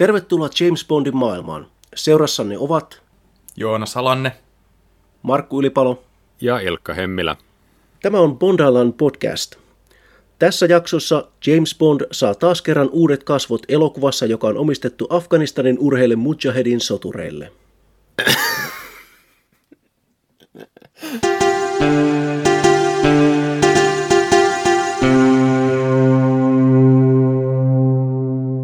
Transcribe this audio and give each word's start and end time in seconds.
Tervetuloa 0.00 0.48
James 0.60 0.86
Bondin 0.86 1.16
maailmaan. 1.16 1.66
Seurassanne 1.94 2.58
ovat 2.58 3.02
Joona 3.56 3.86
Salanne, 3.86 4.32
Markku 5.22 5.60
Ylipalo 5.60 6.02
ja 6.40 6.60
Ilkka 6.60 6.94
Hemmilä. 6.94 7.36
Tämä 8.02 8.20
on 8.20 8.38
Bondalan 8.38 8.92
podcast. 8.92 9.56
Tässä 10.38 10.66
jaksossa 10.66 11.28
James 11.46 11.76
Bond 11.78 12.00
saa 12.12 12.34
taas 12.34 12.62
kerran 12.62 12.88
uudet 12.92 13.24
kasvot 13.24 13.62
elokuvassa, 13.68 14.26
joka 14.26 14.46
on 14.46 14.58
omistettu 14.58 15.06
Afganistanin 15.10 15.78
urheille 15.78 16.16
Mujahedin 16.16 16.80
sotureille. 16.80 17.52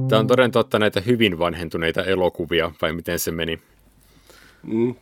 Tämä 0.08 0.20
on 0.20 0.26
toden 0.26 0.50
totta 0.50 0.78
näitä 0.78 1.00
hyvin 1.00 1.38
vanhentuneita 1.38 2.04
elokuvia, 2.04 2.72
vai 2.82 2.92
miten 2.92 3.18
se 3.18 3.30
meni? 3.30 3.60
Mm. 4.62 4.94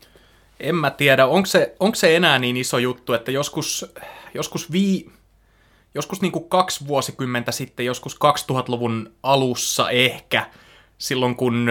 En 0.60 0.74
mä 0.74 0.90
tiedä, 0.90 1.26
onko 1.26 1.46
se, 1.46 1.74
onko 1.80 1.94
se 1.94 2.16
enää 2.16 2.38
niin 2.38 2.56
iso 2.56 2.78
juttu, 2.78 3.12
että 3.12 3.30
joskus, 3.30 3.92
joskus, 4.34 4.72
vii, 4.72 5.10
joskus 5.94 6.22
niin 6.22 6.32
kuin 6.32 6.48
kaksi 6.48 6.86
vuosikymmentä 6.86 7.52
sitten, 7.52 7.86
joskus 7.86 8.14
2000-luvun 8.14 9.12
alussa 9.22 9.90
ehkä, 9.90 10.46
silloin 10.98 11.36
kun 11.36 11.70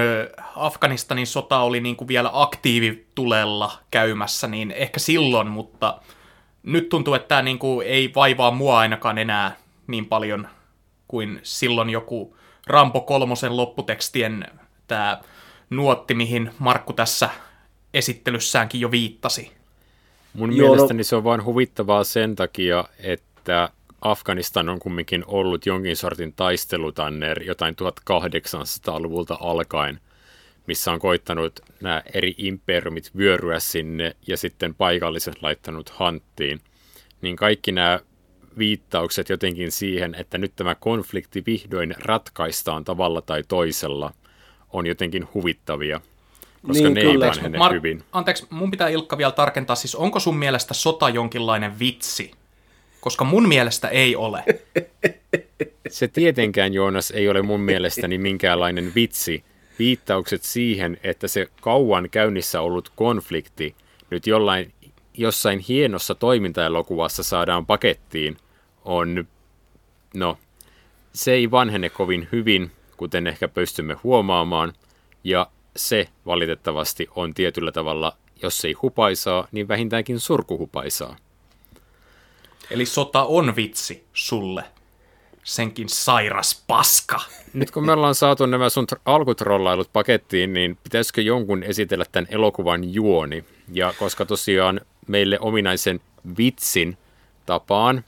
Afganistanin 0.55 1.27
sota 1.27 1.59
oli 1.59 1.79
niin 1.79 1.95
kuin 1.95 2.07
vielä 2.07 2.29
aktiivitulella 2.33 3.71
käymässä, 3.91 4.47
niin 4.47 4.71
ehkä 4.71 4.99
silloin, 4.99 5.47
mutta 5.47 6.01
nyt 6.63 6.89
tuntuu, 6.89 7.13
että 7.13 7.27
tämä 7.27 7.41
niin 7.41 7.59
kuin 7.59 7.87
ei 7.87 8.11
vaivaa 8.15 8.51
mua 8.51 8.79
ainakaan 8.79 9.17
enää 9.17 9.55
niin 9.87 10.05
paljon 10.05 10.47
kuin 11.07 11.39
silloin 11.43 11.89
joku 11.89 12.35
Rampo 12.67 13.01
kolmosen 13.01 13.57
lopputekstien 13.57 14.45
tämä 14.87 15.21
nuotti, 15.69 16.13
mihin 16.13 16.51
Markku 16.59 16.93
tässä 16.93 17.29
esittelyssäänkin 17.93 18.81
jo 18.81 18.91
viittasi. 18.91 19.51
Mun 20.33 20.57
Joo, 20.57 20.69
mielestäni 20.69 20.97
no... 20.97 21.03
se 21.03 21.15
on 21.15 21.23
vain 21.23 21.45
huvittavaa 21.45 22.03
sen 22.03 22.35
takia, 22.35 22.83
että 22.99 23.69
Afganistan 24.01 24.69
on 24.69 24.79
kumminkin 24.79 25.23
ollut 25.27 25.65
jonkin 25.65 25.95
sortin 25.95 26.33
taistelutanner 26.33 27.43
jotain 27.43 27.75
1800-luvulta 27.75 29.37
alkaen, 29.39 29.99
missä 30.67 30.91
on 30.91 30.99
koittanut 30.99 31.59
nämä 31.81 32.03
eri 32.13 32.35
imperiumit 32.37 33.11
vyöryä 33.17 33.59
sinne 33.59 34.15
ja 34.27 34.37
sitten 34.37 34.75
paikalliset 34.75 35.41
laittanut 35.41 35.89
hanttiin. 35.89 36.61
Niin 37.21 37.35
kaikki 37.35 37.71
nämä 37.71 37.99
viittaukset 38.57 39.29
jotenkin 39.29 39.71
siihen, 39.71 40.15
että 40.15 40.37
nyt 40.37 40.55
tämä 40.55 40.75
konflikti 40.75 41.43
vihdoin 41.45 41.95
ratkaistaan 41.99 42.85
tavalla 42.85 43.21
tai 43.21 43.43
toisella, 43.47 44.13
on 44.73 44.87
jotenkin 44.87 45.27
huvittavia, 45.33 46.01
koska 46.67 46.83
niin, 46.83 46.93
ne 46.93 47.01
kyllä. 47.01 47.25
ei 47.25 47.31
vanhene 47.31 47.57
Mar- 47.57 47.73
hyvin. 47.73 48.03
Anteeksi, 48.11 48.47
mun 48.49 48.71
pitää 48.71 48.89
Ilkka 48.89 49.17
vielä 49.17 49.31
tarkentaa, 49.31 49.75
siis 49.75 49.95
onko 49.95 50.19
sun 50.19 50.37
mielestä 50.37 50.73
sota 50.73 51.09
jonkinlainen 51.09 51.79
vitsi? 51.79 52.31
Koska 53.01 53.23
mun 53.23 53.47
mielestä 53.47 53.87
ei 53.87 54.15
ole. 54.15 54.43
Se 55.89 56.07
tietenkään, 56.07 56.73
Joonas, 56.73 57.11
ei 57.11 57.29
ole 57.29 57.41
mun 57.41 57.59
mielestäni 57.59 58.17
minkäänlainen 58.17 58.91
vitsi. 58.95 59.43
Viittaukset 59.79 60.43
siihen, 60.43 60.97
että 61.03 61.27
se 61.27 61.47
kauan 61.61 62.09
käynnissä 62.09 62.61
ollut 62.61 62.91
konflikti 62.95 63.75
nyt 64.09 64.27
jollain 64.27 64.73
jossain 65.13 65.59
hienossa 65.59 66.15
toimintaelokuvassa 66.15 67.23
saadaan 67.23 67.65
pakettiin, 67.65 68.37
on, 68.85 69.27
no, 70.13 70.37
se 71.13 71.31
ei 71.31 71.51
vanhene 71.51 71.89
kovin 71.89 72.27
hyvin, 72.31 72.71
kuten 72.97 73.27
ehkä 73.27 73.47
pystymme 73.47 73.97
huomaamaan, 74.03 74.73
ja 75.23 75.47
se 75.75 76.09
valitettavasti 76.25 77.07
on 77.15 77.33
tietyllä 77.33 77.71
tavalla, 77.71 78.17
jos 78.41 78.65
ei 78.65 78.73
hupaisaa, 78.73 79.47
niin 79.51 79.67
vähintäänkin 79.67 80.19
surkuhupaisaa. 80.19 81.15
Eli 82.71 82.85
sota 82.85 83.23
on 83.23 83.55
vitsi 83.55 84.03
sulle. 84.13 84.63
Senkin 85.43 85.89
sairas 85.89 86.63
paska. 86.67 87.21
Nyt 87.53 87.71
kun 87.71 87.85
me 87.85 87.91
ollaan 87.91 88.15
saatu 88.15 88.45
nämä 88.45 88.69
sun 88.69 88.87
alkutrollailut 89.05 89.89
pakettiin, 89.93 90.53
niin 90.53 90.77
pitäisikö 90.83 91.21
jonkun 91.21 91.63
esitellä 91.63 92.05
tämän 92.11 92.27
elokuvan 92.29 92.93
juoni? 92.93 93.45
Ja 93.73 93.93
koska 93.99 94.25
tosiaan 94.25 94.81
meille 95.07 95.37
ominaisen 95.39 95.99
vitsin 96.37 96.97
tapaan 97.45 98.03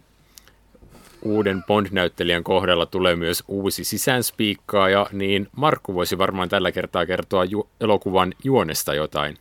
uuden 1.22 1.64
Bond-näyttelijän 1.68 2.44
kohdalla 2.44 2.86
tulee 2.86 3.16
myös 3.16 3.44
uusi 3.48 3.84
sisäänspiikkaaja, 3.84 5.08
niin 5.12 5.48
Markku 5.56 5.94
voisi 5.94 6.18
varmaan 6.18 6.50
tällä 6.50 6.72
kertaa 6.72 7.06
kertoa 7.06 7.46
ju- 7.46 7.70
elokuvan 7.82 8.34
juonesta 8.44 8.94
jotain. 8.94 9.38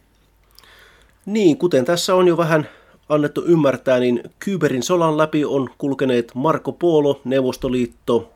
Niin, 1.27 1.59
kuten 1.59 1.85
tässä 1.85 2.15
on 2.15 2.29
jo 2.29 2.37
vähän 2.37 2.69
annettu 3.09 3.45
ymmärtää, 3.47 4.01
niin 4.01 4.23
Kyberin 4.39 4.83
solan 4.83 5.19
läpi 5.19 5.45
on 5.45 5.71
kulkeneet 5.79 6.33
Marco 6.35 6.73
Polo, 6.73 7.21
Neuvostoliitto, 7.25 8.33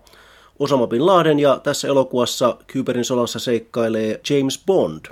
Osama 0.58 0.86
Bin 0.86 1.06
Laden 1.06 1.38
ja 1.38 1.60
tässä 1.62 1.88
elokuvassa 1.88 2.56
Kyberin 2.66 3.04
solassa 3.04 3.38
seikkailee 3.38 4.20
James 4.30 4.62
Bond. 4.66 5.04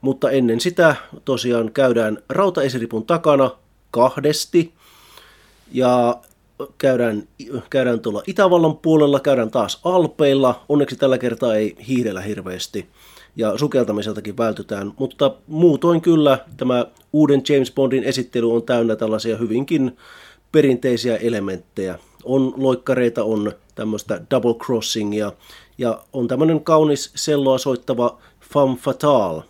Mutta 0.00 0.30
ennen 0.30 0.60
sitä 0.60 0.96
tosiaan 1.24 1.72
käydään 1.72 2.18
rautaesiripun 2.28 3.06
takana 3.06 3.50
kahdesti 3.90 4.72
ja 5.72 6.16
käydään, 6.78 7.28
käydään 7.70 8.00
tuolla 8.00 8.22
Itävallan 8.26 8.76
puolella, 8.76 9.20
käydään 9.20 9.50
taas 9.50 9.80
Alpeilla. 9.84 10.64
Onneksi 10.68 10.96
tällä 10.96 11.18
kertaa 11.18 11.54
ei 11.54 11.76
hiihdellä 11.88 12.20
hirveästi 12.20 12.88
ja 13.36 13.58
sukeltamiseltakin 13.58 14.36
vältytään, 14.36 14.92
mutta 14.98 15.34
muutoin 15.46 16.00
kyllä 16.00 16.38
tämä 16.56 16.86
uuden 17.12 17.42
James 17.48 17.72
Bondin 17.72 18.04
esittely 18.04 18.54
on 18.54 18.62
täynnä 18.62 18.96
tällaisia 18.96 19.36
hyvinkin 19.36 19.96
perinteisiä 20.52 21.16
elementtejä. 21.16 21.98
On 22.24 22.54
loikkareita, 22.56 23.24
on 23.24 23.52
tämmöistä 23.74 24.20
double 24.30 24.54
crossingia 24.54 25.32
ja 25.78 26.04
on 26.12 26.28
tämmöinen 26.28 26.64
kaunis 26.64 27.12
selloa 27.14 27.58
soittava 27.58 28.18
femme 28.54 28.76
fatale, 28.76 29.42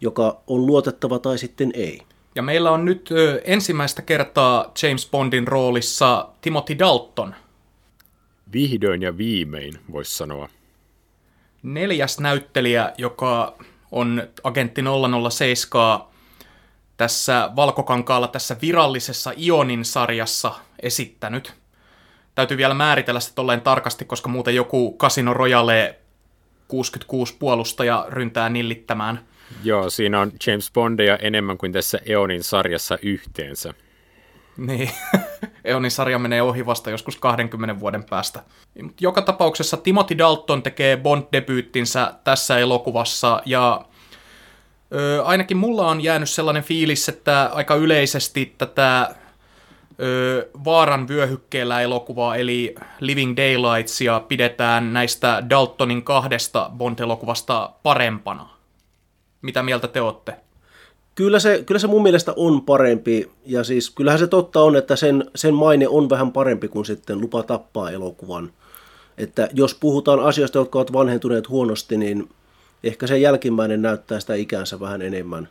joka 0.00 0.40
on 0.46 0.66
luotettava 0.66 1.18
tai 1.18 1.38
sitten 1.38 1.70
ei. 1.74 2.02
Ja 2.34 2.42
meillä 2.42 2.70
on 2.70 2.84
nyt 2.84 3.10
ö, 3.10 3.40
ensimmäistä 3.44 4.02
kertaa 4.02 4.72
James 4.82 5.08
Bondin 5.10 5.48
roolissa 5.48 6.28
Timothy 6.40 6.78
Dalton. 6.78 7.34
Vihdoin 8.52 9.02
ja 9.02 9.16
viimein, 9.16 9.72
voisi 9.92 10.16
sanoa. 10.16 10.48
Neljäs 11.62 12.20
näyttelijä, 12.20 12.92
joka 12.98 13.54
on 13.92 14.22
agentti 14.44 14.82
007 15.30 16.00
tässä 16.96 17.50
Valkokankaalla 17.56 18.28
tässä 18.28 18.56
virallisessa 18.62 19.32
Ionin 19.38 19.84
sarjassa 19.84 20.54
esittänyt. 20.82 21.54
Täytyy 22.34 22.56
vielä 22.56 22.74
määritellä 22.74 23.20
se 23.20 23.34
tolleen 23.34 23.60
tarkasti, 23.60 24.04
koska 24.04 24.28
muuten 24.28 24.54
joku 24.54 24.96
Casino 24.98 25.34
Royale 25.34 25.98
66 26.68 27.36
puolustaja 27.38 28.06
ryntää 28.08 28.48
nillittämään– 28.48 29.20
Joo, 29.62 29.90
siinä 29.90 30.20
on 30.20 30.32
James 30.46 30.70
Bondia 30.72 31.16
enemmän 31.16 31.58
kuin 31.58 31.72
tässä 31.72 31.98
Eonin 32.06 32.42
sarjassa 32.44 32.98
yhteensä. 33.02 33.74
Niin, 34.56 34.90
Eonin 35.64 35.90
sarja 35.90 36.18
menee 36.18 36.42
ohi 36.42 36.66
vasta 36.66 36.90
joskus 36.90 37.16
20 37.16 37.80
vuoden 37.80 38.04
päästä. 38.04 38.42
Joka 39.00 39.22
tapauksessa 39.22 39.76
Timothy 39.76 40.18
Dalton 40.18 40.62
tekee 40.62 40.96
Bond-debyyttinsä 40.96 42.14
tässä 42.24 42.58
elokuvassa 42.58 43.42
ja 43.46 43.84
ö, 44.94 45.24
ainakin 45.24 45.56
mulla 45.56 45.88
on 45.88 46.00
jäänyt 46.00 46.30
sellainen 46.30 46.62
fiilis, 46.62 47.08
että 47.08 47.50
aika 47.52 47.74
yleisesti 47.74 48.54
tätä 48.58 49.14
ö, 50.00 50.48
vaaran 50.64 51.08
vyöhykkeellä 51.08 51.80
elokuvaa, 51.80 52.36
eli 52.36 52.74
Living 53.00 53.36
Daylightsia, 53.36 54.20
pidetään 54.20 54.92
näistä 54.92 55.42
Daltonin 55.50 56.02
kahdesta 56.02 56.70
Bond-elokuvasta 56.76 57.70
parempana. 57.82 58.53
Mitä 59.44 59.62
mieltä 59.62 59.88
te 59.88 60.00
olette? 60.00 60.36
Kyllä 61.14 61.38
se, 61.38 61.62
kyllä 61.66 61.78
se 61.78 61.86
mun 61.86 62.02
mielestä 62.02 62.32
on 62.36 62.62
parempi, 62.62 63.30
ja 63.46 63.64
siis 63.64 63.90
kyllähän 63.90 64.18
se 64.18 64.26
totta 64.26 64.62
on, 64.62 64.76
että 64.76 64.96
sen, 64.96 65.30
sen 65.34 65.54
maine 65.54 65.88
on 65.88 66.10
vähän 66.10 66.32
parempi 66.32 66.68
kuin 66.68 66.84
sitten 66.84 67.20
lupa 67.20 67.42
tappaa 67.42 67.90
elokuvan. 67.90 68.52
Että 69.18 69.48
jos 69.52 69.74
puhutaan 69.74 70.20
asioista, 70.20 70.58
jotka 70.58 70.78
ovat 70.78 70.92
vanhentuneet 70.92 71.48
huonosti, 71.48 71.96
niin 71.96 72.28
ehkä 72.84 73.06
se 73.06 73.18
jälkimmäinen 73.18 73.82
näyttää 73.82 74.20
sitä 74.20 74.34
ikänsä 74.34 74.80
vähän 74.80 75.02
enemmän. 75.02 75.48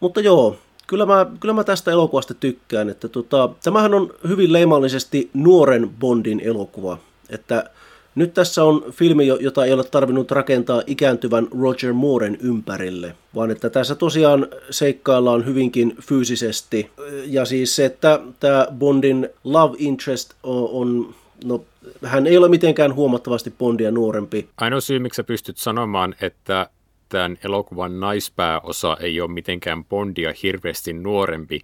Mutta 0.00 0.20
joo, 0.20 0.56
kyllä 0.86 1.06
mä, 1.06 1.26
kyllä 1.40 1.54
mä 1.54 1.64
tästä 1.64 1.90
elokuvasta 1.90 2.34
tykkään. 2.34 2.90
Että 2.90 3.08
tota, 3.08 3.50
tämähän 3.64 3.94
on 3.94 4.14
hyvin 4.28 4.52
leimallisesti 4.52 5.30
nuoren 5.34 5.90
Bondin 6.00 6.40
elokuva. 6.40 6.98
Että 7.30 7.70
nyt 8.14 8.34
tässä 8.34 8.64
on 8.64 8.84
filmi, 8.90 9.26
jota 9.26 9.64
ei 9.64 9.72
ole 9.72 9.84
tarvinnut 9.84 10.30
rakentaa 10.30 10.82
ikääntyvän 10.86 11.48
Roger 11.60 11.92
Mooren 11.92 12.38
ympärille, 12.40 13.14
vaan 13.34 13.50
että 13.50 13.70
tässä 13.70 13.94
tosiaan 13.94 14.46
seikkaillaan 14.70 15.46
hyvinkin 15.46 15.96
fyysisesti. 16.00 16.90
Ja 17.26 17.44
siis 17.44 17.76
se, 17.76 17.84
että 17.84 18.20
tämä 18.40 18.66
Bondin 18.78 19.28
love 19.44 19.76
interest 19.78 20.34
on 20.42 21.14
no, 21.44 21.64
hän 22.04 22.26
ei 22.26 22.36
ole 22.36 22.48
mitenkään 22.48 22.94
huomattavasti 22.94 23.54
Bondia 23.58 23.90
nuorempi. 23.90 24.48
Ainoa 24.56 24.80
syy, 24.80 24.98
miksi 24.98 25.16
sä 25.16 25.24
pystyt 25.24 25.56
sanomaan, 25.56 26.14
että 26.20 26.70
tämän 27.08 27.38
elokuvan 27.44 28.00
naispääosa 28.00 28.96
ei 29.00 29.20
ole 29.20 29.30
mitenkään 29.30 29.84
Bondia 29.84 30.34
hirveästi 30.42 30.92
nuorempi, 30.92 31.60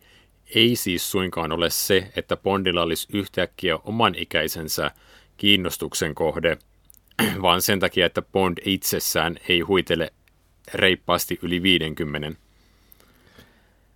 ei 0.55 0.77
siis 0.77 1.11
suinkaan 1.11 1.53
ole 1.53 1.71
se, 1.71 2.13
että 2.17 2.37
Bondilla 2.37 2.83
olisi 2.83 3.09
yhtäkkiä 3.13 3.79
oman 3.85 4.15
ikäisensä 4.15 4.91
kiinnostuksen 5.37 6.15
kohde, 6.15 6.59
vaan 7.43 7.63
sen 7.63 7.81
takia, 7.81 8.07
että 8.07 8.23
Bond 8.23 8.59
itsessään 8.65 9.37
ei 9.49 9.61
huitele 9.61 10.13
reippaasti 10.75 11.39
yli 11.43 11.63
50. 11.63 12.33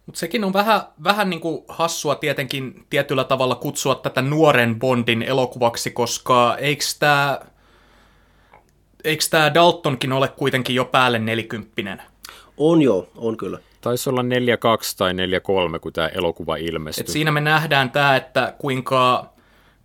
Mutta 0.06 0.18
sekin 0.18 0.44
on 0.44 0.52
vähän, 0.52 0.80
vähän 1.04 1.30
niin 1.30 1.40
kuin 1.40 1.64
hassua 1.68 2.14
tietenkin 2.14 2.86
tietyllä 2.90 3.24
tavalla 3.24 3.54
kutsua 3.54 3.94
tätä 3.94 4.22
nuoren 4.22 4.78
Bondin 4.78 5.22
elokuvaksi, 5.22 5.90
koska 5.90 6.56
eikö 6.56 6.84
tämä 6.98 7.40
eikö 9.04 9.24
tämä 9.30 9.54
Daltonkin 9.54 10.12
ole 10.12 10.28
kuitenkin 10.28 10.76
jo 10.76 10.84
päälle 10.84 11.18
nelikymppinen? 11.18 12.02
On 12.56 12.82
joo, 12.82 13.08
on 13.16 13.36
kyllä. 13.36 13.58
Taisi 13.80 14.10
olla 14.10 14.22
4-2 14.22 14.24
tai 14.96 15.12
4-3, 15.12 15.78
kun 15.80 15.92
tämä 15.92 16.08
elokuva 16.08 16.56
ilmestyi. 16.56 17.02
Et 17.02 17.08
siinä 17.08 17.30
me 17.30 17.40
nähdään 17.40 17.90
tämä, 17.90 18.16
että 18.16 18.54
kuinka 18.58 19.32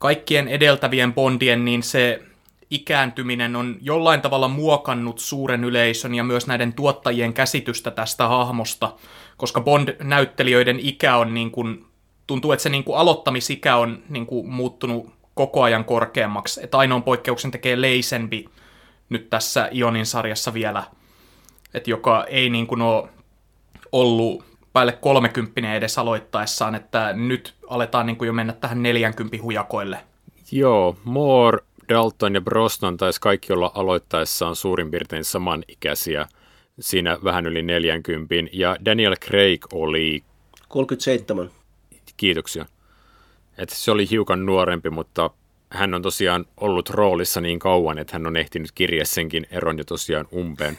kaikkien 0.03 0.47
edeltävien 0.47 1.13
Bondien, 1.13 1.65
niin 1.65 1.83
se 1.83 2.21
ikääntyminen 2.69 3.55
on 3.55 3.77
jollain 3.81 4.21
tavalla 4.21 4.47
muokannut 4.47 5.19
suuren 5.19 5.63
yleisön 5.63 6.15
ja 6.15 6.23
myös 6.23 6.47
näiden 6.47 6.73
tuottajien 6.73 7.33
käsitystä 7.33 7.91
tästä 7.91 8.27
hahmosta, 8.27 8.93
koska 9.37 9.61
Bond-näyttelijöiden 9.61 10.79
ikä 10.79 11.17
on 11.17 11.33
niin 11.33 11.51
kuin, 11.51 11.85
tuntuu, 12.27 12.51
että 12.51 12.63
se 12.63 12.69
niin 12.69 12.83
kuin 12.83 12.97
aloittamisikä 12.97 13.75
on 13.75 14.03
niin 14.09 14.25
kuin 14.25 14.49
muuttunut 14.49 15.09
koko 15.33 15.63
ajan 15.63 15.85
korkeammaksi. 15.85 16.63
Että 16.63 16.77
ainoan 16.77 17.03
poikkeuksen 17.03 17.51
tekee 17.51 17.81
Leisenbi 17.81 18.45
nyt 19.09 19.29
tässä 19.29 19.69
Ionin 19.75 20.05
sarjassa 20.05 20.53
vielä, 20.53 20.83
että 21.73 21.89
joka 21.89 22.25
ei 22.27 22.49
niin 22.49 22.67
kuin 22.67 22.81
ole 22.81 23.09
ollut 23.91 24.45
päälle 24.73 24.91
30 24.91 25.75
edes 25.75 25.97
aloittaessaan, 25.97 26.75
että 26.75 27.13
nyt 27.13 27.53
aletaan 27.67 28.05
niin 28.05 28.15
kuin 28.15 28.27
jo 28.27 28.33
mennä 28.33 28.53
tähän 28.53 28.83
40 28.83 29.37
hujakoille. 29.41 29.99
Joo, 30.51 30.97
Moore, 31.03 31.57
Dalton 31.89 32.35
ja 32.35 32.41
Brosnan 32.41 32.97
taisi 32.97 33.21
kaikki 33.21 33.53
olla 33.53 33.71
aloittaessaan 33.75 34.55
suurin 34.55 34.91
piirtein 34.91 35.23
samanikäisiä 35.23 36.27
siinä 36.79 37.17
vähän 37.23 37.45
yli 37.45 37.61
40, 37.61 38.35
ja 38.53 38.77
Daniel 38.85 39.15
Craig 39.15 39.65
oli... 39.73 40.23
37. 40.67 41.49
Kiitoksia. 42.17 42.65
että 43.57 43.75
se 43.75 43.91
oli 43.91 44.09
hiukan 44.09 44.45
nuorempi, 44.45 44.89
mutta 44.89 45.29
hän 45.69 45.93
on 45.93 46.01
tosiaan 46.01 46.45
ollut 46.57 46.89
roolissa 46.89 47.41
niin 47.41 47.59
kauan, 47.59 47.97
että 47.97 48.13
hän 48.13 48.27
on 48.27 48.37
ehtinyt 48.37 48.71
kirjaa 48.71 49.05
senkin 49.05 49.47
eron 49.51 49.77
jo 49.77 49.83
tosiaan 49.83 50.27
umpeen. 50.35 50.75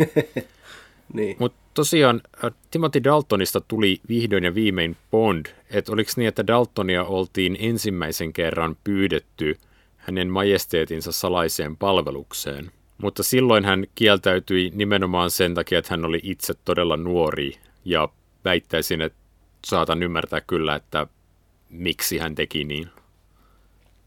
niin. 1.12 1.36
Mutta 1.38 1.63
tosiaan 1.74 2.20
äh, 2.44 2.52
Timothy 2.70 3.04
Daltonista 3.04 3.60
tuli 3.60 4.00
vihdoin 4.08 4.44
ja 4.44 4.54
viimein 4.54 4.96
Bond. 5.10 5.46
Että 5.70 5.92
oliko 5.92 6.10
niin, 6.16 6.28
että 6.28 6.46
Daltonia 6.46 7.04
oltiin 7.04 7.56
ensimmäisen 7.60 8.32
kerran 8.32 8.76
pyydetty 8.84 9.56
hänen 9.96 10.30
majesteetinsa 10.30 11.12
salaiseen 11.12 11.76
palvelukseen. 11.76 12.70
Mutta 13.02 13.22
silloin 13.22 13.64
hän 13.64 13.86
kieltäytyi 13.94 14.72
nimenomaan 14.74 15.30
sen 15.30 15.54
takia, 15.54 15.78
että 15.78 15.90
hän 15.90 16.04
oli 16.04 16.20
itse 16.22 16.54
todella 16.64 16.96
nuori 16.96 17.52
ja 17.84 18.08
väittäisin, 18.44 19.00
että 19.00 19.18
saatan 19.66 20.02
ymmärtää 20.02 20.40
kyllä, 20.40 20.74
että 20.74 21.06
miksi 21.70 22.18
hän 22.18 22.34
teki 22.34 22.64
niin. 22.64 22.88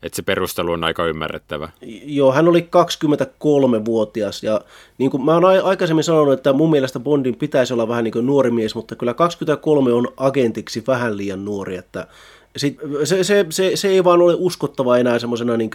Että 0.04 0.16
se 0.16 0.22
perustelu 0.22 0.72
on 0.72 0.84
aika 0.84 1.06
ymmärrettävä. 1.06 1.70
Joo, 2.04 2.32
hän 2.32 2.48
oli 2.48 2.70
23-vuotias 2.76 4.44
ja 4.44 4.62
niin 4.98 5.12
kuin 5.12 5.26
mä 5.26 5.34
oon 5.34 5.46
aikaisemmin 5.64 6.04
sanonut, 6.04 6.34
että 6.34 6.54
mun 6.54 6.70
mielestä 6.70 7.00
Bondin 7.00 7.36
pitäisi 7.36 7.74
olla 7.74 7.88
vähän 7.88 8.04
niin 8.04 8.12
kuin 8.12 8.26
nuori 8.26 8.52
mies, 8.52 8.76
mutta 8.76 8.96
kyllä 8.96 9.14
23 9.14 9.94
on 9.94 10.08
agentiksi 10.18 10.84
vähän 10.88 11.18
liian 11.18 11.46
nuori, 11.46 11.76
että 11.76 12.08
sit, 12.58 12.78
se, 13.04 13.24
se, 13.24 13.46
se, 13.50 13.72
se, 13.76 13.88
ei 13.88 14.04
vaan 14.04 14.22
ole 14.22 14.34
uskottava 14.38 14.98
enää 14.98 15.20
semmoisena 15.20 15.58
niin 15.58 15.72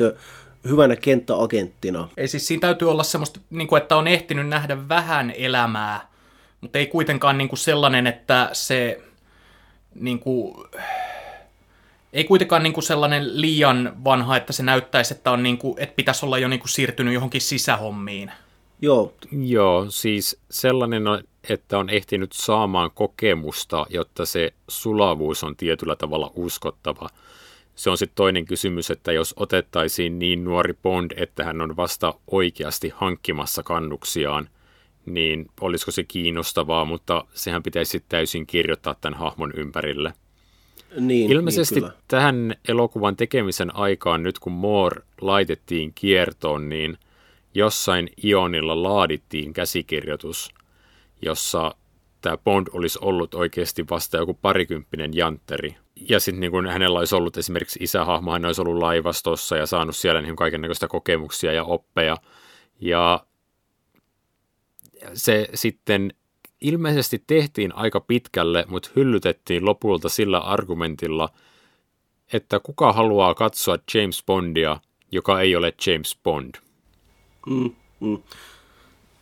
hyvänä 0.69 0.97
kenttäagenttina. 0.97 2.09
Ei 2.17 2.29
siis 2.29 2.47
siinä 2.47 2.61
täytyy 2.61 2.91
olla 2.91 3.03
semmoista, 3.03 3.41
niin 3.51 3.69
kuin, 3.69 3.83
että 3.83 3.97
on 3.97 4.09
ehtinyt 4.09 4.49
nähdä 4.49 4.89
vähän 4.89 5.31
elämää, 5.37 6.09
mutta 6.61 6.79
ei 6.79 6.87
kuitenkaan 6.87 7.39
niin 7.39 7.49
kuin 7.49 7.59
sellainen, 7.59 8.07
että 8.07 8.51
se 8.53 9.01
niin 9.95 10.19
kuin, 10.19 10.55
ei 12.13 12.25
kuitenkaan 12.25 12.63
niin 12.63 12.73
kuin 12.73 12.85
sellainen 12.85 13.41
liian 13.41 13.93
vanha, 14.05 14.37
että 14.37 14.53
se 14.53 14.63
näyttäisi, 14.63 15.15
että, 15.15 15.31
on 15.31 15.43
niin 15.43 15.59
kuin, 15.59 15.75
että 15.79 15.97
pitäisi 15.97 16.27
olla 16.27 16.39
jo 16.39 16.49
niin 16.49 16.61
kuin 16.61 16.69
siirtynyt 16.69 17.15
johonkin 17.15 17.41
sisähommiin. 17.41 18.31
Joo. 18.83 19.15
Joo, 19.33 19.87
siis 19.89 20.41
sellainen, 20.51 21.03
että 21.49 21.79
on 21.79 21.91
ehtinyt 21.91 22.33
saamaan 22.33 22.91
kokemusta, 22.95 23.87
jotta 23.91 24.27
se 24.27 24.53
sulavuus 24.69 25.45
on 25.45 25.57
tietyllä 25.57 25.97
tavalla 25.97 26.33
uskottava. 26.35 27.09
Se 27.75 27.91
on 27.91 27.99
sitten 27.99 28.17
toinen 28.17 28.45
kysymys, 28.45 28.91
että 28.91 29.13
jos 29.13 29.35
otettaisiin 29.37 30.19
niin 30.19 30.45
nuori 30.45 30.75
Bond, 30.83 31.11
että 31.17 31.45
hän 31.45 31.61
on 31.61 31.77
vasta 31.77 32.15
oikeasti 32.31 32.93
hankkimassa 32.97 33.63
kannuksiaan, 33.63 34.49
niin 35.07 35.47
olisiko 35.61 35.91
se 35.91 36.05
kiinnostavaa, 36.05 36.85
mutta 36.85 37.25
sehän 37.35 37.63
pitäisi 37.63 38.05
täysin 38.09 38.47
kirjoittaa 38.47 38.95
tämän 38.95 39.19
hahmon 39.19 39.53
ympärille. 39.57 40.15
Niin, 40.97 41.33
Ilmeisesti 41.33 41.81
niin 41.81 41.93
tähän 42.09 42.55
elokuvan 42.69 43.17
tekemisen 43.17 43.77
aikaan, 43.77 44.23
nyt 44.23 44.39
kun 44.39 44.53
Moore 44.53 45.03
laitettiin 45.21 45.93
kiertoon, 45.95 46.69
niin 46.69 46.99
jossain 47.55 48.09
Ionilla 48.25 48.83
laadittiin 48.83 49.53
käsikirjoitus, 49.53 50.55
jossa 51.23 51.75
tämä 52.21 52.37
Bond 52.37 52.67
olisi 52.73 52.99
ollut 53.03 53.35
oikeasti 53.35 53.85
vasta 53.91 54.17
joku 54.17 54.35
parikymppinen 54.35 55.17
jantteri. 55.17 55.77
Ja 56.09 56.21
sitten 56.21 56.41
niin 56.41 56.53
kun 56.53 56.67
hänellä 56.67 56.99
olisi 56.99 57.15
ollut 57.15 57.37
esimerkiksi 57.37 57.79
isähahmo, 57.83 58.33
hän 58.33 58.45
olisi 58.45 58.61
ollut 58.61 58.79
laivastossa 58.79 59.57
ja 59.57 59.67
saanut 59.67 59.97
siellä 59.97 60.23
niin 60.23 60.37
kaikenlaista 60.37 60.89
kokemuksia 60.89 61.53
ja 61.53 61.65
oppeja. 61.65 62.17
Ja 62.81 63.27
se 65.15 65.49
sitten 65.55 66.15
ilmeisesti 66.63 67.23
tehtiin 67.27 67.75
aika 67.75 68.01
pitkälle, 68.01 68.65
mutta 68.69 68.91
hyllytettiin 68.97 69.65
lopulta 69.65 70.09
sillä 70.09 70.39
argumentilla, 70.39 71.29
että 72.33 72.61
kuka 72.61 72.93
haluaa 72.93 73.35
katsoa 73.35 73.79
James 73.95 74.23
Bondia, 74.27 74.77
joka 75.13 75.41
ei 75.41 75.57
ole 75.57 75.75
James 75.87 76.19
Bond. 76.25 76.55
Mm, 77.47 77.71
mm. 78.01 78.19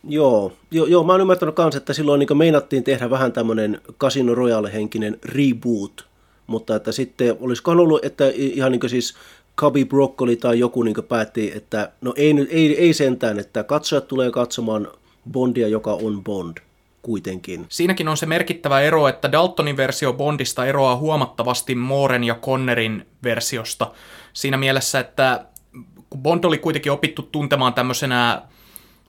Joo, 0.09 0.53
joo, 0.71 0.85
joo, 0.85 1.03
mä 1.03 1.11
oon 1.11 1.21
ymmärtänyt 1.21 1.57
myös, 1.57 1.75
että 1.75 1.93
silloin 1.93 2.19
niin 2.19 2.37
meinattiin 2.37 2.83
tehdä 2.83 3.09
vähän 3.09 3.33
tämmöinen 3.33 3.81
Casino 3.99 4.35
Royale-henkinen 4.35 5.19
reboot, 5.23 6.07
mutta 6.47 6.75
että 6.75 6.91
sitten 6.91 7.37
olisikohan 7.39 7.79
ollut, 7.79 8.05
että 8.05 8.31
ihan 8.35 8.71
niin 8.71 8.89
siis 8.89 9.15
Cubby 9.57 9.85
Broccoli 9.85 10.35
tai 10.35 10.59
joku 10.59 10.83
niin 10.83 10.95
päätti, 11.07 11.51
että 11.55 11.91
no 12.01 12.13
ei, 12.15 12.35
ei, 12.49 12.77
ei 12.77 12.93
sentään, 12.93 13.39
että 13.39 13.63
katsojat 13.63 14.07
tulee 14.07 14.31
katsomaan 14.31 14.87
Bondia, 15.31 15.67
joka 15.67 15.93
on 15.93 16.23
Bond 16.23 16.57
kuitenkin. 17.01 17.65
Siinäkin 17.69 18.07
on 18.07 18.17
se 18.17 18.25
merkittävä 18.25 18.81
ero, 18.81 19.07
että 19.07 19.31
Daltonin 19.31 19.77
versio 19.77 20.13
Bondista 20.13 20.65
eroaa 20.65 20.95
huomattavasti 20.95 21.75
Mooren 21.75 22.23
ja 22.23 22.35
Connerin 22.35 23.07
versiosta. 23.23 23.91
Siinä 24.33 24.57
mielessä, 24.57 24.99
että 24.99 25.45
kun 26.09 26.21
Bond 26.21 26.43
oli 26.43 26.57
kuitenkin 26.57 26.91
opittu 26.91 27.21
tuntemaan 27.21 27.73
tämmöisenä 27.73 28.41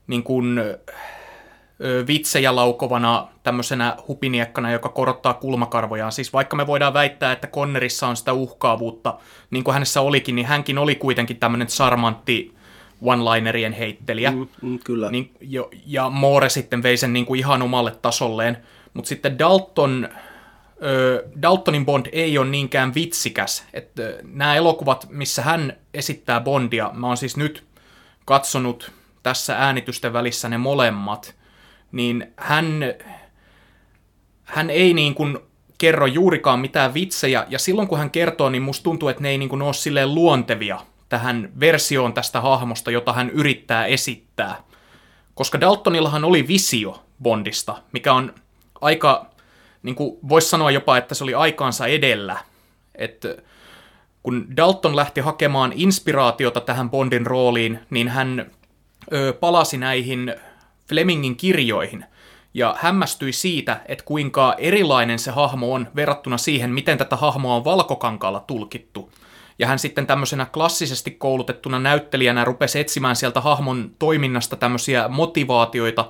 niin 0.06 0.22
kuin, 0.22 0.60
vitsejä 2.06 2.56
laukovana 2.56 3.28
tämmöisenä 3.42 3.96
hupiniekkana, 4.08 4.70
joka 4.70 4.88
korottaa 4.88 5.34
kulmakarvojaan. 5.34 6.12
Siis 6.12 6.32
vaikka 6.32 6.56
me 6.56 6.66
voidaan 6.66 6.94
väittää, 6.94 7.32
että 7.32 7.46
Connerissa 7.46 8.06
on 8.06 8.16
sitä 8.16 8.32
uhkaavuutta, 8.32 9.18
niin 9.50 9.64
kuin 9.64 9.72
hänessä 9.72 10.00
olikin, 10.00 10.34
niin 10.34 10.46
hänkin 10.46 10.78
oli 10.78 10.94
kuitenkin 10.94 11.36
tämmöinen 11.36 11.66
charmantti 11.66 12.54
one-linerien 13.02 13.72
heittelijä. 13.72 14.30
Mm, 14.30 14.48
mm, 14.62 14.78
kyllä. 14.84 15.10
Niin, 15.10 15.30
jo, 15.40 15.70
ja 15.86 16.10
Moore 16.10 16.48
sitten 16.48 16.82
vei 16.82 16.96
sen 16.96 17.12
niin 17.12 17.26
kuin 17.26 17.40
ihan 17.40 17.62
omalle 17.62 17.90
tasolleen. 18.02 18.58
Mutta 18.94 19.08
sitten 19.08 19.38
Dalton, 19.38 20.08
ö, 20.82 21.28
Daltonin 21.42 21.86
Bond 21.86 22.06
ei 22.12 22.38
ole 22.38 22.48
niinkään 22.48 22.94
vitsikäs. 22.94 23.64
Että 23.74 24.02
nämä 24.22 24.54
elokuvat, 24.54 25.06
missä 25.10 25.42
hän 25.42 25.76
esittää 25.94 26.40
Bondia, 26.40 26.90
mä 26.94 27.06
oon 27.06 27.16
siis 27.16 27.36
nyt 27.36 27.64
katsonut 28.24 28.92
tässä 29.22 29.56
äänitysten 29.58 30.12
välissä 30.12 30.48
ne 30.48 30.58
molemmat, 30.58 31.34
niin 31.92 32.32
hän, 32.36 32.82
hän 34.44 34.70
ei 34.70 34.94
niin 34.94 35.14
kuin 35.14 35.38
kerro 35.78 36.06
juurikaan 36.06 36.60
mitään 36.60 36.94
vitsejä, 36.94 37.46
ja 37.48 37.58
silloin 37.58 37.88
kun 37.88 37.98
hän 37.98 38.10
kertoo, 38.10 38.50
niin 38.50 38.62
musta 38.62 38.84
tuntuu, 38.84 39.08
että 39.08 39.22
ne 39.22 39.28
ei 39.28 39.38
niin 39.38 39.48
kuin 39.48 39.62
ole 39.62 39.72
silleen 39.72 40.14
luontevia 40.14 40.80
tähän 41.12 41.50
versioon 41.60 42.14
tästä 42.14 42.40
hahmosta, 42.40 42.90
jota 42.90 43.12
hän 43.12 43.30
yrittää 43.30 43.86
esittää. 43.86 44.62
Koska 45.34 45.60
Daltonillahan 45.60 46.24
oli 46.24 46.48
visio 46.48 47.02
Bondista, 47.22 47.82
mikä 47.92 48.12
on 48.12 48.34
aika, 48.80 49.26
niin 49.82 49.94
kuin 49.94 50.18
voisi 50.28 50.48
sanoa 50.48 50.70
jopa, 50.70 50.96
että 50.96 51.14
se 51.14 51.24
oli 51.24 51.34
aikaansa 51.34 51.86
edellä. 51.86 52.36
Että 52.94 53.36
kun 54.22 54.56
Dalton 54.56 54.96
lähti 54.96 55.20
hakemaan 55.20 55.72
inspiraatiota 55.74 56.60
tähän 56.60 56.90
Bondin 56.90 57.26
rooliin, 57.26 57.78
niin 57.90 58.08
hän 58.08 58.50
ö, 59.12 59.32
palasi 59.32 59.78
näihin 59.78 60.34
Flemingin 60.88 61.36
kirjoihin 61.36 62.04
ja 62.54 62.76
hämmästyi 62.78 63.32
siitä, 63.32 63.80
että 63.86 64.04
kuinka 64.04 64.54
erilainen 64.58 65.18
se 65.18 65.30
hahmo 65.30 65.74
on 65.74 65.88
verrattuna 65.96 66.38
siihen, 66.38 66.70
miten 66.70 66.98
tätä 66.98 67.16
hahmoa 67.16 67.54
on 67.54 67.64
valkokankaalla 67.64 68.40
tulkittu. 68.40 69.10
Ja 69.58 69.66
hän 69.66 69.78
sitten 69.78 70.06
tämmöisenä 70.06 70.46
klassisesti 70.46 71.10
koulutettuna 71.10 71.78
näyttelijänä 71.78 72.44
rupesi 72.44 72.80
etsimään 72.80 73.16
sieltä 73.16 73.40
hahmon 73.40 73.90
toiminnasta 73.98 74.56
tämmöisiä 74.56 75.08
motivaatioita, 75.08 76.08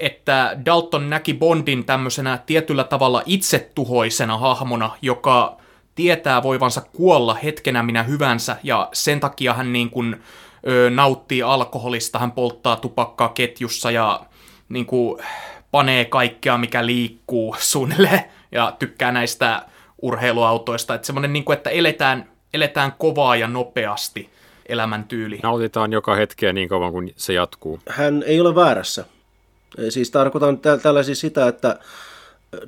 että 0.00 0.56
Dalton 0.64 1.10
näki 1.10 1.34
Bondin 1.34 1.84
tämmöisenä 1.84 2.38
tietyllä 2.46 2.84
tavalla 2.84 3.22
itsetuhoisena 3.26 4.38
hahmona, 4.38 4.90
joka 5.02 5.56
tietää 5.94 6.42
voivansa 6.42 6.80
kuolla 6.80 7.34
hetkenä 7.34 7.82
minä 7.82 8.02
hyvänsä, 8.02 8.56
ja 8.62 8.88
sen 8.92 9.20
takia 9.20 9.54
hän 9.54 9.72
niin 9.72 9.90
kuin, 9.90 10.22
nauttii 10.90 11.42
alkoholista, 11.42 12.18
hän 12.18 12.32
polttaa 12.32 12.76
tupakkaa 12.76 13.28
ketjussa 13.28 13.90
ja 13.90 14.20
niin 14.68 14.86
kuin, 14.86 15.22
panee 15.70 16.04
kaikkea, 16.04 16.58
mikä 16.58 16.86
liikkuu 16.86 17.56
suunnilleen, 17.58 18.24
ja 18.52 18.72
tykkää 18.78 19.12
näistä 19.12 19.62
urheiluautoista. 20.02 20.94
Että 20.94 21.06
semmoinen, 21.06 21.32
niin 21.32 21.44
kuin, 21.44 21.56
että 21.56 21.70
eletään, 21.70 22.28
eletään 22.54 22.92
kovaa 22.98 23.36
ja 23.36 23.48
nopeasti 23.48 24.30
elämäntyyli. 24.66 25.40
Nautitaan 25.42 25.92
joka 25.92 26.14
hetkeä 26.14 26.52
niin 26.52 26.68
kauan 26.68 26.92
kuin 26.92 27.12
se 27.16 27.32
jatkuu. 27.32 27.80
Hän 27.88 28.22
ei 28.26 28.40
ole 28.40 28.54
väärässä. 28.54 29.04
Siis 29.88 30.10
tarkoitan 30.10 30.58
tällä 30.82 31.02
siis 31.02 31.20
sitä, 31.20 31.48
että 31.48 31.78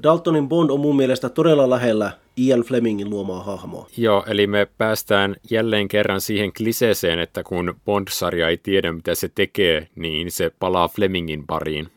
Daltonin 0.02 0.48
Bond 0.48 0.70
on 0.70 0.80
mun 0.80 0.96
mielestä 0.96 1.28
todella 1.28 1.70
lähellä 1.70 2.12
Ian 2.36 2.60
Flemingin 2.60 3.10
luomaa 3.10 3.42
hahmoa. 3.42 3.86
Joo, 3.96 4.24
eli 4.26 4.46
me 4.46 4.68
päästään 4.78 5.36
jälleen 5.50 5.88
kerran 5.88 6.20
siihen 6.20 6.52
kliseeseen, 6.52 7.18
että 7.18 7.42
kun 7.42 7.74
Bond-sarja 7.84 8.48
ei 8.48 8.56
tiedä, 8.56 8.92
mitä 8.92 9.14
se 9.14 9.28
tekee, 9.34 9.88
niin 9.96 10.30
se 10.30 10.50
palaa 10.58 10.88
Flemingin 10.88 11.46
pariin. 11.46 11.88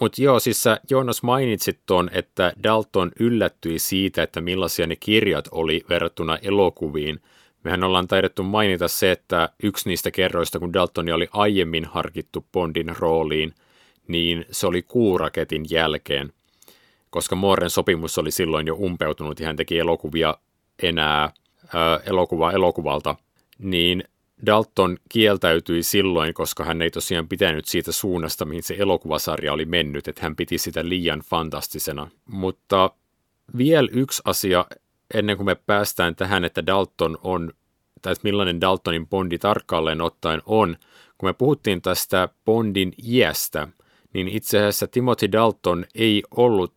Mutta 0.00 0.22
joo, 0.22 0.40
siis 0.40 0.62
sä 0.62 0.80
Joonas 0.90 1.22
mainitsit 1.22 1.80
tuon, 1.86 2.10
että 2.12 2.52
Dalton 2.62 3.12
yllättyi 3.20 3.78
siitä, 3.78 4.22
että 4.22 4.40
millaisia 4.40 4.86
ne 4.86 4.96
kirjat 4.96 5.48
oli 5.50 5.84
verrattuna 5.88 6.36
elokuviin. 6.36 7.20
Mehän 7.64 7.84
ollaan 7.84 8.08
taidettu 8.08 8.42
mainita 8.42 8.88
se, 8.88 9.10
että 9.10 9.48
yksi 9.62 9.88
niistä 9.88 10.10
kerroista, 10.10 10.58
kun 10.58 10.72
Daltonia 10.72 11.14
oli 11.14 11.28
aiemmin 11.32 11.84
harkittu 11.84 12.46
Bondin 12.52 12.96
rooliin, 12.98 13.54
niin 14.08 14.44
se 14.50 14.66
oli 14.66 14.82
kuuraketin 14.82 15.66
jälkeen 15.70 16.32
koska 17.10 17.36
Mooren 17.36 17.70
sopimus 17.70 18.18
oli 18.18 18.30
silloin 18.30 18.66
jo 18.66 18.74
umpeutunut 18.74 19.40
ja 19.40 19.46
hän 19.46 19.56
teki 19.56 19.78
elokuvia 19.78 20.34
enää 20.82 21.32
ää, 21.74 22.00
elokuva 22.06 22.52
elokuvalta, 22.52 23.16
niin 23.58 24.04
Dalton 24.46 24.96
kieltäytyi 25.08 25.82
silloin, 25.82 26.34
koska 26.34 26.64
hän 26.64 26.82
ei 26.82 26.90
tosiaan 26.90 27.28
pitänyt 27.28 27.64
siitä 27.64 27.92
suunnasta, 27.92 28.44
mihin 28.44 28.62
se 28.62 28.76
elokuvasarja 28.78 29.52
oli 29.52 29.64
mennyt, 29.64 30.08
että 30.08 30.22
hän 30.22 30.36
piti 30.36 30.58
sitä 30.58 30.88
liian 30.88 31.20
fantastisena. 31.20 32.10
Mutta 32.26 32.90
vielä 33.56 33.88
yksi 33.92 34.22
asia, 34.24 34.64
ennen 35.14 35.36
kuin 35.36 35.46
me 35.46 35.54
päästään 35.54 36.16
tähän, 36.16 36.44
että 36.44 36.66
Dalton 36.66 37.18
on, 37.22 37.52
tai 38.02 38.12
että 38.12 38.24
millainen 38.24 38.60
Daltonin 38.60 39.06
Bondi 39.06 39.38
tarkalleen 39.38 40.00
ottaen 40.00 40.42
on, 40.46 40.76
kun 41.18 41.28
me 41.28 41.32
puhuttiin 41.32 41.82
tästä 41.82 42.28
Bondin 42.44 42.92
iästä, 43.04 43.68
niin 44.14 44.28
itse 44.28 44.58
asiassa 44.58 44.86
Timothy 44.86 45.32
Dalton 45.32 45.84
ei 45.94 46.22
ollut 46.30 46.74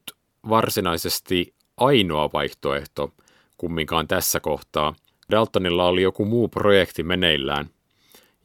varsinaisesti 0.50 1.53
ainoa 1.77 2.30
vaihtoehto 2.34 3.13
kumminkaan 3.58 4.08
tässä 4.08 4.39
kohtaa. 4.39 4.96
Daltonilla 5.31 5.88
oli 5.88 6.01
joku 6.01 6.25
muu 6.25 6.47
projekti 6.47 7.03
meneillään, 7.03 7.69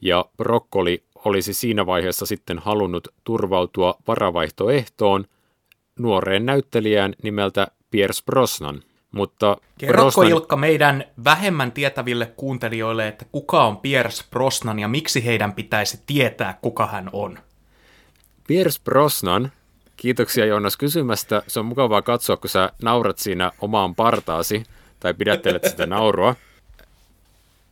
ja 0.01 0.25
Broccoli 0.37 1.05
olisi 1.25 1.55
siinä 1.55 1.87
vaiheessa 1.87 2.27
sitten 2.27 2.59
halunnut 2.59 3.09
turvautua 3.25 3.95
varavaihtoehtoon 4.09 5.25
nuoreen 5.99 6.47
näyttelijään 6.47 7.15
nimeltä 7.23 7.67
Pierce 7.91 8.23
Brosnan. 8.25 8.83
Mutta 9.13 9.57
Kerrotko 9.79 10.03
Brosnan... 10.03 10.29
Ilkka 10.29 10.57
meidän 10.57 11.05
vähemmän 11.25 11.73
tietäville 11.73 12.27
kuuntelijoille, 12.27 13.09
että 13.09 13.25
kuka 13.33 13.65
on 13.65 13.77
Pierce 13.77 14.25
Brosnan 14.31 14.79
ja 14.79 14.89
miksi 14.89 15.25
heidän 15.25 15.53
pitäisi 15.53 16.01
tietää, 16.07 16.59
kuka 16.63 16.87
hän 16.87 17.11
on? 17.13 17.39
Pierce 18.47 18.81
Brosnan 18.85 19.53
Kiitoksia 19.97 20.47
Joonas 20.47 20.77
kysymästä. 20.77 21.43
Se 21.47 21.61
on 21.61 21.67
mukavaa 21.67 22.03
katsoa, 22.03 22.37
kun 22.37 22.51
sä 22.51 22.73
naurat 22.83 23.19
siinä 23.19 23.53
omaan 23.61 23.95
partaasi 23.95 24.63
tai 25.01 25.15
pidättelet 25.15 25.65
sitä 25.65 25.87
naurua. 25.87 26.35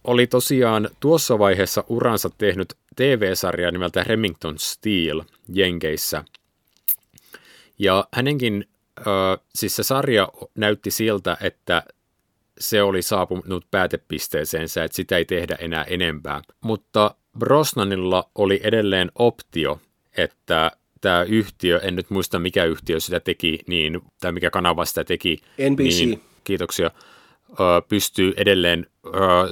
Oli 0.04 0.26
tosiaan 0.26 0.88
tuossa 1.00 1.38
vaiheessa 1.38 1.84
uransa 1.88 2.30
tehnyt 2.38 2.74
TV-sarja 2.96 3.70
nimeltä 3.70 4.04
Remington 4.04 4.58
Steel 4.58 5.22
Jenkeissä. 5.48 6.24
Ja 7.78 8.08
hänenkin, 8.12 8.68
äh, 8.98 9.04
siis 9.54 9.76
se 9.76 9.82
sarja 9.82 10.28
näytti 10.54 10.90
siltä, 10.90 11.36
että 11.40 11.82
se 12.58 12.82
oli 12.82 13.02
saapunut 13.02 13.66
päätepisteeseensä, 13.70 14.84
että 14.84 14.96
sitä 14.96 15.16
ei 15.16 15.24
tehdä 15.24 15.56
enää 15.60 15.84
enempää. 15.84 16.42
Mutta 16.60 17.14
Brosnanilla 17.38 18.30
oli 18.34 18.60
edelleen 18.62 19.10
optio, 19.14 19.80
että 20.16 20.70
tämä 21.00 21.22
yhtiö, 21.22 21.78
en 21.78 21.96
nyt 21.96 22.10
muista 22.10 22.38
mikä 22.38 22.64
yhtiö 22.64 23.00
sitä 23.00 23.20
teki, 23.20 23.58
niin, 23.66 24.00
tai 24.20 24.32
mikä 24.32 24.50
kanava 24.50 24.84
sitä 24.84 25.04
teki. 25.04 25.38
NBC. 25.70 25.98
Niin, 25.98 26.20
kiitoksia. 26.44 26.90
Pystyy 27.88 28.34
edelleen 28.36 28.86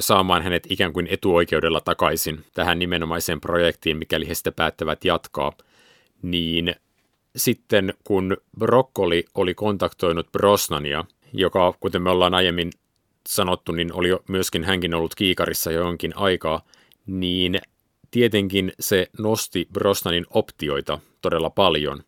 saamaan 0.00 0.42
hänet 0.42 0.66
ikään 0.70 0.92
kuin 0.92 1.06
etuoikeudella 1.10 1.80
takaisin 1.80 2.44
tähän 2.54 2.78
nimenomaiseen 2.78 3.40
projektiin, 3.40 3.96
mikäli 3.96 4.28
he 4.28 4.34
sitä 4.34 4.52
päättävät 4.52 5.04
jatkaa. 5.04 5.52
Niin 6.22 6.74
sitten 7.36 7.94
kun 8.04 8.36
Broccoli 8.58 9.24
oli 9.34 9.54
kontaktoinut 9.54 10.32
Brosnania, 10.32 11.04
joka 11.32 11.74
kuten 11.80 12.02
me 12.02 12.10
ollaan 12.10 12.34
aiemmin 12.34 12.70
sanottu, 13.28 13.72
niin 13.72 13.92
oli 13.92 14.08
myöskin 14.28 14.64
hänkin 14.64 14.94
ollut 14.94 15.14
kiikarissa 15.14 15.72
jo 15.72 15.80
jonkin 15.80 16.16
aikaa, 16.16 16.64
niin 17.06 17.60
tietenkin 18.10 18.72
se 18.80 19.10
nosti 19.18 19.68
Brosnanin 19.72 20.26
optioita 20.30 20.98
todella 21.20 21.50
paljon 21.50 22.02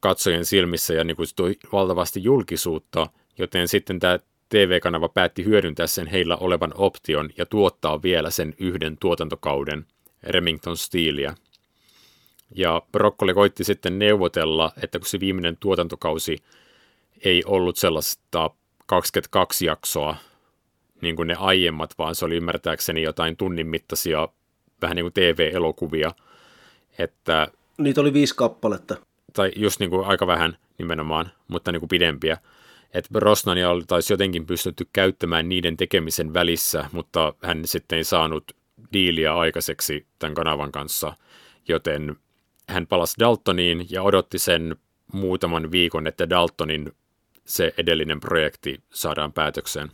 katsojien 0.00 0.44
silmissä 0.44 0.94
ja 0.94 1.04
niin 1.04 1.16
kuin 1.16 1.26
valtavasti 1.72 2.22
julkisuutta, 2.22 3.06
joten 3.38 3.68
sitten 3.68 4.00
tämä 4.00 4.18
TV-kanava 4.48 5.08
päätti 5.08 5.44
hyödyntää 5.44 5.86
sen 5.86 6.06
heillä 6.06 6.36
olevan 6.36 6.72
option 6.74 7.30
ja 7.36 7.46
tuottaa 7.46 8.02
vielä 8.02 8.30
sen 8.30 8.54
yhden 8.58 8.96
tuotantokauden 8.98 9.86
Remington 10.22 10.76
Steelia. 10.76 11.34
Ja 12.56 12.82
Broccoli 12.92 13.34
koitti 13.34 13.64
sitten 13.64 13.98
neuvotella, 13.98 14.72
että 14.82 14.98
kun 14.98 15.06
se 15.08 15.20
viimeinen 15.20 15.56
tuotantokausi 15.56 16.38
ei 17.24 17.42
ollut 17.46 17.76
sellaista 17.76 18.50
22 18.86 19.66
jaksoa, 19.66 20.16
niin 21.02 21.16
kuin 21.16 21.28
ne 21.28 21.34
aiemmat, 21.38 21.94
vaan 21.98 22.14
se 22.14 22.24
oli 22.24 22.36
ymmärtääkseni 22.36 23.02
jotain 23.02 23.36
tunnin 23.36 23.66
mittaisia 23.66 24.28
vähän 24.82 24.94
niin 24.96 25.04
kuin 25.04 25.12
TV-elokuvia, 25.12 26.12
että... 26.98 27.48
Niitä 27.78 28.00
oli 28.00 28.12
viisi 28.12 28.36
kappaletta. 28.36 28.96
Tai 29.32 29.52
just 29.56 29.80
niin 29.80 29.90
kuin 29.90 30.06
aika 30.06 30.26
vähän 30.26 30.58
nimenomaan, 30.78 31.30
mutta 31.48 31.72
niin 31.72 31.80
kuin 31.80 31.88
pidempiä. 31.88 32.38
Että 32.94 33.10
Brosnania 33.12 33.68
taisi 33.86 34.12
jotenkin 34.12 34.46
pystytty 34.46 34.88
käyttämään 34.92 35.48
niiden 35.48 35.76
tekemisen 35.76 36.34
välissä, 36.34 36.84
mutta 36.92 37.34
hän 37.42 37.62
sitten 37.64 37.96
ei 37.96 38.04
saanut 38.04 38.56
diiliä 38.92 39.34
aikaiseksi 39.34 40.06
tämän 40.18 40.34
kanavan 40.34 40.72
kanssa, 40.72 41.12
joten 41.68 42.16
hän 42.68 42.86
palasi 42.86 43.14
Daltoniin 43.18 43.86
ja 43.90 44.02
odotti 44.02 44.38
sen 44.38 44.76
muutaman 45.12 45.70
viikon, 45.70 46.06
että 46.06 46.30
Daltonin 46.30 46.92
se 47.44 47.74
edellinen 47.78 48.20
projekti 48.20 48.82
saadaan 48.92 49.32
päätökseen. 49.32 49.88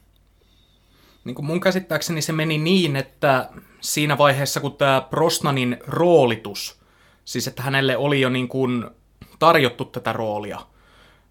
Niin 1.25 1.35
kuin 1.35 1.47
mun 1.47 1.61
käsittääkseni 1.61 2.23
se 2.23 2.33
meni 2.33 2.59
niin, 2.59 2.97
että 2.97 3.51
siinä 3.81 4.19
vaiheessa, 4.19 4.61
kun 4.61 4.77
tämä 4.77 5.07
Prosnanin 5.11 5.77
roolitus, 5.87 6.81
siis 7.25 7.49
että 7.49 7.63
hänelle 7.63 7.97
oli 7.97 8.21
jo 8.21 8.29
niin 8.29 8.49
kuin 8.49 8.91
tarjottu 9.39 9.85
tätä 9.85 10.13
roolia, 10.13 10.61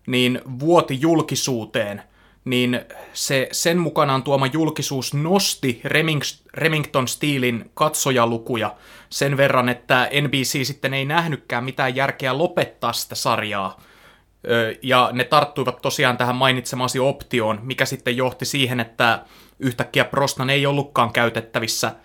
niin 0.08 0.42
vuoti 0.60 1.02
julkisuuteen, 1.02 2.04
niin 2.46 2.82
se 3.14 3.48
sen 3.52 3.78
mukanaan 3.78 4.24
tuoma 4.24 4.46
julkisuus 4.46 5.14
nosti 5.14 5.82
Remington 6.54 7.08
Steelin 7.08 7.72
katsojalukuja 7.74 8.76
sen 9.10 9.38
verran, 9.38 9.70
että 9.70 10.10
NBC 10.22 10.66
sitten 10.66 10.94
ei 10.94 11.06
nähnytkään 11.06 11.64
mitään 11.64 11.96
järkeä 11.96 12.38
lopettaa 12.38 12.94
sitä 12.94 13.16
sarjaa. 13.16 13.82
Ja 14.82 15.10
ne 15.14 15.24
tarttuivat 15.24 15.82
tosiaan 15.82 16.18
tähän 16.18 16.36
mainitsemasi 16.36 17.00
optioon, 17.00 17.60
mikä 17.64 17.86
sitten 17.86 18.18
johti 18.18 18.46
siihen, 18.46 18.80
että 18.80 19.26
yhtäkkiä 19.60 20.06
Prosnan 20.06 20.50
ei 20.50 20.66
ollutkaan 20.66 21.14
käytettävissä. 21.14 21.96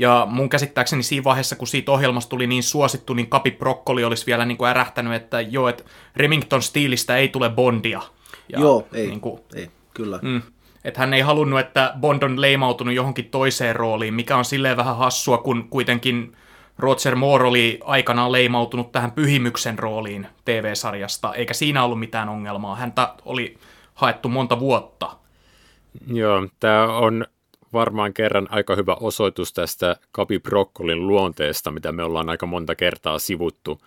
Ja 0.00 0.26
mun 0.30 0.48
käsittääkseni 0.48 1.02
siinä 1.02 1.24
vaiheessa, 1.24 1.56
kun 1.56 1.66
siitä 1.66 1.92
ohjelmasta 1.92 2.30
tuli 2.30 2.46
niin 2.46 2.62
suosittu, 2.62 3.14
niin 3.14 3.26
Kapi 3.26 3.50
Broccoli 3.50 4.04
olisi 4.04 4.26
vielä 4.26 4.44
niin 4.44 4.58
kuin 4.58 4.68
ärähtänyt, 4.68 5.12
että 5.12 5.40
joo, 5.40 5.68
että 5.68 5.84
Remington 6.16 6.62
Steelistä 6.62 7.16
ei 7.16 7.28
tule 7.28 7.50
Bondia. 7.50 8.00
Ja, 8.48 8.60
joo, 8.60 8.86
ei, 8.92 9.06
niin 9.06 9.20
kuin, 9.20 9.40
ei 9.54 9.70
kyllä. 9.94 10.18
Mm, 10.22 10.42
Että 10.84 11.00
hän 11.00 11.14
ei 11.14 11.20
halunnut, 11.20 11.60
että 11.60 11.94
Bond 12.00 12.22
on 12.22 12.40
leimautunut 12.40 12.94
johonkin 12.94 13.30
toiseen 13.30 13.76
rooliin, 13.76 14.14
mikä 14.14 14.36
on 14.36 14.44
silleen 14.44 14.76
vähän 14.76 14.96
hassua, 14.96 15.38
kun 15.38 15.68
kuitenkin 15.70 16.36
Roger 16.78 17.14
Moore 17.14 17.44
oli 17.44 17.80
aikanaan 17.84 18.32
leimautunut 18.32 18.92
tähän 18.92 19.12
pyhimyksen 19.12 19.78
rooliin 19.78 20.26
TV-sarjasta, 20.44 21.34
eikä 21.34 21.54
siinä 21.54 21.84
ollut 21.84 21.98
mitään 21.98 22.28
ongelmaa. 22.28 22.76
Häntä 22.76 23.14
oli 23.24 23.58
haettu 23.94 24.28
monta 24.28 24.60
vuotta. 24.60 25.16
Joo, 26.06 26.48
tämä 26.60 26.98
on 26.98 27.26
varmaan 27.72 28.14
kerran 28.14 28.46
aika 28.50 28.76
hyvä 28.76 28.96
osoitus 29.00 29.52
tästä 29.52 29.96
Kapi 30.12 30.38
Brokkolin 30.38 31.06
luonteesta, 31.06 31.70
mitä 31.70 31.92
me 31.92 32.02
ollaan 32.02 32.28
aika 32.28 32.46
monta 32.46 32.74
kertaa 32.74 33.18
sivuttu. 33.18 33.80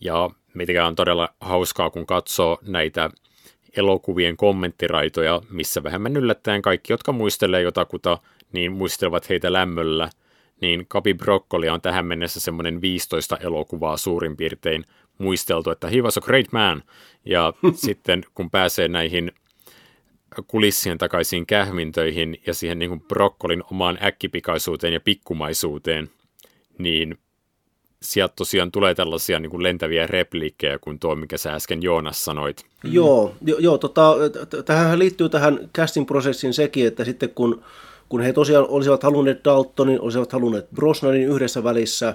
Ja 0.00 0.30
mikä 0.54 0.86
on 0.86 0.96
todella 0.96 1.28
hauskaa, 1.40 1.90
kun 1.90 2.06
katsoo 2.06 2.58
näitä 2.62 3.10
elokuvien 3.76 4.36
kommenttiraitoja, 4.36 5.42
missä 5.50 5.82
vähemmän 5.82 6.16
yllättäen 6.16 6.62
kaikki, 6.62 6.92
jotka 6.92 7.12
muistelee 7.12 7.62
jotakuta, 7.62 8.18
niin 8.52 8.72
muistelevat 8.72 9.28
heitä 9.28 9.52
lämmöllä. 9.52 10.10
Niin 10.60 10.84
Kapi 10.88 11.14
Brokkoli 11.14 11.68
on 11.68 11.80
tähän 11.80 12.06
mennessä 12.06 12.40
semmoinen 12.40 12.80
15 12.80 13.36
elokuvaa 13.36 13.96
suurin 13.96 14.36
piirtein 14.36 14.84
muisteltu, 15.18 15.70
että 15.70 15.88
he 15.88 16.02
was 16.02 16.18
a 16.18 16.20
great 16.20 16.52
man. 16.52 16.82
Ja 17.24 17.52
sitten 17.86 18.24
kun 18.34 18.50
pääsee 18.50 18.88
näihin 18.88 19.32
kulissien 20.46 20.98
takaisin 20.98 21.46
kähmintöihin 21.46 22.40
ja 22.46 22.54
siihen 22.54 22.78
niin 22.78 22.88
kuin 22.88 23.00
brokkolin 23.00 23.62
omaan 23.70 23.98
äkkipikaisuuteen 24.02 24.92
ja 24.92 25.00
pikkumaisuuteen, 25.00 26.10
niin 26.78 27.18
sieltä 28.02 28.34
tosiaan 28.36 28.72
tulee 28.72 28.94
tällaisia 28.94 29.40
niin 29.40 29.50
kuin 29.50 29.62
lentäviä 29.62 30.06
repliikkejä 30.06 30.78
kuin 30.78 30.98
tuo, 30.98 31.14
mikä 31.14 31.36
sä 31.36 31.52
äsken 31.52 31.82
Joonas 31.82 32.24
sanoit. 32.24 32.66
Joo, 32.84 33.34
jo, 33.44 33.56
joo 33.58 33.78
tota, 33.78 34.14
tähän 34.64 34.98
liittyy 34.98 35.28
tähän 35.28 35.70
casting-prosessin 35.78 36.52
sekin, 36.52 36.86
että 36.86 37.04
sitten 37.04 37.30
kun, 37.30 37.62
kun 38.08 38.20
he 38.20 38.32
tosiaan 38.32 38.68
olisivat 38.68 39.02
halunneet 39.02 39.44
Daltonin, 39.44 40.00
olisivat 40.00 40.32
halunneet 40.32 40.70
Brosnanin 40.70 41.28
yhdessä 41.28 41.64
välissä, 41.64 42.14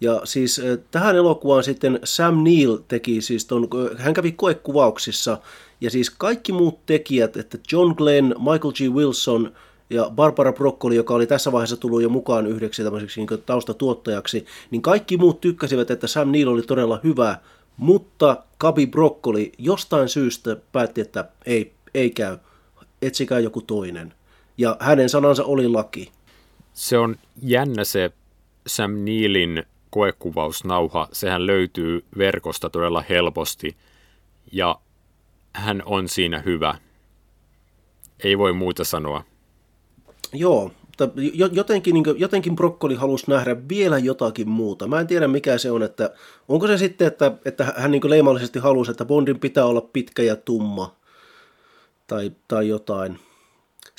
ja 0.00 0.20
siis 0.24 0.58
eh, 0.58 0.78
tähän 0.90 1.16
elokuvaan 1.16 1.64
sitten 1.64 2.00
Sam 2.04 2.44
Neill 2.44 2.76
teki, 2.88 3.20
siis 3.20 3.44
ton, 3.44 3.68
hän 3.96 4.14
kävi 4.14 4.32
koekuvauksissa, 4.32 5.38
ja 5.80 5.90
siis 5.90 6.10
kaikki 6.10 6.52
muut 6.52 6.86
tekijät, 6.86 7.36
että 7.36 7.58
John 7.72 7.94
Glenn, 7.96 8.34
Michael 8.38 8.72
G. 8.72 8.94
Wilson 8.94 9.52
ja 9.90 10.10
Barbara 10.14 10.52
Broccoli, 10.52 10.96
joka 10.96 11.14
oli 11.14 11.26
tässä 11.26 11.52
vaiheessa 11.52 11.76
tullut 11.76 12.02
jo 12.02 12.08
mukaan 12.08 12.46
yhdeksi 12.46 12.84
tämmöiseksi 12.84 13.20
niin 13.20 13.42
taustatuottajaksi, 13.46 14.46
niin 14.70 14.82
kaikki 14.82 15.16
muut 15.16 15.40
tykkäsivät, 15.40 15.90
että 15.90 16.06
Sam 16.06 16.32
Neill 16.32 16.50
oli 16.50 16.62
todella 16.62 17.00
hyvä, 17.04 17.36
mutta 17.76 18.44
Kabi 18.58 18.86
Broccoli 18.86 19.52
jostain 19.58 20.08
syystä 20.08 20.56
päätti, 20.72 21.00
että 21.00 21.28
ei, 21.46 21.72
ei 21.94 22.10
käy, 22.10 22.38
etsikää 23.02 23.38
joku 23.38 23.60
toinen. 23.60 24.14
Ja 24.58 24.76
hänen 24.80 25.08
sanansa 25.08 25.44
oli 25.44 25.68
laki. 25.68 26.12
Se 26.72 26.98
on 26.98 27.16
jännä 27.42 27.84
se 27.84 28.10
Sam 28.66 28.92
Neilin 28.92 29.64
koekuvausnauha, 29.90 31.08
sehän 31.12 31.46
löytyy 31.46 32.04
verkosta 32.18 32.70
todella 32.70 33.04
helposti. 33.08 33.76
Ja 34.52 34.80
hän 35.52 35.82
on 35.86 36.08
siinä 36.08 36.42
hyvä. 36.46 36.74
Ei 38.24 38.38
voi 38.38 38.52
muuta 38.52 38.84
sanoa. 38.84 39.24
Joo, 40.32 40.70
jotenkin, 41.52 41.94
niin 41.94 42.04
jotenkin 42.16 42.56
brokkoli 42.56 42.94
halusi 42.94 43.30
nähdä 43.30 43.56
vielä 43.68 43.98
jotakin 43.98 44.48
muuta. 44.48 44.86
Mä 44.86 45.00
en 45.00 45.06
tiedä 45.06 45.28
mikä 45.28 45.58
se 45.58 45.70
on, 45.70 45.82
että 45.82 46.10
onko 46.48 46.66
se 46.66 46.78
sitten, 46.78 47.06
että, 47.06 47.32
että 47.44 47.74
hän 47.76 47.90
niin 47.90 48.10
leimallisesti 48.10 48.58
halusi, 48.58 48.90
että 48.90 49.04
Bondin 49.04 49.40
pitää 49.40 49.64
olla 49.64 49.80
pitkä 49.80 50.22
ja 50.22 50.36
tumma 50.36 50.96
tai, 52.06 52.32
tai 52.48 52.68
jotain. 52.68 53.18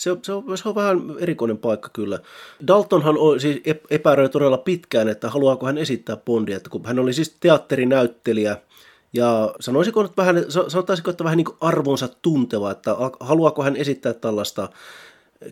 Se, 0.01 0.17
se, 0.21 0.33
on, 0.33 0.57
se 0.57 0.69
on 0.69 0.75
vähän 0.75 0.99
erikoinen 1.19 1.57
paikka 1.57 1.89
kyllä. 1.93 2.19
Daltonhan 2.67 3.17
on, 3.17 3.39
siis 3.39 3.61
epäröi 3.89 4.29
todella 4.29 4.57
pitkään, 4.57 5.09
että 5.09 5.29
haluaako 5.29 5.65
hän 5.65 5.77
esittää 5.77 6.17
Bondia, 6.17 6.57
että 6.57 6.69
kun 6.69 6.85
hän 6.85 6.99
oli 6.99 7.13
siis 7.13 7.37
teatterinäyttelijä– 7.39 8.57
ja 9.13 9.55
sanoisiko 9.59 10.03
nyt 10.03 10.17
vähän, 10.17 10.45
sanotaisiko, 10.67 11.11
että 11.11 11.23
vähän 11.23 11.37
niin 11.37 11.45
kuin 11.45 11.57
arvonsa 11.61 12.09
tunteva, 12.21 12.71
että 12.71 12.95
haluaako 13.19 13.63
hän 13.63 13.75
esittää 13.75 14.13
tällaista 14.13 14.69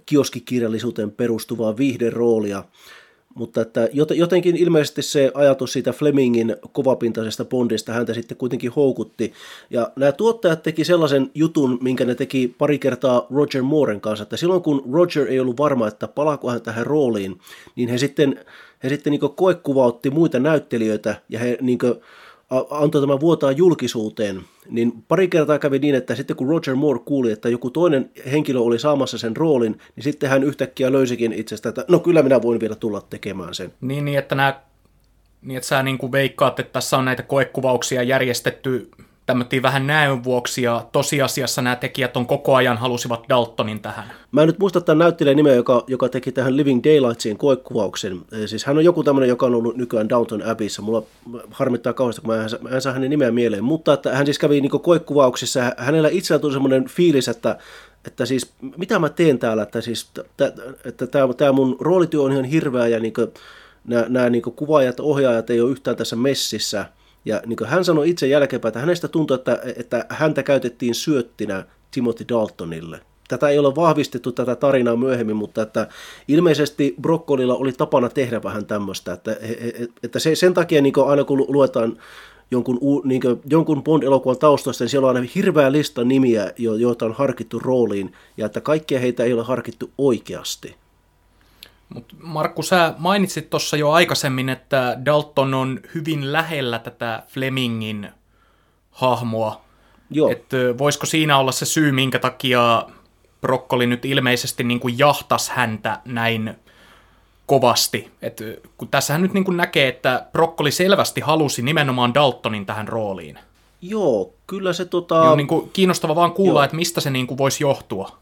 kioskikirjallisuuteen 0.05 1.11
perustuvaa 1.11 1.77
viihderoolia, 1.77 2.63
mutta 3.35 3.61
että 3.61 3.89
jotenkin 3.93 4.57
ilmeisesti 4.57 5.01
se 5.01 5.31
ajatus 5.33 5.73
siitä 5.73 5.91
Flemingin 5.91 6.55
kovapintaisesta 6.71 7.45
Bondista 7.45 7.93
häntä 7.93 8.13
sitten 8.13 8.37
kuitenkin 8.37 8.71
houkutti. 8.71 9.33
Ja 9.69 9.91
nämä 9.95 10.11
tuottajat 10.11 10.63
teki 10.63 10.85
sellaisen 10.85 11.31
jutun, 11.33 11.77
minkä 11.81 12.05
ne 12.05 12.15
teki 12.15 12.55
pari 12.57 12.79
kertaa 12.79 13.27
Roger 13.31 13.61
Mooren 13.61 14.01
kanssa, 14.01 14.23
että 14.23 14.37
silloin 14.37 14.61
kun 14.61 14.83
Roger 14.91 15.27
ei 15.27 15.39
ollut 15.39 15.57
varma, 15.57 15.87
että 15.87 16.07
palaako 16.07 16.49
hän 16.49 16.61
tähän 16.61 16.85
rooliin, 16.85 17.39
niin 17.75 17.89
he 17.89 17.97
sitten, 17.97 18.45
he 18.83 18.89
sitten 18.89 19.11
niin 19.11 19.35
koekuvautti 19.35 20.09
muita 20.09 20.39
näyttelijöitä 20.39 21.15
ja 21.29 21.39
he 21.39 21.57
niin 21.61 21.79
antoi 22.69 23.01
tämä 23.01 23.19
vuotaa 23.19 23.51
julkisuuteen, 23.51 24.41
niin 24.69 25.03
pari 25.07 25.27
kertaa 25.27 25.59
kävi 25.59 25.79
niin, 25.79 25.95
että 25.95 26.15
sitten 26.15 26.35
kun 26.35 26.49
Roger 26.49 26.75
Moore 26.75 26.99
kuuli, 27.05 27.31
että 27.31 27.49
joku 27.49 27.69
toinen 27.69 28.11
henkilö 28.31 28.59
oli 28.59 28.79
saamassa 28.79 29.17
sen 29.17 29.37
roolin, 29.37 29.79
niin 29.95 30.03
sitten 30.03 30.29
hän 30.29 30.43
yhtäkkiä 30.43 30.91
löysikin 30.91 31.33
itsestä, 31.33 31.69
että 31.69 31.85
no 31.87 31.99
kyllä 31.99 32.23
minä 32.23 32.41
voin 32.41 32.59
vielä 32.59 32.75
tulla 32.75 33.01
tekemään 33.01 33.53
sen. 33.53 33.73
Niin, 33.81 34.05
niin 34.05 34.17
että 34.17 34.35
nämä 34.35 34.61
niin 35.41 35.57
että 35.57 35.67
sä 35.67 35.83
niin 35.83 35.97
kuin 35.97 36.11
veikkaat, 36.11 36.59
että 36.59 36.73
tässä 36.73 36.97
on 36.97 37.05
näitä 37.05 37.23
koekuvauksia 37.23 38.03
järjestetty 38.03 38.91
tämmöttiin 39.29 39.63
vähän 39.63 39.87
näön 39.87 40.23
vuoksi, 40.23 40.61
ja 40.61 40.85
tosiasiassa 40.91 41.61
nämä 41.61 41.75
tekijät 41.75 42.17
on 42.17 42.25
koko 42.25 42.55
ajan 42.55 42.77
halusivat 42.77 43.23
Daltonin 43.29 43.79
tähän. 43.79 44.11
Mä 44.31 44.41
en 44.41 44.47
nyt 44.47 44.59
muista 44.59 44.81
tämän 44.81 44.97
näyttelijän 44.97 45.37
nimeä, 45.37 45.53
joka, 45.53 45.83
joka 45.87 46.09
teki 46.09 46.31
tähän 46.31 46.57
Living 46.57 46.83
Daylightsiin 46.83 47.37
koekuvauksen. 47.37 48.21
Siis 48.45 48.65
hän 48.65 48.77
on 48.77 48.85
joku 48.85 49.03
tämmöinen, 49.03 49.29
joka 49.29 49.45
on 49.45 49.55
ollut 49.55 49.77
nykyään 49.77 50.09
Downton 50.09 50.43
Abbeyssä. 50.43 50.81
Mulla 50.81 51.03
harmittaa 51.51 51.93
kauheasti, 51.93 52.21
kun 52.21 52.35
mä 52.35 52.43
en, 52.43 52.49
mä 52.61 52.69
en 52.69 52.81
saa 52.81 52.93
hänen 52.93 53.09
nimeä 53.09 53.31
mieleen. 53.31 53.63
Mutta 53.63 53.93
että 53.93 54.15
hän 54.15 54.25
siis 54.25 54.39
kävi 54.39 54.61
niin 54.61 54.71
koekuvauksissa. 54.71 55.73
Hänellä 55.77 56.09
itsellä 56.11 56.39
tuli 56.39 56.53
semmoinen 56.53 56.87
fiilis, 56.87 57.27
että 57.27 57.57
että 58.05 58.25
siis 58.25 58.51
mitä 58.77 58.99
mä 58.99 59.09
teen 59.09 59.39
täällä, 59.39 59.63
että 59.63 59.81
siis 59.81 60.11
tämä, 61.37 61.51
mun 61.51 61.77
roolityö 61.79 62.21
on 62.21 62.31
ihan 62.31 62.45
hirveä 62.45 62.87
ja 62.87 62.99
niin 62.99 63.13
nämä 63.85 64.29
niin 64.29 64.41
kuvaajat, 64.41 64.99
ohjaajat 64.99 65.49
ei 65.49 65.61
ole 65.61 65.71
yhtään 65.71 65.97
tässä 65.97 66.15
messissä– 66.15 66.85
ja 67.25 67.41
niin 67.45 67.57
kuin 67.57 67.69
hän 67.69 67.85
sanoi 67.85 68.09
itse 68.09 68.27
jälkeenpäin, 68.27 68.69
että 68.69 68.79
hänestä 68.79 69.07
tuntui, 69.07 69.35
että, 69.35 69.59
että 69.75 70.05
häntä 70.09 70.43
käytettiin 70.43 70.95
syöttinä 70.95 71.65
Timothy 71.91 72.25
Daltonille. 72.29 72.99
Tätä 73.27 73.49
ei 73.49 73.59
ole 73.59 73.75
vahvistettu 73.75 74.31
tätä 74.31 74.55
tarinaa 74.55 74.95
myöhemmin, 74.95 75.35
mutta 75.35 75.61
että 75.61 75.87
ilmeisesti 76.27 76.95
Brokkolilla 77.01 77.55
oli 77.55 77.71
tapana 77.71 78.09
tehdä 78.09 78.43
vähän 78.43 78.65
tämmöistä, 78.65 79.13
että, 79.13 79.37
että 80.03 80.19
se, 80.19 80.35
sen 80.35 80.53
takia 80.53 80.81
niin 80.81 80.93
aina 81.05 81.23
kun 81.23 81.45
luetaan 81.47 81.97
jonkun, 82.51 82.79
niin 83.03 83.21
kuin, 83.21 83.41
jonkun 83.49 83.83
Bond-elokuvan 83.83 84.37
taustasta, 84.37 84.83
niin 84.83 84.89
siellä 84.89 85.09
on 85.09 85.15
aina 85.15 85.29
hirveä 85.35 85.71
lista 85.71 86.03
nimiä, 86.03 86.53
joita 86.57 87.05
on 87.05 87.13
harkittu 87.13 87.59
rooliin, 87.59 88.13
ja 88.37 88.45
että 88.45 88.61
kaikkia 88.61 88.99
heitä 88.99 89.23
ei 89.23 89.33
ole 89.33 89.43
harkittu 89.43 89.89
oikeasti. 89.97 90.75
Mut 91.89 92.15
Markku, 92.23 92.63
sä 92.63 92.93
mainitsit 92.97 93.49
tuossa 93.49 93.77
jo 93.77 93.91
aikaisemmin, 93.91 94.49
että 94.49 94.97
Dalton 95.05 95.53
on 95.53 95.79
hyvin 95.95 96.33
lähellä 96.33 96.79
tätä 96.79 97.23
Flemingin 97.27 98.09
hahmoa. 98.91 99.61
Joo. 100.11 100.31
Et, 100.31 100.45
voisiko 100.77 101.05
siinä 101.05 101.37
olla 101.37 101.51
se 101.51 101.65
syy, 101.65 101.91
minkä 101.91 102.19
takia 102.19 102.85
Brokkoli 103.41 103.85
nyt 103.87 104.05
ilmeisesti 104.05 104.63
niin 104.63 104.79
kuin 104.79 104.99
jahtas 104.99 105.49
häntä 105.49 105.99
näin 106.05 106.55
kovasti. 107.45 108.11
Et, 108.21 108.41
kun 108.77 108.87
tässähän 108.87 109.21
nyt 109.21 109.33
niin 109.33 109.45
kuin 109.45 109.57
näkee, 109.57 109.87
että 109.87 110.25
Brokkoli 110.31 110.71
selvästi 110.71 111.21
halusi 111.21 111.61
nimenomaan 111.61 112.13
Daltonin 112.13 112.65
tähän 112.65 112.87
rooliin. 112.87 113.39
Joo, 113.81 114.33
kyllä 114.47 114.73
se 114.73 114.85
tota... 114.85 115.15
Joo, 115.15 115.35
niin 115.35 115.47
kuin 115.47 115.69
kiinnostava 115.73 116.15
vaan 116.15 116.31
kuulla, 116.31 116.59
Joo. 116.59 116.63
että 116.63 116.75
mistä 116.75 117.01
se 117.01 117.09
niin 117.09 117.27
kuin 117.27 117.37
voisi 117.37 117.63
johtua. 117.63 118.17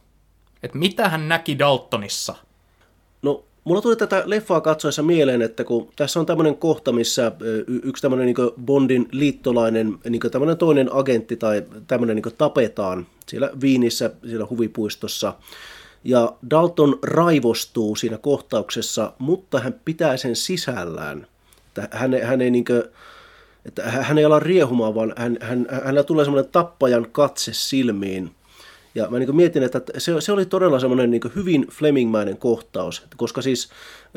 Että 0.64 0.78
mitä 0.78 1.10
hän 1.10 1.30
näki 1.30 1.60
Daltonissa? 1.60 2.36
Mulla 3.68 3.82
tuli 3.82 3.96
tätä 3.96 4.24
leffaa 4.26 4.62
katsoessa 4.62 5.04
mieleen, 5.04 5.42
että 5.42 5.64
kun 5.64 5.90
tässä 5.96 6.20
on 6.20 6.26
tämmöinen 6.26 6.58
kohta, 6.58 6.92
missä 6.92 7.32
yksi 7.68 8.02
tämmöinen 8.02 8.26
niin 8.26 8.66
Bondin 8.66 9.08
liittolainen, 9.12 9.98
niin 10.10 10.22
tämmöinen 10.32 10.58
toinen 10.58 10.90
agentti 10.94 11.36
tai 11.36 11.64
tämmöinen 11.88 12.16
niin 12.16 12.36
tapetaan 12.38 13.08
siellä 13.28 13.50
Viinissä, 13.62 14.12
siellä 14.28 14.48
huvipuistossa. 14.50 15.34
Ja 16.04 16.34
Dalton 16.50 17.00
raivostuu 17.04 17.96
siinä 17.96 18.18
kohtauksessa, 18.18 19.14
mutta 19.20 19.60
hän 19.60 19.76
pitää 19.86 20.18
sen 20.18 20.36
sisällään. 20.36 21.28
Että 21.68 21.98
hän, 21.98 22.22
hän 22.24 22.42
ei 22.42 22.52
niin 22.52 22.66
kuin, 22.66 22.84
että 23.66 23.84
hän 23.84 24.18
ei 24.18 24.26
ala 24.26 24.40
riehumaan, 24.40 24.96
vaan 24.96 25.14
hän, 25.18 25.38
hän, 25.42 25.68
hänellä 25.72 26.04
tulee 26.04 26.26
semmoinen 26.26 26.52
tappajan 26.52 27.08
katse 27.12 27.54
silmiin. 27.54 28.32
Ja 28.96 29.10
mä 29.10 29.20
niin 29.20 29.36
mietin, 29.36 29.64
että 29.64 29.82
se, 29.98 30.22
se 30.22 30.32
oli 30.32 30.46
todella 30.46 30.80
semmoinen 30.80 31.12
niin 31.12 31.22
hyvin 31.36 31.68
Flemingmäinen 31.72 32.38
kohtaus, 32.38 33.04
koska 33.18 33.42
siis 33.42 33.70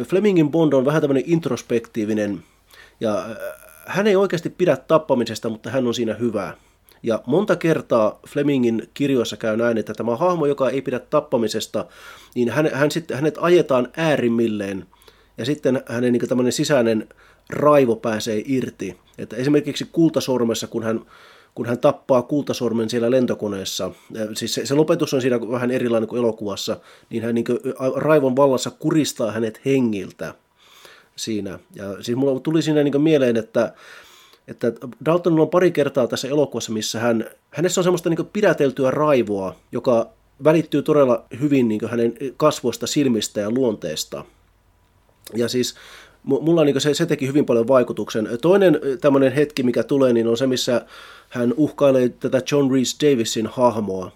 Flemingin 0.03 0.51
Bond 0.51 0.73
on 0.73 0.85
vähän 0.85 1.01
tämmöinen 1.01 1.25
introspektiivinen, 1.27 2.43
ja 3.01 3.19
äh, 3.19 3.37
hän 3.87 4.07
ei 4.07 4.17
oikeasti 4.17 4.51
pidä 4.51 4.77
tappamisesta, 4.77 5.49
mutta 5.49 5.71
hän 5.71 5.87
on 5.87 5.95
siinä 5.95 6.15
hyvä. 6.15 6.55
Ja 7.03 7.23
monta 7.27 7.57
kertaa 7.57 8.21
Flemingin 8.29 8.89
kirjoissa 8.95 9.37
käy 9.37 9.57
näin, 9.57 9.79
että 9.79 9.95
tämä 9.95 10.17
hahmo, 10.17 10.47
joka 10.47 10.71
ei 10.71 10.83
pidä 10.83 10.99
tappamisesta, 10.99 11.85
niin 12.35 12.51
hän, 12.51 12.71
hän 12.73 12.91
sitten, 12.91 13.17
hänet 13.17 13.39
ajetaan 13.41 13.89
äärimmilleen 13.97 14.87
ja 15.39 15.45
sitten 15.45 15.83
hänen 15.87 16.13
niin 16.13 16.29
tämmöinen 16.29 16.53
sisäinen 16.53 17.09
raivo 17.51 17.97
pääsee 17.97 18.43
irti. 18.47 18.97
Että 19.19 19.37
esimerkiksi 19.37 19.89
kultasormessa, 19.93 20.67
kun 20.67 20.83
hän, 20.83 21.01
kun 21.55 21.67
hän 21.67 21.79
tappaa 21.79 22.23
kultasormen 22.23 22.91
siellä 22.91 23.11
lentokoneessa, 23.11 23.91
siis 24.35 24.55
se, 24.55 24.67
se 24.67 24.75
lopetus 24.75 25.15
on 25.15 25.21
siinä 25.21 25.41
vähän 25.41 25.71
erilainen 25.71 26.09
kuin 26.09 26.19
elokuvassa, 26.19 26.77
niin 27.11 27.23
hän 27.23 27.35
niin 27.35 27.45
raivon 27.97 28.37
vallassa 28.37 28.71
kuristaa 28.71 29.31
hänet 29.31 29.61
hengiltä 29.65 30.35
siinä. 31.17 31.59
Ja 31.75 32.03
siis 32.03 32.17
mulla 32.19 32.41
tuli 32.41 32.63
siinä 32.63 32.83
niin 32.83 33.03
mieleen, 33.03 33.37
että 33.37 33.73
että 34.49 34.73
Daltonilla 35.05 35.43
on 35.43 35.51
pari 35.51 35.71
kertaa 35.73 36.07
tässä 36.07 36.29
elokuvassa, 36.29 36.73
missä 36.73 37.01
hän, 37.01 37.25
hänessä 37.51 37.81
on 37.81 37.85
semmoista 37.85 38.11
niin 38.11 38.27
pidäteltyä 38.33 38.91
raivoa, 38.91 39.57
joka 39.73 40.11
välittyy 40.45 40.83
todella 40.83 41.25
hyvin 41.41 41.69
niin 41.69 41.89
hänen 41.91 42.15
kasvoista, 42.37 42.87
silmistä 42.87 43.41
ja 43.41 43.51
luonteesta. 43.51 44.25
Ja 45.37 45.49
siis 45.49 45.75
mulla 46.23 46.65
niin 46.65 46.81
se, 46.81 46.95
se 46.95 47.07
teki 47.07 47.27
hyvin 47.27 47.47
paljon 47.47 47.69
vaikutuksen. 47.69 48.29
Toinen 48.43 48.81
tämmöinen 49.01 49.33
hetki, 49.33 49.63
mikä 49.63 49.83
tulee, 49.83 50.13
niin 50.13 50.27
on 50.27 50.37
se, 50.37 50.47
missä 50.47 50.87
hän 51.31 51.55
uhkailee 51.57 52.09
tätä 52.09 52.43
John 52.53 52.75
Reese 52.75 52.97
Davisin 53.07 53.47
hahmoa. 53.47 54.13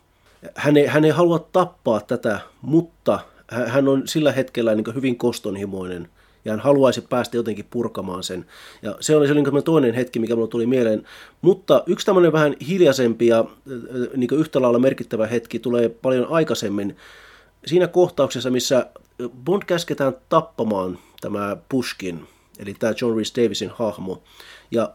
Hän 0.55 0.77
ei, 0.77 0.87
hän 0.87 1.05
ei 1.05 1.11
halua 1.11 1.48
tappaa 1.53 2.00
tätä, 2.00 2.40
mutta 2.62 3.20
hän 3.48 3.88
on 3.88 4.09
sillä 4.09 4.33
hetkellä 4.33 4.74
niin 4.74 4.94
hyvin 4.94 5.16
kostonhimoinen 5.16 6.09
ja 6.44 6.53
hän 6.53 6.61
haluaisi 6.61 7.00
päästä 7.00 7.37
jotenkin 7.37 7.66
purkamaan 7.70 8.22
sen. 8.22 8.46
Ja 8.83 8.96
se 9.00 9.16
oli 9.16 9.27
se 9.27 9.33
oli 9.33 9.62
toinen 9.62 9.94
hetki, 9.94 10.18
mikä 10.18 10.35
minulle 10.35 10.50
tuli 10.50 10.66
mieleen. 10.66 11.07
Mutta 11.42 11.83
yksi 11.87 12.07
tämmöinen 12.07 12.33
vähän 12.33 12.57
hiljaisempi 12.68 13.27
ja 13.27 13.44
niin 14.16 14.29
yhtä 14.33 14.62
lailla 14.62 14.79
merkittävä 14.79 15.27
hetki 15.27 15.59
tulee 15.59 15.88
paljon 15.88 16.27
aikaisemmin. 16.31 16.96
Siinä 17.66 17.87
kohtauksessa, 17.87 18.50
missä 18.50 18.87
Bond 19.44 19.62
käsketään 19.66 20.16
tappamaan 20.29 20.98
tämä 21.20 21.57
Pushkin, 21.68 22.27
eli 22.59 22.74
tämä 22.79 22.94
John 23.00 23.16
Rhys 23.16 23.35
Davisin 23.37 23.70
hahmo. 23.74 24.22
Ja 24.70 24.92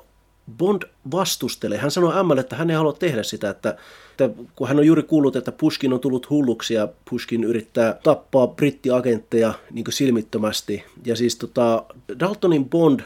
Bond 0.57 0.83
vastustelee. 1.12 1.77
Hän 1.77 1.91
sanoo 1.91 2.19
Emmalle, 2.19 2.41
että 2.41 2.55
hän 2.55 2.69
ei 2.69 2.75
halua 2.75 2.93
tehdä 2.93 3.23
sitä, 3.23 3.49
että, 3.49 3.77
että 4.12 4.29
kun 4.55 4.67
hän 4.67 4.77
on 4.77 4.85
juuri 4.85 5.03
kuullut, 5.03 5.35
että 5.35 5.51
Pushkin 5.51 5.93
on 5.93 5.99
tullut 5.99 6.29
hulluksi 6.29 6.73
ja 6.73 6.88
Pushkin 7.09 7.43
yrittää 7.43 7.99
tappaa 8.03 8.47
brittiagentteja 8.47 9.53
niin 9.71 9.85
silmittömästi. 9.89 10.83
Ja 11.05 11.15
siis 11.15 11.35
tota, 11.35 11.83
Daltonin 12.19 12.69
Bond 12.69 12.99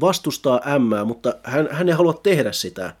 vastustaa 0.00 0.60
Emmää, 0.74 1.04
mutta 1.04 1.34
hän, 1.42 1.68
hän 1.70 1.88
ei 1.88 1.94
halua 1.94 2.20
tehdä 2.22 2.52
sitä. 2.52 2.94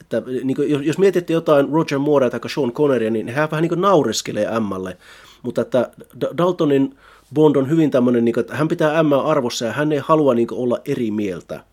Että, 0.00 0.22
niin 0.44 0.56
kuin, 0.56 0.70
jos, 0.70 0.82
jos 0.82 0.98
mietitte 0.98 1.32
jotain 1.32 1.68
Roger 1.68 1.98
Moorea 1.98 2.30
tai 2.30 2.50
Sean 2.54 2.72
Conneria, 2.72 3.10
niin 3.10 3.28
hän 3.28 3.50
vähän 3.50 3.62
niin 3.62 3.80
naureskelee 3.80 4.44
Emmalle. 4.44 4.96
Mutta 5.42 5.60
että 5.60 5.90
Daltonin 6.38 6.96
Bond 7.34 7.56
on 7.56 7.70
hyvin 7.70 7.90
tämmöinen, 7.90 8.24
niin 8.24 8.32
kuin, 8.32 8.42
että 8.42 8.56
hän 8.56 8.68
pitää 8.68 9.02
M 9.02 9.12
arvossa 9.12 9.64
ja 9.64 9.72
hän 9.72 9.92
ei 9.92 9.98
halua 9.98 10.34
niin 10.34 10.46
kuin, 10.46 10.60
olla 10.60 10.78
eri 10.84 11.10
mieltä. 11.10 11.64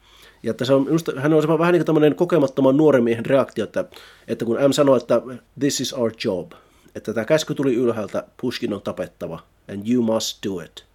Ja 0.43 0.51
että 0.51 0.65
se 0.65 0.73
on, 0.73 0.83
minusta, 0.83 1.11
hän 1.19 1.33
on 1.33 1.59
vähän 1.59 1.73
niin 1.73 1.79
kuin 1.79 1.85
tämmöinen 1.85 2.15
kokemattoman 2.15 2.77
nuoren 2.77 3.03
miehen 3.03 3.25
reaktio, 3.25 3.63
että, 3.63 3.85
että 4.27 4.45
kun 4.45 4.57
M 4.67 4.71
sanoo, 4.71 4.95
että 4.95 5.21
this 5.59 5.81
is 5.81 5.93
our 5.93 6.11
job, 6.25 6.51
että 6.95 7.13
tämä 7.13 7.25
käsky 7.25 7.55
tuli 7.55 7.75
ylhäältä, 7.75 8.23
Pushkin 8.41 8.73
on 8.73 8.81
tapettava, 8.81 9.39
and 9.73 9.87
you 9.87 10.03
must 10.03 10.45
do 10.47 10.61
it. 10.61 10.85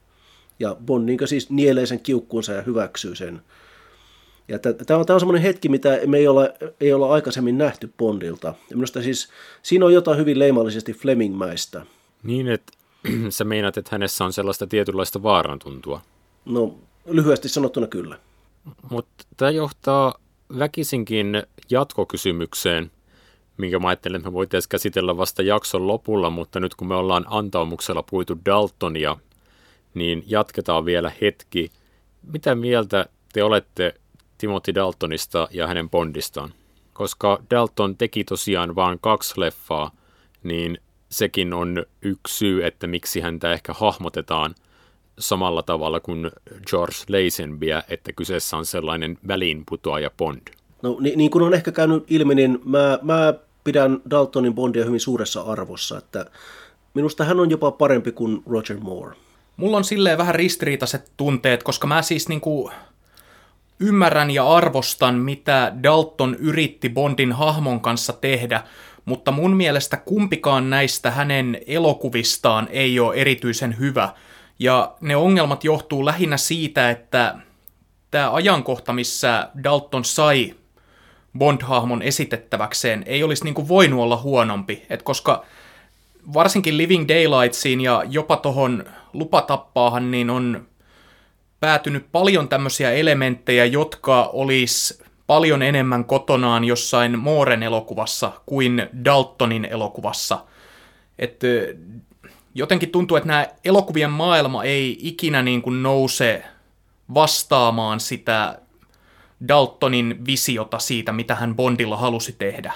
Ja 0.59 0.77
Bond 0.87 1.07
niin 1.07 1.19
siis 1.25 1.51
nielee 1.51 1.87
sen 1.87 2.01
kiukkuunsa 2.01 2.53
ja 2.53 2.63
hyväksyy 2.63 3.15
sen. 3.15 3.43
Ja 4.49 4.59
tämä 4.59 4.99
on, 4.99 5.07
tämä 5.07 5.15
on 5.15 5.21
semmoinen 5.21 5.43
hetki, 5.43 5.69
mitä 5.69 5.99
me 6.07 6.19
ei 6.19 6.29
olla, 6.29 6.49
ei 6.81 6.93
olla 6.93 7.13
aikaisemmin 7.13 7.59
nähty 7.59 7.93
Bondilta. 7.99 8.55
Ja 8.71 8.77
minusta 8.77 9.03
siis 9.03 9.29
siinä 9.63 9.87
on 9.87 9.93
jotain 9.93 10.19
hyvin 10.19 10.39
leimallisesti 10.39 10.93
Flemingmäistä. 10.93 11.87
Niin, 12.23 12.49
että 12.49 12.73
sä 13.29 13.45
meinaat, 13.45 13.77
että 13.77 13.89
hänessä 13.93 14.25
on 14.25 14.33
sellaista 14.33 14.67
tietynlaista 14.67 15.23
vaarantuntua. 15.23 16.01
No, 16.45 16.79
lyhyesti 17.07 17.49
sanottuna 17.49 17.87
kyllä. 17.87 18.19
Mutta 18.91 19.25
tämä 19.37 19.51
johtaa 19.51 20.15
väkisinkin 20.59 21.43
jatkokysymykseen, 21.71 22.91
minkä 23.57 23.79
mä 23.79 23.89
ajattelin, 23.89 24.17
että 24.17 24.31
me 24.31 24.33
voitaisiin 24.33 24.69
käsitellä 24.69 25.17
vasta 25.17 25.43
jakson 25.43 25.87
lopulla, 25.87 26.31
mutta 26.31 26.61
nyt 26.61 26.75
kun 26.75 26.89
me 26.89 26.95
ollaan 26.95 27.25
antaumuksella 27.29 28.03
puitu 28.03 28.39
Daltonia, 28.45 29.17
niin 29.95 30.25
jatketaan 30.27 30.85
vielä 30.85 31.13
hetki. 31.21 31.71
Mitä 32.23 32.55
mieltä 32.55 33.07
te 33.33 33.45
olette 33.45 33.95
Timothy 34.39 34.75
Daltonista 34.75 35.49
ja 35.51 35.67
hänen 35.67 35.91
Bondistaan? 35.91 36.55
Koska 36.93 37.43
Dalton 37.51 37.97
teki 37.97 38.25
tosiaan 38.25 38.75
vain 38.75 38.99
kaksi 39.01 39.41
leffaa, 39.41 39.91
niin 40.43 40.79
sekin 41.09 41.53
on 41.53 41.87
yksi 42.03 42.37
syy, 42.37 42.67
että 42.67 42.87
miksi 42.87 43.21
häntä 43.21 43.53
ehkä 43.53 43.73
hahmotetaan 43.73 44.55
samalla 45.23 45.63
tavalla 45.63 46.01
kuin 46.01 46.31
George 46.71 46.97
Lazenbyä, 47.09 47.83
että 47.89 48.13
kyseessä 48.13 48.57
on 48.57 48.67
sellainen 48.67 49.19
väliinputoaja 49.29 50.11
Bond. 50.17 50.41
No 50.83 50.97
niin, 51.01 51.19
niin 51.19 51.31
kuin 51.31 51.43
on 51.43 51.55
ehkä 51.55 51.73
käynyt 51.73 52.05
ilmi, 52.09 52.35
niin 52.35 52.61
mä, 52.65 52.99
mä 53.03 53.35
pidän 53.65 54.01
Daltonin 54.11 54.55
Bondia 54.55 54.85
hyvin 54.85 55.01
suuressa 55.01 55.41
arvossa, 55.41 55.99
että 55.99 56.27
minusta 56.95 57.25
hän 57.25 57.41
on 57.41 57.51
jopa 57.51 57.71
parempi 57.71 58.13
kuin 58.13 58.43
Roger 58.47 58.81
Moore. 58.81 59.17
Mulla 59.57 59.77
on 59.77 59.85
silleen 59.85 60.19
vähän 60.19 60.35
ristiriitaiset 60.35 61.11
tunteet, 61.17 61.63
koska 61.63 61.87
mä 61.87 62.03
siis 62.03 62.29
niinku 62.29 62.71
ymmärrän 63.81 64.31
ja 64.31 64.49
arvostan, 64.49 65.15
mitä 65.15 65.73
Dalton 65.83 66.35
yritti 66.35 66.89
Bondin 66.89 67.33
hahmon 67.33 67.81
kanssa 67.81 68.13
tehdä, 68.13 68.63
mutta 69.05 69.33
mun 69.33 69.57
mielestä 69.57 69.97
kumpikaan 69.97 70.71
näistä 70.71 71.11
hänen 71.11 71.61
elokuvistaan 71.67 72.69
ei 72.71 73.01
ole 73.01 73.15
erityisen 73.15 73.79
hyvä. 73.79 74.15
Ja 74.63 74.95
ne 75.01 75.17
ongelmat 75.17 75.65
johtuu 75.65 76.05
lähinnä 76.05 76.37
siitä, 76.37 76.91
että 76.91 77.35
tämä 78.11 78.33
ajankohta, 78.33 78.93
missä 78.93 79.49
Dalton 79.65 80.05
sai 80.05 80.55
Bond-hahmon 81.39 82.03
esitettäväkseen, 82.03 83.03
ei 83.07 83.23
olisi 83.23 83.45
niin 83.45 83.69
voinut 83.69 84.01
olla 84.01 84.17
huonompi. 84.17 84.87
Et 84.91 85.03
koska 85.03 85.45
varsinkin 86.35 86.79
Living 86.79 87.09
Daylightsiin 87.09 87.81
ja 87.81 88.03
jopa 88.09 88.37
tuohon 88.37 88.85
lupatappaahan, 89.13 90.11
niin 90.11 90.31
on 90.31 90.67
päätynyt 91.61 92.07
paljon 92.13 92.49
tämmöisiä 92.49 92.91
elementtejä, 92.91 93.65
jotka 93.65 94.31
olisi 94.33 95.03
paljon 95.27 95.63
enemmän 95.63 96.05
kotonaan 96.05 96.65
jossain 96.65 97.19
Mooren 97.19 97.63
elokuvassa 97.63 98.33
kuin 98.47 98.89
Daltonin 99.05 99.65
elokuvassa. 99.65 100.39
Että 101.19 101.47
jotenkin 102.55 102.91
tuntuu, 102.91 103.17
että 103.17 103.27
nämä 103.27 103.47
elokuvien 103.65 104.11
maailma 104.11 104.65
ei 104.65 104.99
ikinä 105.01 105.43
niin 105.43 105.63
kuin 105.63 105.83
nouse 105.83 106.45
vastaamaan 107.15 108.01
sitä 108.01 108.59
Daltonin 109.49 110.27
visiota 110.27 110.79
siitä, 110.79 111.13
mitä 111.13 111.35
hän 111.35 111.57
Bondilla 111.57 111.97
halusi 111.97 112.33
tehdä. 112.39 112.73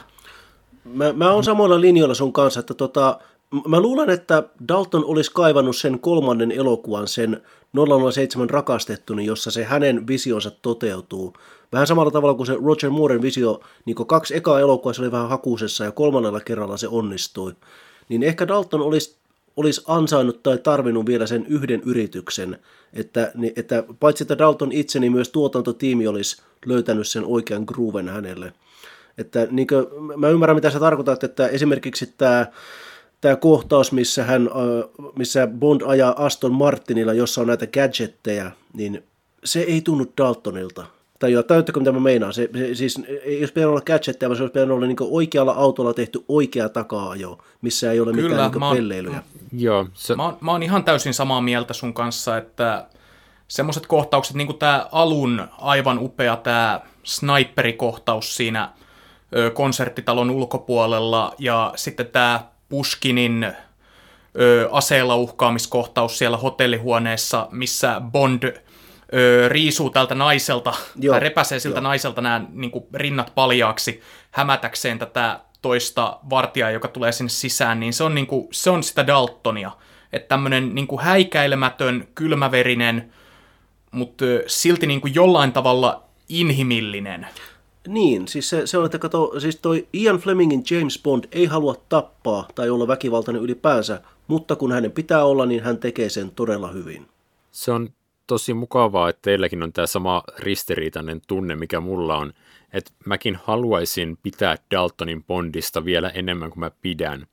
Mä, 0.85 1.13
mä 1.13 1.33
oon 1.33 1.45
samoilla 1.45 1.81
linjoilla 1.81 2.15
sun 2.15 2.33
kanssa, 2.33 2.61
että 2.61 2.75
tota, 2.75 3.19
mä 3.69 3.81
luulen, 3.81 4.11
että 4.11 4.43
Dalton 4.69 5.05
olisi 5.05 5.31
kaivannut 5.35 5.77
sen 5.77 6.01
kolmannen 6.01 6.53
elokuvan, 6.53 7.09
sen 7.09 7.43
007 8.13 8.51
rakastettuni, 8.51 9.27
jossa 9.27 9.51
se 9.51 9.65
hänen 9.65 10.07
visionsa 10.07 10.51
toteutuu. 10.51 11.35
Vähän 11.73 11.87
samalla 11.87 12.11
tavalla 12.11 12.35
kuin 12.35 12.47
se 12.47 12.57
Roger 12.65 12.91
Mooren 12.91 13.23
visio, 13.23 13.61
niin 13.85 13.97
kaksi 13.97 14.37
ekaa 14.37 14.61
elokuvaa 14.61 14.93
se 14.93 15.03
oli 15.03 15.13
vähän 15.13 15.29
hakuusessa 15.29 15.85
ja 15.85 15.93
kolmannella 15.93 16.41
kerralla 16.41 16.77
se 16.77 16.89
onnistui. 16.89 17.53
Niin 18.09 18.23
ehkä 18.23 18.49
Dalton 18.49 18.81
olisi, 18.81 19.17
olisi 19.57 19.83
ansainnut 19.87 20.43
tai 20.43 20.59
tarvinnut 20.59 21.07
vielä 21.07 21.27
sen 21.27 21.47
yhden 21.49 21.83
yrityksen, 21.85 22.59
että, 22.93 23.33
että 23.57 23.85
paitsi 24.01 24.25
että 24.25 24.39
Dalton 24.39 24.73
itse, 24.73 25.01
niin 25.01 25.13
myös 25.13 25.29
tuotantotiimi 25.29 26.07
olisi 26.07 26.43
löytänyt 26.67 27.09
sen 27.09 27.25
oikean 27.25 27.65
grooven 27.67 28.09
hänelle. 28.09 28.53
Että 29.19 29.47
niin 29.51 29.67
kuin, 29.67 29.87
mä 30.17 30.29
ymmärrän, 30.29 30.57
mitä 30.57 30.71
sä 30.71 30.81
tarkoitat, 30.81 31.25
että 31.25 31.49
esimerkiksi 31.49 32.15
tämä 32.19 32.47
tämä 33.21 33.37
kohtaus, 33.37 33.93
missä, 33.93 34.25
hän, 34.25 34.51
missä 35.19 35.47
Bond 35.47 35.81
ajaa 35.87 36.25
Aston 36.25 36.53
Martinilla, 36.53 37.13
jossa 37.13 37.41
on 37.41 37.47
näitä 37.47 37.67
gadgetteja, 37.67 38.51
niin 38.75 39.03
se 39.45 39.61
ei 39.61 39.81
tunnu 39.81 40.13
Daltonilta. 40.19 40.87
Tai 41.19 41.33
jo, 41.33 41.43
täyttäkö 41.43 41.81
mitä 41.81 41.93
mä 41.93 42.01
meinaan? 42.01 42.33
Se, 42.33 42.49
se, 42.53 42.75
siis 42.75 43.01
ei 43.23 43.39
olisi 43.39 43.53
pitänyt 43.53 43.71
olla 43.71 43.81
gadgetteja, 43.81 44.29
vaan 44.29 44.37
se 44.37 44.43
olisi 44.43 44.53
pitänyt 44.53 44.77
olla 44.77 44.87
niin 44.87 44.97
oikealla 45.01 45.53
autolla 45.53 45.95
tehty 45.95 46.25
oikea 46.29 46.69
takaa-ajo, 46.69 47.39
missä 47.63 47.93
ei 47.93 48.01
ole 48.01 48.13
Kyllä, 48.13 48.29
mitään 48.29 48.51
niin 48.51 48.63
oon, 48.63 48.77
pelleilyjä. 48.77 49.23
Joo, 49.53 49.87
se... 49.95 50.17
mä, 50.17 50.25
oon, 50.25 50.39
mä 50.41 50.53
oon 50.53 50.63
ihan 50.63 50.85
täysin 50.85 51.15
samaa 51.15 51.41
mieltä 51.41 51.75
sun 51.75 51.95
kanssa, 51.95 52.37
että 52.37 52.87
semmoiset 53.49 53.87
kohtaukset, 53.87 54.37
niin 54.37 54.47
kuin 54.47 54.59
tämä 54.59 54.87
alun 54.93 55.49
aivan 55.59 55.99
upea 55.99 56.37
tämä 56.37 56.81
sniperikohtaus 57.03 58.37
siinä 58.37 58.73
ö, 59.37 59.51
konserttitalon 59.51 60.31
ulkopuolella 60.31 61.35
ja 61.39 61.73
sitten 61.77 62.07
tämä 62.07 62.41
Puskinin 62.69 63.45
ö, 64.41 64.69
aseella 64.73 65.17
uhkaamiskohtaus 65.17 66.19
siellä 66.19 66.37
hotellihuoneessa, 66.37 67.49
missä 67.51 68.01
Bond 68.13 68.66
ö, 69.15 69.49
riisuu 69.49 69.91
tältä 69.91 70.15
naiselta, 70.15 70.75
Joo. 70.97 71.13
tai 71.13 71.21
repäsee 71.21 71.59
siltä 71.59 71.79
Joo. 71.79 71.83
naiselta 71.83 72.21
nämä 72.21 72.45
niin 72.53 72.71
kuin, 72.71 72.85
rinnat 72.95 73.33
paljaaksi. 73.35 74.03
hämätäkseen 74.31 74.99
tätä 74.99 75.41
toista 75.63 76.19
vartijaa, 76.31 76.71
joka 76.71 76.89
tulee 76.89 77.13
sinne 77.13 77.29
sisään, 77.29 77.81
niin 77.81 77.93
se 77.93 78.05
on, 78.05 78.15
niin 78.15 78.27
kuin, 78.27 78.49
se 78.53 78.71
on 78.71 78.83
sitä 78.83 79.07
Daltonia. 79.07 79.71
Että 80.13 80.29
tämmöinen 80.29 80.75
niin 80.75 80.87
kuin 80.87 81.03
häikäilemätön, 81.03 82.09
kylmäverinen, 82.15 83.13
mutta 83.91 84.25
silti 84.47 84.87
niin 84.87 85.01
kuin 85.01 85.15
jollain 85.15 85.53
tavalla 85.53 86.03
inhimillinen. 86.29 87.27
Niin, 87.89 88.29
siis 88.29 88.49
se, 88.49 88.67
se 88.67 88.79
on, 88.79 88.85
että 88.87 88.99
kato, 88.99 89.41
siis 89.41 89.57
toi 89.57 89.89
Ian 89.95 90.19
Flemingin 90.19 90.65
James 90.71 91.01
Bond 91.03 91.25
ei 91.33 91.47
halua 91.47 91.75
tappaa 91.89 92.49
tai 92.55 92.71
olla 92.71 92.89
väkivaltainen 92.89 93.43
ylipäänsä, 93.43 94.01
mutta 94.27 94.57
kun 94.57 94.73
hänen 94.73 94.93
pitää 94.93 95.25
olla, 95.25 95.47
niin 95.47 95.63
hän 95.63 95.79
tekee 95.79 96.09
sen 96.09 96.31
todella 96.31 96.69
hyvin. 96.69 97.07
Se 97.53 97.73
on 97.73 97.89
tosi 98.27 98.55
mukavaa, 98.55 99.09
että 99.09 99.23
teilläkin 99.23 99.63
on 99.63 99.73
tämä 99.73 99.87
sama 99.87 100.23
ristiriitainen 100.39 101.21
tunne, 101.27 101.57
mikä 101.57 101.81
mulla 101.81 102.17
on, 102.17 102.33
että 102.73 102.93
mäkin 103.07 103.39
haluaisin 103.45 104.19
pitää 104.23 104.57
Daltonin 104.71 105.25
Bondista 105.25 105.85
vielä 105.85 106.09
enemmän 106.09 106.51
kuin 106.51 106.61
mä 106.61 106.71
pidän. 106.83 107.27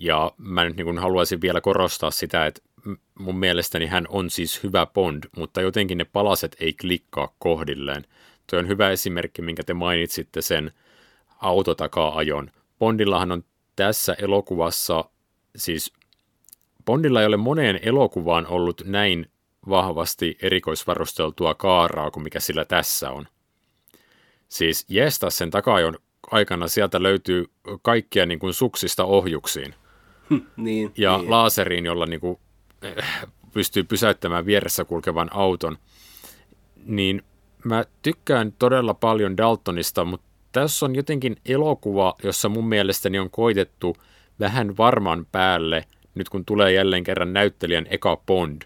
Ja 0.00 0.32
mä 0.38 0.64
nyt 0.64 0.76
niin 0.76 0.98
haluaisin 0.98 1.40
vielä 1.40 1.60
korostaa 1.60 2.10
sitä, 2.10 2.46
että 2.46 2.60
mun 3.18 3.38
mielestäni 3.38 3.86
hän 3.86 4.06
on 4.08 4.30
siis 4.30 4.62
hyvä 4.62 4.86
Bond, 4.86 5.24
mutta 5.36 5.60
jotenkin 5.60 5.98
ne 5.98 6.04
palaset 6.04 6.56
ei 6.60 6.72
klikkaa 6.72 7.34
kohdilleen. 7.38 8.04
Tuo 8.50 8.58
on 8.58 8.68
hyvä 8.68 8.90
esimerkki, 8.90 9.42
minkä 9.42 9.62
te 9.62 9.74
mainitsitte 9.74 10.42
sen 10.42 10.72
autotakaa-ajon. 11.40 12.50
Bondillahan 12.78 13.32
on 13.32 13.44
tässä 13.76 14.16
elokuvassa, 14.18 15.04
siis 15.56 15.92
Bondilla 16.84 17.20
ei 17.20 17.26
ole 17.26 17.36
moneen 17.36 17.78
elokuvaan 17.82 18.46
ollut 18.46 18.82
näin 18.84 19.30
vahvasti 19.68 20.38
erikoisvarusteltua 20.42 21.54
kaaraa 21.54 22.10
kuin 22.10 22.22
mikä 22.22 22.40
sillä 22.40 22.64
tässä 22.64 23.10
on. 23.10 23.26
Siis 24.48 24.86
jestä 24.88 25.30
sen 25.30 25.50
takajon 25.50 25.98
aikana 26.30 26.68
sieltä 26.68 27.02
löytyy 27.02 27.44
kaikkia 27.82 28.26
niin 28.26 28.38
kuin 28.38 28.54
suksista 28.54 29.04
ohjuksiin. 29.04 29.74
niin, 30.56 30.92
ja 30.96 31.18
niin. 31.18 31.30
laaseriin, 31.30 31.84
jolla 31.86 32.06
niin 32.06 32.20
kuin, 32.20 32.38
eh, 32.82 33.04
pystyy 33.52 33.84
pysäyttämään 33.84 34.46
vieressä 34.46 34.84
kulkevan 34.84 35.30
auton. 35.32 35.78
Niin 36.84 37.22
mä 37.64 37.84
tykkään 38.02 38.52
todella 38.52 38.94
paljon 38.94 39.36
Daltonista, 39.36 40.04
mutta 40.04 40.26
tässä 40.52 40.86
on 40.86 40.94
jotenkin 40.94 41.36
elokuva, 41.46 42.14
jossa 42.22 42.48
mun 42.48 42.68
mielestäni 42.68 43.18
on 43.18 43.30
koitettu 43.30 43.96
vähän 44.40 44.76
varman 44.76 45.26
päälle, 45.32 45.84
nyt 46.14 46.28
kun 46.28 46.44
tulee 46.44 46.72
jälleen 46.72 47.04
kerran 47.04 47.32
näyttelijän 47.32 47.86
eka 47.90 48.16
Bond, 48.16 48.62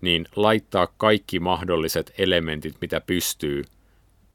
niin 0.00 0.26
laittaa 0.36 0.86
kaikki 0.96 1.40
mahdolliset 1.40 2.14
elementit, 2.18 2.74
mitä 2.80 3.00
pystyy 3.00 3.64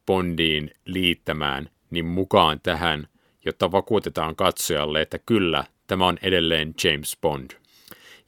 Bondiin 0.05 0.71
liittämään, 0.85 1.69
niin 1.89 2.05
mukaan 2.05 2.59
tähän, 2.63 3.07
jotta 3.45 3.71
vakuutetaan 3.71 4.35
katsojalle, 4.35 5.01
että 5.01 5.19
kyllä, 5.25 5.63
tämä 5.87 6.07
on 6.07 6.17
edelleen 6.21 6.75
James 6.83 7.17
Bond. 7.21 7.51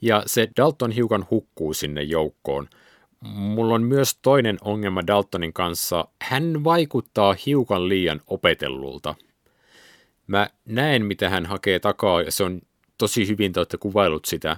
Ja 0.01 0.23
se 0.25 0.47
Dalton 0.57 0.91
hiukan 0.91 1.27
hukkuu 1.31 1.73
sinne 1.73 2.03
joukkoon. 2.03 2.69
Mulla 3.21 3.75
on 3.75 3.83
myös 3.83 4.19
toinen 4.21 4.57
ongelma 4.61 5.07
Daltonin 5.07 5.53
kanssa. 5.53 6.07
Hän 6.21 6.63
vaikuttaa 6.63 7.35
hiukan 7.45 7.89
liian 7.89 8.21
opetellulta. 8.27 9.15
Mä 10.27 10.49
näen, 10.65 11.05
mitä 11.05 11.29
hän 11.29 11.45
hakee 11.45 11.79
takaa, 11.79 12.21
ja 12.21 12.31
se 12.31 12.43
on 12.43 12.61
tosi 12.97 13.27
hyvin 13.27 13.53
te 13.53 13.59
olette 13.59 13.77
kuvailut 13.77 14.25
sitä, 14.25 14.57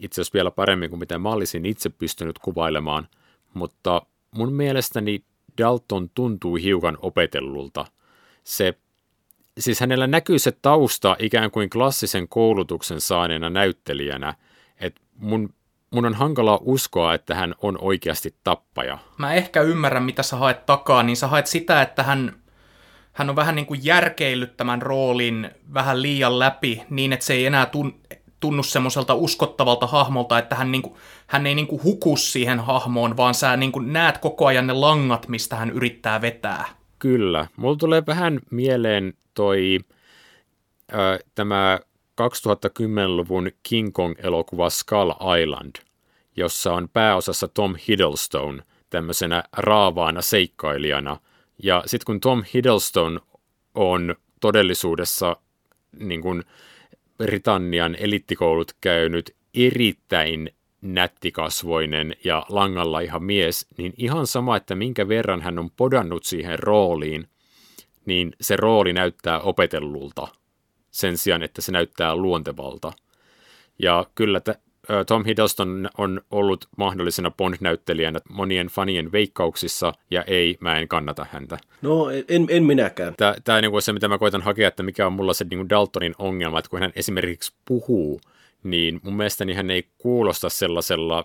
itse 0.00 0.20
asiassa 0.20 0.34
vielä 0.34 0.50
paremmin 0.50 0.90
kuin 0.90 1.00
mitä 1.00 1.18
mä 1.18 1.28
olisin 1.28 1.66
itse 1.66 1.90
pystynyt 1.90 2.38
kuvailemaan, 2.38 3.08
mutta 3.54 4.02
mun 4.30 4.52
mielestäni 4.52 5.24
Dalton 5.58 6.10
tuntuu 6.14 6.56
hiukan 6.56 6.98
opetellulta. 7.02 7.86
Se, 8.44 8.74
siis 9.58 9.80
hänellä 9.80 10.06
näkyy 10.06 10.38
se 10.38 10.52
tausta 10.62 11.16
ikään 11.18 11.50
kuin 11.50 11.70
klassisen 11.70 12.28
koulutuksen 12.28 13.00
saaneena 13.00 13.50
näyttelijänä, 13.50 14.34
että 14.80 15.00
mun, 15.16 15.54
mun 15.90 16.06
on 16.06 16.14
hankala 16.14 16.58
uskoa, 16.62 17.14
että 17.14 17.34
hän 17.34 17.54
on 17.62 17.78
oikeasti 17.80 18.34
tappaja. 18.44 18.98
Mä 19.18 19.34
ehkä 19.34 19.60
ymmärrän, 19.60 20.02
mitä 20.02 20.22
sä 20.22 20.36
haet 20.36 20.66
takaa, 20.66 21.02
niin 21.02 21.16
sä 21.16 21.26
haet 21.26 21.46
sitä, 21.46 21.82
että 21.82 22.02
hän, 22.02 22.34
hän 23.12 23.30
on 23.30 23.36
vähän 23.36 23.54
niin 23.54 23.66
kuin 23.66 23.80
järkeillyt 23.82 24.56
tämän 24.56 24.82
roolin 24.82 25.50
vähän 25.74 26.02
liian 26.02 26.38
läpi, 26.38 26.82
niin 26.90 27.12
että 27.12 27.26
se 27.26 27.34
ei 27.34 27.46
enää 27.46 27.66
tun, 27.66 28.00
tunnu 28.40 28.62
semmoiselta 28.62 29.14
uskottavalta 29.14 29.86
hahmolta, 29.86 30.38
että 30.38 30.54
hän, 30.54 30.72
niinku, 30.72 30.96
hän 31.26 31.46
ei 31.46 31.54
niinku 31.54 31.80
huku 31.84 32.16
siihen 32.16 32.60
hahmoon, 32.60 33.16
vaan 33.16 33.34
sä 33.34 33.56
niinku 33.56 33.78
näet 33.78 34.18
koko 34.18 34.46
ajan 34.46 34.66
ne 34.66 34.72
langat, 34.72 35.28
mistä 35.28 35.56
hän 35.56 35.70
yrittää 35.70 36.20
vetää. 36.20 36.64
Kyllä. 36.98 37.46
Mulla 37.56 37.76
tulee 37.76 38.02
vähän 38.06 38.40
mieleen 38.50 39.14
toi 39.34 39.78
ö, 40.92 41.18
tämä 41.34 41.78
2010-luvun 42.20 43.50
King 43.62 43.92
Kong-elokuva 43.92 44.70
Skull 44.70 45.10
Island, 45.42 45.76
jossa 46.36 46.72
on 46.72 46.88
pääosassa 46.88 47.48
Tom 47.48 47.74
Hiddleston 47.88 48.62
tämmöisenä 48.90 49.44
raavaana 49.56 50.22
seikkailijana. 50.22 51.16
Ja 51.62 51.82
sitten 51.86 52.04
kun 52.06 52.20
Tom 52.20 52.44
Hiddleston 52.54 53.20
on 53.74 54.14
todellisuudessa 54.40 55.36
niin 55.98 56.22
kuin, 56.22 56.44
Britannian 57.24 57.96
elittikoulut 57.98 58.72
käynyt 58.80 59.36
erittäin 59.54 60.50
nättikasvoinen 60.80 62.16
ja 62.24 62.46
langalla 62.48 63.00
ihan 63.00 63.22
mies, 63.22 63.66
niin 63.76 63.94
ihan 63.96 64.26
sama, 64.26 64.56
että 64.56 64.74
minkä 64.74 65.08
verran 65.08 65.40
hän 65.42 65.58
on 65.58 65.70
podannut 65.70 66.24
siihen 66.24 66.58
rooliin, 66.58 67.28
niin 68.06 68.32
se 68.40 68.56
rooli 68.56 68.92
näyttää 68.92 69.40
opetellulta 69.40 70.28
sen 70.90 71.18
sijaan, 71.18 71.42
että 71.42 71.62
se 71.62 71.72
näyttää 71.72 72.16
luontevalta. 72.16 72.92
Ja 73.78 74.06
kyllä 74.14 74.40
Tom 75.06 75.24
Hiddleston 75.24 75.88
on 75.98 76.20
ollut 76.30 76.68
mahdollisena 76.76 77.30
Bond-näyttelijänä 77.30 78.20
monien 78.30 78.66
fanien 78.66 79.12
veikkauksissa, 79.12 79.92
ja 80.10 80.22
ei, 80.22 80.56
mä 80.60 80.78
en 80.78 80.88
kannata 80.88 81.26
häntä. 81.32 81.58
No, 81.82 82.10
en, 82.28 82.46
en 82.48 82.64
minäkään. 82.64 83.14
Tämä 83.16 83.56
on 83.56 83.62
niin 83.62 83.82
se, 83.82 83.92
mitä 83.92 84.08
mä 84.08 84.18
koitan 84.18 84.42
hakea, 84.42 84.68
että 84.68 84.82
mikä 84.82 85.06
on 85.06 85.12
mulla 85.12 85.32
se 85.32 85.46
niin 85.50 85.68
Daltonin 85.68 86.14
ongelma, 86.18 86.58
että 86.58 86.68
kun 86.68 86.80
hän 86.80 86.92
esimerkiksi 86.96 87.54
puhuu, 87.64 88.20
niin 88.62 89.00
mun 89.02 89.16
mielestäni 89.16 89.54
hän 89.54 89.70
ei 89.70 89.88
kuulosta 89.98 90.48
sellaisella 90.48 91.24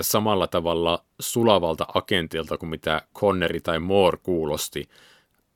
samalla 0.00 0.46
tavalla 0.46 1.04
sulavalta 1.20 1.86
agentilta 1.94 2.58
kuin 2.58 2.70
mitä 2.70 3.02
Conneri 3.14 3.60
tai 3.60 3.78
Moore 3.78 4.18
kuulosti. 4.22 4.88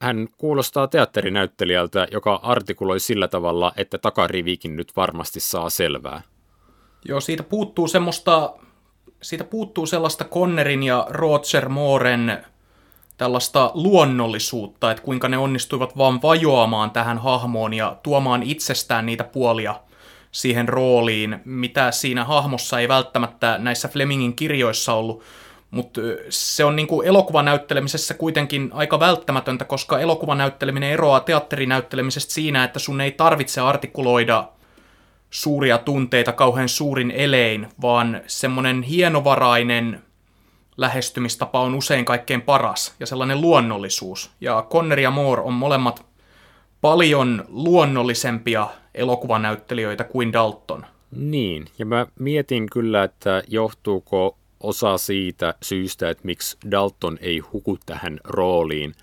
Hän 0.01 0.29
kuulostaa 0.39 0.89
teatterinäyttelijältä, 0.89 2.09
joka 2.13 2.35
artikuloi 2.43 3.01
sillä 3.01 3.29
tavalla, 3.29 3.73
että 3.77 3.99
takarivikin 3.99 4.77
nyt 4.77 4.93
varmasti 4.97 5.41
saa 5.41 5.71
selvää. 5.71 6.23
Joo, 7.09 7.21
siitä 7.21 7.43
puuttuu 7.43 7.89
semmoista, 7.89 8.55
siitä 9.23 9.45
puuttuu 9.45 9.87
sellaista 9.87 10.25
Connerin 10.25 10.83
ja 10.83 11.07
Roger 11.11 11.69
Mooren 11.69 12.45
tällaista 13.17 13.71
luonnollisuutta, 13.75 14.91
että 14.91 15.03
kuinka 15.03 15.29
ne 15.29 15.39
onnistuivat 15.39 15.99
vaan 15.99 16.23
vajoamaan 16.23 16.91
tähän 16.91 17.19
hahmoon 17.19 17.75
ja 17.75 17.97
tuomaan 18.03 18.43
itsestään 18.43 19.07
niitä 19.07 19.25
puolia 19.25 19.81
siihen 20.33 20.69
rooliin, 20.69 21.41
mitä 21.45 21.91
siinä 21.91 22.25
hahmossa 22.25 22.81
ei 22.81 22.89
välttämättä 22.89 23.59
näissä 23.59 23.89
Flemingin 23.89 24.37
kirjoissa 24.37 24.95
ollut, 24.95 25.23
mutta 25.71 26.01
se 26.29 26.65
on 26.65 26.77
niin 26.77 26.89
kuin 26.89 27.07
elokuvanäyttelemisessä 27.07 28.15
kuitenkin 28.15 28.71
aika 28.73 29.01
välttämätöntä, 29.01 29.65
koska 29.65 30.01
elokuvanäytteleminen 30.01 30.91
eroaa 30.91 31.21
teatterinäyttelemisestä 31.21 32.33
siinä, 32.33 32.65
että 32.65 32.79
sun 32.79 33.01
ei 33.01 33.13
tarvitse 33.13 33.61
artikuloida 33.61 34.49
suuria 35.37 35.79
tunteita 35.79 36.33
kauhean 36.33 36.69
suurin 36.69 37.11
elein, 37.11 37.69
vaan 37.83 38.21
semmoinen 38.27 38.83
hienovarainen 38.83 40.03
lähestymistapa 40.77 41.61
on 41.61 41.75
usein 41.75 42.05
kaikkein 42.05 42.43
paras 42.43 42.95
ja 43.01 43.07
sellainen 43.07 43.41
luonnollisuus. 43.41 44.31
Ja 44.41 44.67
Conner 44.71 45.01
ja 45.01 45.11
Moore 45.11 45.43
on 45.43 45.53
molemmat 45.53 46.07
paljon 46.81 47.45
luonnollisempia 47.49 48.69
elokuvanäyttelijöitä 48.95 50.05
kuin 50.05 50.33
Dalton. 50.33 50.87
Niin, 51.11 51.67
ja 51.79 51.87
mä 51.87 52.07
mietin 52.19 52.71
kyllä, 52.71 53.05
että 53.05 53.43
johtuuko 53.49 54.39
osa 54.61 54.99
siitä 54.99 55.55
syystä, 55.63 56.11
että 56.11 56.27
miksi 56.27 56.57
Dalton 56.71 57.19
ei 57.21 57.39
huku 57.39 57.79
tähän 57.87 58.21
rooliin, 58.25 58.95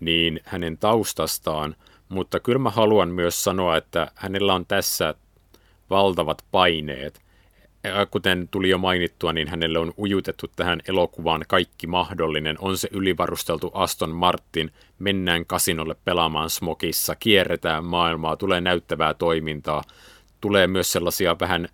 niin 0.00 0.40
hänen 0.44 0.78
taustastaan, 0.78 1.76
mutta 2.08 2.40
kyllä 2.40 2.58
mä 2.58 2.70
haluan 2.70 3.08
myös 3.08 3.44
sanoa, 3.44 3.76
että 3.76 4.10
hänellä 4.14 4.54
on 4.54 4.66
tässä 4.66 5.14
valtavat 5.92 6.44
paineet. 6.50 7.20
Kuten 8.10 8.48
tuli 8.48 8.68
jo 8.68 8.78
mainittua, 8.78 9.32
niin 9.32 9.48
hänelle 9.48 9.78
on 9.78 9.94
ujutettu 9.98 10.46
tähän 10.56 10.80
elokuvaan 10.88 11.44
kaikki 11.48 11.86
mahdollinen. 11.86 12.56
On 12.60 12.78
se 12.78 12.88
ylivarusteltu 12.92 13.70
Aston 13.74 14.10
Martin, 14.10 14.70
mennään 14.98 15.46
kasinolle 15.46 15.96
pelaamaan 16.04 16.50
smokissa, 16.50 17.14
kierretään 17.14 17.84
maailmaa, 17.84 18.36
tulee 18.36 18.60
näyttävää 18.60 19.14
toimintaa. 19.14 19.82
Tulee 20.40 20.66
myös 20.66 20.92
sellaisia 20.92 21.36
vähän 21.40 21.68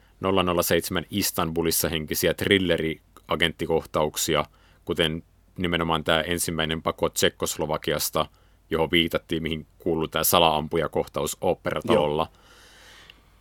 007 0.62 1.04
Istanbulissa 1.10 1.88
henkisiä 1.88 2.34
thrilleriagenttikohtauksia, 2.34 4.44
kuten 4.84 5.22
nimenomaan 5.58 6.04
tämä 6.04 6.20
ensimmäinen 6.20 6.82
pako 6.82 7.08
Tsekkoslovakiasta, 7.08 8.26
johon 8.70 8.90
viitattiin, 8.90 9.42
mihin 9.42 9.66
kuuluu 9.78 10.08
tämä 10.08 10.24
salaampujakohtaus 10.24 11.36
operatalolla, 11.40 12.26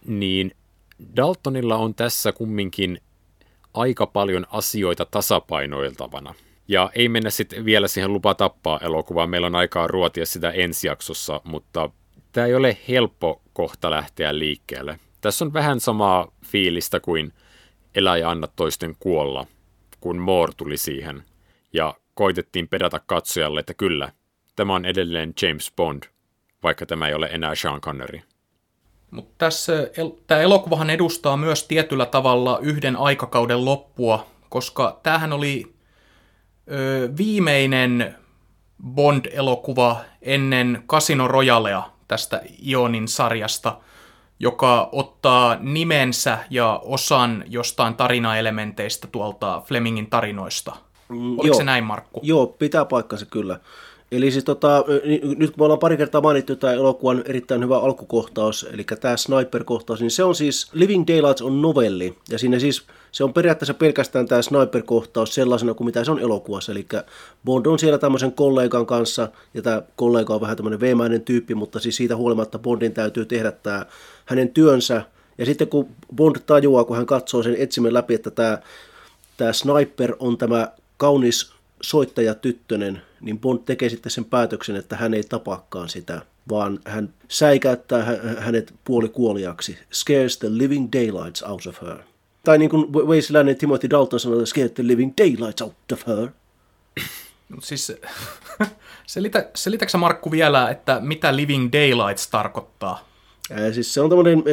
niin 0.06 0.52
Daltonilla 1.16 1.76
on 1.76 1.96
tässä 1.96 2.32
kumminkin 2.32 3.02
aika 3.74 4.08
paljon 4.08 4.46
asioita 4.50 5.06
tasapainoiltavana. 5.06 6.34
Ja 6.68 6.90
ei 6.96 7.10
mennä 7.10 7.30
sitten 7.30 7.66
vielä 7.66 7.88
siihen 7.88 8.14
lupa 8.14 8.36
tappaa 8.36 8.80
elokuvaan, 8.80 9.30
meillä 9.30 9.48
on 9.48 9.56
aikaa 9.56 9.88
ruotia 9.88 10.26
sitä 10.26 10.52
ensi 10.52 10.88
jaksossa, 10.88 11.42
mutta 11.44 11.90
tämä 12.32 12.48
ei 12.48 12.56
ole 12.56 12.78
helppo 12.88 13.42
kohta 13.54 13.92
lähteä 13.92 14.40
liikkeelle. 14.40 15.00
Tässä 15.22 15.46
on 15.46 15.54
vähän 15.54 15.80
samaa 15.80 16.32
fiilistä 16.46 17.00
kuin 17.00 17.34
Elä 17.96 18.18
ja 18.18 18.30
anna 18.30 18.48
toisten 18.48 18.96
kuolla, 19.00 19.46
kun 20.00 20.18
Moore 20.18 20.54
tuli 20.58 20.78
siihen. 20.78 21.24
Ja 21.74 21.94
koitettiin 22.14 22.68
pedata 22.68 23.00
katsojalle, 23.06 23.60
että 23.60 23.74
kyllä, 23.74 24.12
tämä 24.56 24.76
on 24.76 24.86
edelleen 24.86 25.34
James 25.42 25.72
Bond, 25.76 26.04
vaikka 26.64 26.86
tämä 26.86 27.08
ei 27.08 27.14
ole 27.14 27.30
enää 27.32 27.56
Sean 27.56 27.82
Connery. 27.82 28.20
Mutta 29.12 29.34
tässä 29.38 29.74
el- 29.98 30.12
tämä 30.28 30.42
elokuvahan 30.42 30.90
edustaa 30.90 31.38
myös 31.38 31.64
tietyllä 31.64 32.06
tavalla 32.06 32.60
yhden 32.62 32.96
aikakauden 32.96 33.66
loppua, 33.66 34.26
koska 34.50 35.00
tämähän 35.04 35.34
oli 35.34 35.74
ö, 36.72 37.10
viimeinen 37.18 38.16
Bond-elokuva 38.84 39.98
ennen 40.22 40.84
Casino 40.88 41.28
Royalea 41.28 41.84
tästä 42.08 42.42
Ionin 42.68 43.08
sarjasta, 43.08 43.78
joka 44.40 44.90
ottaa 44.92 45.58
nimensä 45.60 46.38
ja 46.50 46.82
osan 46.84 47.44
jostain 47.48 47.96
tarinaelementeistä 47.96 49.08
tuolta 49.08 49.62
Flemingin 49.66 50.10
tarinoista. 50.10 50.76
Oliko 51.10 51.48
joo. 51.48 51.58
se 51.58 51.64
näin, 51.64 51.84
Markku? 51.84 52.20
Joo, 52.24 52.48
pitää 52.48 52.86
paikkansa 52.86 53.26
kyllä. 53.26 53.60
Eli 54.12 54.32
siis 54.32 54.44
tota, 54.44 54.86
nyt 55.38 55.52
kun 55.52 55.60
me 55.60 55.64
ollaan 55.64 55.80
pari 55.80 55.98
kertaa 55.98 56.22
mainittu 56.22 56.56
tämä 56.56 56.74
elokuvan 56.74 57.24
erittäin 57.26 57.64
hyvä 57.64 57.78
alkukohtaus, 57.78 58.68
eli 58.74 58.84
tämä 58.84 59.18
Sniper-kohtaus, 59.18 60.00
niin 60.00 60.12
se 60.12 60.24
on 60.24 60.36
siis 60.36 60.70
Living 60.74 61.04
Daylights 61.08 61.42
on 61.42 61.62
novelli, 61.62 62.18
ja 62.30 62.40
siinä 62.40 62.60
siis 62.60 62.84
se 63.12 63.24
on 63.24 63.34
periaatteessa 63.34 63.74
pelkästään 63.74 64.28
tämä 64.28 64.42
Sniper-kohtaus 64.42 65.34
sellaisena 65.34 65.74
kuin 65.74 65.86
mitä 65.86 66.04
se 66.04 66.12
on 66.12 66.20
elokuvassa, 66.20 66.72
eli 66.72 66.88
Bond 67.46 67.66
on 67.66 67.80
siellä 67.80 67.98
tämmöisen 67.98 68.32
kollegan 68.32 68.86
kanssa, 68.86 69.30
ja 69.54 69.62
tämä 69.62 69.82
kollega 69.96 70.36
on 70.36 70.42
vähän 70.42 70.58
tämmöinen 70.58 70.80
veemäinen 70.80 71.22
tyyppi, 71.22 71.56
mutta 71.56 71.80
siis 71.80 71.96
siitä 71.96 72.16
huolimatta 72.16 72.60
Bondin 72.60 72.94
täytyy 72.94 73.26
tehdä 73.26 73.52
tämä 73.52 73.86
hänen 74.26 74.50
työnsä, 74.50 75.02
ja 75.38 75.46
sitten 75.46 75.68
kun 75.68 75.88
Bond 76.16 76.36
tajuaa, 76.46 76.84
kun 76.84 76.98
hän 76.98 77.06
katsoo 77.06 77.44
sen 77.44 77.56
etsimen 77.60 77.94
läpi, 77.94 78.14
että 78.14 78.32
tämä, 78.32 78.58
tämä 79.38 79.54
Sniper 79.54 80.16
on 80.20 80.38
tämä 80.38 80.72
kaunis 80.98 81.57
soittaja 81.82 82.36
tyttönen, 82.36 83.02
niin 83.22 83.40
Bond 83.40 83.60
tekee 83.66 83.90
sitten 83.90 84.12
sen 84.12 84.26
päätöksen, 84.26 84.76
että 84.76 84.96
hän 84.96 85.14
ei 85.14 85.24
tapaakaan 85.24 85.90
sitä, 85.90 86.22
vaan 86.50 86.80
hän 86.86 87.14
säikäyttää 87.28 88.06
hänet 88.40 88.74
puolikuoliaksi. 88.84 89.78
Scares 89.94 90.38
the 90.38 90.48
living 90.52 90.90
daylights 90.94 91.44
out 91.44 91.68
of 91.68 91.82
her. 91.82 91.98
Tai 92.44 92.58
niin 92.58 92.70
kuin 92.70 92.94
Weisiläinen 92.94 93.56
Timothy 93.56 93.90
Dalton 93.90 94.20
sanoi, 94.20 94.48
scares 94.48 94.72
the 94.72 94.88
living 94.88 95.14
daylights 95.18 95.62
out 95.62 95.92
of 95.94 96.08
her. 96.08 96.30
Siis 97.62 97.94
selitä, 99.08 99.50
selitäksä 99.56 99.98
Markku 99.98 100.32
vielä, 100.32 100.70
että 100.70 101.00
mitä 101.02 101.36
living 101.36 101.70
daylights 101.74 102.28
tarkoittaa? 102.28 103.08
Ää, 103.52 103.72
siis 103.72 103.94
se 103.94 104.02
on 104.02 104.10
tämmöinen 104.10 104.44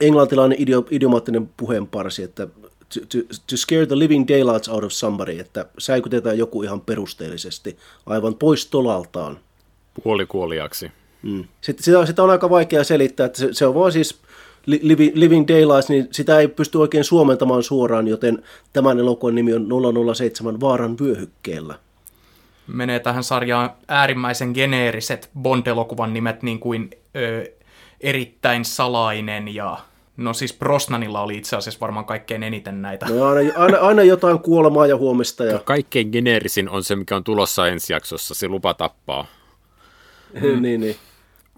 englantilainen 0.00 0.58
idiomaattinen 0.90 1.50
puheenparsi, 1.56 2.22
että 2.22 2.48
to, 2.94 3.00
to, 3.00 3.34
to 3.46 3.56
scare 3.56 3.86
the 3.86 3.98
living 3.98 4.28
daylights 4.28 4.68
out 4.68 4.84
of 4.84 4.92
somebody, 4.92 5.38
että 5.38 5.66
säikytetään 5.78 6.38
joku 6.38 6.62
ihan 6.62 6.80
perusteellisesti, 6.80 7.76
aivan 8.06 8.34
pois 8.34 8.66
tolaltaan. 8.66 9.38
Puolikuoliaksi. 10.02 10.92
Mm. 11.22 11.44
Sitten 11.60 11.84
sitä, 11.84 12.06
sitä 12.06 12.22
on 12.22 12.30
aika 12.30 12.50
vaikea 12.50 12.84
selittää, 12.84 13.26
että 13.26 13.38
se, 13.38 13.48
se 13.52 13.66
on 13.66 13.74
vaan 13.74 13.92
siis 13.92 14.20
Living, 14.66 15.16
Living 15.16 15.48
Daylights, 15.48 15.88
niin 15.88 16.08
sitä 16.10 16.38
ei 16.38 16.48
pysty 16.48 16.78
oikein 16.78 17.04
suomentamaan 17.04 17.62
suoraan, 17.62 18.08
joten 18.08 18.42
tämän 18.72 18.98
elokuvan 18.98 19.34
nimi 19.34 19.54
on 19.54 19.68
007 20.14 20.60
Vaaran 20.60 20.96
vyöhykkeellä. 20.98 21.74
Menee 22.66 23.00
tähän 23.00 23.24
sarjaan 23.24 23.70
äärimmäisen 23.88 24.50
geneeriset 24.54 25.30
Bond-elokuvan 25.42 26.12
nimet, 26.12 26.42
niin 26.42 26.60
kuin 26.60 26.90
ö, 27.16 27.44
erittäin 28.00 28.64
salainen 28.64 29.54
ja 29.54 29.78
No 30.20 30.34
siis 30.34 30.52
Brosnanilla 30.52 31.20
oli 31.20 31.36
itse 31.36 31.56
asiassa 31.56 31.80
varmaan 31.80 32.06
kaikkein 32.06 32.42
eniten 32.42 32.82
näitä. 32.82 33.06
No 33.06 33.24
aina, 33.24 33.52
aina, 33.56 33.78
aina 33.78 34.02
jotain 34.02 34.38
kuolemaa 34.38 34.86
ja 34.86 34.96
huomista. 34.96 35.44
Ja... 35.44 35.58
Kaikkein 35.58 36.08
geneerisin 36.12 36.68
on 36.68 36.84
se, 36.84 36.96
mikä 36.96 37.16
on 37.16 37.24
tulossa 37.24 37.68
ensi 37.68 37.92
jaksossa, 37.92 38.34
se 38.34 38.48
lupa 38.48 38.74
tappaa. 38.74 39.26
Mm. 40.40 40.62
niin, 40.62 40.80
niin. 40.80 40.96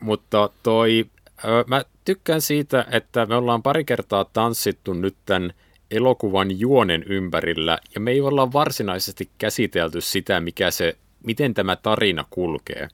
Mutta 0.00 0.50
toi, 0.62 1.04
mä 1.66 1.82
tykkään 2.04 2.40
siitä, 2.40 2.86
että 2.90 3.26
me 3.26 3.36
ollaan 3.36 3.62
pari 3.62 3.84
kertaa 3.84 4.24
tanssittu 4.24 4.92
nyt 4.92 5.16
tämän 5.26 5.52
elokuvan 5.90 6.60
juonen 6.60 7.02
ympärillä, 7.02 7.78
ja 7.94 8.00
me 8.00 8.10
ei 8.10 8.20
olla 8.20 8.52
varsinaisesti 8.52 9.30
käsitelty 9.38 10.00
sitä, 10.00 10.40
mikä 10.40 10.70
se, 10.70 10.96
miten 11.26 11.54
tämä 11.54 11.76
tarina 11.76 12.24
kulkee. 12.30 12.88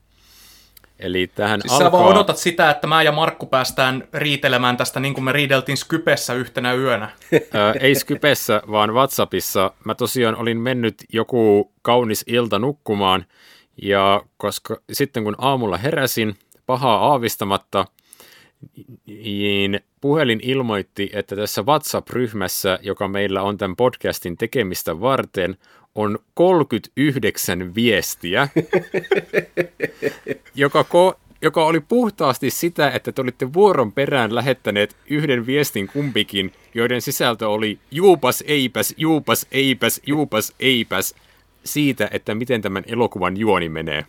Eli 0.99 1.27
tähän 1.27 1.61
siis 1.61 1.73
alkaa... 1.73 1.89
sä 1.89 1.93
vaan 1.93 2.07
odotat 2.07 2.37
sitä, 2.37 2.71
että 2.71 2.87
mä 2.87 3.03
ja 3.03 3.13
Markku 3.13 3.47
päästään 3.47 4.09
riitelemään 4.15 4.77
tästä 4.77 5.01
niin 5.01 5.15
kuin 5.15 5.25
me 5.25 5.33
riideltiin 5.33 5.77
Skypessä 5.77 6.35
yhtenä 6.35 6.75
yönä. 6.75 7.11
Ää, 7.55 7.73
ei 7.81 7.95
Skypessä, 8.05 8.63
vaan 8.71 8.95
WhatsAppissa. 8.95 9.73
Mä 9.85 9.95
tosiaan 9.95 10.37
olin 10.37 10.61
mennyt 10.61 10.95
joku 11.13 11.73
kaunis 11.83 12.25
ilta 12.27 12.59
nukkumaan, 12.59 13.25
ja 13.83 14.23
koska 14.37 14.77
sitten 14.93 15.25
kun 15.25 15.37
aamulla 15.39 15.77
heräsin, 15.77 16.37
pahaa 16.67 16.99
aavistamatta, 16.99 17.85
niin 19.07 19.81
puhelin 20.01 20.41
ilmoitti, 20.43 21.11
että 21.13 21.37
tässä 21.37 21.63
WhatsApp-ryhmässä, 21.63 22.79
joka 22.83 23.09
meillä 23.09 23.43
on 23.43 23.59
tämän 23.59 23.77
podcastin 23.77 24.37
tekemistä 24.37 25.01
varten, 25.01 25.57
on 25.95 26.19
39 26.35 27.75
viestiä, 27.75 28.49
joka, 30.55 30.83
ko- 30.83 31.19
joka 31.43 31.65
oli 31.65 31.81
puhtaasti 31.81 32.51
sitä, 32.51 32.91
että 32.91 33.13
te 33.13 33.23
olitte 33.23 33.53
vuoron 33.53 33.93
perään 33.93 34.35
lähettäneet 34.35 34.97
yhden 35.07 35.47
viestin 35.47 35.87
kumpikin, 35.87 36.53
joiden 36.75 37.03
sisältö 37.03 37.49
oli 37.49 37.79
juupas, 37.91 38.45
eipäs, 38.47 38.95
juupas, 38.97 39.47
eipäs, 39.51 40.01
juupas, 40.07 40.55
eipäs 40.61 41.15
siitä, 41.65 42.09
että 42.13 42.35
miten 42.35 42.63
tämän 42.63 42.85
elokuvan 42.87 43.37
juoni 43.37 43.69
menee. 43.69 44.07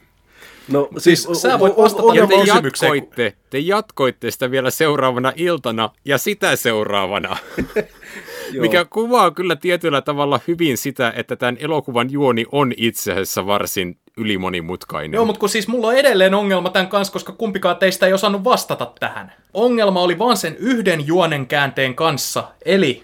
No 0.68 0.90
siis, 0.98 1.24
siis 1.24 1.42
sä 1.42 1.60
voit 1.60 1.78
vastata 1.78 2.04
o, 2.04 2.08
o, 2.08 2.28
te 2.28 2.36
jatkoitte, 2.46 3.34
te 3.50 3.60
jatkoitte 3.60 4.32
sitä 4.32 4.52
vielä 4.52 4.70
seuraavana 4.72 5.34
iltana 5.36 5.90
ja 6.06 6.18
sitä 6.18 6.56
seuraavana. 6.56 7.38
Mikä 8.62 8.86
kuvaa 8.86 9.32
kyllä 9.32 9.56
tietyllä 9.56 10.02
tavalla 10.02 10.40
hyvin 10.48 10.78
sitä, 10.78 11.14
että 11.16 11.36
tämän 11.36 11.58
elokuvan 11.60 12.12
juoni 12.12 12.46
on 12.52 12.74
itse 12.78 13.12
asiassa 13.12 13.46
varsin 13.46 13.98
ylimonimutkainen. 14.18 15.14
Joo, 15.14 15.26
mutta 15.26 15.40
kun 15.40 15.50
siis 15.50 15.68
mulla 15.68 15.88
on 15.88 15.96
edelleen 15.96 16.34
ongelma 16.34 16.70
tämän 16.70 16.88
kanssa, 16.88 17.14
koska 17.14 17.32
kumpikaan 17.32 17.78
teistä 17.78 18.08
ei 18.08 18.14
osannut 18.14 18.44
vastata 18.44 18.92
tähän. 19.00 19.34
Ongelma 19.54 20.02
oli 20.02 20.20
vaan 20.20 20.38
sen 20.38 20.56
yhden 20.56 21.08
juonen 21.08 21.48
käänteen 21.48 21.96
kanssa. 21.96 22.44
Eli, 22.66 23.04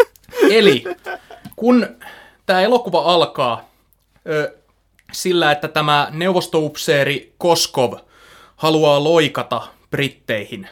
eli 0.50 0.84
kun 1.56 1.86
tämä 2.46 2.60
elokuva 2.62 2.98
alkaa 2.98 3.70
ö, 4.28 4.54
sillä, 5.12 5.52
että 5.52 5.68
tämä 5.68 6.08
neuvostoupseeri 6.10 7.34
Koskov 7.38 7.92
haluaa 8.56 9.04
loikata 9.04 9.62
britteihin. 9.90 10.68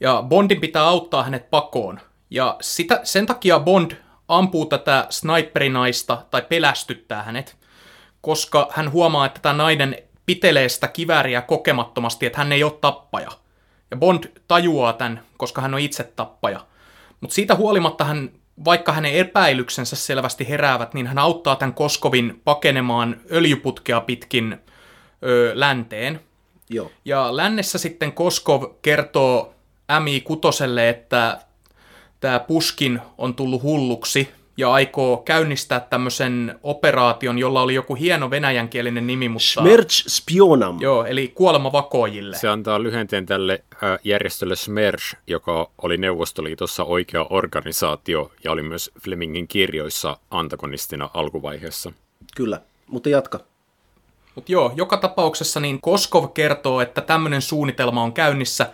Ja 0.00 0.24
Bondin 0.28 0.60
pitää 0.60 0.84
auttaa 0.84 1.22
hänet 1.22 1.50
pakoon. 1.50 2.00
Ja 2.30 2.56
sitä, 2.60 3.00
sen 3.04 3.26
takia 3.26 3.60
Bond 3.60 3.92
ampuu 4.28 4.66
tätä 4.66 5.06
sniperinaista 5.10 6.22
tai 6.30 6.42
pelästyttää 6.42 7.22
hänet, 7.22 7.56
koska 8.20 8.68
hän 8.70 8.92
huomaa, 8.92 9.26
että 9.26 9.40
tämä 9.40 9.52
nainen 9.52 9.96
pitelee 10.26 10.68
sitä 10.68 10.88
kivääriä 10.88 11.42
kokemattomasti, 11.42 12.26
että 12.26 12.38
hän 12.38 12.52
ei 12.52 12.64
ole 12.64 12.78
tappaja. 12.80 13.30
Ja 13.90 13.96
Bond 13.96 14.24
tajuaa 14.48 14.92
tämän, 14.92 15.22
koska 15.36 15.60
hän 15.62 15.74
on 15.74 15.80
itse 15.80 16.04
tappaja. 16.04 16.66
Mutta 17.20 17.34
siitä 17.34 17.54
huolimatta 17.54 18.04
hän, 18.04 18.30
vaikka 18.64 18.92
hänen 18.92 19.12
epäilyksensä 19.12 19.96
selvästi 19.96 20.48
heräävät, 20.48 20.94
niin 20.94 21.06
hän 21.06 21.18
auttaa 21.18 21.56
tämän 21.56 21.74
Koskovin 21.74 22.40
pakenemaan 22.44 23.20
öljyputkea 23.32 24.00
pitkin 24.00 24.58
ö, 25.22 25.52
länteen. 25.54 26.20
Joo. 26.70 26.90
Ja 27.04 27.36
lännessä 27.36 27.78
sitten 27.78 28.12
Koskov 28.12 28.64
kertoo 28.82 29.54
MI6, 29.92 30.78
että 30.88 31.38
tämä 32.20 32.40
Puskin 32.40 33.00
on 33.18 33.34
tullut 33.34 33.62
hulluksi 33.62 34.28
ja 34.60 34.72
aikoo 34.72 35.16
käynnistää 35.16 35.80
tämmöisen 35.80 36.58
operaation, 36.62 37.38
jolla 37.38 37.62
oli 37.62 37.74
joku 37.74 37.94
hieno 37.94 38.30
venäjänkielinen 38.30 39.06
nimi, 39.06 39.28
mutta... 39.28 39.60
Smerch 39.60 40.08
Spionam. 40.08 40.76
Joo, 40.80 41.04
eli 41.04 41.32
kuolema 41.34 41.72
vakoojille. 41.72 42.36
Se 42.36 42.48
antaa 42.48 42.82
lyhenteen 42.82 43.26
tälle 43.26 43.64
järjestölle 44.04 44.56
Smerch, 44.56 45.16
joka 45.26 45.70
oli 45.82 45.96
Neuvostoliitossa 45.96 46.84
oikea 46.84 47.26
organisaatio 47.30 48.32
ja 48.44 48.52
oli 48.52 48.62
myös 48.62 48.90
Flemingin 49.04 49.48
kirjoissa 49.48 50.16
antagonistina 50.30 51.10
alkuvaiheessa. 51.14 51.92
Kyllä, 52.36 52.60
mutta 52.86 53.08
jatka. 53.08 53.40
Mutta 54.34 54.52
joo, 54.52 54.72
joka 54.76 54.96
tapauksessa 54.96 55.60
niin 55.60 55.80
Koskov 55.80 56.28
kertoo, 56.34 56.80
että 56.80 57.00
tämmöinen 57.00 57.42
suunnitelma 57.42 58.02
on 58.02 58.12
käynnissä 58.12 58.70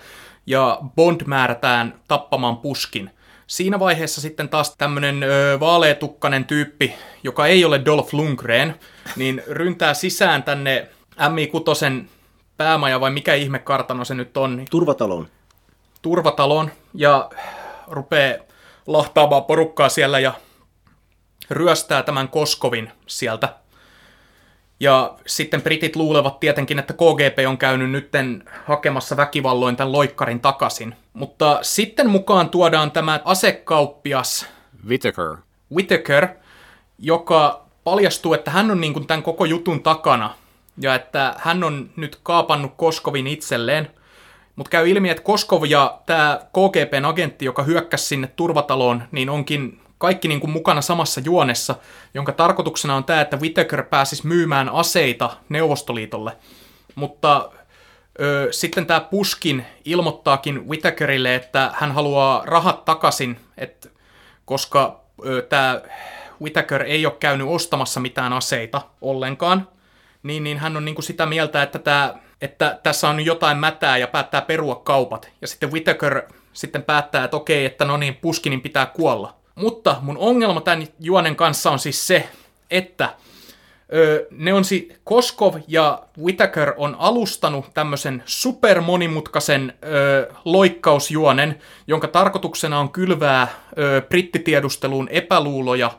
ja 0.47 0.79
Bond 0.97 1.21
määrätään 1.27 2.01
tappamaan 2.09 2.57
Puskin. 2.57 3.11
Siinä 3.47 3.79
vaiheessa 3.79 4.21
sitten 4.21 4.49
taas 4.49 4.77
tämmöinen 4.77 5.21
vaaleetukkanen 5.61 6.45
tyyppi, 6.45 6.95
joka 7.23 7.47
ei 7.47 7.65
ole 7.65 7.85
Dolph 7.85 8.15
Lundgren, 8.15 8.75
niin 9.17 9.43
ryntää 9.47 9.95
sisään 9.95 10.43
tänne 10.43 10.89
MI6 11.19 12.05
päämaja 12.57 13.01
vai 13.01 13.11
mikä 13.11 13.35
ihme 13.35 13.59
kartano 13.59 14.05
se 14.05 14.15
nyt 14.15 14.37
on. 14.37 14.65
Turvataloon. 14.71 15.29
Turvataloon 16.03 16.71
ja 16.95 17.31
rupeaa 17.87 18.39
lahtaamaan 18.87 19.45
porukkaa 19.45 19.89
siellä 19.89 20.19
ja 20.19 20.33
ryöstää 21.51 22.03
tämän 22.03 22.29
Koskovin 22.29 22.93
sieltä. 23.07 23.55
Ja 24.81 25.15
sitten 25.27 25.63
britit 25.63 25.97
luulevat 25.97 26.41
tietenkin, 26.41 26.79
että 26.79 26.93
KGP 26.93 27.39
on 27.49 27.59
käynyt 27.59 27.91
nytten 27.91 28.45
hakemassa 28.65 29.17
väkivalloin 29.17 29.77
tämän 29.77 29.93
loikkarin 29.93 30.41
takaisin. 30.41 30.95
Mutta 31.13 31.59
sitten 31.63 32.11
mukaan 32.11 32.51
tuodaan 32.51 32.91
tämä 32.91 33.21
asekauppias 33.25 34.47
Whittaker. 34.89 35.37
Whittaker, 35.75 36.29
joka 36.99 37.67
paljastuu, 37.85 38.35
että 38.35 38.51
hän 38.51 38.71
on 38.71 38.81
niin 38.81 38.93
kuin 38.93 39.07
tämän 39.07 39.23
koko 39.23 39.45
jutun 39.45 39.83
takana 39.83 40.35
ja 40.79 40.95
että 40.95 41.35
hän 41.39 41.65
on 41.65 41.91
nyt 41.97 42.19
kaapannut 42.23 42.73
Koskovin 42.77 43.27
itselleen. 43.27 43.91
Mutta 44.57 44.71
käy 44.71 44.89
ilmi, 44.89 45.11
että 45.11 45.23
Koskov 45.23 45.65
ja 45.65 46.01
tämä 46.07 46.41
KGPn 46.53 47.05
agentti, 47.05 47.45
joka 47.45 47.63
hyökkäsi 47.63 48.07
sinne 48.07 48.27
turvataloon, 48.37 49.03
niin 49.13 49.31
onkin 49.31 49.81
kaikki 49.99 50.29
niin 50.29 50.41
kuin 50.41 50.51
mukana 50.51 50.81
samassa 50.81 51.21
juonessa, 51.25 51.75
jonka 52.15 52.33
tarkoituksena 52.33 52.97
on 52.97 53.05
tämä, 53.05 53.21
että 53.21 53.37
Whittaker 53.37 53.83
pääsisi 53.83 54.27
myymään 54.27 54.69
aseita 54.69 55.37
Neuvostoliitolle. 55.49 56.37
Mutta 56.95 57.51
ö, 58.21 58.49
sitten 58.51 58.87
tämä 58.87 59.01
Puskin 59.01 59.67
ilmoittaakin 59.85 60.69
Whittakerille, 60.69 61.35
että 61.35 61.71
hän 61.75 61.93
haluaa 61.93 62.43
rahat 62.45 62.85
takaisin, 62.85 63.41
että, 63.59 63.89
koska 64.45 65.01
tämä 65.49 65.81
Whittaker 66.43 66.83
ei 66.83 67.07
ole 67.07 67.15
käynyt 67.21 67.47
ostamassa 67.51 68.01
mitään 68.01 68.33
aseita 68.33 68.83
ollenkaan, 69.01 69.69
niin, 70.23 70.45
niin 70.45 70.59
hän 70.59 70.77
on 70.77 70.85
niin 70.85 70.95
kuin 70.95 71.05
sitä 71.05 71.27
mieltä, 71.27 71.63
että, 71.63 71.79
tämä, 71.79 72.15
että 72.41 72.79
tässä 72.83 73.09
on 73.09 73.25
jotain 73.25 73.59
mätää 73.59 73.99
ja 73.99 74.07
päättää 74.07 74.43
perua 74.43 74.75
kaupat. 74.75 75.31
Ja 75.41 75.49
sitten 75.49 75.73
Whittaker 75.73 76.23
sitten 76.53 76.83
päättää, 76.83 77.25
että 77.25 77.37
okei, 77.37 77.65
että 77.65 77.85
no 77.85 77.97
niin, 77.97 78.15
Puskinin 78.15 78.61
pitää 78.61 78.87
kuolla. 78.87 79.36
Mutta 79.57 79.97
mun 80.01 80.19
ongelma 80.19 80.61
tämän 80.61 80.87
juonen 81.01 81.37
kanssa 81.37 81.71
on 81.71 81.79
siis 81.79 82.07
se, 82.07 82.29
että 82.71 83.15
ö, 83.95 84.27
ne 84.31 84.55
on 84.55 84.65
si 84.65 84.97
Koskov 85.05 85.55
ja 85.69 86.03
Whittaker 86.19 86.75
on 86.77 86.97
alustanut 86.99 87.75
tämmöisen 87.75 88.23
supermonimutkaisen 88.27 89.73
ö, 89.85 90.35
loikkausjuonen, 90.45 91.59
jonka 91.87 92.09
tarkoituksena 92.09 92.81
on 92.81 92.91
kylvää 92.91 93.49
ö, 93.79 94.03
brittitiedusteluun 94.09 95.09
epäluuloja 95.09 95.91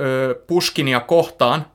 ö, 0.00 0.42
Puskinia 0.46 1.00
kohtaan. 1.00 1.66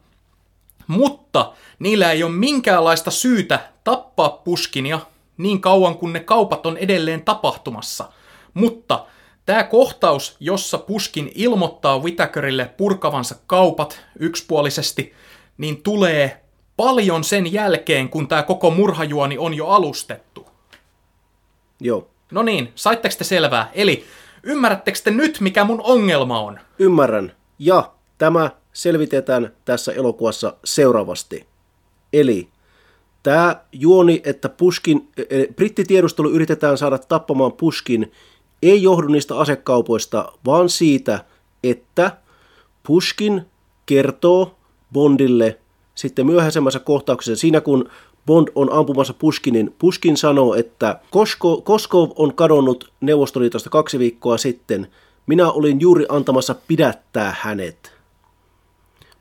Mutta 0.87 1.53
niillä 1.79 2.11
ei 2.11 2.23
ole 2.23 2.31
minkäänlaista 2.31 3.11
syytä 3.11 3.59
tappaa 3.83 4.29
Puskinia 4.29 4.99
niin 5.37 5.61
kauan 5.61 5.97
kuin 5.97 6.13
ne 6.13 6.19
kaupat 6.19 6.65
on 6.65 6.77
edelleen 6.77 7.21
tapahtumassa. 7.21 8.05
Mutta 8.53 9.05
Tämä 9.45 9.63
kohtaus, 9.63 10.35
jossa 10.39 10.77
Puskin 10.77 11.31
ilmoittaa 11.35 11.99
Whitakerille 11.99 12.73
purkavansa 12.77 13.35
kaupat 13.47 14.01
yksipuolisesti, 14.19 15.13
niin 15.57 15.83
tulee 15.83 16.41
paljon 16.77 17.23
sen 17.23 17.53
jälkeen, 17.53 18.09
kun 18.09 18.27
tämä 18.27 18.43
koko 18.43 18.71
murhajuoni 18.71 19.37
on 19.37 19.53
jo 19.53 19.67
alustettu. 19.67 20.47
Joo. 21.79 22.07
No 22.31 22.43
niin, 22.43 22.71
saitteko 22.75 23.15
te 23.17 23.23
selvää? 23.23 23.71
Eli 23.73 24.05
ymmärrättekö 24.43 24.99
te 25.03 25.11
nyt, 25.11 25.39
mikä 25.39 25.63
mun 25.63 25.81
ongelma 25.83 26.39
on? 26.39 26.59
Ymmärrän. 26.79 27.31
Ja 27.59 27.91
tämä 28.17 28.51
selvitetään 28.73 29.53
tässä 29.65 29.91
elokuvassa 29.91 30.53
seuraavasti. 30.63 31.47
Eli 32.13 32.49
tämä 33.23 33.55
juoni, 33.71 34.21
että 34.25 34.49
Puskin, 34.49 35.09
e, 35.17 35.45
brittitiedustelu 35.55 36.29
yritetään 36.29 36.77
saada 36.77 36.97
tappamaan 36.97 37.53
Puskin 37.53 38.11
ei 38.61 38.83
johdu 38.83 39.07
niistä 39.07 39.37
asekaupoista, 39.37 40.31
vaan 40.45 40.69
siitä, 40.69 41.25
että 41.63 42.17
Pushkin 42.87 43.45
kertoo 43.85 44.55
Bondille 44.93 45.59
sitten 45.95 46.25
myöhäisemmässä 46.25 46.79
kohtauksessa, 46.79 47.41
siinä 47.41 47.61
kun 47.61 47.89
Bond 48.25 48.47
on 48.55 48.73
ampumassa 48.73 49.13
Puskinin, 49.13 49.75
Puskin 49.79 50.17
sanoo, 50.17 50.55
että 50.55 50.99
Kosko, 51.11 51.61
Koskov 51.61 52.09
on 52.15 52.33
kadonnut 52.33 52.91
Neuvostoliitosta 53.01 53.69
kaksi 53.69 53.99
viikkoa 53.99 54.37
sitten. 54.37 54.87
Minä 55.27 55.51
olin 55.51 55.81
juuri 55.81 56.05
antamassa 56.09 56.55
pidättää 56.67 57.35
hänet. 57.39 57.93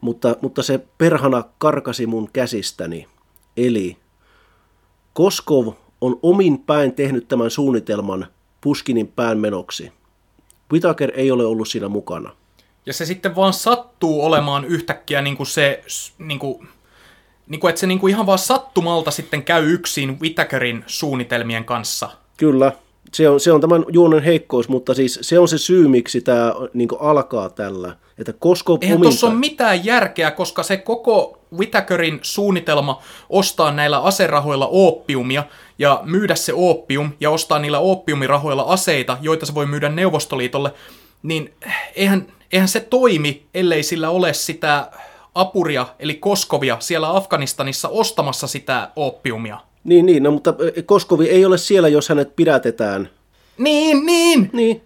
Mutta, 0.01 0.36
mutta 0.41 0.62
se 0.62 0.80
perhana 0.99 1.45
karkasi 1.59 2.07
mun 2.07 2.28
käsistäni. 2.32 3.07
Eli 3.57 3.97
Koskov 5.12 5.68
on 6.01 6.18
omin 6.22 6.59
päin 6.59 6.93
tehnyt 6.93 7.28
tämän 7.28 7.51
suunnitelman– 7.51 8.26
Puskinin 8.61 9.08
pään 9.08 9.38
menoksi. 9.38 9.92
Whitaker 10.72 11.12
ei 11.14 11.30
ole 11.30 11.44
ollut 11.44 11.68
siinä 11.68 11.88
mukana. 11.88 12.30
Ja 12.86 12.92
se 12.92 13.06
sitten 13.06 13.36
vaan 13.36 13.52
sattuu 13.52 14.24
olemaan 14.24 14.64
yhtäkkiä 14.64 15.22
niin 15.22 15.36
kuin 15.36 15.46
se, 15.46 15.84
niin 16.18 16.38
kuin, 16.38 16.68
niin 17.48 17.61
kuin, 17.61 17.68
että 17.68 17.80
se 17.80 17.86
niin 17.86 17.98
kuin 17.98 18.11
ihan 18.11 18.26
vaan 18.26 18.38
sattumalta 18.38 19.11
sitten 19.11 19.42
käy 19.42 19.72
yksin 19.72 20.20
Whitakerin 20.20 20.84
suunnitelmien 20.86 21.64
kanssa. 21.64 22.11
Kyllä, 22.36 22.72
se 23.14 23.28
on, 23.28 23.40
se 23.40 23.52
on 23.52 23.61
tämän 23.61 23.84
juonen 23.88 24.22
heikkous, 24.22 24.68
mutta 24.68 24.94
siis 24.94 25.18
se 25.22 25.38
on 25.38 25.48
se 25.48 25.58
syy, 25.58 25.88
miksi 25.88 26.20
tämä 26.20 26.54
niin 26.74 26.88
alkaa 27.00 27.48
tällä. 27.48 27.96
Että 28.18 28.32
koska 28.32 28.78
Eihän 28.80 29.00
tuossa 29.00 29.26
ole 29.26 29.34
mitään 29.34 29.84
järkeä, 29.84 30.30
koska 30.30 30.62
se 30.62 30.76
koko 30.76 31.39
Whitakerin 31.59 32.18
suunnitelma 32.22 33.03
ostaa 33.28 33.72
näillä 33.72 33.98
aserahoilla 33.98 34.68
oppiumia 34.70 35.44
ja 35.78 36.01
myydä 36.05 36.34
se 36.34 36.53
oppium 36.57 37.12
ja 37.20 37.30
ostaa 37.30 37.59
niillä 37.59 37.78
oppiumirahoilla 37.78 38.62
aseita, 38.62 39.18
joita 39.20 39.46
se 39.46 39.55
voi 39.55 39.66
myydä 39.66 39.88
Neuvostoliitolle, 39.88 40.72
niin 41.22 41.55
eihän, 41.96 42.26
eihän 42.53 42.68
se 42.68 42.80
toimi, 42.80 43.46
ellei 43.55 43.82
sillä 43.82 44.11
ole 44.11 44.32
sitä 44.32 44.90
apuria, 45.34 45.86
eli 45.98 46.14
Koskovia, 46.14 46.76
siellä 46.80 47.16
Afganistanissa 47.16 47.88
ostamassa 47.88 48.46
sitä 48.46 48.90
oppiumia. 48.96 49.61
Niin, 49.84 50.07
niin, 50.07 50.22
no, 50.22 50.30
mutta 50.30 50.55
e, 50.76 50.82
Koskovi 50.82 51.28
ei 51.28 51.44
ole 51.44 51.59
siellä, 51.59 51.88
jos 51.88 52.09
hänet 52.09 52.36
pidätetään. 52.36 53.11
Niin, 53.59 54.07
niin! 54.07 54.51
Niin. 54.53 54.82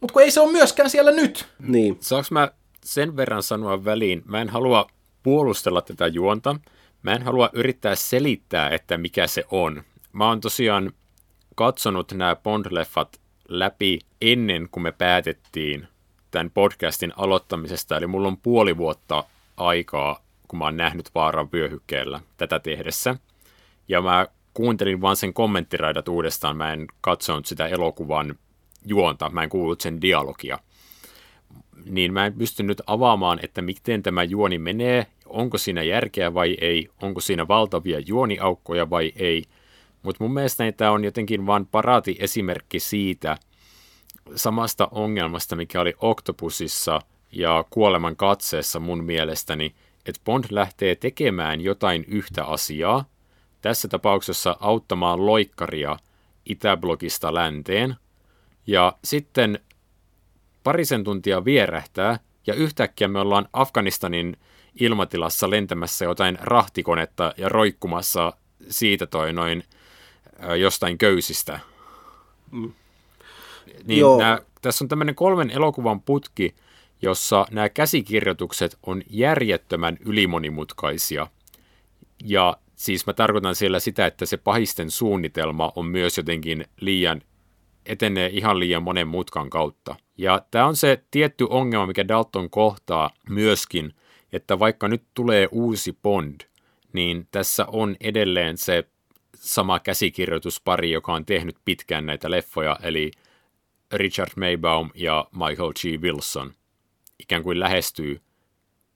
Mutta 0.00 0.12
kun 0.12 0.22
ei 0.22 0.30
se 0.30 0.40
ole 0.40 0.52
myöskään 0.52 0.90
siellä 0.90 1.10
nyt. 1.10 1.46
Niin. 1.58 1.96
Saanko 2.00 2.28
mä 2.30 2.48
sen 2.84 3.16
verran 3.16 3.42
sanoa 3.42 3.84
väliin? 3.84 4.22
Mä 4.26 4.40
en 4.40 4.48
halua 4.48 4.86
puolustella 5.24 5.82
tätä 5.82 6.06
juonta. 6.06 6.56
Mä 7.02 7.12
en 7.12 7.22
halua 7.22 7.50
yrittää 7.52 7.94
selittää, 7.94 8.68
että 8.68 8.98
mikä 8.98 9.26
se 9.26 9.44
on. 9.50 9.82
Mä 10.12 10.28
oon 10.28 10.40
tosiaan 10.40 10.92
katsonut 11.54 12.12
nämä 12.12 12.34
Bond-leffat 12.34 13.20
läpi 13.48 13.98
ennen 14.20 14.68
kuin 14.70 14.82
me 14.82 14.92
päätettiin 14.92 15.88
tämän 16.30 16.50
podcastin 16.50 17.12
aloittamisesta. 17.16 17.96
Eli 17.96 18.06
mulla 18.06 18.28
on 18.28 18.36
puoli 18.36 18.76
vuotta 18.76 19.24
aikaa, 19.56 20.24
kun 20.48 20.58
mä 20.58 20.64
oon 20.64 20.76
nähnyt 20.76 21.10
vaaran 21.14 21.52
vyöhykkeellä 21.52 22.20
tätä 22.36 22.58
tehdessä. 22.58 23.16
Ja 23.88 24.02
mä 24.02 24.26
kuuntelin 24.54 25.00
vaan 25.00 25.16
sen 25.16 25.34
kommenttiraidat 25.34 26.08
uudestaan. 26.08 26.56
Mä 26.56 26.72
en 26.72 26.86
katsonut 27.00 27.46
sitä 27.46 27.66
elokuvan 27.66 28.38
juonta, 28.86 29.30
mä 29.30 29.42
en 29.42 29.48
kuullut 29.48 29.80
sen 29.80 30.00
dialogia. 30.00 30.58
Niin 31.84 32.12
mä 32.12 32.26
en 32.26 32.34
pystynyt 32.34 32.82
avaamaan, 32.86 33.38
että 33.42 33.62
miten 33.62 34.02
tämä 34.02 34.22
juoni 34.22 34.58
menee, 34.58 35.06
onko 35.26 35.58
siinä 35.58 35.82
järkeä 35.82 36.34
vai 36.34 36.56
ei, 36.60 36.88
onko 37.02 37.20
siinä 37.20 37.48
valtavia 37.48 38.00
juoniaukkoja 38.06 38.90
vai 38.90 39.12
ei. 39.16 39.44
Mutta 40.02 40.24
mun 40.24 40.34
mielestä 40.34 40.72
tämä 40.72 40.90
on 40.90 41.04
jotenkin 41.04 41.46
vain 41.46 41.66
paraati 41.66 42.16
esimerkki 42.18 42.80
siitä 42.80 43.36
samasta 44.34 44.88
ongelmasta, 44.90 45.56
mikä 45.56 45.80
oli 45.80 45.94
Octopusissa 46.00 47.00
ja 47.32 47.64
Kuoleman 47.70 48.16
katseessa 48.16 48.80
mun 48.80 49.04
mielestäni, 49.04 49.74
että 50.06 50.20
Bond 50.24 50.44
lähtee 50.50 50.94
tekemään 50.94 51.60
jotain 51.60 52.04
yhtä 52.08 52.44
asiaa, 52.44 53.04
tässä 53.60 53.88
tapauksessa 53.88 54.56
auttamaan 54.60 55.26
loikkaria 55.26 55.96
Itäblogista 56.46 57.34
länteen, 57.34 57.96
ja 58.66 58.92
sitten 59.04 59.60
parisen 60.64 61.04
tuntia 61.04 61.44
vierähtää, 61.44 62.18
ja 62.46 62.54
yhtäkkiä 62.54 63.08
me 63.08 63.20
ollaan 63.20 63.48
Afganistanin 63.52 64.36
ilmatilassa 64.80 65.50
lentämässä 65.50 66.04
jotain 66.04 66.38
rahtikonetta 66.40 67.34
ja 67.36 67.48
roikkumassa 67.48 68.32
siitä 68.68 69.06
toi 69.06 69.32
noin 69.32 69.64
jostain 70.60 70.98
köysistä. 70.98 71.60
Mm. 72.50 72.72
Niin 73.84 74.00
Joo. 74.00 74.18
Nää, 74.18 74.38
tässä 74.62 74.84
on 74.84 74.88
tämmöinen 74.88 75.14
kolmen 75.14 75.50
elokuvan 75.50 76.00
putki, 76.00 76.54
jossa 77.02 77.46
nämä 77.50 77.68
käsikirjoitukset 77.68 78.78
on 78.82 79.02
järjettömän 79.10 79.96
ylimonimutkaisia. 80.00 81.26
Ja 82.24 82.56
siis 82.76 83.06
mä 83.06 83.12
tarkoitan 83.12 83.54
siellä 83.54 83.80
sitä, 83.80 84.06
että 84.06 84.26
se 84.26 84.36
pahisten 84.36 84.90
suunnitelma 84.90 85.72
on 85.76 85.86
myös 85.86 86.16
jotenkin 86.16 86.64
liian, 86.80 87.22
etenee 87.86 88.30
ihan 88.32 88.58
liian 88.58 88.82
monen 88.82 89.08
mutkan 89.08 89.50
kautta. 89.50 89.96
Ja 90.18 90.42
tämä 90.50 90.66
on 90.66 90.76
se 90.76 91.04
tietty 91.10 91.46
ongelma, 91.50 91.86
mikä 91.86 92.08
Dalton 92.08 92.50
kohtaa 92.50 93.10
myöskin, 93.28 93.94
että 94.34 94.58
vaikka 94.58 94.88
nyt 94.88 95.02
tulee 95.14 95.48
uusi 95.50 95.98
Bond, 96.02 96.40
niin 96.92 97.28
tässä 97.30 97.66
on 97.68 97.96
edelleen 98.00 98.58
se 98.58 98.84
sama 99.36 99.80
käsikirjoituspari, 99.80 100.90
joka 100.90 101.12
on 101.12 101.24
tehnyt 101.24 101.56
pitkään 101.64 102.06
näitä 102.06 102.30
leffoja, 102.30 102.76
eli 102.82 103.10
Richard 103.92 104.30
Maybaum 104.36 104.90
ja 104.94 105.26
Michael 105.32 105.72
G. 105.72 106.02
Wilson 106.02 106.52
ikään 107.18 107.42
kuin 107.42 107.60
lähestyy 107.60 108.20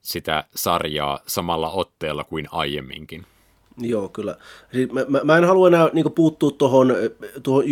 sitä 0.01 0.45
sarjaa 0.55 1.21
samalla 1.27 1.71
otteella 1.71 2.25
kuin 2.25 2.49
aiemminkin. 2.51 3.27
Joo, 3.81 4.09
kyllä. 4.09 4.37
Siis 4.73 4.93
mä, 4.93 5.05
mä, 5.09 5.21
mä 5.25 5.37
en 5.37 5.45
halua 5.45 5.69
enää 5.69 5.91
niin 5.93 6.13
puuttua 6.13 6.51
tuohon, 6.51 6.97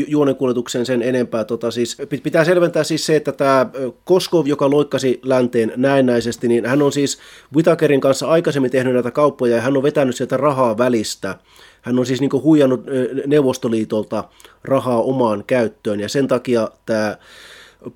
juonenkuljetukseen 0.08 0.86
sen 0.86 1.02
enempää. 1.02 1.44
Tota, 1.44 1.70
siis, 1.70 1.96
pitää 2.22 2.44
selventää 2.44 2.84
siis 2.84 3.06
se, 3.06 3.16
että 3.16 3.32
tämä 3.32 3.66
Koskov, 4.04 4.46
joka 4.46 4.70
loikkasi 4.70 5.20
länteen 5.22 5.72
näennäisesti, 5.76 6.48
niin 6.48 6.66
hän 6.66 6.82
on 6.82 6.92
siis 6.92 7.18
Whitakerin 7.54 8.00
kanssa 8.00 8.28
aikaisemmin 8.28 8.70
tehnyt 8.70 8.94
näitä 8.94 9.10
kauppoja 9.10 9.56
ja 9.56 9.62
hän 9.62 9.76
on 9.76 9.82
vetänyt 9.82 10.16
sieltä 10.16 10.36
rahaa 10.36 10.78
välistä. 10.78 11.38
Hän 11.82 11.98
on 11.98 12.06
siis 12.06 12.20
niin 12.20 12.42
huijannut 12.42 12.84
Neuvostoliitolta 13.26 14.24
rahaa 14.64 15.02
omaan 15.02 15.44
käyttöön 15.46 16.00
ja 16.00 16.08
sen 16.08 16.28
takia 16.28 16.70
tämä 16.86 17.16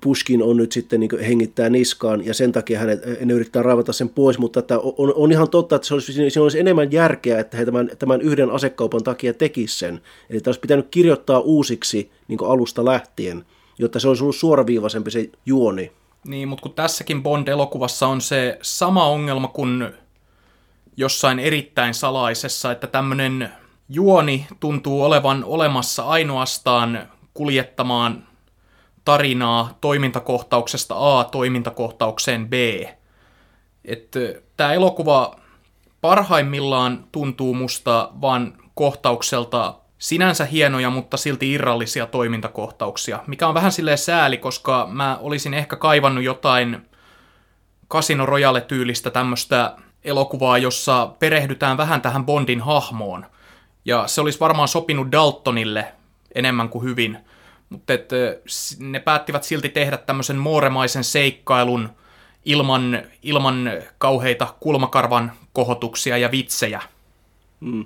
Pushkin 0.01 0.43
on 0.43 0.57
nyt 0.57 0.71
sitten 0.71 0.99
niin 0.99 1.19
hengittää 1.19 1.69
niskaan 1.69 2.25
ja 2.25 2.33
sen 2.33 2.51
takia 2.51 2.79
hänet, 2.79 3.25
ne 3.25 3.33
yrittää 3.33 3.63
raivata 3.63 3.93
sen 3.93 4.09
pois, 4.09 4.37
mutta 4.37 4.59
että 4.59 4.79
on, 4.79 5.13
on 5.15 5.31
ihan 5.31 5.49
totta, 5.49 5.75
että 5.75 5.87
se 5.87 5.93
olisi, 5.93 6.13
siinä 6.13 6.43
olisi 6.43 6.59
enemmän 6.59 6.91
järkeä, 6.91 7.39
että 7.39 7.57
he 7.57 7.65
tämän, 7.65 7.89
tämän 7.99 8.21
yhden 8.21 8.49
asekaupan 8.49 9.03
takia 9.03 9.33
tekisivät 9.33 9.79
sen. 9.79 10.01
Eli 10.29 10.41
olisi 10.45 10.59
pitänyt 10.59 10.87
kirjoittaa 10.91 11.39
uusiksi 11.39 12.11
niin 12.27 12.39
alusta 12.47 12.85
lähtien, 12.85 13.45
jotta 13.79 13.99
se 13.99 14.07
olisi 14.07 14.23
ollut 14.23 14.35
suoraviivaisempi 14.35 15.11
se 15.11 15.29
juoni. 15.45 15.91
Niin, 16.27 16.47
mutta 16.47 16.63
kun 16.63 16.73
tässäkin 16.73 17.23
Bond-elokuvassa 17.23 18.07
on 18.07 18.21
se 18.21 18.57
sama 18.61 19.05
ongelma 19.07 19.47
kuin 19.47 19.89
jossain 20.97 21.39
erittäin 21.39 21.93
salaisessa, 21.93 22.71
että 22.71 22.87
tämmöinen 22.87 23.49
juoni 23.89 24.47
tuntuu 24.59 25.03
olevan 25.03 25.43
olemassa 25.43 26.03
ainoastaan 26.03 27.09
kuljettamaan 27.33 28.30
tarinaa 29.05 29.77
toimintakohtauksesta 29.81 31.19
A 31.19 31.23
toimintakohtaukseen 31.23 32.49
B. 32.49 32.53
Tämä 34.57 34.73
elokuva 34.73 35.35
parhaimmillaan 36.01 37.03
tuntuu 37.11 37.53
musta 37.53 38.09
vaan 38.21 38.53
kohtaukselta 38.75 39.75
sinänsä 39.97 40.45
hienoja, 40.45 40.89
mutta 40.89 41.17
silti 41.17 41.51
irrallisia 41.51 42.05
toimintakohtauksia, 42.05 43.19
mikä 43.27 43.47
on 43.47 43.53
vähän 43.53 43.71
silleen 43.71 43.97
sääli, 43.97 44.37
koska 44.37 44.87
mä 44.91 45.17
olisin 45.21 45.53
ehkä 45.53 45.75
kaivannut 45.75 46.23
jotain 46.23 46.87
Casino 47.89 48.25
Royale-tyylistä 48.25 49.09
tämmöistä 49.09 49.75
elokuvaa, 50.03 50.57
jossa 50.57 51.13
perehdytään 51.19 51.77
vähän 51.77 52.01
tähän 52.01 52.25
Bondin 52.25 52.61
hahmoon. 52.61 53.25
Ja 53.85 54.07
se 54.07 54.21
olisi 54.21 54.39
varmaan 54.39 54.67
sopinut 54.67 55.11
Daltonille 55.11 55.93
enemmän 56.35 56.69
kuin 56.69 56.83
hyvin– 56.83 57.17
mutta 57.71 57.93
et, 57.93 58.09
ne 58.79 58.99
päättivät 58.99 59.43
silti 59.43 59.69
tehdä 59.69 59.97
tämmöisen 59.97 60.37
mooremaisen 60.37 61.03
seikkailun 61.03 61.89
ilman, 62.45 63.01
ilman 63.23 63.71
kauheita 63.97 64.53
kulmakarvan 64.59 65.31
kohotuksia 65.53 66.17
ja 66.17 66.31
vitsejä. 66.31 66.81
Mm. 67.59 67.85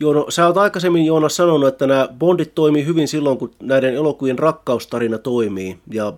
Joo, 0.00 0.12
no, 0.12 0.26
sä 0.28 0.46
oot 0.46 0.56
aikaisemmin 0.56 1.06
Joonas 1.06 1.36
sanonut, 1.36 1.68
että 1.68 1.86
nämä 1.86 2.08
Bondit 2.18 2.54
toimii 2.54 2.86
hyvin 2.86 3.08
silloin, 3.08 3.38
kun 3.38 3.54
näiden 3.62 3.94
elokuvien 3.94 4.38
rakkaustarina 4.38 5.18
toimii. 5.18 5.78
Ja 5.90 6.12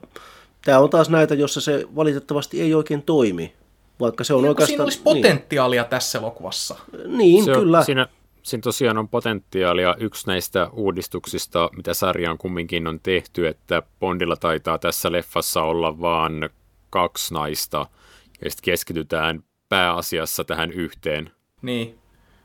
tämä 0.64 0.78
on 0.78 0.90
taas 0.90 1.10
näitä, 1.10 1.34
jossa 1.34 1.60
se 1.60 1.84
valitettavasti 1.96 2.60
ei 2.60 2.74
oikein 2.74 3.02
toimi. 3.02 3.52
Vaikka 4.00 4.24
se 4.24 4.34
on 4.34 4.44
ja, 4.44 4.48
oikeastaan... 4.48 4.68
Siinä 4.68 4.84
olisi 4.84 5.00
potentiaalia 5.04 5.82
niin. 5.82 5.90
tässä 5.90 6.18
elokuvassa. 6.18 6.76
Niin, 7.06 7.44
se 7.44 7.52
kyllä. 7.52 7.78
On, 7.78 7.84
siinä, 7.84 8.06
siinä 8.44 8.62
tosiaan 8.62 8.98
on 8.98 9.08
potentiaalia. 9.08 9.94
Yksi 9.98 10.26
näistä 10.26 10.68
uudistuksista, 10.72 11.70
mitä 11.76 11.94
sarjaan 11.94 12.38
kumminkin 12.38 12.86
on 12.86 13.00
tehty, 13.00 13.48
että 13.48 13.82
Bondilla 14.00 14.36
taitaa 14.36 14.78
tässä 14.78 15.12
leffassa 15.12 15.62
olla 15.62 16.00
vain 16.00 16.48
kaksi 16.90 17.34
naista, 17.34 17.86
ja 18.44 18.50
sitten 18.50 18.64
keskitytään 18.64 19.44
pääasiassa 19.68 20.44
tähän 20.44 20.72
yhteen. 20.72 21.30
Niin, 21.62 21.98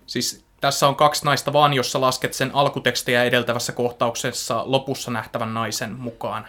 siis 0.06 0.46
tässä 0.62 0.88
on 0.88 0.96
kaksi 0.96 1.26
naista 1.26 1.54
vaan, 1.54 1.74
jossa 1.74 2.02
lasket 2.02 2.34
sen 2.34 2.52
alkutekstiä 2.54 3.24
edeltävässä 3.24 3.74
kohtauksessa 3.74 4.64
lopussa 4.66 5.12
nähtävän 5.12 5.54
naisen 5.54 5.92
mukaan. 5.92 6.48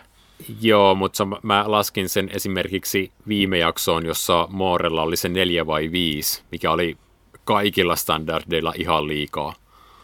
Joo, 0.61 0.95
mutta 0.95 1.27
mä 1.43 1.65
laskin 1.67 2.09
sen 2.09 2.31
esimerkiksi 2.33 3.13
viime 3.29 3.59
jaksoon, 3.59 4.07
jossa 4.07 4.49
Moorella 4.51 5.03
oli 5.03 5.17
se 5.17 5.29
neljä 5.29 5.67
vai 5.67 5.91
viisi, 5.93 6.43
mikä 6.53 6.71
oli 6.71 6.97
kaikilla 7.51 7.97
standardeilla 7.97 8.73
ihan 8.77 9.07
liikaa. 9.07 9.55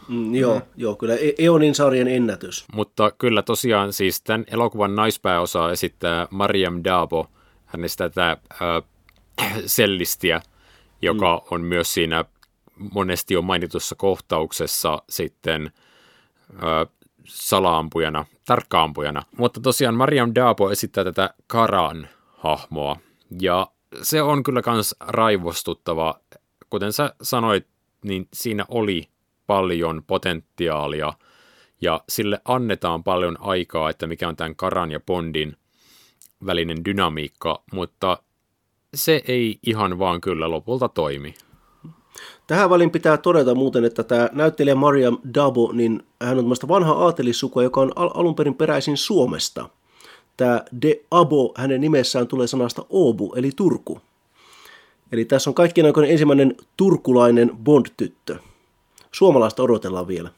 Mm, 0.09 0.35
joo, 0.35 0.55
mm. 0.55 0.63
joo, 0.77 0.97
kyllä 0.97 1.15
e- 1.15 1.35
Eonin 1.39 1.75
sarjan 1.75 2.09
ennätys. 2.09 2.65
Mutta 2.73 3.11
kyllä 3.11 3.43
tosiaan 3.43 3.93
siis 3.93 4.23
tämän 4.23 4.45
elokuvan 4.51 4.97
naispääosaa 4.97 5.71
esittää 5.71 6.29
Mariam 6.31 6.81
Dabo, 6.85 7.27
hänestä 7.67 8.09
tätä 8.09 8.37
äh, 8.63 8.83
sellistiä, 9.67 10.41
joka 11.03 11.37
mm. 11.37 11.49
on 11.51 11.61
myös 11.61 11.95
siinä 11.95 12.25
monesti 12.95 13.37
on 13.37 13.45
mainitussa 13.45 13.95
kohtauksessa 13.95 15.03
sitten 15.09 15.71
äh, 16.55 16.95
salaampujana, 17.25 18.25
tarkkaampujana. 18.47 19.23
Mutta 19.39 19.61
tosiaan 19.61 19.95
Mariam 19.95 20.33
Dabo 20.35 20.71
esittää 20.71 21.05
tätä 21.05 21.35
Karan 21.47 22.09
hahmoa, 22.37 22.97
ja 23.41 23.67
se 24.03 24.23
on 24.23 24.43
kyllä 24.43 24.63
myös 24.73 24.95
raivostuttava 25.01 26.21
kuten 26.71 26.93
sä 26.93 27.15
sanoit, 27.23 27.67
niin 28.05 28.29
siinä 28.33 28.65
oli 28.69 29.09
paljon 29.47 30.03
potentiaalia 30.07 31.13
ja 31.81 32.01
sille 32.09 32.41
annetaan 32.45 33.05
paljon 33.05 33.37
aikaa, 33.41 33.91
että 33.91 34.07
mikä 34.07 34.29
on 34.29 34.37
tämän 34.37 34.57
Karan 34.57 34.93
ja 34.93 35.01
Bondin 35.01 35.57
välinen 36.47 36.85
dynamiikka, 36.85 37.63
mutta 37.73 38.19
se 38.95 39.23
ei 39.29 39.59
ihan 39.67 39.99
vaan 39.99 40.21
kyllä 40.21 40.51
lopulta 40.51 40.89
toimi. 40.89 41.35
Tähän 42.47 42.71
väliin 42.71 42.91
pitää 42.91 43.17
todeta 43.17 43.55
muuten, 43.55 43.85
että 43.85 44.03
tämä 44.03 44.29
näyttelijä 44.33 44.75
Mariam 44.75 45.19
Dabo, 45.35 45.73
niin 45.73 46.03
hän 46.23 46.39
on 46.39 46.51
vanha 46.69 46.93
aatelissukua, 46.93 47.63
joka 47.63 47.81
on 47.81 47.93
al- 47.97 48.11
alun 48.15 48.35
perin 48.35 48.55
peräisin 48.55 48.97
Suomesta. 48.97 49.69
Tämä 50.37 50.65
De 50.83 51.01
Abo, 51.11 51.53
hänen 51.57 51.81
nimessään 51.81 52.27
tulee 52.27 52.47
sanasta 52.47 52.87
Obu, 52.91 53.33
eli 53.37 53.51
Turku. 53.57 54.01
Eli 55.13 55.25
tässä 55.25 55.51
on 55.51 55.55
kaikkien 55.55 55.87
aikojen 55.87 56.11
ensimmäinen 56.11 56.55
turkulainen 56.77 57.51
Bond-tyttö. 57.65 58.37
Suomalaista 59.13 59.63
odotellaan 59.63 60.09
vielä. 60.09 60.31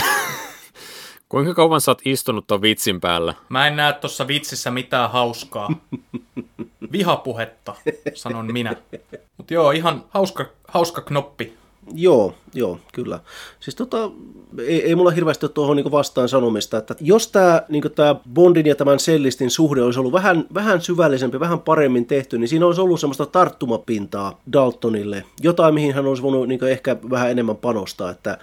Kuinka 1.28 1.54
kauan 1.54 1.80
sä 1.80 1.90
oot 1.90 2.02
istunut 2.04 2.46
ton 2.46 2.62
vitsin 2.62 3.00
päällä? 3.00 3.34
Mä 3.48 3.66
en 3.66 3.76
näe 3.76 3.92
tuossa 3.92 4.26
vitsissä 4.26 4.70
mitään 4.70 5.10
hauskaa. 5.10 5.68
Vihapuhetta, 6.92 7.74
sanon 8.14 8.52
minä. 8.52 8.76
Mutta 9.36 9.54
joo, 9.54 9.70
ihan 9.70 10.04
hauska, 10.08 10.46
hauska 10.68 11.00
knoppi. 11.00 11.54
Joo, 11.94 12.34
joo, 12.54 12.78
kyllä. 12.92 13.20
Siis 13.60 13.74
tota, 13.74 14.10
ei, 14.58 14.82
ei 14.82 14.94
mulla 14.94 15.10
hirveästi 15.10 15.46
ole 15.46 15.52
tuohon 15.52 15.76
niin 15.76 15.90
vastaan 15.90 16.28
sanomista, 16.28 16.78
että 16.78 16.94
jos 17.00 17.28
tämä 17.28 17.62
niin 17.68 17.82
Bondin 18.34 18.66
ja 18.66 18.74
tämän 18.74 19.00
Sellistin 19.00 19.50
suhde 19.50 19.82
olisi 19.82 20.00
ollut 20.00 20.12
vähän, 20.12 20.44
vähän 20.54 20.80
syvällisempi, 20.80 21.40
vähän 21.40 21.60
paremmin 21.60 22.06
tehty, 22.06 22.38
niin 22.38 22.48
siinä 22.48 22.66
olisi 22.66 22.80
ollut 22.80 23.00
semmoista 23.00 23.26
tarttumapintaa 23.26 24.40
Daltonille, 24.52 25.24
jotain 25.42 25.74
mihin 25.74 25.94
hän 25.94 26.06
olisi 26.06 26.22
voinut 26.22 26.48
niin 26.48 26.64
ehkä 26.64 26.96
vähän 27.10 27.30
enemmän 27.30 27.56
panostaa, 27.56 28.10
että 28.10 28.38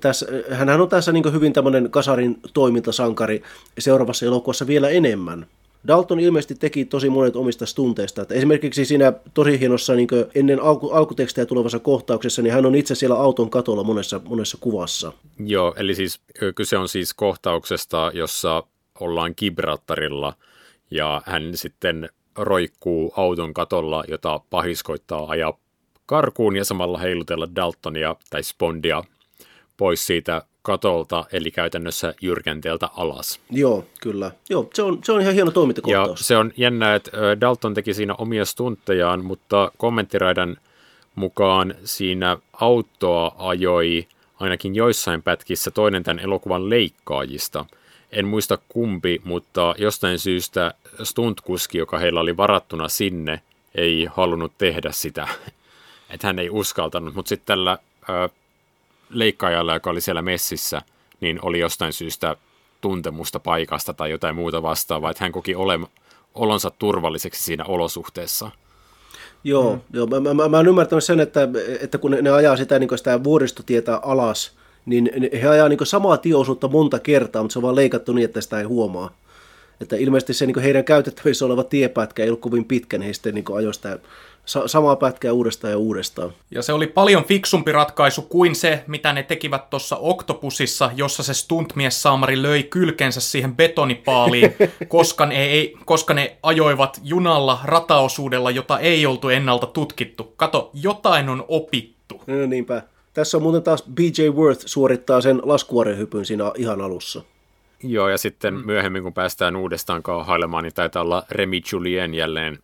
tässä, 0.00 0.26
hänhän 0.50 0.80
on 0.80 0.88
tässä 0.88 1.12
niin 1.12 1.32
hyvin 1.32 1.52
tämmöinen 1.52 1.90
kasarin 1.90 2.40
toimintasankari 2.54 3.42
seuraavassa 3.78 4.26
elokuvassa 4.26 4.66
vielä 4.66 4.88
enemmän. 4.88 5.46
Dalton 5.86 6.20
ilmeisesti 6.20 6.54
teki 6.54 6.84
tosi 6.84 7.10
monet 7.10 7.36
omista 7.36 7.66
stunteista. 7.66 8.22
Että 8.22 8.34
esimerkiksi 8.34 8.84
siinä 8.84 9.12
tosi 9.34 9.60
hienossa 9.60 9.94
niin 9.94 10.08
ennen 10.34 10.62
alku, 10.62 10.90
alkutekstejä 10.90 11.46
tulevassa 11.46 11.78
kohtauksessa, 11.78 12.42
niin 12.42 12.52
hän 12.52 12.66
on 12.66 12.74
itse 12.74 12.94
siellä 12.94 13.16
auton 13.16 13.50
katolla 13.50 13.84
monessa, 13.84 14.20
monessa 14.28 14.58
kuvassa. 14.60 15.12
Joo, 15.38 15.74
eli 15.76 15.94
siis 15.94 16.20
kyse 16.54 16.78
on 16.78 16.88
siis 16.88 17.14
kohtauksesta, 17.14 18.10
jossa 18.14 18.62
ollaan 19.00 19.34
Gibraltarilla 19.36 20.34
ja 20.90 21.22
hän 21.26 21.50
sitten 21.54 22.08
roikkuu 22.36 23.12
auton 23.16 23.54
katolla, 23.54 24.04
jota 24.08 24.40
pahiskoittaa 24.50 25.26
ajaa 25.28 25.58
karkuun 26.06 26.56
ja 26.56 26.64
samalla 26.64 26.98
heilutella 26.98 27.48
Daltonia 27.56 28.16
tai 28.30 28.42
Spondia 28.42 29.04
pois 29.76 30.06
siitä 30.06 30.42
katolta, 30.66 31.24
eli 31.32 31.50
käytännössä 31.50 32.14
jyrkänteeltä 32.20 32.88
alas. 32.96 33.40
Joo, 33.50 33.84
kyllä. 34.00 34.30
Joo, 34.50 34.68
se 34.74 34.82
on, 34.82 34.98
se 35.04 35.12
on 35.12 35.20
ihan 35.20 35.34
hieno 35.34 35.50
toimintakohtaus. 35.50 36.20
Ja 36.20 36.24
se 36.24 36.36
on 36.36 36.52
jännä, 36.56 36.94
että 36.94 37.10
Dalton 37.40 37.74
teki 37.74 37.94
siinä 37.94 38.14
omia 38.14 38.44
stunttejaan, 38.44 39.24
mutta 39.24 39.72
kommenttiraidan 39.76 40.56
mukaan 41.14 41.74
siinä 41.84 42.38
autoa 42.52 43.34
ajoi 43.38 44.06
ainakin 44.40 44.74
joissain 44.74 45.22
pätkissä 45.22 45.70
toinen 45.70 46.02
tämän 46.02 46.24
elokuvan 46.24 46.70
leikkaajista. 46.70 47.64
En 48.12 48.26
muista 48.26 48.58
kumpi, 48.68 49.20
mutta 49.24 49.74
jostain 49.78 50.18
syystä 50.18 50.74
stuntkuski, 51.02 51.78
joka 51.78 51.98
heillä 51.98 52.20
oli 52.20 52.36
varattuna 52.36 52.88
sinne, 52.88 53.40
ei 53.74 54.08
halunnut 54.14 54.52
tehdä 54.58 54.92
sitä. 54.92 55.28
Että 56.10 56.26
hän 56.26 56.38
ei 56.38 56.50
uskaltanut, 56.50 57.14
mutta 57.14 57.28
sitten 57.28 57.46
tällä 57.46 57.78
leikkaajalla, 59.10 59.74
joka 59.74 59.90
oli 59.90 60.00
siellä 60.00 60.22
messissä, 60.22 60.82
niin 61.20 61.38
oli 61.42 61.58
jostain 61.58 61.92
syystä 61.92 62.36
tuntemusta 62.80 63.40
paikasta 63.40 63.94
tai 63.94 64.10
jotain 64.10 64.34
muuta 64.34 64.62
vastaavaa, 64.62 65.10
että 65.10 65.24
hän 65.24 65.32
koki 65.32 65.54
ole, 65.54 65.78
olonsa 66.34 66.70
turvalliseksi 66.70 67.44
siinä 67.44 67.64
olosuhteessa. 67.64 68.50
Joo, 69.44 69.74
mm. 69.74 69.80
joo 69.92 70.06
mä, 70.06 70.20
mä, 70.20 70.48
mä, 70.48 70.56
olen 70.56 70.68
ymmärtänyt 70.68 71.04
sen, 71.04 71.20
että, 71.20 71.48
että 71.80 71.98
kun 71.98 72.10
ne, 72.10 72.22
ne 72.22 72.30
ajaa 72.30 72.56
sitä, 72.56 72.78
niin 72.78 72.98
sitä 72.98 73.24
vuoristotietä 73.24 73.96
alas, 73.96 74.52
niin 74.86 75.10
he 75.42 75.48
ajaa 75.48 75.68
niin 75.68 75.86
samaa 75.86 76.16
tieosuutta 76.16 76.68
monta 76.68 76.98
kertaa, 76.98 77.42
mutta 77.42 77.52
se 77.52 77.58
on 77.58 77.62
vaan 77.62 77.76
leikattu 77.76 78.12
niin, 78.12 78.24
että 78.24 78.40
sitä 78.40 78.58
ei 78.58 78.64
huomaa. 78.64 79.10
Että 79.80 79.96
ilmeisesti 79.96 80.34
se 80.34 80.46
niin 80.46 80.58
heidän 80.58 80.84
käytettävissä 80.84 81.46
oleva 81.46 81.64
tiepätkä 81.64 82.22
ei 82.22 82.28
ollut 82.28 82.40
kovin 82.40 82.64
pitkä, 82.64 82.98
niin 82.98 83.06
he 83.06 83.12
sitten 83.12 83.34
niin 83.34 83.44
ajoi 83.56 83.74
sitä 83.74 83.98
sa- 84.46 84.68
samaa 84.68 84.96
pätkää 84.96 85.32
uudestaan 85.32 85.70
ja 85.70 85.78
uudestaan. 85.78 86.32
Ja 86.50 86.62
se 86.62 86.72
oli 86.72 86.86
paljon 86.86 87.24
fiksumpi 87.24 87.72
ratkaisu 87.72 88.22
kuin 88.22 88.54
se, 88.54 88.84
mitä 88.86 89.12
ne 89.12 89.22
tekivät 89.22 89.70
tuossa 89.70 89.96
Octopusissa, 89.96 90.90
jossa 90.96 91.22
se 91.22 91.34
stuntmies 91.34 92.02
Saamari 92.02 92.42
löi 92.42 92.62
kylkensä 92.62 93.20
siihen 93.20 93.56
betonipaaliin, 93.56 94.54
koska 94.88 95.26
ne, 95.26 95.44
ei, 95.44 95.76
koska 95.84 96.14
ne 96.14 96.36
ajoivat 96.42 97.00
junalla 97.04 97.60
rataosuudella, 97.64 98.50
jota 98.50 98.78
ei 98.78 99.06
oltu 99.06 99.28
ennalta 99.28 99.66
tutkittu. 99.66 100.32
Kato, 100.36 100.70
jotain 100.74 101.28
on 101.28 101.44
opittu. 101.48 102.22
No 102.26 102.46
niinpä. 102.46 102.82
Tässä 103.14 103.36
on 103.36 103.42
muuten 103.42 103.62
taas 103.62 103.84
BJ 103.94 104.28
Worth 104.28 104.62
suorittaa 104.66 105.20
sen 105.20 105.40
laskuvarjohypyn 105.44 106.24
siinä 106.24 106.52
ihan 106.56 106.80
alussa. 106.80 107.22
Joo, 107.82 108.08
ja 108.08 108.18
sitten 108.18 108.54
mm. 108.54 108.66
myöhemmin, 108.66 109.02
kun 109.02 109.14
päästään 109.14 109.56
uudestaan 109.56 110.02
kaahailemaan, 110.02 110.64
niin 110.64 110.74
taitaa 110.74 111.02
olla 111.02 111.22
Remi 111.30 111.62
Julien 111.72 112.14
jälleen 112.14 112.58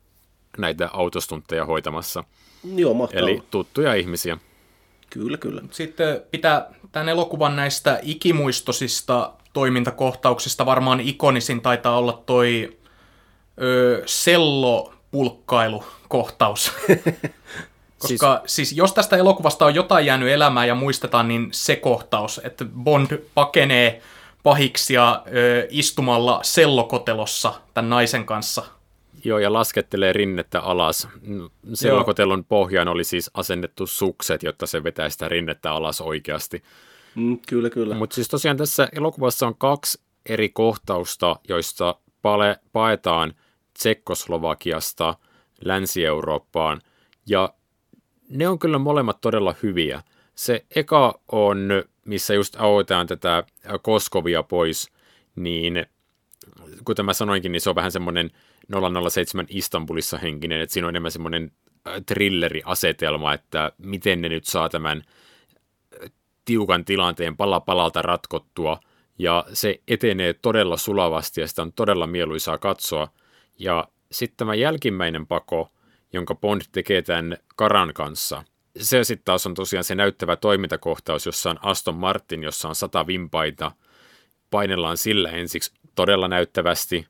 näitä 0.59 0.91
autostuntteja 0.93 1.67
hoitamassa. 1.67 2.25
Joo, 2.75 2.95
mahtavaa. 2.95 3.29
Eli 3.29 3.43
tuttuja 3.51 3.95
ihmisiä. 3.95 4.39
Kyllä, 5.11 5.37
kyllä. 5.37 5.63
Sitten 5.71 6.23
pitää 6.31 6.67
tämän 6.93 7.09
elokuvan 7.09 7.57
näistä 7.57 7.99
ikimuistosista 8.03 9.33
toimintakohtauksista 9.53 10.67
varmaan 10.67 11.01
ikonisin 11.01 11.61
taitaa 11.61 11.99
olla 11.99 12.23
toi 12.27 12.79
ö, 13.63 14.03
sellopulkkailukohtaus. 14.07 16.73
Koska 17.99 18.43
siis... 18.47 18.57
siis 18.57 18.73
jos 18.79 18.95
tästä 18.95 19.17
elokuvasta 19.17 19.67
on 19.67 19.75
jotain 19.75 20.07
jäänyt 20.07 20.29
elämään 20.29 20.69
ja 20.69 20.75
muistetaan, 20.75 21.29
niin 21.29 21.49
se 21.53 21.77
kohtaus, 21.77 22.41
että 22.45 22.65
Bond 22.65 23.19
pakenee 23.35 24.03
pahiksia 24.43 25.23
ö, 25.27 25.67
istumalla 25.71 26.41
sellokotelossa 26.43 27.55
tämän 27.75 27.91
naisen 27.91 28.27
kanssa– 28.27 28.65
Joo, 29.25 29.39
ja 29.39 29.53
laskettelee 29.53 30.13
rinnettä 30.13 30.61
alas. 30.61 31.09
Selkotelon 31.75 32.45
pohjaan 32.45 32.89
oli 32.89 33.05
siis 33.05 33.31
asennettu 33.35 33.87
sukset, 33.87 34.43
jotta 34.43 34.67
se 34.67 34.85
vetää 34.85 35.09
sitä 35.09 35.29
rinnettä 35.29 35.73
alas 35.73 36.01
oikeasti. 36.01 36.63
Mm, 37.15 37.39
kyllä, 37.49 37.71
kyllä. 37.71 37.95
Mutta 37.95 38.15
siis 38.15 38.29
tosiaan 38.29 38.57
tässä 38.57 38.89
elokuvassa 38.93 39.47
on 39.47 39.55
kaksi 39.59 40.01
eri 40.27 40.49
kohtausta, 40.49 41.37
joista 41.49 41.95
pale, 42.23 42.61
paetaan 42.73 43.35
Tsekkoslovakiasta 43.75 45.15
Länsi-Eurooppaan, 45.65 46.81
ja 47.27 47.55
ne 48.29 48.49
on 48.49 48.59
kyllä 48.59 48.79
molemmat 48.79 49.21
todella 49.21 49.55
hyviä. 49.63 50.03
Se 50.35 50.65
eka 50.77 51.21
on, 51.33 51.69
missä 52.07 52.35
just 52.35 52.57
autetaan 52.59 53.07
tätä 53.07 53.45
Koskovia 53.83 54.43
pois, 54.43 54.91
niin 55.37 55.87
kuten 56.85 57.05
mä 57.05 57.13
sanoinkin, 57.13 57.53
niin 57.53 57.61
se 57.61 57.71
on 57.71 57.77
vähän 57.77 57.93
semmoinen 57.93 58.31
007 59.11 59.47
Istanbulissa 59.49 60.19
henkinen, 60.19 60.61
että 60.61 60.73
siinä 60.73 60.87
on 60.87 60.93
enemmän 60.93 61.13
semmoinen 61.13 61.53
äh, 61.89 61.95
thrilleriasetelma, 62.07 63.35
että 63.35 63.73
miten 63.79 64.21
ne 64.21 64.29
nyt 64.29 64.45
saa 64.45 64.69
tämän 64.69 65.03
äh, 66.03 66.11
tiukan 66.45 66.85
tilanteen 66.85 67.37
pala 67.37 67.61
palalta 67.61 68.03
ratkottua, 68.03 68.81
ja 69.19 69.45
se 69.53 69.81
etenee 69.89 70.33
todella 70.33 70.77
sulavasti, 70.77 71.41
ja 71.41 71.49
sitä 71.49 71.63
on 71.63 71.73
todella 71.73 72.07
mieluisaa 72.07 72.59
katsoa. 72.59 73.09
Ja 73.59 73.89
sitten 74.13 74.37
tämä 74.37 74.55
jälkimmäinen 74.55 75.27
pako, 75.27 75.73
jonka 76.13 76.35
Bond 76.35 76.63
tekee 76.73 77.03
tämän 77.03 77.37
Karan 77.57 77.95
kanssa, 77.95 78.45
se 78.77 79.05
sitten 79.05 79.25
taas 79.25 79.47
on 79.47 79.55
tosiaan 79.55 79.85
se 79.85 79.95
näyttävä 79.95 80.37
toimintakohtaus, 80.37 81.27
jossa 81.27 81.51
on 81.51 81.59
Aston 81.63 81.95
Martin, 81.95 82.43
jossa 82.43 82.69
on 82.69 82.75
sata 82.75 83.07
vimpaita, 83.07 83.73
painellaan 84.51 84.97
sillä 84.97 85.31
ensiksi 85.31 85.73
todella 85.95 86.29
näyttävästi, 86.29 87.07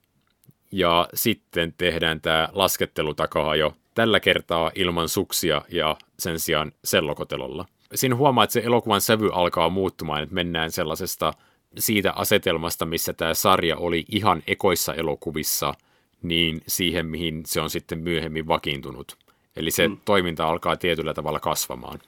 ja 0.73 1.09
sitten 1.15 1.75
tehdään 1.79 2.21
tämä 2.21 2.49
laskettelu 2.53 3.15
takaa 3.15 3.57
jo 3.57 3.77
tällä 3.95 4.21
kertaa 4.21 4.71
ilman 4.75 5.09
suksia 5.09 5.63
ja 5.69 5.97
sen 6.19 6.41
sijaan 6.41 6.73
sellokotelolla. 6.85 7.67
Siinä 7.95 8.17
huomaa, 8.17 8.45
että 8.45 8.53
se 8.53 8.63
elokuvan 8.65 9.01
sävy 9.01 9.31
alkaa 9.33 9.69
muuttumaan, 9.69 10.23
että 10.23 10.35
mennään 10.35 10.71
sellaisesta 10.71 11.33
siitä 11.79 12.13
asetelmasta, 12.13 12.87
missä 12.87 13.13
tämä 13.13 13.35
sarja 13.35 13.77
oli 13.77 14.05
ihan 14.09 14.43
ekoissa 14.47 14.95
elokuvissa, 14.95 15.75
niin 16.23 16.63
siihen, 16.67 17.07
mihin 17.07 17.43
se 17.47 17.61
on 17.61 17.71
sitten 17.71 17.99
myöhemmin 17.99 18.49
vakiintunut. 18.49 19.17
Eli 19.57 19.71
se 19.71 19.89
mm. 19.89 19.97
toiminta 20.05 20.49
alkaa 20.49 20.77
tietyllä 20.77 21.15
tavalla 21.15 21.41
kasvamaan. 21.41 21.99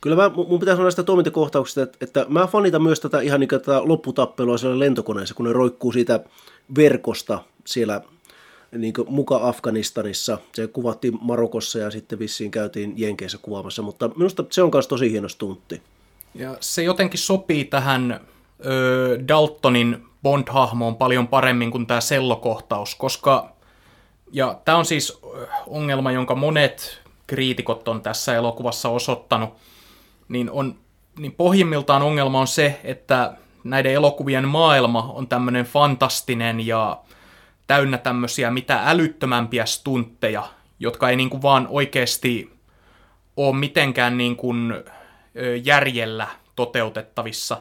Kyllä 0.00 0.16
mä, 0.16 0.28
mun 0.28 0.60
pitää 0.60 0.74
sanoa 0.74 0.84
näistä 0.84 1.02
toimintakohtauksista, 1.02 1.82
että, 1.82 1.98
että 2.00 2.26
mä 2.28 2.46
fanitan 2.46 2.82
myös 2.82 3.00
tätä 3.00 3.20
ihan 3.20 3.40
niin 3.40 3.48
tätä 3.48 3.80
lopputappelua 3.84 4.58
siellä 4.58 4.78
lentokoneessa, 4.78 5.34
kun 5.34 5.46
ne 5.46 5.52
roikkuu 5.52 5.92
siitä 5.92 6.20
verkosta 6.76 7.44
siellä 7.66 8.00
niin 8.76 8.94
muka 9.06 9.40
Afganistanissa. 9.42 10.38
Se 10.54 10.66
kuvattiin 10.66 11.18
Marokossa 11.20 11.78
ja 11.78 11.90
sitten 11.90 12.18
vissiin 12.18 12.50
käytiin 12.50 12.94
Jenkeissä 12.96 13.38
kuvaamassa, 13.42 13.82
mutta 13.82 14.10
minusta 14.16 14.44
se 14.50 14.62
on 14.62 14.70
myös 14.72 14.88
tosi 14.88 15.12
hieno 15.12 15.28
stuntti. 15.28 15.82
Ja 16.34 16.56
se 16.60 16.82
jotenkin 16.82 17.20
sopii 17.20 17.64
tähän 17.64 18.20
ö, 18.66 19.18
Daltonin 19.28 20.02
Bond-hahmoon 20.22 20.96
paljon 20.96 21.28
paremmin 21.28 21.70
kuin 21.70 21.86
tämä 21.86 22.00
sellokohtaus, 22.00 22.94
koska 22.94 23.57
ja 24.32 24.60
tämä 24.64 24.78
on 24.78 24.84
siis 24.84 25.20
ongelma, 25.66 26.12
jonka 26.12 26.34
monet 26.34 27.02
kriitikot 27.26 27.88
on 27.88 28.02
tässä 28.02 28.34
elokuvassa 28.34 28.88
osoittanut, 28.88 29.50
niin, 30.28 30.50
on, 30.50 30.76
niin 31.18 31.32
pohjimmiltaan 31.32 32.02
ongelma 32.02 32.40
on 32.40 32.46
se, 32.46 32.80
että 32.84 33.34
näiden 33.64 33.92
elokuvien 33.92 34.48
maailma 34.48 35.12
on 35.14 35.28
tämmöinen 35.28 35.64
fantastinen 35.64 36.66
ja 36.66 37.00
täynnä 37.66 37.98
tämmöisiä 37.98 38.50
mitä 38.50 38.82
älyttömämpiä 38.86 39.66
stuntteja, 39.66 40.42
jotka 40.80 41.10
ei 41.10 41.16
niin 41.16 41.30
kuin 41.30 41.42
vaan 41.42 41.66
oikeasti 41.70 42.58
ole 43.36 43.56
mitenkään 43.56 44.18
niin 44.18 44.36
järjellä 45.64 46.26
toteutettavissa. 46.56 47.60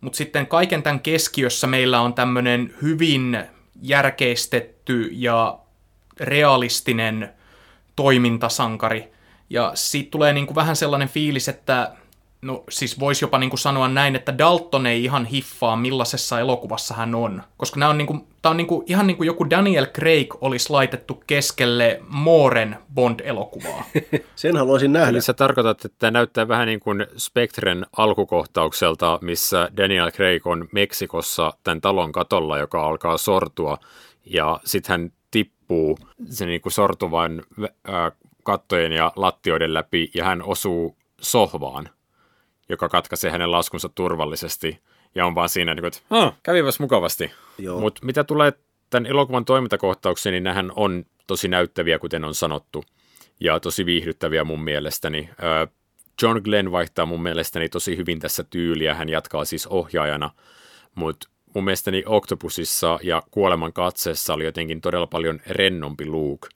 Mutta 0.00 0.16
sitten 0.16 0.46
kaiken 0.46 0.82
tämän 0.82 1.00
keskiössä 1.00 1.66
meillä 1.66 2.00
on 2.00 2.14
tämmöinen 2.14 2.74
hyvin 2.82 3.38
järkeistetty 3.82 5.08
ja 5.12 5.58
realistinen 6.20 7.32
toimintasankari. 7.96 9.12
Ja 9.50 9.72
siitä 9.74 10.10
tulee 10.10 10.32
niin 10.32 10.46
kuin 10.46 10.54
vähän 10.54 10.76
sellainen 10.76 11.08
fiilis, 11.08 11.48
että 11.48 11.92
no 12.42 12.64
siis 12.70 13.00
voisi 13.00 13.24
jopa 13.24 13.38
niin 13.38 13.50
kuin 13.50 13.60
sanoa 13.60 13.88
näin, 13.88 14.16
että 14.16 14.38
Dalton 14.38 14.86
ei 14.86 15.04
ihan 15.04 15.26
hiffaa 15.26 15.76
millaisessa 15.76 16.40
elokuvassa 16.40 16.94
hän 16.94 17.14
on. 17.14 17.42
Koska 17.56 17.80
nämä 17.80 17.90
on, 17.90 17.98
niin 17.98 18.06
kuin, 18.06 18.26
tämä 18.42 18.50
on 18.50 18.56
niin 18.56 18.66
kuin, 18.66 18.84
ihan 18.86 19.06
niin 19.06 19.16
kuin 19.16 19.26
joku 19.26 19.50
Daniel 19.50 19.86
Craig 19.86 20.34
olisi 20.40 20.70
laitettu 20.70 21.22
keskelle 21.26 22.00
Mooren 22.08 22.76
Bond-elokuvaa. 22.94 23.84
Sen 24.36 24.56
haluaisin 24.56 24.92
nähdä. 24.92 25.08
Eli 25.08 25.20
sä 25.20 25.32
tarkoitat, 25.32 25.84
että 25.84 25.96
tämä 25.98 26.10
näyttää 26.10 26.48
vähän 26.48 26.66
niin 26.66 26.80
kuin 26.80 27.06
Spectren 27.16 27.86
alkukohtaukselta, 27.96 29.18
missä 29.22 29.68
Daniel 29.76 30.10
Craig 30.10 30.46
on 30.46 30.68
Meksikossa 30.72 31.52
tämän 31.64 31.80
talon 31.80 32.12
katolla, 32.12 32.58
joka 32.58 32.86
alkaa 32.86 33.18
sortua. 33.18 33.78
Ja 34.24 34.60
sitten 34.64 34.92
hän 34.92 35.12
tippuu 35.32 35.98
sen 36.24 36.48
niin 36.48 36.60
kuin 36.60 36.72
sortuvan 36.72 37.42
äh, 37.64 38.12
kattojen 38.42 38.92
ja 38.92 39.12
lattioiden 39.16 39.74
läpi 39.74 40.10
ja 40.14 40.24
hän 40.24 40.42
osuu 40.42 40.96
sohvaan 41.20 41.88
joka 42.68 42.88
katkaisee 42.88 43.30
hänen 43.30 43.50
laskunsa 43.50 43.88
turvallisesti 43.88 44.80
ja 45.14 45.26
on 45.26 45.34
vaan 45.34 45.48
siinä, 45.48 45.74
niin 45.74 45.82
kuin, 45.82 45.88
että 45.88 46.00
ah, 46.10 46.34
käviväs 46.42 46.80
mukavasti. 46.80 47.30
Mutta 47.80 48.06
mitä 48.06 48.24
tulee 48.24 48.52
tämän 48.90 49.06
elokuvan 49.06 49.44
toimintakohtauksiin, 49.44 50.32
niin 50.32 50.44
nämähän 50.44 50.72
on 50.76 51.04
tosi 51.26 51.48
näyttäviä, 51.48 51.98
kuten 51.98 52.24
on 52.24 52.34
sanottu, 52.34 52.84
ja 53.40 53.60
tosi 53.60 53.86
viihdyttäviä 53.86 54.44
mun 54.44 54.62
mielestäni. 54.62 55.30
John 56.22 56.40
Glenn 56.44 56.72
vaihtaa 56.72 57.06
mun 57.06 57.22
mielestäni 57.22 57.68
tosi 57.68 57.96
hyvin 57.96 58.20
tässä 58.20 58.44
tyyliä, 58.44 58.94
hän 58.94 59.08
jatkaa 59.08 59.44
siis 59.44 59.66
ohjaajana, 59.66 60.30
mutta 60.94 61.28
mun 61.54 61.64
mielestäni 61.64 62.02
Octopusissa 62.06 62.98
ja 63.02 63.22
Kuoleman 63.30 63.72
katseessa 63.72 64.34
oli 64.34 64.44
jotenkin 64.44 64.80
todella 64.80 65.06
paljon 65.06 65.40
rennompi 65.46 66.06
Luke. 66.06 66.48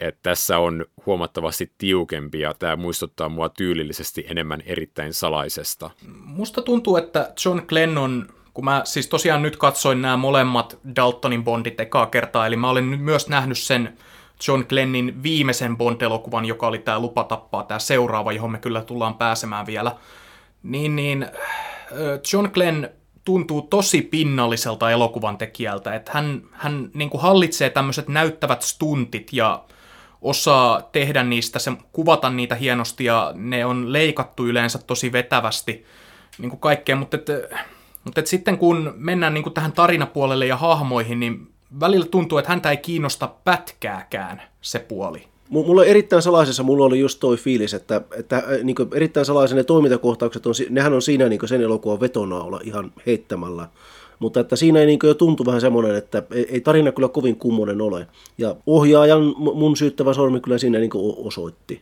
Et 0.00 0.18
tässä 0.22 0.58
on 0.58 0.86
huomattavasti 1.06 1.72
tiukempi 1.78 2.40
ja 2.40 2.54
tämä 2.54 2.76
muistuttaa 2.76 3.28
mua 3.28 3.48
tyylillisesti 3.48 4.26
enemmän 4.28 4.62
erittäin 4.66 5.14
salaisesta. 5.14 5.90
Musta 6.24 6.62
tuntuu, 6.62 6.96
että 6.96 7.32
John 7.44 7.62
Glennon, 7.66 8.28
kun 8.54 8.64
mä 8.64 8.82
siis 8.84 9.08
tosiaan 9.08 9.42
nyt 9.42 9.56
katsoin 9.56 10.02
nämä 10.02 10.16
molemmat 10.16 10.78
Daltonin 10.96 11.44
Bondit 11.44 11.80
ekaa 11.80 12.06
kertaa, 12.06 12.46
eli 12.46 12.56
mä 12.56 12.70
olen 12.70 12.90
nyt 12.90 13.00
myös 13.00 13.28
nähnyt 13.28 13.58
sen 13.58 13.98
John 14.48 14.64
Glennin 14.68 15.22
viimeisen 15.22 15.76
Bond-elokuvan, 15.76 16.44
joka 16.44 16.66
oli 16.66 16.78
tämä 16.78 17.00
Lupa 17.00 17.24
tappaa, 17.24 17.62
tämä 17.62 17.78
seuraava, 17.78 18.32
johon 18.32 18.50
me 18.52 18.58
kyllä 18.58 18.82
tullaan 18.82 19.14
pääsemään 19.14 19.66
vielä. 19.66 19.96
Niin, 20.62 20.96
niin 20.96 21.26
John 22.32 22.48
Glenn 22.52 22.88
tuntuu 23.24 23.62
tosi 23.62 24.02
pinnalliselta 24.02 24.90
elokuvan 24.90 25.38
tekijältä, 25.38 25.94
että 25.94 26.10
hän, 26.14 26.42
hän 26.52 26.90
niin 26.94 27.10
kuin 27.10 27.20
hallitsee 27.20 27.70
tämmöiset 27.70 28.08
näyttävät 28.08 28.62
stuntit 28.62 29.32
ja 29.32 29.64
osaa 30.22 30.82
tehdä 30.82 31.22
niistä, 31.22 31.58
se, 31.58 31.72
kuvata 31.92 32.30
niitä 32.30 32.54
hienosti 32.54 33.04
ja 33.04 33.32
ne 33.34 33.64
on 33.64 33.92
leikattu 33.92 34.46
yleensä 34.46 34.78
tosi 34.78 35.12
vetävästi 35.12 35.84
niin 36.38 36.50
kuin 36.50 36.60
kaikkea, 36.60 36.96
mutta, 36.96 37.16
et, 37.16 37.26
mutta 38.04 38.20
et 38.20 38.26
sitten 38.26 38.58
kun 38.58 38.94
mennään 38.96 39.34
niin 39.34 39.44
kuin 39.44 39.54
tähän 39.54 39.72
tarinapuolelle 39.72 40.46
ja 40.46 40.56
hahmoihin, 40.56 41.20
niin 41.20 41.52
välillä 41.80 42.06
tuntuu, 42.06 42.38
että 42.38 42.50
häntä 42.50 42.70
ei 42.70 42.76
kiinnosta 42.76 43.30
pätkääkään 43.44 44.42
se 44.60 44.78
puoli. 44.78 45.29
Mulla 45.50 45.84
erittäin 45.84 46.22
salaisessa 46.22 46.62
mulla 46.62 46.84
oli 46.84 47.00
just 47.00 47.20
toi 47.20 47.36
fiilis, 47.36 47.74
että, 47.74 48.00
että 48.16 48.36
äh, 48.36 48.44
niin 48.62 48.76
erittäin 48.94 49.26
salaisen 49.26 49.56
ne 49.56 49.64
toimintakohtaukset, 49.64 50.46
on, 50.46 50.54
nehän 50.70 50.92
on 50.92 51.02
siinä 51.02 51.28
niin 51.28 51.48
sen 51.48 51.62
elokuvan 51.62 52.00
olla 52.42 52.60
ihan 52.64 52.92
heittämällä. 53.06 53.68
Mutta 54.18 54.40
että 54.40 54.56
siinä 54.56 54.80
ei 54.80 54.86
niin 54.86 54.98
jo 55.02 55.14
tuntu 55.14 55.46
vähän 55.46 55.60
semmoinen, 55.60 55.96
että 55.96 56.22
ei 56.48 56.60
tarina 56.60 56.92
kyllä 56.92 57.08
kovin 57.08 57.36
kummonen 57.36 57.80
ole. 57.80 58.06
Ja 58.38 58.56
ohjaajan 58.66 59.34
mun 59.38 59.76
syyttävä 59.76 60.14
sormi 60.14 60.40
kyllä 60.40 60.58
siinä 60.58 60.78
niin 60.78 60.90
osoitti. 61.16 61.80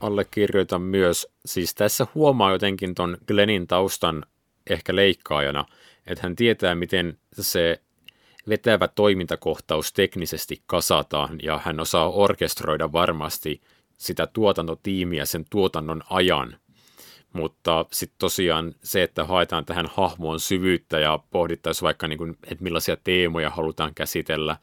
Allekirjoitan 0.00 0.82
myös. 0.82 1.28
Siis 1.46 1.74
tässä 1.74 2.06
huomaa 2.14 2.52
jotenkin 2.52 2.94
ton 2.94 3.18
Glennin 3.28 3.66
taustan 3.66 4.22
ehkä 4.70 4.96
leikkaajana, 4.96 5.64
että 6.06 6.22
hän 6.22 6.36
tietää, 6.36 6.74
miten 6.74 7.18
se 7.40 7.80
vetävä 8.48 8.88
toimintakohtaus 8.88 9.92
teknisesti 9.92 10.62
kasataan 10.66 11.38
ja 11.42 11.60
hän 11.64 11.80
osaa 11.80 12.10
orkestroida 12.10 12.92
varmasti 12.92 13.60
sitä 13.96 14.26
tuotantotiimiä 14.26 15.24
sen 15.24 15.44
tuotannon 15.50 16.02
ajan. 16.10 16.56
Mutta 17.32 17.86
sitten 17.92 18.18
tosiaan 18.18 18.74
se, 18.82 19.02
että 19.02 19.24
haetaan 19.24 19.64
tähän 19.64 19.86
hahmoon 19.94 20.40
syvyyttä 20.40 20.98
ja 20.98 21.18
pohdittaisiin 21.30 21.82
vaikka, 21.82 22.08
niin 22.08 22.18
kuin, 22.18 22.36
että 22.44 22.64
millaisia 22.64 22.96
teemoja 23.04 23.50
halutaan 23.50 23.94
käsitellä, 23.94 24.56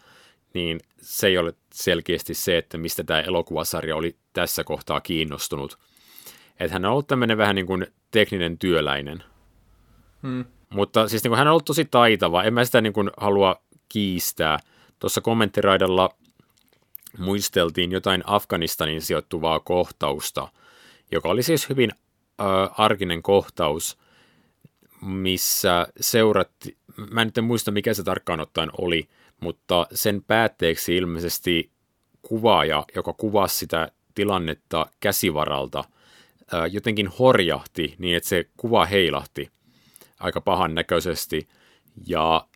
niin 0.54 0.80
se 1.02 1.28
ei 1.28 1.38
ole 1.38 1.54
selkeästi 1.74 2.34
se, 2.34 2.58
että 2.58 2.78
mistä 2.78 3.04
tämä 3.04 3.22
elokuvasarja 3.22 3.96
oli 3.96 4.16
tässä 4.34 4.64
kohtaa 4.64 5.02
kiinnostunut. 5.02 5.78
Että 6.60 6.74
hän 6.74 6.86
on 6.86 6.92
ollut 6.92 7.08
tämmöinen 7.08 7.38
vähän 7.38 7.56
niin 7.56 7.68
kuin 7.68 7.88
tekninen 8.12 8.58
työläinen. 8.58 9.24
Hmm. 10.22 10.46
Mutta 10.70 11.08
siis 11.08 11.24
niin 11.24 11.30
kuin 11.30 11.38
hän 11.38 11.48
on 11.48 11.52
ollut 11.52 11.66
tosi 11.66 11.86
taitava. 11.86 12.44
En 12.44 12.54
mä 12.54 12.66
sitä 12.66 12.82
niin 12.82 12.94
kuin 12.94 13.12
halua 13.18 13.63
kiistää. 13.94 14.60
Tuossa 15.00 15.22
kommenttiraidalla 15.22 16.10
muisteltiin 17.18 17.92
jotain 17.92 18.24
Afganistanin 18.26 19.02
sijoittuvaa 19.02 19.60
kohtausta, 19.60 20.48
joka 21.12 21.30
oli 21.30 21.44
siis 21.44 21.70
hyvin 21.70 21.92
äh, 21.94 22.46
arkinen 22.78 23.24
kohtaus, 23.24 23.98
missä 25.02 25.88
seuratti, 26.00 26.78
mä 27.12 27.22
en 27.22 27.28
nyt 27.28 27.38
en 27.38 27.44
muista 27.44 27.72
mikä 27.72 27.94
se 27.94 28.04
tarkkaan 28.04 28.40
ottaen 28.40 28.70
oli, 28.78 29.10
mutta 29.40 29.88
sen 29.94 30.24
päätteeksi 30.24 30.98
ilmeisesti 30.98 31.72
kuvaaja, 32.22 32.86
joka 32.96 33.14
kuvasi 33.14 33.58
sitä 33.58 33.92
tilannetta 34.16 34.86
käsivaralta, 35.00 35.84
äh, 36.54 36.64
jotenkin 36.72 37.08
horjahti 37.08 37.96
niin, 37.98 38.18
että 38.18 38.30
se 38.30 38.50
kuva 38.58 38.86
heilahti 38.86 39.50
aika 40.20 40.42
pahan 40.42 40.76
näköisesti. 40.76 41.48
Ja 42.08 42.48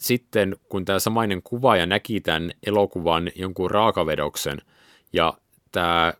sitten 0.00 0.56
kun 0.68 0.84
tämä 0.84 0.98
samainen 0.98 1.42
kuvaaja 1.42 1.86
näki 1.86 2.20
tämän 2.20 2.50
elokuvan 2.66 3.30
jonkun 3.34 3.70
raakavedoksen 3.70 4.62
ja 5.12 5.34
tämä 5.72 6.12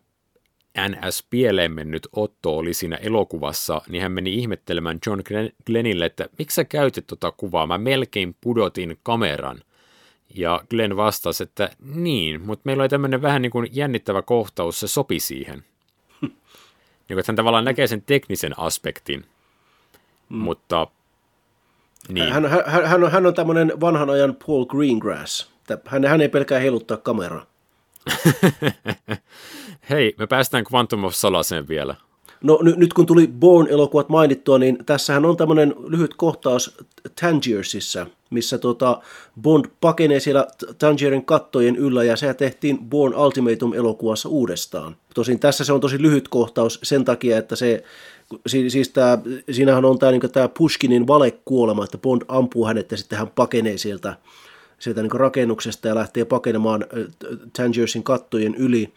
NS 0.89 1.27
pieleen 1.29 1.71
mennyt 1.71 2.07
Otto 2.11 2.57
oli 2.57 2.73
siinä 2.73 2.95
elokuvassa, 2.95 3.81
niin 3.89 4.01
hän 4.01 4.11
meni 4.11 4.33
ihmettelemään 4.33 4.99
John 5.05 5.21
Glennille, 5.65 6.05
että 6.05 6.29
miksi 6.39 6.55
sä 6.55 6.63
käytit 6.63 7.07
tota 7.07 7.31
kuvaa, 7.31 7.67
mä 7.67 7.77
melkein 7.77 8.35
pudotin 8.41 8.99
kameran. 9.03 9.61
Ja 10.35 10.61
Glenn 10.69 10.97
vastasi, 10.97 11.43
että 11.43 11.69
niin, 11.79 12.41
mutta 12.41 12.61
meillä 12.65 12.81
oli 12.81 12.89
tämmöinen 12.89 13.21
vähän 13.21 13.41
niin 13.41 13.51
kuin 13.51 13.67
jännittävä 13.71 14.21
kohtaus, 14.21 14.79
se 14.79 14.87
sopi 14.87 15.19
siihen. 15.19 15.63
niin 17.09 17.19
että 17.19 17.23
hän 17.27 17.35
tavallaan 17.35 17.65
näkee 17.65 17.87
sen 17.87 18.01
teknisen 18.01 18.59
aspektin, 18.59 19.25
mm. 20.29 20.37
mutta 20.37 20.87
niin. 22.09 22.33
Hän, 22.33 22.45
hän, 22.45 22.63
hän, 22.85 23.03
on, 23.03 23.11
hän 23.11 23.25
on 23.25 23.33
tämmöinen 23.33 23.73
vanhan 23.79 24.09
ajan 24.09 24.35
Paul 24.47 24.65
Greengrass. 24.65 25.51
Hän, 25.85 26.05
hän 26.05 26.21
ei 26.21 26.29
pelkää 26.29 26.59
heiluttaa 26.59 26.97
kameraa. 26.97 27.45
Hei, 29.89 30.15
me 30.17 30.27
päästään 30.27 30.63
Quantum 30.73 31.03
of 31.03 31.13
Solaseen 31.13 31.67
vielä. 31.67 31.95
No 32.43 32.59
n- 32.63 32.79
nyt 32.79 32.93
kun 32.93 33.05
tuli 33.05 33.27
Bourne-elokuvat 33.27 34.09
mainittua, 34.09 34.57
niin 34.57 34.77
tässähän 34.85 35.25
on 35.25 35.37
tämmöinen 35.37 35.75
lyhyt 35.87 36.13
kohtaus 36.13 36.77
Tangiersissa, 37.21 38.07
missä 38.29 38.57
tota 38.57 39.01
Bond 39.41 39.65
pakenee 39.81 40.19
siellä 40.19 40.47
Tangierin 40.77 41.25
kattojen 41.25 41.75
yllä 41.75 42.03
ja 42.03 42.15
se 42.15 42.33
tehtiin 42.33 42.79
Bourne 42.79 43.17
Ultimatum-elokuvassa 43.17 44.29
uudestaan. 44.29 44.95
Tosin 45.13 45.39
tässä 45.39 45.63
se 45.63 45.73
on 45.73 45.81
tosi 45.81 46.01
lyhyt 46.01 46.27
kohtaus 46.27 46.79
sen 46.83 47.05
takia, 47.05 47.37
että 47.37 47.55
se 47.55 47.83
siis 48.47 48.89
tämä, 48.89 49.17
siinähän 49.51 49.85
on 49.85 49.99
tämä, 49.99 50.11
niin 50.11 50.31
tämä 50.31 50.47
Pushkinin 50.47 51.07
valekuolema, 51.07 51.83
että 51.83 51.97
Bond 51.97 52.21
ampuu 52.27 52.65
hänet 52.65 52.91
ja 52.91 52.97
sitten 52.97 53.19
hän 53.19 53.27
pakenee 53.35 53.77
sieltä, 53.77 54.17
sieltä 54.79 55.01
niin 55.01 55.11
rakennuksesta 55.11 55.87
ja 55.87 55.95
lähtee 55.95 56.25
pakenemaan 56.25 56.85
Tangersin 57.57 58.03
kattojen 58.03 58.55
yli. 58.55 58.93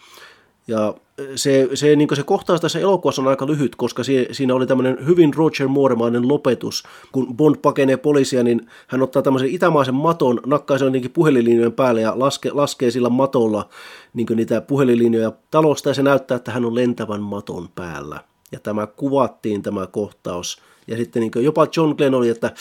Ja 0.68 0.94
se, 1.34 1.68
se, 1.74 1.96
niin 1.96 2.08
se 2.16 2.22
kohtaus 2.22 2.60
tässä 2.60 2.78
elokuvassa 2.78 3.22
on 3.22 3.28
aika 3.28 3.46
lyhyt, 3.46 3.76
koska 3.76 4.04
se, 4.04 4.28
siinä 4.32 4.54
oli 4.54 4.66
tämmöinen 4.66 5.06
hyvin 5.06 5.34
Roger 5.34 5.68
Mooremainen 5.68 6.28
lopetus. 6.28 6.82
Kun 7.12 7.36
Bond 7.36 7.56
pakenee 7.56 7.96
poliisia, 7.96 8.42
niin 8.42 8.70
hän 8.86 9.02
ottaa 9.02 9.22
tämmöisen 9.22 9.50
itämaisen 9.50 9.94
maton, 9.94 10.40
nakkaa 10.46 10.78
sen 10.78 11.10
puhelinlinjojen 11.12 11.72
päälle 11.72 12.00
ja 12.00 12.12
laske, 12.16 12.50
laskee 12.52 12.90
sillä 12.90 13.08
matolla 13.08 13.68
niin 14.14 14.26
niitä 14.34 14.60
puhelinlinjoja 14.60 15.32
talosta 15.50 15.88
ja 15.90 15.94
se 15.94 16.02
näyttää, 16.02 16.36
että 16.36 16.52
hän 16.52 16.64
on 16.64 16.74
lentävän 16.74 17.22
maton 17.22 17.68
päällä 17.74 18.20
ja 18.54 18.60
tämä 18.60 18.86
kuvattiin 18.86 19.62
tämä 19.62 19.86
kohtaus. 19.86 20.62
Ja 20.86 20.96
sitten 20.96 21.20
niin 21.20 21.44
jopa 21.44 21.66
John 21.76 21.94
Glenn 21.96 22.14
oli, 22.14 22.28
että 22.28 22.52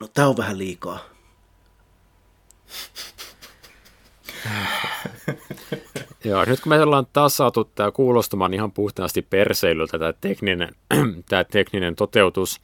no 0.00 0.08
tämä 0.14 0.28
on 0.28 0.36
vähän 0.36 0.58
liikaa. 0.58 0.98
Joo, 6.24 6.44
nyt 6.44 6.60
kun 6.60 6.70
me 6.70 6.80
ollaan 6.80 7.06
taas 7.12 7.36
saatu 7.36 7.64
tämä 7.64 7.90
kuulostamaan 7.90 8.54
ihan 8.54 8.72
puhtaasti 8.72 9.22
perseilyltä 9.22 9.98
tämä 9.98 10.12
tekninen, 10.12 10.74
tämä 11.28 11.44
tekninen 11.44 11.96
toteutus, 11.96 12.60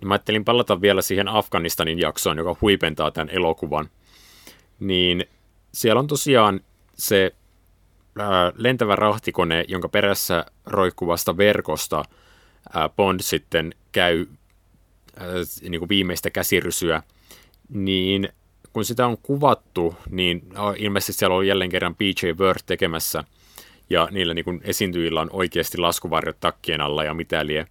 niin 0.00 0.08
mä 0.08 0.14
ajattelin 0.14 0.44
palata 0.44 0.80
vielä 0.80 1.02
siihen 1.02 1.28
Afganistanin 1.28 1.98
jaksoon, 1.98 2.38
joka 2.38 2.56
huipentaa 2.60 3.10
tämän 3.10 3.30
elokuvan. 3.30 3.90
Niin 4.80 5.24
siellä 5.72 5.98
on 5.98 6.06
tosiaan 6.06 6.60
se 6.94 7.34
lentävä 8.54 8.96
rahtikone, 8.96 9.64
jonka 9.68 9.88
perässä 9.88 10.46
roikkuvasta 10.66 11.36
verkosta 11.36 12.04
Bond 12.96 13.20
sitten 13.22 13.74
käy 13.92 14.26
niin 15.62 15.78
kuin 15.78 15.88
viimeistä 15.88 16.30
käsirysyä, 16.30 17.02
niin 17.68 18.28
kun 18.72 18.84
sitä 18.84 19.06
on 19.06 19.18
kuvattu, 19.18 19.96
niin 20.10 20.42
ilmeisesti 20.76 21.12
siellä 21.12 21.36
on 21.36 21.46
jälleen 21.46 21.70
kerran 21.70 21.94
PJ 21.94 22.26
Word 22.38 22.58
tekemässä, 22.66 23.24
ja 23.90 24.08
niillä 24.10 24.34
niin 24.34 24.60
esiintyjillä 24.64 25.20
on 25.20 25.30
oikeasti 25.32 25.78
laskuvarjot 25.78 26.40
takkien 26.40 26.80
alla 26.80 27.04
ja 27.04 27.14
mitä 27.14 27.46
lie. 27.46 27.66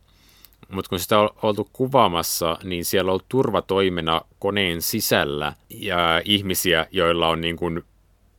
Mutta 0.70 0.90
kun 0.90 1.00
sitä 1.00 1.20
on 1.20 1.30
oltu 1.42 1.70
kuvaamassa, 1.74 2.58
niin 2.64 2.86
siellä 2.86 3.10
on 3.10 3.12
ollut 3.12 3.30
turvatoimena 3.30 4.22
koneen 4.40 4.82
sisällä 4.82 5.54
ja 5.70 6.22
ihmisiä, 6.26 6.88
joilla 6.92 7.28
on 7.28 7.42
niin 7.42 7.58
kuin 7.58 7.84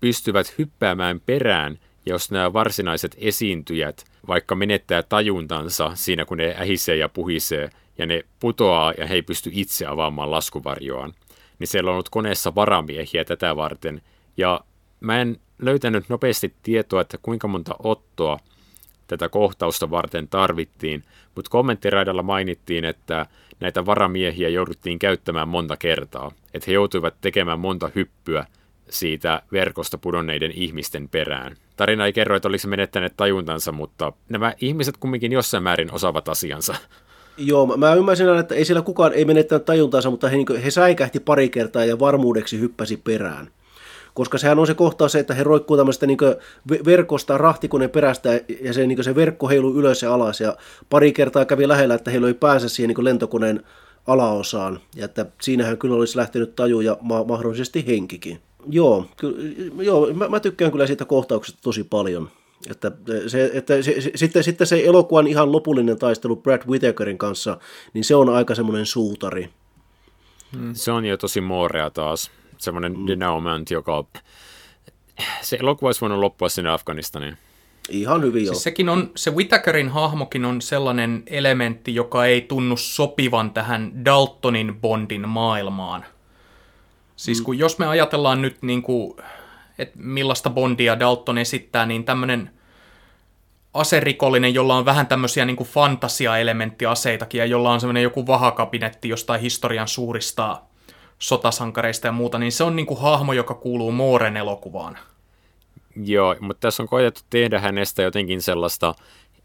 pystyvät 0.01 0.55
hyppäämään 0.59 1.20
perään 1.20 1.78
jos 2.07 2.30
nämä 2.30 2.53
varsinaiset 2.53 3.16
esiintyjät 3.18 4.05
vaikka 4.28 4.55
menettää 4.55 5.03
tajuntansa 5.03 5.90
siinä, 5.94 6.24
kun 6.24 6.36
ne 6.36 6.57
ähisee 6.61 6.96
ja 6.96 7.09
puhisee, 7.09 7.70
ja 7.98 8.07
ne 8.07 8.22
putoaa 8.40 8.92
ja 8.98 9.07
he 9.07 9.14
ei 9.14 9.22
pysty 9.22 9.51
itse 9.53 9.86
avaamaan 9.86 10.30
laskuvarjoaan, 10.30 11.12
niin 11.59 11.68
siellä 11.68 11.88
on 11.88 11.92
ollut 11.92 12.09
koneessa 12.09 12.55
varamiehiä 12.55 13.24
tätä 13.24 13.57
varten. 13.57 14.03
Ja 14.36 14.61
mä 15.01 15.20
en 15.20 15.36
löytänyt 15.59 16.09
nopeasti 16.09 16.55
tietoa, 16.62 17.01
että 17.01 17.18
kuinka 17.22 17.48
monta 17.48 17.74
ottoa 17.78 18.38
tätä 19.07 19.28
kohtausta 19.28 19.90
varten 19.90 20.28
tarvittiin, 20.28 21.05
mutta 21.34 21.51
kommenttiraidalla 21.51 22.22
mainittiin, 22.22 22.84
että 22.84 23.26
näitä 23.61 23.86
varamiehiä 23.86 24.48
jouduttiin 24.48 24.98
käyttämään 24.98 25.48
monta 25.48 25.76
kertaa, 25.76 26.32
että 26.55 26.64
he 26.66 26.72
joutuivat 26.72 27.14
tekemään 27.20 27.61
monta 27.61 27.90
hyppyä 27.94 28.46
siitä 28.88 29.42
verkosta 29.53 29.98
pudonneiden 29.98 30.53
ihmisten 30.53 31.09
perään. 31.09 31.57
Tarina 31.80 32.06
ei 32.06 32.12
kerro, 32.12 32.36
että 32.36 32.48
olisi 32.48 32.68
menettäneet 32.68 33.16
tajuntansa, 33.16 33.72
mutta 33.72 34.12
nämä 34.28 34.54
ihmiset 34.60 34.96
kumminkin 34.96 35.32
jossain 35.32 35.62
määrin 35.62 35.94
osaavat 35.94 36.28
asiansa. 36.28 36.74
Joo, 37.36 37.76
mä 37.76 37.94
ymmärsin, 37.94 38.38
että 38.38 38.54
ei 38.54 38.64
siellä 38.64 38.82
kukaan 38.82 39.12
ei 39.12 39.24
menettänyt 39.24 39.64
tajuntansa, 39.64 40.10
mutta 40.10 40.28
he, 40.28 40.36
niin 40.36 40.62
he 40.64 40.70
säikähti 40.70 41.20
pari 41.20 41.48
kertaa 41.48 41.84
ja 41.84 41.98
varmuudeksi 41.98 42.60
hyppäsi 42.60 42.96
perään. 42.96 43.50
Koska 44.14 44.38
sehän 44.38 44.58
on 44.58 44.66
se 44.66 44.74
kohtaus 44.74 45.12
se, 45.12 45.18
että 45.18 45.34
he 45.34 45.42
roikkuu 45.42 45.76
tämmöistä 45.76 46.06
niin 46.06 46.18
verkosta 46.84 47.38
rahtikoneen 47.38 47.90
perästä 47.90 48.40
ja 48.60 48.72
se, 48.72 48.86
niin 48.86 49.04
se 49.04 49.14
verkko 49.14 49.48
heiluu 49.48 49.74
ylös 49.74 50.02
ja 50.02 50.14
alas. 50.14 50.40
Ja 50.40 50.56
pari 50.90 51.12
kertaa 51.12 51.44
kävi 51.44 51.68
lähellä, 51.68 51.94
että 51.94 52.10
heillä 52.10 52.28
ei 52.28 52.34
pääse 52.34 52.68
siihen 52.68 52.94
niin 52.96 53.04
lentokoneen 53.04 53.62
alaosaan. 54.06 54.80
Ja 54.96 55.04
että 55.04 55.26
siinähän 55.42 55.78
kyllä 55.78 55.94
olisi 55.94 56.16
lähtenyt 56.16 56.56
taju 56.56 56.80
ja 56.80 56.96
ma- 57.00 57.24
mahdollisesti 57.24 57.86
henkikin. 57.86 58.40
Joo, 58.68 59.06
ky- 59.16 59.72
joo 59.78 60.12
mä, 60.14 60.28
mä 60.28 60.40
tykkään 60.40 60.72
kyllä 60.72 60.86
siitä 60.86 61.04
kohtauksesta 61.04 61.61
tosi 61.62 61.84
paljon. 61.84 62.30
Että, 62.70 62.92
se, 63.26 63.50
että 63.54 63.82
se, 63.82 64.00
se, 64.00 64.11
sitten, 64.14 64.44
sitten 64.44 64.66
se 64.66 64.82
elokuvan 64.84 65.26
ihan 65.26 65.52
lopullinen 65.52 65.98
taistelu 65.98 66.36
Brad 66.36 66.62
Whitakerin 66.68 67.18
kanssa, 67.18 67.58
niin 67.94 68.04
se 68.04 68.14
on 68.14 68.28
aika 68.28 68.54
semmoinen 68.54 68.86
suutari. 68.86 69.48
Hmm. 70.56 70.74
Se 70.74 70.92
on 70.92 71.04
jo 71.04 71.16
tosi 71.16 71.40
moorea 71.40 71.90
taas. 71.90 72.30
Semmoinen 72.58 72.98
mm. 72.98 73.06
denouement, 73.06 73.70
joka... 73.70 74.04
Se 75.42 75.56
elokuva 75.56 75.88
olisi 75.88 76.00
voinut 76.00 76.18
loppua 76.18 76.48
sinne 76.48 76.70
Afganistaniin. 76.70 77.36
Ihan 77.88 78.22
hyvin 78.22 78.46
siis 78.46 78.62
sekin 78.62 78.88
on, 78.88 79.11
se 79.16 79.30
Whitakerin 79.30 79.88
hahmokin 79.88 80.44
on 80.44 80.62
sellainen 80.62 81.22
elementti, 81.26 81.94
joka 81.94 82.26
ei 82.26 82.40
tunnu 82.40 82.76
sopivan 82.76 83.50
tähän 83.50 84.04
Daltonin 84.04 84.80
Bondin 84.80 85.28
maailmaan. 85.28 86.04
Siis 87.20 87.38
mm. 87.38 87.44
kun 87.44 87.58
jos 87.58 87.78
me 87.78 87.86
ajatellaan 87.86 88.42
nyt 88.42 88.62
niin 88.62 88.82
kuin, 88.82 89.16
että 89.78 89.98
millaista 89.98 90.50
Bondia 90.50 91.00
Dalton 91.00 91.38
esittää, 91.38 91.86
niin 91.86 92.04
tämmöinen 92.04 92.50
aserikollinen, 93.74 94.54
jolla 94.54 94.76
on 94.76 94.84
vähän 94.84 95.06
tämmöisiä 95.06 95.44
niin 95.44 95.56
fantasia-elementtiaseitakin 95.56 97.38
ja 97.38 97.46
jolla 97.46 97.72
on 97.72 97.80
semmoinen 97.80 98.02
joku 98.02 98.26
vahakabinetti 98.26 99.08
jostain 99.08 99.40
historian 99.40 99.88
suurista 99.88 100.62
sotasankareista 101.18 102.06
ja 102.06 102.12
muuta, 102.12 102.38
niin 102.38 102.52
se 102.52 102.64
on 102.64 102.76
niin 102.76 102.86
kuin 102.86 103.00
hahmo, 103.00 103.32
joka 103.32 103.54
kuuluu 103.54 103.92
Mooren 103.92 104.36
elokuvaan. 104.36 104.98
Joo, 106.04 106.36
mutta 106.40 106.60
tässä 106.60 106.82
on 106.82 106.88
koetettu 106.88 107.20
tehdä 107.30 107.60
hänestä 107.60 108.02
jotenkin 108.02 108.42
sellaista 108.42 108.94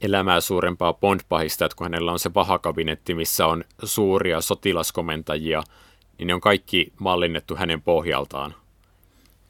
elämää 0.01 0.41
suurempaa 0.41 0.93
Bond-pahista, 0.93 1.65
että 1.65 1.76
kun 1.76 1.86
hänellä 1.86 2.11
on 2.11 2.19
se 2.19 2.34
vahakabinetti, 2.34 3.13
missä 3.15 3.47
on 3.47 3.63
suuria 3.84 4.41
sotilaskomentajia, 4.41 5.63
niin 6.18 6.28
ne 6.28 6.34
on 6.34 6.41
kaikki 6.41 6.93
mallinnettu 6.99 7.55
hänen 7.55 7.82
pohjaltaan. 7.82 8.55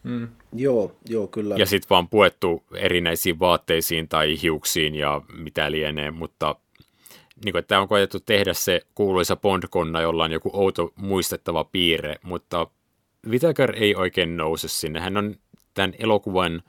Mm. 0.03 0.27
Joo, 0.53 0.95
joo, 1.09 1.27
kyllä. 1.27 1.55
Ja 1.57 1.65
sitten 1.65 1.89
vaan 1.89 2.09
puettu 2.09 2.63
erinäisiin 2.73 3.39
vaatteisiin 3.39 4.07
tai 4.07 4.41
hiuksiin 4.41 4.95
ja 4.95 5.21
mitä 5.33 5.71
lienee, 5.71 6.11
mutta 6.11 6.55
niin 7.45 7.53
kuin, 7.53 7.59
että 7.59 7.79
on 7.79 7.87
koetettu 7.87 8.19
tehdä 8.19 8.53
se 8.53 8.81
kuuluisa 8.95 9.35
Bond-konna, 9.35 10.01
jolla 10.01 10.23
on 10.23 10.31
joku 10.31 10.49
outo 10.53 10.93
muistettava 10.95 11.63
piirre, 11.63 12.15
mutta 12.23 12.67
Whittaker 13.27 13.75
ei 13.75 13.95
oikein 13.95 14.37
nouse 14.37 14.67
sinne. 14.67 14.99
Hän 14.99 15.17
on 15.17 15.35
tämän 15.73 15.93
elokuvan 15.99 16.63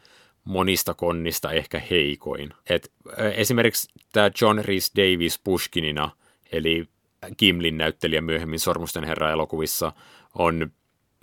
monista 0.44 0.94
konnista 0.94 1.52
ehkä 1.52 1.82
heikoin. 1.90 2.50
Et, 2.70 2.92
esimerkiksi 3.34 3.88
tämä 4.12 4.30
John 4.40 4.58
Rhys 4.58 4.92
Davis 4.96 5.40
Pushkinina, 5.44 6.10
eli 6.52 6.88
Kimlin 7.36 7.78
näyttelijä 7.78 8.20
myöhemmin 8.20 8.60
Sormusten 8.60 9.04
herra 9.04 9.30
elokuvissa, 9.30 9.92
on 10.34 10.70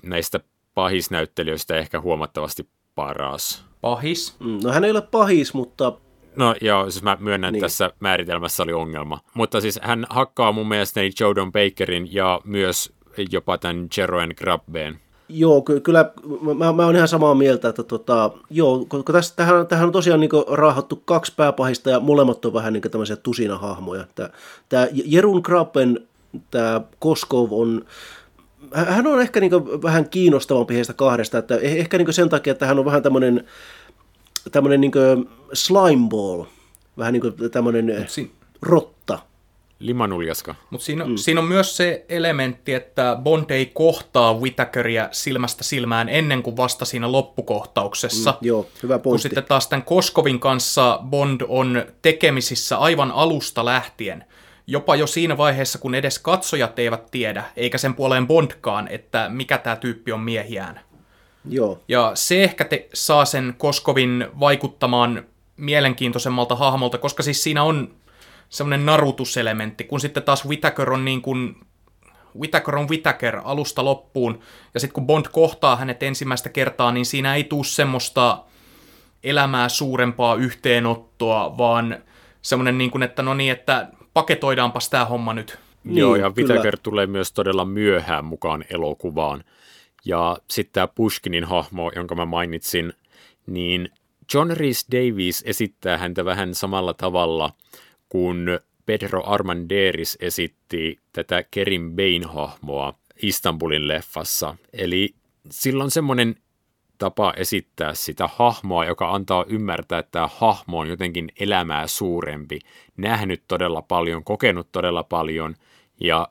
näistä 0.03 0.39
pahisnäyttelijöistä 0.73 1.75
ehkä 1.75 2.01
huomattavasti 2.01 2.69
paras. 2.95 3.65
Pahis? 3.81 4.35
Mm, 4.39 4.59
no 4.63 4.71
hän 4.71 4.83
ei 4.83 4.91
ole 4.91 5.01
pahis, 5.01 5.53
mutta... 5.53 5.93
No 6.35 6.55
joo, 6.61 6.89
siis 6.91 7.03
mä 7.03 7.17
myönnän, 7.19 7.53
niin. 7.53 7.59
että 7.59 7.65
tässä 7.65 7.91
määritelmässä 7.99 8.63
oli 8.63 8.73
ongelma. 8.73 9.19
Mutta 9.33 9.61
siis 9.61 9.79
hän 9.83 10.05
hakkaa 10.09 10.51
mun 10.51 10.67
mielestä 10.67 11.01
Jodon 11.19 11.51
Bakerin 11.51 12.13
ja 12.13 12.41
myös 12.43 12.93
jopa 13.31 13.57
tämän 13.57 13.87
Jeroen 13.97 14.33
Grabbeen. 14.37 14.99
Joo, 15.35 15.61
ky- 15.61 15.79
kyllä 15.79 16.11
mä, 16.57 16.73
mä 16.73 16.85
oon 16.85 16.95
ihan 16.95 17.07
samaa 17.07 17.35
mieltä, 17.35 17.69
että 17.69 17.83
tota, 17.83 18.31
joo, 18.49 18.85
koska 18.85 19.13
tässä, 19.13 19.35
tähän, 19.35 19.67
tähän 19.67 19.85
on 19.85 19.91
tosiaan 19.91 20.19
niin 20.19 20.29
raahattu 20.51 20.95
kaksi 21.05 21.33
pääpahista 21.35 21.89
ja 21.89 21.99
molemmat 21.99 22.45
on 22.45 22.53
vähän 22.53 22.73
niin 22.73 22.81
tämmöisiä 22.91 23.15
tusinahahmoja. 23.15 24.05
Tämä 24.69 24.87
Jerun 24.91 25.41
Grabben, 25.43 26.07
tämä 26.51 26.81
Koskov 26.99 27.51
on, 27.51 27.85
hän 28.73 29.07
on 29.07 29.21
ehkä 29.21 29.39
niin 29.39 29.51
vähän 29.83 30.09
kiinnostavampi 30.09 30.75
heistä 30.75 30.93
kahdesta, 30.93 31.37
että 31.37 31.55
eh, 31.55 31.75
ehkä 31.75 31.97
niin 31.97 32.13
sen 32.13 32.29
takia, 32.29 32.51
että 32.51 32.65
hän 32.65 32.79
on 32.79 32.85
vähän 32.85 33.03
tämmöinen 33.03 33.43
tämmöinen 34.51 34.81
niin 34.81 34.91
slimeball, 35.53 36.43
vähän 36.97 37.13
niin 37.13 37.21
kuin 37.21 37.51
tämmöinen 37.51 38.07
rotta. 38.61 38.92
Limanuljaska. 39.85 40.55
Mutta 40.69 40.85
siinä, 40.85 41.05
mm. 41.05 41.15
siinä 41.15 41.41
on 41.41 41.47
myös 41.47 41.77
se 41.77 42.05
elementti, 42.09 42.73
että 42.73 43.17
Bond 43.23 43.49
ei 43.49 43.65
kohtaa 43.65 44.33
Whittakeria 44.33 45.07
silmästä 45.11 45.63
silmään 45.63 46.09
ennen 46.09 46.43
kuin 46.43 46.57
vasta 46.57 46.85
siinä 46.85 47.11
loppukohtauksessa. 47.11 48.31
Mm, 48.31 48.47
joo, 48.47 48.67
hyvä 48.83 48.93
pointti. 48.93 49.09
Kun 49.09 49.19
sitten 49.19 49.43
taas 49.43 49.67
tämän 49.67 49.83
Koskovin 49.83 50.39
kanssa 50.39 50.99
Bond 51.09 51.41
on 51.47 51.85
tekemisissä 52.01 52.77
aivan 52.77 53.11
alusta 53.11 53.65
lähtien. 53.65 54.23
Jopa 54.67 54.95
jo 54.95 55.07
siinä 55.07 55.37
vaiheessa, 55.37 55.79
kun 55.79 55.95
edes 55.95 56.19
katsojat 56.19 56.79
eivät 56.79 57.11
tiedä, 57.11 57.43
eikä 57.55 57.77
sen 57.77 57.95
puoleen 57.95 58.27
Bondkaan, 58.27 58.87
että 58.87 59.29
mikä 59.29 59.57
tämä 59.57 59.75
tyyppi 59.75 60.11
on 60.11 60.19
miehiään. 60.19 60.79
Joo. 61.49 61.79
Ja 61.87 62.11
se 62.13 62.43
ehkä 62.43 62.65
te, 62.65 62.87
saa 62.93 63.25
sen 63.25 63.55
Koskovin 63.57 64.27
vaikuttamaan 64.39 65.23
mielenkiintoisemmalta 65.57 66.55
hahmolta, 66.55 66.97
koska 66.97 67.23
siis 67.23 67.43
siinä 67.43 67.63
on 67.63 67.95
semmoinen 68.53 68.85
narutuselementti, 68.85 69.83
kun 69.83 69.99
sitten 69.99 70.23
taas 70.23 70.45
Whitaker 70.45 70.91
on 70.91 71.05
niin 71.05 71.21
kuin 71.21 71.55
Whitaker 72.39 72.75
on 72.75 72.89
Whitaker 72.89 73.41
alusta 73.43 73.85
loppuun, 73.85 74.39
ja 74.73 74.79
sitten 74.79 74.93
kun 74.93 75.07
Bond 75.07 75.25
kohtaa 75.31 75.75
hänet 75.75 76.03
ensimmäistä 76.03 76.49
kertaa, 76.49 76.91
niin 76.91 77.05
siinä 77.05 77.35
ei 77.35 77.43
tule 77.43 77.63
semmoista 77.63 78.43
elämää 79.23 79.69
suurempaa 79.69 80.35
yhteenottoa, 80.35 81.57
vaan 81.57 81.97
semmoinen 82.41 82.77
niin 82.77 82.91
kuin, 82.91 83.03
että 83.03 83.21
no 83.21 83.33
niin, 83.33 83.51
että 83.51 83.87
paketoidaanpas 84.13 84.89
tämä 84.89 85.05
homma 85.05 85.33
nyt. 85.33 85.59
Niin, 85.83 85.97
Joo, 85.97 86.15
ja 86.15 86.29
Whitaker 86.37 86.77
tulee 86.83 87.07
myös 87.07 87.31
todella 87.31 87.65
myöhään 87.65 88.25
mukaan 88.25 88.65
elokuvaan. 88.69 89.43
Ja 90.05 90.37
sitten 90.49 90.73
tämä 90.73 90.87
Pushkinin 90.87 91.43
hahmo, 91.43 91.91
jonka 91.95 92.15
mä 92.15 92.25
mainitsin, 92.25 92.93
niin 93.47 93.89
John 94.33 94.51
Rhys 94.51 94.85
Davies 94.91 95.43
esittää 95.45 95.97
häntä 95.97 96.25
vähän 96.25 96.55
samalla 96.55 96.93
tavalla 96.93 97.53
kun 98.13 98.59
Pedro 98.85 99.23
Armanderis 99.25 100.17
esitti 100.21 100.99
tätä 101.13 101.43
Kerin 101.51 101.95
Bain-hahmoa 101.95 102.93
Istanbulin 103.21 103.87
leffassa. 103.87 104.55
Eli 104.73 105.15
sillä 105.51 105.83
on 105.83 105.91
semmoinen 105.91 106.35
tapa 106.97 107.33
esittää 107.37 107.93
sitä 107.93 108.29
hahmoa, 108.35 108.85
joka 108.85 109.11
antaa 109.11 109.45
ymmärtää, 109.47 109.99
että 109.99 110.11
tämä 110.11 110.29
hahmo 110.35 110.79
on 110.79 110.87
jotenkin 110.87 111.31
elämää 111.39 111.87
suurempi, 111.87 112.59
nähnyt 112.97 113.43
todella 113.47 113.81
paljon, 113.81 114.23
kokenut 114.23 114.71
todella 114.71 115.03
paljon 115.03 115.55
ja 115.99 116.27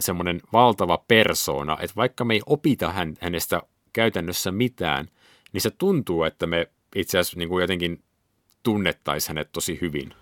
semmoinen 0.00 0.40
valtava 0.52 0.98
persona, 1.08 1.78
että 1.80 1.96
vaikka 1.96 2.24
me 2.24 2.34
ei 2.34 2.42
opita 2.46 2.94
hänestä 3.20 3.62
käytännössä 3.92 4.52
mitään, 4.52 5.08
niin 5.52 5.60
se 5.60 5.70
tuntuu, 5.70 6.24
että 6.24 6.46
me 6.46 6.66
itse 6.96 7.18
asiassa 7.18 7.38
niin 7.38 7.48
kuin 7.48 7.62
jotenkin 7.62 8.02
tunnettaisiin 8.62 9.28
hänet 9.28 9.52
tosi 9.52 9.78
hyvin. 9.80 10.14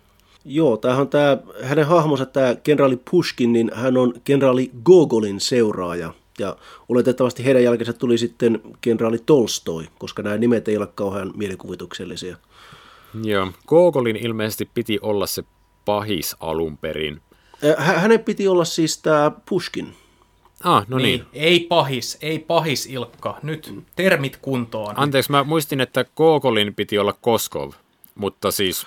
Joo, 0.45 0.77
tämähän 0.77 1.01
on 1.01 1.09
tämä, 1.09 1.39
hänen 1.63 1.87
hahmonsa, 1.87 2.27
tämä 2.27 2.55
kenraali 2.55 2.99
Pushkin, 3.11 3.53
niin 3.53 3.71
hän 3.75 3.97
on 3.97 4.15
kenraali 4.25 4.71
Gogolin 4.85 5.41
seuraaja. 5.41 6.15
Ja 6.39 6.57
oletettavasti 6.89 7.45
heidän 7.45 7.63
jälkeensä 7.63 7.93
tuli 7.93 8.19
sitten 8.19 8.61
kenraali 8.81 9.19
Tolstoi, 9.27 9.85
koska 9.99 10.23
nämä 10.23 10.37
nimet 10.37 10.69
ei 10.69 10.77
ole 10.77 10.87
kauhean 10.87 11.33
mielikuvituksellisia. 11.37 12.37
Joo, 13.25 13.49
Gogolin 13.67 14.17
ilmeisesti 14.17 14.71
piti 14.75 14.99
olla 15.03 15.27
se 15.27 15.45
pahis 15.85 16.37
alun 16.41 16.79
perin. 16.79 17.21
Hänen 17.77 18.21
piti 18.21 18.49
olla 18.49 18.65
siis 18.65 18.99
tämä 18.99 19.33
Pushkin. 19.49 19.95
Ah, 20.65 20.89
no 20.89 20.99
niin. 20.99 21.05
niin. 21.05 21.27
Ei 21.33 21.61
pahis, 21.61 22.19
ei 22.23 22.39
pahis 22.39 22.87
Ilkka. 22.87 23.39
Nyt 23.43 23.75
termit 23.97 24.37
kuntoon. 24.37 24.95
Anteeksi, 24.97 25.31
mä 25.31 25.45
muistin, 25.45 25.81
että 25.81 26.05
Gogolin 26.17 26.75
piti 26.75 26.99
olla 26.99 27.15
Koskov, 27.21 27.73
mutta 28.15 28.51
siis 28.51 28.87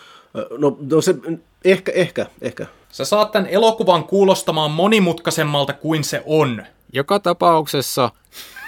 No, 0.57 0.77
no 0.91 1.01
se, 1.01 1.15
ehkä, 1.65 1.91
ehkä, 1.91 2.25
ehkä. 2.41 2.65
Sä 2.91 3.05
saat 3.05 3.31
tämän 3.31 3.49
elokuvan 3.49 4.03
kuulostamaan 4.03 4.71
monimutkaisemmalta 4.71 5.73
kuin 5.73 6.03
se 6.03 6.23
on. 6.25 6.63
Joka 6.93 7.19
tapauksessa 7.19 8.11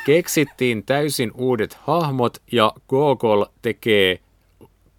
keksittiin 0.06 0.84
täysin 0.84 1.32
uudet 1.36 1.78
hahmot 1.82 2.38
ja 2.52 2.72
Gogol 2.90 3.46
tekee 3.62 4.20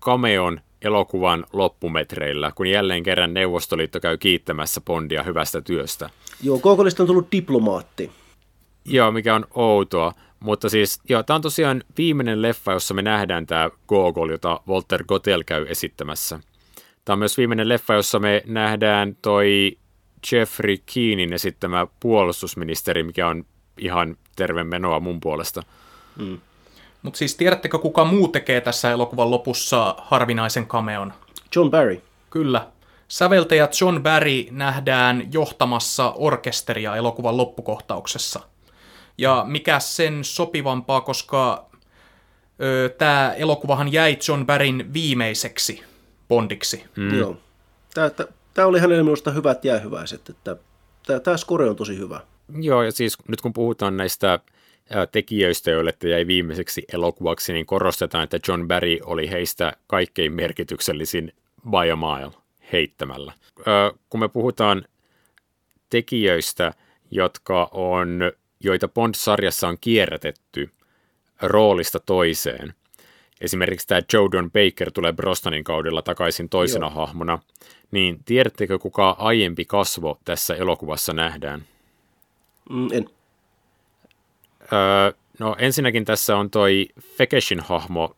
cameon 0.00 0.60
elokuvan 0.82 1.44
loppumetreillä, 1.52 2.52
kun 2.54 2.66
jälleen 2.66 3.02
kerran 3.02 3.34
Neuvostoliitto 3.34 4.00
käy 4.00 4.16
kiittämässä 4.18 4.80
Bondia 4.80 5.22
hyvästä 5.22 5.60
työstä. 5.60 6.10
Joo, 6.42 6.58
Gogolista 6.58 7.02
on 7.02 7.06
tullut 7.06 7.32
diplomaatti. 7.32 8.10
Joo, 8.84 9.12
mikä 9.12 9.34
on 9.34 9.46
outoa. 9.54 10.12
Mutta 10.40 10.68
siis, 10.68 11.00
joo, 11.08 11.22
tämä 11.22 11.34
on 11.34 11.42
tosiaan 11.42 11.82
viimeinen 11.98 12.42
leffa, 12.42 12.72
jossa 12.72 12.94
me 12.94 13.02
nähdään 13.02 13.46
tämä 13.46 13.70
Gogol, 13.88 14.30
jota 14.30 14.60
Walter 14.68 15.04
Gotell 15.04 15.42
käy 15.46 15.66
esittämässä. 15.68 16.40
Tämä 17.08 17.14
on 17.14 17.18
myös 17.18 17.38
viimeinen 17.38 17.68
leffa, 17.68 17.94
jossa 17.94 18.18
me 18.18 18.42
nähdään 18.46 19.16
toi 19.22 19.78
Jeffrey 20.32 20.76
Keenin 20.94 21.32
esittämä 21.32 21.86
puolustusministeri, 22.00 23.02
mikä 23.02 23.28
on 23.28 23.44
ihan 23.78 24.16
terve 24.36 24.64
menoa 24.64 25.00
mun 25.00 25.20
puolesta. 25.20 25.62
Mm. 26.16 26.38
Mutta 27.02 27.18
siis 27.18 27.34
tiedättekö, 27.34 27.78
kuka 27.78 28.04
muu 28.04 28.28
tekee 28.28 28.60
tässä 28.60 28.90
elokuvan 28.90 29.30
lopussa 29.30 29.94
harvinaisen 29.98 30.66
kameon? 30.66 31.12
John 31.56 31.70
Barry. 31.70 32.02
Kyllä. 32.30 32.66
Säveltäjä 33.08 33.68
John 33.80 34.02
Barry 34.02 34.44
nähdään 34.50 35.28
johtamassa 35.32 36.10
orkesteria 36.16 36.96
elokuvan 36.96 37.36
loppukohtauksessa. 37.36 38.40
Ja 39.18 39.44
mikä 39.46 39.80
sen 39.80 40.24
sopivampaa, 40.24 41.00
koska 41.00 41.70
tämä 42.98 43.34
elokuvahan 43.36 43.92
jäi 43.92 44.18
John 44.28 44.46
Barryn 44.46 44.92
viimeiseksi 44.92 45.87
Bondiksi. 46.28 46.84
Mm. 46.96 47.18
Joo. 47.18 47.36
Tämä 48.54 48.68
oli 48.68 48.80
hänelle 48.80 49.02
minusta 49.02 49.30
hyvät 49.30 49.64
jäähyväiset, 49.64 50.28
että 50.28 50.56
tämä 51.24 51.36
score 51.36 51.70
on 51.70 51.76
tosi 51.76 51.98
hyvä. 51.98 52.20
Joo, 52.60 52.82
ja 52.82 52.92
siis 52.92 53.18
nyt 53.28 53.40
kun 53.40 53.52
puhutaan 53.52 53.96
näistä 53.96 54.38
tekijöistä, 55.12 55.70
joille 55.70 55.92
te 55.92 56.08
jäi 56.08 56.26
viimeiseksi 56.26 56.84
elokuvaksi, 56.92 57.52
niin 57.52 57.66
korostetaan, 57.66 58.24
että 58.24 58.38
John 58.48 58.68
Barry 58.68 58.98
oli 59.04 59.30
heistä 59.30 59.72
kaikkein 59.86 60.32
merkityksellisin 60.32 61.32
by 61.70 61.90
a 61.92 61.96
mile 61.96 62.30
heittämällä. 62.72 63.32
Kun 64.10 64.20
me 64.20 64.28
puhutaan 64.28 64.84
tekijöistä, 65.90 66.72
jotka 67.10 67.68
on, 67.72 68.20
joita 68.60 68.88
Bond-sarjassa 68.88 69.68
on 69.68 69.76
kierrätetty 69.80 70.70
roolista 71.42 72.00
toiseen, 72.00 72.74
esimerkiksi 73.40 73.86
tämä 73.86 74.00
Joe 74.12 74.28
Don 74.32 74.50
Baker 74.50 74.92
tulee 74.92 75.12
Brostanin 75.12 75.64
kaudella 75.64 76.02
takaisin 76.02 76.48
toisena 76.48 76.86
Joo. 76.86 76.94
hahmona, 76.94 77.38
niin 77.90 78.24
tiedättekö 78.24 78.78
kuka 78.78 79.16
aiempi 79.18 79.64
kasvo 79.64 80.18
tässä 80.24 80.54
elokuvassa 80.54 81.12
nähdään? 81.12 81.64
Mm, 82.70 82.88
en. 82.92 83.10
Öö, 84.72 85.12
no 85.38 85.56
ensinnäkin 85.58 86.04
tässä 86.04 86.36
on 86.36 86.50
toi 86.50 86.88
Fekeshin 87.00 87.60
hahmo, 87.60 88.16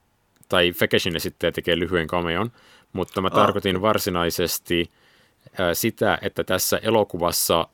tai 0.49 0.73
Fekeshin 0.73 1.16
esittäjä 1.16 1.53
tekee 1.53 1.79
lyhyen 1.79 2.07
cameon, 2.07 2.53
mutta 2.93 3.21
mä 3.21 3.29
ah. 3.29 3.35
tarkoitin 3.35 3.83
varsinaisesti 3.83 4.91
ää, 5.59 5.75
sitä, 5.75 6.18
että 6.23 6.45
tässä 6.45 6.81
elokuvassa 6.83 7.68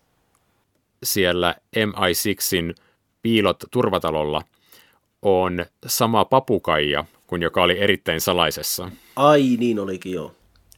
siellä 1.03 1.55
MI6in 1.76 2.74
piilot 3.22 3.64
turvatalolla 3.70 4.42
on 5.22 5.66
sama 5.86 6.24
papukaija 6.24 7.05
kuin 7.26 7.42
joka 7.42 7.62
oli 7.62 7.78
erittäin 7.78 8.20
salaisessa. 8.20 8.90
Ai 9.16 9.56
niin 9.60 9.78
olikin 9.78 10.12
joo. 10.12 10.32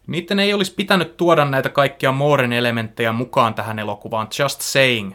Niiden 0.07 0.38
ei 0.40 0.55
olisi 0.55 0.74
pitänyt 0.74 1.16
tuoda 1.16 1.44
näitä 1.44 1.68
kaikkia 1.68 2.12
Mooren 2.12 2.53
elementtejä 2.53 3.12
mukaan 3.12 3.55
tähän 3.55 3.78
elokuvaan, 3.78 4.28
just 4.42 4.61
saying. 4.61 5.12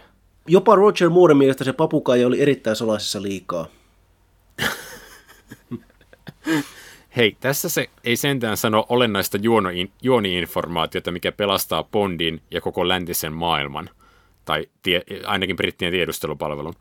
Jopa 0.48 0.76
Roger 0.76 1.10
Mooren 1.10 1.38
mielestä 1.38 1.64
se 1.64 1.74
papukaija 1.74 2.28
oli 2.28 2.42
erittäin 2.42 2.76
salaisessa 2.76 3.22
liikaa. 3.22 3.68
Hei, 7.18 7.38
tässä 7.40 7.70
se 7.70 7.90
ei 8.04 8.16
sentään 8.16 8.58
sano 8.58 8.86
olennaista 8.90 9.38
juoni-informaatiota, 10.02 11.12
mikä 11.12 11.32
pelastaa 11.32 11.84
Bondin 11.84 12.42
ja 12.52 12.62
koko 12.62 12.88
läntisen 12.88 13.34
maailman, 13.34 13.90
tai 14.46 14.68
tie, 14.84 15.02
ainakin 15.26 15.56
brittien 15.56 15.92
tiedustelupalvelun. 15.92 16.74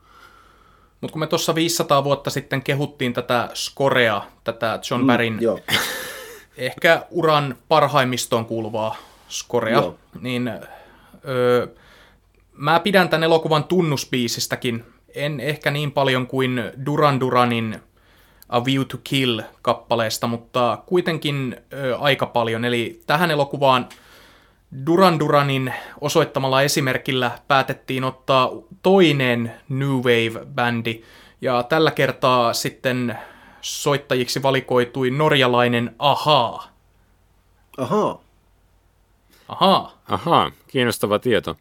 Mutta 1.02 1.12
kun 1.12 1.20
me 1.20 1.26
tuossa 1.26 1.54
500 1.54 2.04
vuotta 2.04 2.30
sitten 2.30 2.62
kehuttiin 2.62 3.12
tätä 3.12 3.48
Skorea, 3.54 4.22
tätä 4.44 4.80
John 4.90 5.06
Barryn, 5.06 5.32
mm, 5.32 5.76
ehkä 6.56 7.06
uran 7.10 7.56
parhaimmistoon 7.68 8.46
kuuluvaa 8.46 8.96
Skorea, 9.28 9.72
joo. 9.72 9.98
niin 10.20 10.48
öö, 11.28 11.66
mä 12.52 12.80
pidän 12.80 13.08
tämän 13.08 13.24
elokuvan 13.24 13.64
tunnuspiisistäkin, 13.64 14.84
en 15.14 15.40
ehkä 15.40 15.70
niin 15.70 15.92
paljon 15.92 16.26
kuin 16.26 16.62
Duran 16.86 17.20
Duranin 17.20 17.80
A 18.48 18.64
View 18.64 18.82
to 18.84 18.98
Kill-kappaleesta, 19.04 20.26
mutta 20.26 20.78
kuitenkin 20.86 21.56
ö, 21.72 21.98
aika 21.98 22.26
paljon. 22.26 22.64
Eli 22.64 23.00
tähän 23.06 23.30
elokuvaan 23.30 23.88
Duran 24.86 25.18
Duranin 25.18 25.74
osoittamalla 26.00 26.62
esimerkillä 26.62 27.30
päätettiin 27.48 28.04
ottaa 28.04 28.50
toinen 28.82 29.52
New 29.68 30.00
Wave-bändi, 30.00 31.02
ja 31.40 31.62
tällä 31.62 31.90
kertaa 31.90 32.52
sitten 32.52 33.18
soittajiksi 33.60 34.42
valikoitui 34.42 35.10
norjalainen 35.10 35.94
Ahaa. 35.98 36.68
Ahaa. 37.78 38.22
Ahaa. 39.48 39.98
Ahaa, 40.08 40.50
kiinnostava 40.66 41.18
tieto. 41.18 41.56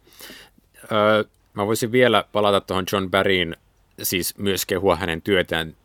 Öö, 0.92 1.24
mä 1.54 1.66
voisin 1.66 1.92
vielä 1.92 2.24
palata 2.32 2.60
tuohon 2.60 2.84
John 2.92 3.10
Barryin, 3.10 3.56
siis 4.02 4.38
myös 4.38 4.66
kehua 4.66 4.96
hänen 4.96 5.22
työtään 5.22 5.76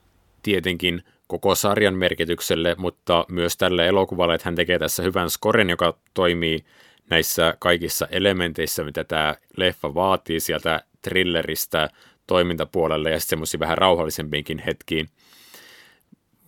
tietenkin 0.44 1.04
koko 1.28 1.56
sarjan 1.56 1.94
merkitykselle, 1.94 2.76
mutta 2.78 3.26
myös 3.30 3.58
tälle 3.58 3.88
elokuvalle, 3.88 4.36
että 4.36 4.48
hän 4.48 4.56
tekee 4.56 4.80
tässä 4.80 5.04
hyvän 5.04 5.30
skoren, 5.30 5.70
joka 5.70 5.98
toimii 6.14 6.66
näissä 7.10 7.56
kaikissa 7.60 8.08
elementeissä, 8.12 8.84
mitä 8.84 9.04
tämä 9.04 9.36
leffa 9.58 9.94
vaatii 9.94 10.40
sieltä 10.40 10.82
thrilleristä 11.02 11.90
toimintapuolelle 12.28 13.12
ja 13.12 13.20
sitten 13.20 13.30
semmoisia 13.30 13.60
vähän 13.60 13.78
rauhallisempiinkin 13.78 14.60
hetkiin. 14.60 15.10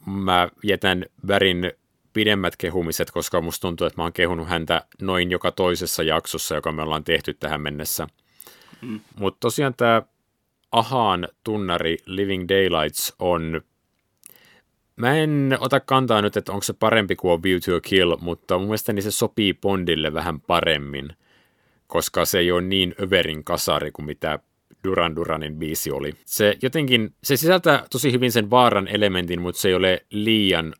Mä 0.05 0.49
jätän 0.63 1.05
värin 1.27 1.71
pidemmät 2.13 2.55
kehumiset, 2.55 3.11
koska 3.11 3.41
musta 3.41 3.61
tuntuu, 3.61 3.87
että 3.87 4.01
mä 4.01 4.03
oon 4.03 4.13
kehunut 4.13 4.47
häntä 4.47 4.85
noin 5.01 5.31
joka 5.31 5.51
toisessa 5.51 6.03
jaksossa, 6.03 6.55
joka 6.55 6.71
me 6.71 6.81
ollaan 6.81 7.03
tehty 7.03 7.33
tähän 7.33 7.61
mennessä. 7.61 8.07
Mm. 8.81 8.99
Mutta 9.19 9.37
tosiaan 9.39 9.73
tämä 9.77 10.01
Ahaan 10.71 11.27
tunnari 11.43 11.97
Living 12.05 12.45
Daylights 12.49 13.13
on 13.19 13.61
Mä 14.99 15.17
en 15.17 15.57
ota 15.59 15.79
kantaa 15.79 16.21
nyt, 16.21 16.37
että 16.37 16.51
onko 16.51 16.63
se 16.63 16.73
parempi 16.73 17.15
kuin 17.15 17.43
View 17.43 17.57
to 17.65 17.81
Kill, 17.81 18.15
mutta 18.21 18.57
mun 18.57 18.67
mielestäni 18.67 19.01
se 19.01 19.11
sopii 19.11 19.53
Bondille 19.53 20.13
vähän 20.13 20.41
paremmin, 20.41 21.09
koska 21.87 22.25
se 22.25 22.39
ei 22.39 22.51
ole 22.51 22.61
niin 22.61 22.95
överin 23.01 23.43
kasari 23.43 23.91
kuin 23.91 24.05
mitä 24.05 24.39
Duran 24.83 25.15
Duranin 25.15 25.55
biisi 25.55 25.91
oli. 25.91 26.13
Se 26.25 26.57
jotenkin, 26.61 27.13
se 27.23 27.37
sisältää 27.37 27.85
tosi 27.91 28.11
hyvin 28.11 28.31
sen 28.31 28.49
vaaran 28.49 28.87
elementin, 28.87 29.41
mutta 29.41 29.61
se 29.61 29.67
ei 29.67 29.75
ole 29.75 30.05
liian 30.09 30.73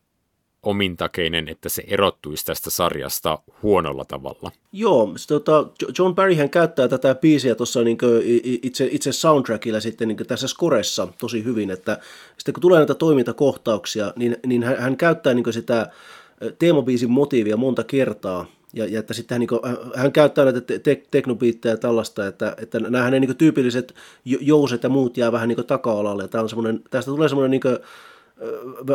omintakeinen, 0.62 1.48
että 1.48 1.68
se 1.68 1.84
erottuisi 1.86 2.44
tästä 2.44 2.70
sarjasta 2.70 3.38
huonolla 3.62 4.04
tavalla. 4.04 4.52
Joo, 4.72 5.14
tota, 5.28 5.66
John 5.98 6.14
Barry 6.14 6.34
hän 6.34 6.50
käyttää 6.50 6.88
tätä 6.88 7.14
biisiä 7.14 7.54
tuossa 7.54 7.84
niin 7.84 7.98
itse, 8.62 8.88
itse 8.90 9.12
soundtrackilla 9.12 9.80
sitten 9.80 10.08
niin 10.08 10.16
tässä 10.16 10.48
skoressa 10.48 11.08
tosi 11.18 11.44
hyvin, 11.44 11.70
että 11.70 11.98
sitten 12.38 12.54
kun 12.54 12.60
tulee 12.60 12.78
näitä 12.78 12.94
toimintakohtauksia, 12.94 14.12
niin, 14.16 14.36
niin 14.46 14.62
hän, 14.62 14.76
hän 14.78 14.96
käyttää 14.96 15.34
niin 15.34 15.52
sitä 15.52 15.90
teemabiisin 16.58 17.10
motiivia 17.10 17.56
monta 17.56 17.84
kertaa, 17.84 18.46
ja, 18.72 18.86
ja 18.86 19.00
että 19.00 19.14
sitten 19.14 19.34
hän, 19.34 19.40
niin 19.40 19.48
kuin, 19.48 19.60
hän 19.96 20.12
käyttää 20.12 20.44
näitä 20.44 20.60
te- 20.60 21.02
teknobiittejä 21.10 21.76
tällaista, 21.76 22.26
että, 22.26 22.56
että 22.62 22.80
nämä 22.80 23.04
hänen 23.04 23.20
niin 23.20 23.36
tyypilliset 23.36 23.94
jouset 24.24 24.82
ja 24.82 24.88
muut 24.88 25.16
jää 25.16 25.32
vähän 25.32 25.48
niin 25.48 25.66
taka-alalle. 25.66 26.28
Tämä 26.28 26.44
on 26.56 26.80
tästä 26.90 27.10
tulee 27.10 27.28
semmoinen 27.28 27.50
niin 27.50 27.60
kuin, 27.60 27.78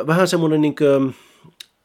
vähän 0.08 0.28
semmoinen 0.28 0.62
niin 0.62 0.76
kuin, 0.76 1.16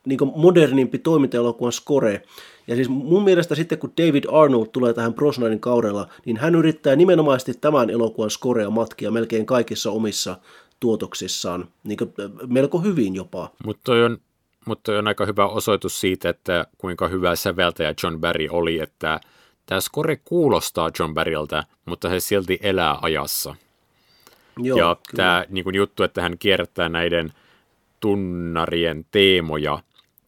niin 0.07 0.19
modernimpi 0.37 0.99
toimintaelokuvan 0.99 1.73
score. 1.73 2.23
Ja 2.67 2.77
siis 2.77 2.89
mun 2.89 3.25
mielestä 3.25 3.55
sitten 3.55 3.79
kun 3.79 3.93
David 3.99 4.25
Arnold 4.33 4.67
tulee 4.67 4.95
tähän 4.95 5.15
Brosnanin 5.15 5.61
kaudella, 5.61 6.09
niin 6.25 6.37
hän 6.37 6.55
yrittää 6.55 6.97
nimenomaisesti 6.97 7.55
tämän 7.61 7.91
elokuvan 7.91 8.31
scorea 8.31 8.71
matkia 8.71 9.11
melkein 9.11 9.47
kaikissa 9.47 9.91
omissa 9.91 10.37
tuotoksissaan, 10.81 11.69
niin 11.85 11.99
melko 12.47 12.79
hyvin 12.79 13.15
jopa. 13.15 13.51
Mutta 13.65 13.81
toi 13.85 14.05
on, 14.05 14.19
mutta 14.67 14.83
toi 14.83 14.99
on 14.99 15.09
aika 15.09 15.27
hyvä 15.27 15.47
osoitus 15.47 16.01
siitä, 16.01 16.29
että 16.29 16.67
kuinka 16.79 17.09
hyvä 17.09 17.37
säveltäjä 17.37 17.95
John 18.03 18.21
Barry 18.21 18.49
oli, 18.51 18.79
että 18.79 19.21
tämä 19.67 19.81
score 19.81 20.21
kuulostaa 20.25 20.91
John 20.99 21.15
Barryltä, 21.15 21.65
mutta 21.85 22.09
he 22.09 22.21
silti 22.21 22.59
elää 22.63 22.99
ajassa. 23.03 23.55
Joo, 24.59 24.79
ja 24.79 24.97
kyllä. 25.09 25.17
tämä 25.17 25.45
niin 25.49 25.65
kuin 25.65 25.77
juttu, 25.77 26.03
että 26.03 26.23
hän 26.23 26.39
kierrättää 26.39 26.89
näiden 26.89 27.33
tunnarien 28.01 29.07
teemoja 29.11 29.79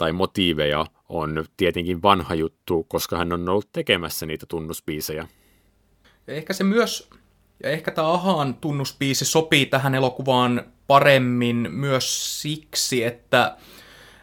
tai 0.02 0.12
motiiveja 0.12 0.86
on 1.08 1.44
tietenkin 1.56 2.02
vanha 2.02 2.34
juttu, 2.34 2.84
koska 2.88 3.18
hän 3.18 3.32
on 3.32 3.48
ollut 3.48 3.72
tekemässä 3.72 4.26
niitä 4.26 4.46
tunnuspiisejä. 4.46 5.28
Ja 6.26 6.34
ehkä 6.34 6.52
se 6.52 6.64
myös, 6.64 7.10
ja 7.62 7.70
ehkä 7.70 7.90
tämä 7.90 8.12
Ahaan 8.12 8.54
tunnuspiisi 8.54 9.24
sopii 9.24 9.66
tähän 9.66 9.94
elokuvaan 9.94 10.62
paremmin 10.86 11.68
myös 11.70 12.40
siksi, 12.42 13.04
että, 13.04 13.56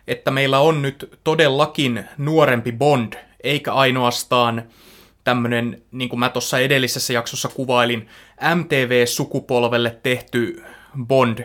että 0.07 0.31
meillä 0.31 0.59
on 0.59 0.81
nyt 0.81 1.19
todellakin 1.23 2.05
nuorempi 2.17 2.71
Bond, 2.71 3.13
eikä 3.43 3.73
ainoastaan 3.73 4.63
tämmöinen, 5.23 5.81
niin 5.91 6.09
kuin 6.09 6.19
mä 6.19 6.29
tuossa 6.29 6.59
edellisessä 6.59 7.13
jaksossa 7.13 7.47
kuvailin, 7.47 8.09
MTV-sukupolvelle 8.55 9.99
tehty 10.03 10.63
Bond, 11.05 11.39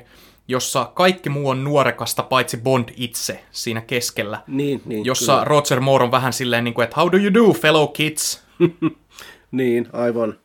jossa 0.49 0.91
kaikki 0.95 1.29
muu 1.29 1.49
on 1.49 1.65
nuorekasta 1.65 2.23
paitsi 2.23 2.57
Bond 2.57 2.89
itse 2.97 3.45
siinä 3.51 3.81
keskellä. 3.81 4.41
Niin, 4.47 4.83
niin, 4.85 5.05
jossa 5.05 5.33
kyllä. 5.33 5.45
Roger 5.45 5.81
Moore 5.81 6.05
on 6.05 6.11
vähän 6.11 6.33
silleen, 6.33 6.65
niin 6.65 6.75
kuin, 6.75 6.85
että 6.85 6.97
how 7.01 7.13
do 7.13 7.17
you 7.17 7.35
do, 7.35 7.53
fellow 7.53 7.89
kids? 7.93 8.43
niin, 9.51 9.89
aivan. 9.93 10.39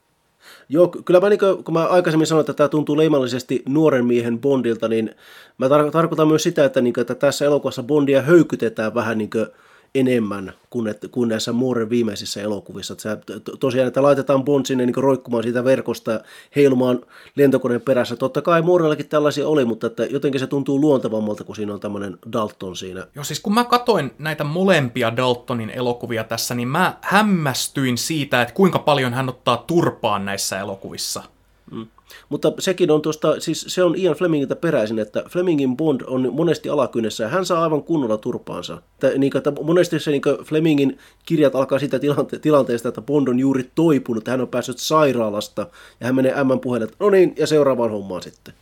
Joo, 0.70 0.88
kyllä 0.88 1.20
mä 1.20 1.30
niin 1.30 1.40
kuin, 1.40 1.64
kun 1.64 1.74
mä 1.74 1.86
aikaisemmin 1.86 2.28
sanoin, 2.28 2.42
että 2.42 2.54
tämä 2.54 2.68
tuntuu 2.68 2.98
leimallisesti 2.98 3.64
nuoren 3.68 4.06
miehen 4.06 4.40
Bondilta, 4.40 4.88
niin 4.88 5.16
mä 5.58 5.68
tar- 5.68 5.92
tarkoitan 5.92 6.28
myös 6.28 6.44
sitä, 6.44 6.66
että, 6.66 6.82
niin 6.82 6.94
kuin, 6.94 7.02
että 7.02 7.16
tässä 7.16 7.46
elokuvassa 7.46 7.84
Bondia 7.84 8.22
höykytetään 8.22 8.94
vähän 8.94 9.18
niin 9.18 9.30
kuin 9.30 9.48
enemmän 9.96 10.54
kuin, 10.70 10.88
että, 10.88 11.08
kuin 11.08 11.30
näissä 11.30 11.54
Mooren 11.54 11.90
viimeisissä 11.90 12.42
elokuvissa. 12.42 12.94
Että 12.94 13.04
se, 13.04 13.40
tosiaan, 13.60 13.88
että 13.88 14.02
laitetaan 14.02 14.44
Bond 14.44 14.66
sinne 14.66 14.86
niin 14.86 14.96
roikkumaan 14.96 15.44
siitä 15.44 15.64
verkosta 15.64 16.20
heilumaan 16.56 17.00
lentokoneen 17.36 17.82
perässä. 17.82 18.16
Totta 18.16 18.42
kai 18.42 18.62
Moorellakin 18.62 19.10
tällaisia 19.10 19.48
oli, 19.48 19.66
mutta 19.66 19.88
että 19.88 20.06
jotenkin 20.06 20.40
se 20.40 20.48
tuntuu 20.48 20.82
luontevammalta, 20.82 21.44
kun 21.44 21.56
siinä 21.56 21.74
on 21.74 21.80
tämmöinen 21.80 22.18
Dalton 22.32 22.76
siinä. 22.76 23.08
Joo, 23.16 23.24
siis 23.24 23.40
kun 23.40 23.54
mä 23.54 23.64
katoin 23.64 24.12
näitä 24.20 24.44
molempia 24.44 25.16
Daltonin 25.18 25.70
elokuvia 25.70 26.24
tässä, 26.24 26.56
niin 26.56 26.68
mä 26.68 26.98
hämmästyin 27.02 27.98
siitä, 27.98 28.42
että 28.42 28.54
kuinka 28.54 28.80
paljon 28.80 29.14
hän 29.14 29.30
ottaa 29.30 29.64
turpaan 29.68 30.26
näissä 30.26 30.60
elokuvissa. 30.60 31.24
Mm. 31.72 31.88
Mutta 32.30 32.54
sekin 32.60 32.92
on 32.92 33.02
tuosta, 33.02 33.40
siis 33.40 33.66
se 33.68 33.84
on 33.84 33.96
Ian 33.98 34.16
Flemingiltä 34.16 34.56
peräisin, 34.56 35.00
että 35.00 35.24
Flemingin 35.30 35.78
Bond 35.78 36.02
on 36.08 36.34
monesti 36.34 36.70
alakynnessä 36.70 37.24
ja 37.24 37.30
hän 37.30 37.46
saa 37.46 37.64
aivan 37.64 37.84
kunnolla 37.84 38.18
turpaansa. 38.18 38.82
Että, 38.94 39.18
niin, 39.18 39.38
että 39.38 39.52
monesti 39.62 40.00
se 40.00 40.12
niin 40.12 40.22
Flemingin 40.44 40.98
kirjat 41.26 41.56
alkaa 41.56 41.80
siitä 41.80 41.98
tilante- 41.98 42.40
tilanteesta, 42.40 42.90
että 42.90 43.02
Bond 43.02 43.28
on 43.28 43.40
juuri 43.40 43.72
toipunut, 43.76 44.22
että 44.22 44.32
hän 44.32 44.42
on 44.42 44.48
päässyt 44.48 44.78
sairaalasta 44.78 45.68
ja 46.00 46.06
hän 46.06 46.16
menee 46.16 46.44
M 46.44 46.60
puheelle, 46.60 46.86
että 46.86 46.98
no 47.00 47.10
niin, 47.10 47.34
ja 47.38 47.48
seuraavaan 47.48 47.92
hommaan 47.92 48.22
sitten. 48.22 48.54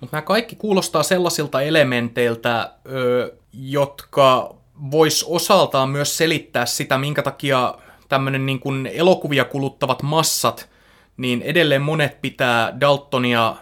Mutta 0.00 0.16
nämä 0.16 0.22
kaikki 0.22 0.56
kuulostaa 0.56 1.02
sellaisilta 1.02 1.62
elementeiltä, 1.62 2.70
jotka 3.52 4.54
vois 4.90 5.24
osaltaan 5.28 5.88
myös 5.88 6.16
selittää 6.16 6.66
sitä, 6.66 6.98
minkä 6.98 7.22
takia 7.22 7.74
tämmöinen 8.08 8.46
niin 8.46 8.90
elokuvia 8.92 9.44
kuluttavat 9.44 10.02
massat– 10.02 10.68
niin 11.16 11.42
edelleen 11.42 11.82
monet 11.82 12.20
pitää 12.20 12.80
Daltonia, 12.80 13.56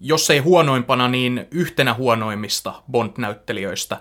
jos 0.00 0.30
ei 0.30 0.38
huonoimpana, 0.38 1.08
niin 1.08 1.46
yhtenä 1.50 1.94
huonoimmista 1.94 2.82
Bond-näyttelijöistä. 2.90 3.96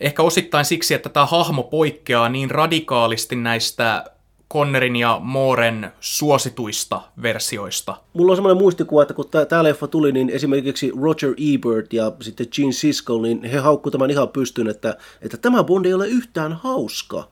Ehkä 0.00 0.22
osittain 0.22 0.64
siksi, 0.64 0.94
että 0.94 1.08
tämä 1.08 1.26
hahmo 1.26 1.62
poikkeaa 1.62 2.28
niin 2.28 2.50
radikaalisti 2.50 3.36
näistä 3.36 4.04
Connerin 4.52 4.96
ja 4.96 5.18
Mooren 5.22 5.92
suosituista 6.00 7.00
versioista. 7.22 7.96
Mulla 8.12 8.32
on 8.32 8.36
semmoinen 8.36 8.62
muistikuva, 8.62 9.02
että 9.02 9.14
kun 9.14 9.24
tämä 9.48 9.64
leffa 9.64 9.86
tuli, 9.86 10.12
niin 10.12 10.30
esimerkiksi 10.30 10.92
Roger 11.02 11.34
Ebert 11.54 11.92
ja 11.92 12.12
sitten 12.20 12.46
Gene 12.56 12.72
Siskel, 12.72 13.20
niin 13.20 13.44
he 13.44 13.58
haukkuivat 13.58 13.92
tämän 13.92 14.10
ihan 14.10 14.28
pystyyn, 14.28 14.68
että, 14.68 14.96
että 15.22 15.36
tämä 15.36 15.64
Bond 15.64 15.86
ei 15.86 15.94
ole 15.94 16.08
yhtään 16.08 16.52
hauska. 16.52 17.28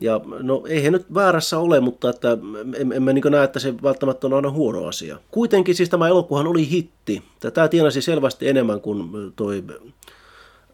Ja 0.00 0.20
no 0.42 0.62
ei 0.68 0.82
he 0.82 0.90
nyt 0.90 1.14
väärässä 1.14 1.58
ole, 1.58 1.80
mutta 1.80 2.10
että 2.10 2.38
emme 2.78 3.10
en, 3.10 3.14
niin 3.14 3.24
näe, 3.30 3.44
että 3.44 3.58
se 3.58 3.74
välttämättä 3.82 4.26
on 4.26 4.34
aina 4.34 4.50
huono 4.50 4.86
asia. 4.86 5.18
Kuitenkin 5.30 5.74
siis 5.74 5.88
tämä 5.88 6.08
elokuvahan 6.08 6.46
oli 6.46 6.70
hitti. 6.70 7.22
Tämä 7.54 7.68
tienasi 7.68 8.02
selvästi 8.02 8.48
enemmän 8.48 8.80
kuin 8.80 9.32
toi 9.36 9.64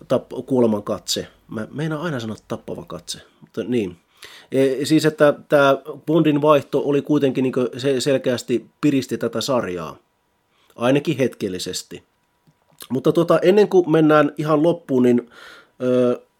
tapp- 0.08 0.46
kuoleman 0.46 0.82
katse. 0.82 1.26
Mä 1.48 1.68
meinaan 1.70 2.02
aina 2.02 2.20
sanoa 2.20 2.36
tappava 2.48 2.84
katse, 2.84 3.20
mutta 3.40 3.64
niin. 3.64 3.96
E, 4.52 4.84
siis 4.84 5.04
että 5.04 5.34
tämä 5.48 5.78
Bondin 6.06 6.42
vaihto 6.42 6.82
oli 6.84 7.02
kuitenkin 7.02 7.42
niin 7.42 7.54
se 7.76 8.00
selkeästi 8.00 8.66
piristi 8.80 9.18
tätä 9.18 9.40
sarjaa. 9.40 9.96
Ainakin 10.76 11.16
hetkellisesti. 11.16 12.02
Mutta 12.90 13.12
tota, 13.12 13.38
ennen 13.38 13.68
kuin 13.68 13.90
mennään 13.90 14.32
ihan 14.38 14.62
loppuun, 14.62 15.02
niin 15.02 15.30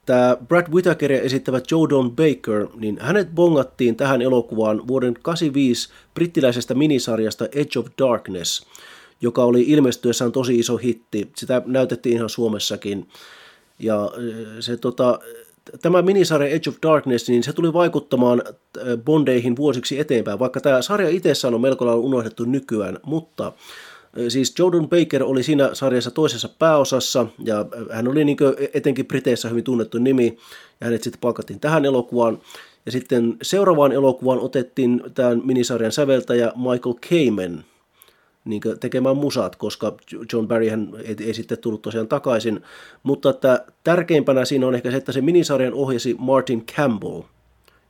Tämä 0.07 0.36
Brad 0.48 0.66
Whitakeria 0.72 1.20
esittävä 1.20 1.61
Joe 1.70 1.88
Don 1.88 2.11
Baker, 2.11 2.66
niin 2.76 2.98
hänet 3.00 3.34
bongattiin 3.34 3.96
tähän 3.96 4.22
elokuvaan 4.22 4.88
vuoden 4.88 5.14
85 5.22 5.88
brittiläisestä 6.14 6.74
minisarjasta 6.74 7.46
Edge 7.52 7.78
of 7.78 7.86
Darkness, 7.98 8.66
joka 9.20 9.44
oli 9.44 9.62
ilmestyessään 9.62 10.32
tosi 10.32 10.59
iso 10.59 10.76
hitti. 10.76 11.30
Sitä 11.36 11.62
näytettiin 11.66 12.16
ihan 12.16 12.28
Suomessakin. 12.28 13.09
Ja 13.78 14.11
se, 14.61 14.76
tota, 14.76 15.18
tämä 15.82 16.02
minisarja 16.02 16.48
Edge 16.48 16.70
of 16.70 16.76
Darkness, 16.82 17.28
niin 17.28 17.42
se 17.42 17.52
tuli 17.52 17.72
vaikuttamaan 17.72 18.42
Bondeihin 19.05 19.57
vuosiksi 19.57 20.00
eteenpäin, 20.00 20.38
vaikka 20.38 20.61
tämä 20.61 20.82
sarja 20.82 21.09
itsessään 21.09 21.55
on 21.55 21.61
melko 21.61 21.86
lailla 21.86 22.02
unohdettu 22.02 22.44
nykyään, 22.44 22.98
mutta 23.07 23.52
Siis 24.29 24.55
Jordan 24.59 24.89
Baker 24.89 25.25
oli 25.25 25.43
siinä 25.43 25.71
sarjassa 25.73 26.11
toisessa 26.11 26.49
pääosassa, 26.59 27.27
ja 27.45 27.67
hän 27.91 28.09
oli 28.09 28.25
niin 28.25 28.37
etenkin 28.75 29.07
Briteissä 29.07 29.49
hyvin 29.49 29.65
tunnettu 29.65 29.99
nimi, 29.99 30.39
ja 30.81 30.87
hänet 30.87 31.03
sitten 31.03 31.21
palkattiin 31.21 31.61
tähän 31.61 31.85
elokuvaan. 31.85 32.39
Ja 32.87 32.93
sitten 32.93 33.37
seuraavaan 33.43 33.93
elokuvaan 33.93 34.41
otettiin 34.41 35.03
tämän 35.15 35.43
minisarjan 35.45 35.93
säveltäjä 35.93 36.53
Michael 36.57 36.95
Kamen 37.09 37.65
niin 38.45 38.61
tekemään 38.81 39.17
musat, 39.17 39.57
koska 39.57 39.97
John 40.33 40.49
Barry 40.49 40.69
hän 40.69 40.93
ei, 41.05 41.17
ei 41.21 41.35
sitten 41.35 41.59
tullut 41.59 41.83
tosiaan 41.83 42.09
takaisin. 42.09 42.61
Mutta 43.03 43.31
että 43.31 43.67
tärkeimpänä 43.85 44.45
siinä 44.45 44.67
on 44.67 44.75
ehkä 44.75 44.91
se, 44.91 44.97
että 44.97 45.12
se 45.12 45.21
minisarjan 45.21 45.75
ohjasi 45.75 46.17
Martin 46.19 46.67
Campbell, 46.67 47.23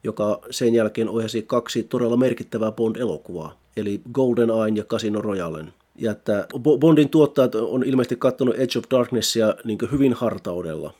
joka 0.05 0.41
sen 0.51 0.75
jälkeen 0.75 1.09
ohjasi 1.09 1.43
kaksi 1.43 1.83
todella 1.83 2.17
merkittävää 2.17 2.73
Bond-elokuvaa, 2.73 3.61
eli 3.77 4.01
Golden 4.13 4.51
Eye 4.51 4.75
ja 4.75 4.85
Casino 4.85 5.21
Royalen. 5.21 5.73
Ja 5.99 6.13
että 6.13 6.47
Bondin 6.81 7.09
tuottajat 7.09 7.55
on 7.55 7.85
ilmeisesti 7.85 8.17
katsonut 8.17 8.55
Edge 8.55 8.79
of 8.79 8.85
Darknessia 8.91 9.55
niin 9.65 9.79
hyvin 9.93 10.13
hartaudella. 10.13 10.95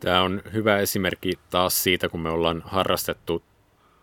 Tämä 0.00 0.22
on 0.22 0.42
hyvä 0.52 0.78
esimerkki 0.78 1.32
taas 1.50 1.82
siitä, 1.82 2.08
kun 2.08 2.20
me 2.20 2.30
ollaan 2.30 2.62
harrastettu 2.66 3.42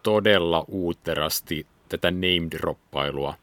todella 0.04 0.66
uutterasti 0.68 1.66
tätä 1.90 2.12
name-droppailua 2.12 3.34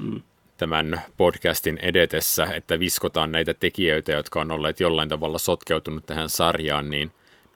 mm. 0.00 0.22
tämän 0.56 1.02
podcastin 1.16 1.78
edetessä, 1.78 2.44
että 2.44 2.78
viskotaan 2.80 3.32
näitä 3.32 3.54
tekijöitä, 3.54 4.12
jotka 4.12 4.40
on 4.40 4.50
olleet 4.50 4.80
jollain 4.80 5.08
tavalla 5.08 5.38
sotkeutunut 5.38 6.06
tähän 6.06 6.28
sarjaan, 6.28 6.90
niin 6.90 7.12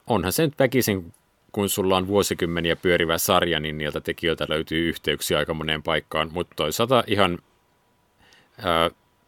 onhan 0.07 0.33
se 0.33 0.43
nyt 0.43 0.59
väkisin, 0.59 1.13
kun 1.53 1.69
sulla 1.69 1.97
on 1.97 2.07
vuosikymmeniä 2.07 2.77
pyörivä 2.77 3.19
sarja, 3.19 3.61
niin 3.61 3.79
niiltä 3.79 4.01
tekijöiltä 4.01 4.47
löytyy 4.49 4.89
yhteyksiä 4.89 5.39
aika 5.39 5.55
moneen 5.55 5.83
paikkaan, 5.83 6.31
mutta 6.33 6.57
toisaalta 6.57 7.05
ihan 7.07 7.39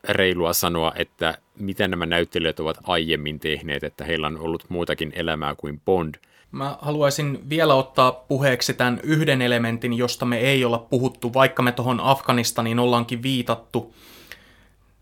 reilua 0.08 0.52
sanoa, 0.52 0.92
että 0.96 1.38
mitä 1.58 1.88
nämä 1.88 2.06
näyttelijät 2.06 2.60
ovat 2.60 2.78
aiemmin 2.82 3.40
tehneet, 3.40 3.84
että 3.84 4.04
heillä 4.04 4.26
on 4.26 4.38
ollut 4.38 4.64
muutakin 4.68 5.12
elämää 5.14 5.54
kuin 5.54 5.80
Bond. 5.84 6.14
Mä 6.52 6.78
haluaisin 6.82 7.40
vielä 7.48 7.74
ottaa 7.74 8.12
puheeksi 8.12 8.74
tämän 8.74 9.00
yhden 9.02 9.42
elementin, 9.42 9.92
josta 9.92 10.26
me 10.26 10.38
ei 10.38 10.64
olla 10.64 10.78
puhuttu, 10.78 11.34
vaikka 11.34 11.62
me 11.62 11.72
tuohon 11.72 12.00
Afganistaniin 12.00 12.78
ollaankin 12.78 13.22
viitattu. 13.22 13.94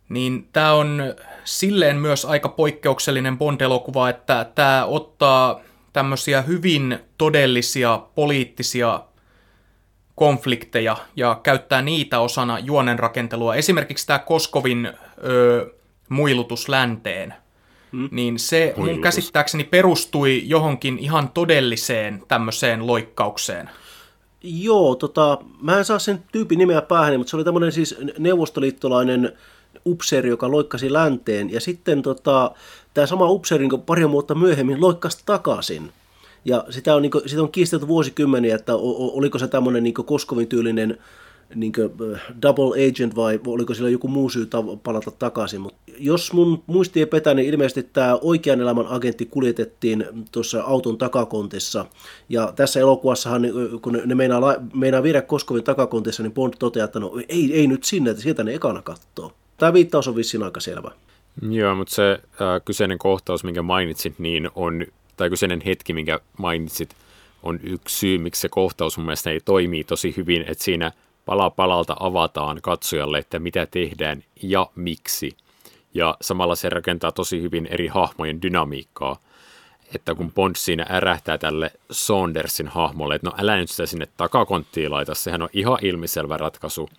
Niin 0.09 0.49
tämä 0.53 0.72
on 0.72 1.03
silleen 1.44 1.97
myös 1.97 2.24
aika 2.24 2.48
poikkeuksellinen 2.48 3.39
Bond-elokuva, 3.39 4.09
että 4.09 4.47
tämä 4.55 4.85
ottaa 4.85 5.61
tämmöisiä 5.93 6.43
hyvin 6.43 6.98
todellisia 7.19 8.02
poliittisia 8.15 9.01
konflikteja 10.19 10.97
ja 11.16 11.40
käyttää 11.43 11.82
niitä 11.82 12.20
osana 12.20 12.59
juonen 12.59 12.99
rakentelua. 12.99 13.55
Esimerkiksi 13.55 14.07
tämä 14.07 14.19
Koskovin 14.19 14.93
ö, 15.24 15.74
muilutus 16.09 16.69
länteen, 16.69 17.35
hmm. 17.93 18.09
niin 18.12 18.39
se 18.39 18.73
muilutus. 18.77 18.95
mun 18.95 19.03
käsittääkseni 19.03 19.65
perustui 19.65 20.43
johonkin 20.45 20.99
ihan 20.99 21.28
todelliseen 21.28 22.23
tämmöiseen 22.28 22.86
loikkaukseen. 22.86 23.70
Joo, 24.43 24.95
tota, 24.95 25.39
mä 25.62 25.78
en 25.78 25.85
saa 25.85 25.99
sen 25.99 26.23
tyypin 26.32 26.59
nimeä 26.59 26.82
päähän, 26.82 27.19
mutta 27.19 27.31
se 27.31 27.36
oli 27.36 27.45
tämmöinen 27.45 27.73
siis 27.73 27.97
neuvostoliittolainen 28.19 29.32
upseeri, 29.86 30.28
joka 30.28 30.51
loikkasi 30.51 30.93
länteen, 30.93 31.53
ja 31.53 31.61
sitten 31.61 32.03
tota, 32.03 32.51
tämä 32.95 33.07
sama 33.07 33.31
upseeri 33.31 33.69
niin 33.69 33.82
pari 33.82 34.11
vuotta 34.11 34.35
myöhemmin 34.35 34.81
loikkasi 34.81 35.19
takaisin. 35.27 35.93
Ja 36.44 36.65
sitä 36.70 36.94
on, 36.94 37.02
niin 37.02 37.10
kuin, 37.10 37.28
sitä 37.28 37.43
on 37.43 37.52
kiistelty 37.52 37.89
vuosikymmeniä, 37.89 38.55
että 38.55 38.73
oliko 38.77 39.39
se 39.39 39.48
tämmöinen 39.48 39.82
niin 39.82 39.94
Koskovin 39.94 40.48
tyylinen 40.48 40.98
niin 41.55 41.73
kuin, 41.73 41.90
double 42.43 42.89
agent 42.89 43.16
vai 43.16 43.40
oliko 43.47 43.74
sillä 43.74 43.89
joku 43.89 44.09
muu 44.09 44.31
syy 44.31 44.48
palata 44.82 45.10
takaisin. 45.10 45.60
Mutta 45.60 45.78
jos 45.98 46.32
mun 46.32 46.62
muisti 46.66 47.01
ei 47.01 47.06
petä, 47.06 47.35
niin 47.35 47.48
ilmeisesti 47.48 47.82
tämä 47.82 48.19
oikean 48.23 48.60
elämän 48.60 48.86
agentti 48.86 49.27
kuljetettiin 49.27 50.05
tuossa 50.32 50.62
auton 50.62 50.98
takakontissa. 50.98 51.86
Ja 52.28 52.52
tässä 52.56 52.81
elokuvassahan, 52.81 53.43
kun 53.82 54.02
ne 54.05 54.15
meinaa, 54.15 54.55
meinaa 54.74 55.02
viedä 55.02 55.23
Koskovin 55.23 55.65
takakontissa, 55.65 56.23
niin 56.23 56.32
Bond 56.32 56.55
toteaa, 56.59 56.85
että 56.85 57.01
no 57.01 57.12
ei, 57.28 57.55
ei 57.55 57.66
nyt 57.66 57.85
sinne, 57.85 58.10
että 58.10 58.23
sieltä 58.23 58.44
ne 58.44 58.55
ekana 58.55 58.82
kattoo. 58.82 59.32
Tämä 59.56 59.73
viittaus 59.73 60.09
on 60.09 60.16
vissiin 60.16 60.43
aika 60.43 60.60
selvä. 60.60 60.90
Joo, 61.51 61.74
mutta 61.74 61.94
se 61.94 62.12
äh, 62.12 62.62
kyseinen 62.65 62.98
kohtaus, 62.98 63.44
minkä 63.44 63.62
mainitsit, 63.62 64.19
niin 64.19 64.51
on 64.55 64.86
tai 65.19 65.31
kyseinen 65.31 65.62
hetki, 65.66 65.93
minkä 65.93 66.20
mainitsit, 66.39 66.97
on 67.43 67.61
yksi 67.62 67.99
syy, 67.99 68.19
miksi 68.19 68.40
se 68.40 68.49
kohtaus 68.49 68.99
mun 68.99 69.07
mielestä 69.07 69.31
ei 69.31 69.40
toimii 69.40 69.85
tosi 69.85 70.15
hyvin, 70.16 70.45
että 70.49 70.65
siinä 70.65 70.93
pala 71.27 71.51
palalta 71.51 71.97
avataan 72.01 72.59
katsojalle, 72.62 73.19
että 73.19 73.39
mitä 73.39 73.66
tehdään 73.66 74.24
ja 74.43 74.66
miksi. 74.74 75.36
ja 75.95 76.16
samalla 76.20 76.57
se 76.57 76.69
rakentaa 76.69 77.12
tosi 77.12 77.43
hyvin 77.43 77.66
eri 77.70 77.86
hahmojen 77.86 78.43
dynamiikkaa. 78.43 79.20
Että 79.95 80.15
kun 80.15 80.32
Bond 80.32 80.57
siinä 80.57 80.86
ärähtää 80.90 81.39
tälle 81.39 81.70
Saundersin 81.90 82.69
hahmolle, 82.69 83.15
että 83.15 83.28
no 83.28 83.36
älä 83.39 83.57
nyt 83.57 83.70
sitä 83.70 83.86
sinne 83.86 84.09
takakonttiin 84.16 84.90
laita, 84.90 85.15
sehän 85.15 85.43
on 85.43 85.49
ihan 85.53 85.78
ilmiselvä 85.82 86.36
ratkaisu, 86.36 86.90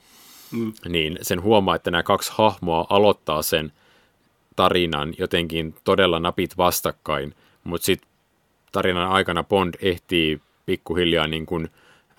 mm. 0.52 0.74
niin 0.90 1.18
sen 1.22 1.42
huomaa, 1.42 1.76
että 1.76 1.92
nämä 1.92 2.04
kaksi 2.04 2.32
hahmoa 2.36 2.86
aloittaa 2.90 3.42
sen 3.42 3.72
tarinan 4.56 5.14
jotenkin 5.18 5.76
todella 5.84 6.20
napit 6.20 6.58
vastakkain, 6.58 7.36
mutta 7.64 7.86
sitten 7.86 8.09
tarinan 8.72 9.10
aikana 9.10 9.44
Bond 9.44 9.74
ehtii 9.82 10.42
pikkuhiljaa 10.66 11.28
niin 11.28 11.46
kuin, 11.46 11.70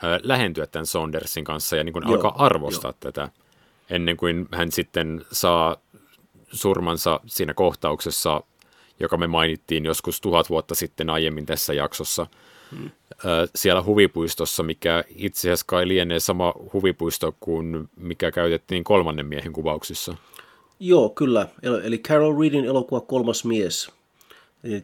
äh, 0.05 0.20
lähentyä 0.22 0.66
tämän 0.66 0.86
Saundersin 0.86 1.44
kanssa 1.44 1.77
ja 1.77 1.85
niin 1.85 1.93
kuin 1.93 2.06
alkaa 2.06 2.35
arvostaa 2.44 2.89
jo. 2.89 2.97
tätä, 3.01 3.28
ennen 3.90 4.16
kuin 4.16 4.48
hän 4.52 4.72
sitten 4.72 5.24
saa 5.32 5.77
surmansa 6.52 7.20
siinä 7.27 7.55
kohtauksessa, 7.55 8.43
joka 9.01 9.16
me 9.16 9.27
mainittiin 9.27 9.85
joskus 9.85 10.20
tuhat 10.20 10.51
vuotta 10.51 10.74
sitten 10.74 11.10
aiemmin 11.10 11.47
tässä 11.47 11.74
jaksossa, 11.74 12.27
hmm. 12.70 12.90
siellä 13.55 13.82
huvipuistossa, 13.82 14.62
mikä 14.62 15.05
itse 15.16 15.48
asiassa 15.48 15.66
kai 15.68 15.89
lienee 15.89 16.20
sama 16.20 16.55
huvipuisto 16.72 17.35
kuin 17.40 17.89
mikä 17.97 18.31
käytettiin 18.31 18.85
kolmannen 18.85 19.27
miehen 19.27 19.52
kuvauksissa. 19.52 20.14
Joo, 20.81 21.09
kyllä. 21.09 21.47
Eli 21.82 21.98
Carol 21.98 22.40
Reedin 22.40 22.64
elokuva 22.64 23.01
Kolmas 23.01 23.44
mies. 23.44 23.93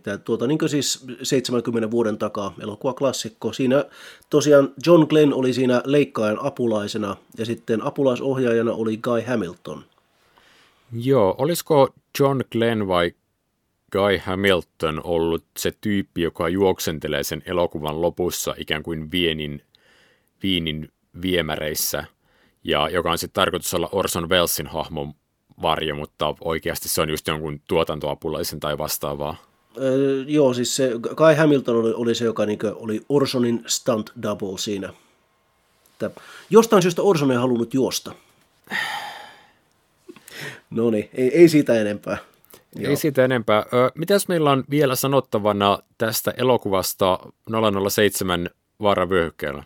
Tämä, 0.03 0.19
tuota, 0.19 0.47
niin 0.47 0.59
siis 0.67 1.07
70 1.23 1.91
vuoden 1.91 2.19
takaa 2.19 2.55
elokuva 2.61 2.95
klassikko. 2.95 3.53
Siinä 3.53 3.85
tosiaan 4.31 4.73
John 4.87 5.07
Glenn 5.09 5.35
oli 5.35 5.53
siinä 5.53 5.83
leikkaajan 5.85 6.39
apulaisena 6.43 7.17
ja 7.39 7.45
sitten 7.45 7.83
apulaisohjaajana 7.83 8.73
oli 8.73 8.97
Guy 8.97 9.23
Hamilton– 9.27 9.85
Joo, 10.93 11.35
olisiko 11.39 11.95
John 12.21 12.41
Glenn 12.53 12.89
vai 12.89 13.13
Guy 13.93 14.19
Hamilton 14.19 15.01
ollut 15.05 15.45
se 15.59 15.73
tyyppi, 15.81 16.23
joka 16.23 16.49
juoksentelee 16.49 17.23
sen 17.23 17.43
elokuvan 17.47 18.03
lopussa 18.03 18.55
ikään 18.59 18.83
kuin 18.83 19.11
vienin, 19.11 19.63
viinin 20.43 20.93
viemäreissä, 21.23 22.05
ja 22.65 22.89
joka 22.89 23.11
on 23.11 23.19
sitten 23.19 23.35
tarkoitus 23.35 23.75
olla 23.75 23.89
Orson 23.93 24.29
Wellesin 24.29 24.67
hahmon 24.67 25.15
varjo, 25.63 25.95
mutta 25.95 26.35
oikeasti 26.41 26.89
se 26.89 27.01
on 27.01 27.11
just 27.11 27.27
jonkun 27.27 27.61
tuotantoapulaisen 27.69 28.61
tai 28.61 28.79
vastaavaa. 28.79 29.37
Öö, 29.83 30.25
joo, 30.27 30.55
siis 30.55 30.77
se 30.77 30.91
Guy 31.17 31.35
Hamilton 31.35 31.77
oli, 31.77 31.93
oli 31.95 32.15
se, 32.15 32.25
joka 32.25 32.47
niin 32.47 32.59
oli 32.75 33.05
Orsonin 33.09 33.65
stunt 33.67 34.13
double 34.23 34.59
siinä. 34.59 34.93
Että 35.93 36.21
jostain 36.51 36.83
syystä 36.83 37.03
Orson 37.03 37.31
ei 37.31 37.37
halunnut 37.37 37.75
juosta. 37.75 38.13
No 40.71 40.91
niin, 40.91 41.11
ei, 41.15 41.39
ei 41.39 41.49
siitä 41.49 41.81
enempää. 41.81 42.19
Ei 42.79 42.85
Joo. 42.85 42.97
siitä 42.97 43.25
enempää. 43.25 43.59
Ö, 43.59 43.91
mitäs 43.95 44.29
meillä 44.29 44.51
on 44.51 44.65
vielä 44.71 44.95
sanottavana 44.95 45.79
tästä 45.99 46.35
elokuvasta 46.37 47.19
007 47.91 48.51
vaaravyöhykkeellä? 48.83 49.65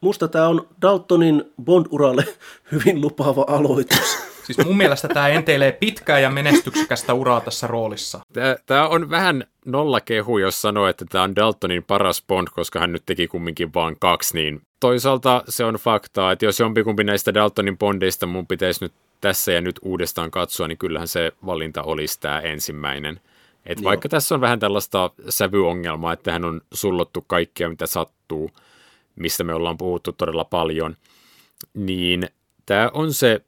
Musta 0.00 0.28
tämä 0.28 0.48
on 0.48 0.68
Daltonin 0.82 1.44
Bond-uralle 1.64 2.24
hyvin 2.72 3.00
lupaava 3.00 3.44
aloitus. 3.48 4.31
Siis 4.52 4.66
mun 4.66 4.76
mielestä 4.76 5.08
tämä 5.08 5.28
enteilee 5.28 5.72
pitkää 5.72 6.18
ja 6.18 6.30
menestyksekästä 6.30 7.14
uraa 7.14 7.40
tässä 7.40 7.66
roolissa. 7.66 8.20
Tämä 8.66 8.88
on 8.88 9.10
vähän 9.10 9.44
nollakehu, 9.64 10.38
jos 10.38 10.62
sanoo, 10.62 10.86
että 10.86 11.04
tämä 11.10 11.24
on 11.24 11.36
Daltonin 11.36 11.84
paras 11.84 12.24
Bond, 12.28 12.48
koska 12.52 12.80
hän 12.80 12.92
nyt 12.92 13.02
teki 13.06 13.28
kumminkin 13.28 13.74
vain 13.74 13.96
kaksi, 14.00 14.34
niin 14.34 14.62
toisaalta 14.80 15.44
se 15.48 15.64
on 15.64 15.74
faktaa, 15.74 16.32
että 16.32 16.44
jos 16.44 16.60
jompikumpi 16.60 17.04
näistä 17.04 17.34
Daltonin 17.34 17.78
Bondeista 17.78 18.26
mun 18.26 18.46
pitäisi 18.46 18.84
nyt 18.84 18.92
tässä 19.20 19.52
ja 19.52 19.60
nyt 19.60 19.80
uudestaan 19.82 20.30
katsoa, 20.30 20.68
niin 20.68 20.78
kyllähän 20.78 21.08
se 21.08 21.32
valinta 21.46 21.82
olisi 21.82 22.20
tämä 22.20 22.40
ensimmäinen. 22.40 23.20
Et 23.66 23.84
vaikka 23.84 24.08
tässä 24.08 24.34
on 24.34 24.40
vähän 24.40 24.58
tällaista 24.60 25.10
sävyongelmaa, 25.28 26.12
että 26.12 26.32
hän 26.32 26.44
on 26.44 26.60
sullottu 26.74 27.24
kaikkea, 27.26 27.68
mitä 27.68 27.86
sattuu, 27.86 28.50
mistä 29.16 29.44
me 29.44 29.54
ollaan 29.54 29.78
puhuttu 29.78 30.12
todella 30.12 30.44
paljon, 30.44 30.96
niin 31.74 32.28
tämä 32.66 32.90
on 32.94 33.12
se 33.12 33.40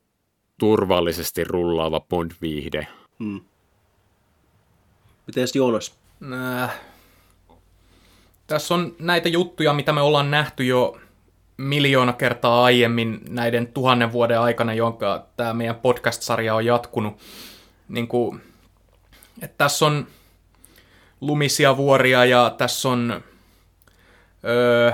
turvallisesti 0.58 1.44
rullaava 1.44 2.00
Bond-viihde. 2.00 2.86
Hmm. 3.18 3.40
Miten 5.26 5.48
Joonas? 5.54 5.98
Äh. 6.62 6.80
Tässä 8.46 8.74
on 8.74 8.96
näitä 8.98 9.28
juttuja, 9.28 9.72
mitä 9.72 9.92
me 9.92 10.00
ollaan 10.00 10.30
nähty 10.30 10.64
jo 10.64 11.00
miljoona 11.56 12.12
kertaa 12.12 12.64
aiemmin 12.64 13.20
näiden 13.28 13.66
tuhannen 13.66 14.12
vuoden 14.12 14.40
aikana, 14.40 14.74
jonka 14.74 15.26
tämä 15.36 15.54
meidän 15.54 15.76
podcast-sarja 15.76 16.54
on 16.54 16.64
jatkunut. 16.64 17.18
Niin 17.88 18.08
kuin, 18.08 18.40
että 19.42 19.54
tässä 19.58 19.86
on 19.86 20.06
lumisia 21.20 21.76
vuoria 21.76 22.24
ja 22.24 22.54
tässä 22.58 22.88
on 22.88 23.22
öö, 24.44 24.92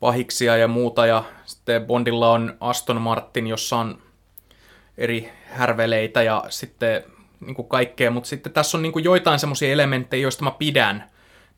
pahiksia 0.00 0.56
ja 0.56 0.68
muuta 0.68 1.06
ja 1.06 1.24
sitten 1.70 1.86
Bondilla 1.86 2.30
on 2.30 2.56
Aston 2.60 3.00
Martin, 3.00 3.46
jossa 3.46 3.76
on 3.76 3.98
eri 4.98 5.32
härveleitä 5.44 6.22
ja 6.22 6.44
sitten 6.48 7.04
niin 7.40 7.54
kuin 7.54 7.68
kaikkea, 7.68 8.10
mutta 8.10 8.28
sitten 8.28 8.52
tässä 8.52 8.78
on 8.78 8.82
niin 8.82 8.92
kuin 8.92 9.04
joitain 9.04 9.38
semmoisia 9.38 9.72
elementtejä, 9.72 10.22
joista 10.22 10.44
mä 10.44 10.50
pidän. 10.50 11.10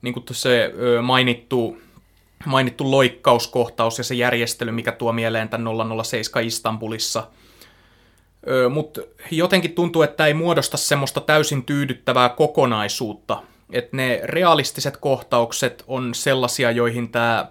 Niin 0.02 0.14
kuin 0.14 0.24
se 0.32 0.72
mainittu 1.02 1.78
mainittu 2.44 2.90
loikkauskohtaus 2.90 3.98
ja 3.98 4.04
se 4.04 4.14
järjestely, 4.14 4.72
mikä 4.72 4.92
tuo 4.92 5.12
mieleen 5.12 5.48
tämän 5.48 5.76
007 6.04 6.44
Istanbulissa. 6.44 7.28
Mutta 8.70 9.00
jotenkin 9.30 9.72
tuntuu, 9.72 10.02
että 10.02 10.26
ei 10.26 10.34
muodosta 10.34 10.76
semmoista 10.76 11.20
täysin 11.20 11.64
tyydyttävää 11.64 12.28
kokonaisuutta. 12.28 13.42
Että 13.72 13.96
ne 13.96 14.20
realistiset 14.24 14.96
kohtaukset 14.96 15.84
on 15.86 16.14
sellaisia, 16.14 16.70
joihin 16.70 17.12
tämä 17.12 17.46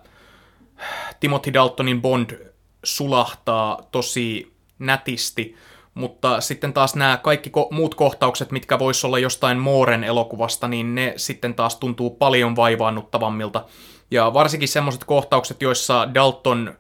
Timothy 1.20 1.54
Daltonin 1.54 2.02
Bond 2.02 2.51
sulahtaa 2.84 3.80
tosi 3.92 4.54
nätisti, 4.80 5.56
mutta 5.94 6.42
sitten 6.42 6.74
taas 6.74 6.96
nämä 6.96 7.20
kaikki 7.24 7.50
ko- 7.50 7.76
muut 7.76 7.96
kohtaukset, 7.96 8.52
mitkä 8.52 8.80
vois 8.80 9.06
olla 9.06 9.20
jostain 9.20 9.58
Mooren 9.58 10.04
elokuvasta, 10.04 10.68
niin 10.68 10.96
ne 10.96 11.14
sitten 11.18 11.54
taas 11.54 11.76
tuntuu 11.76 12.10
paljon 12.10 12.56
vaivaannuttavammilta. 12.56 13.66
Ja 14.12 14.34
varsinkin 14.34 14.68
semmoiset 14.68 15.04
kohtaukset, 15.04 15.62
joissa 15.62 16.14
Dalton 16.14 16.74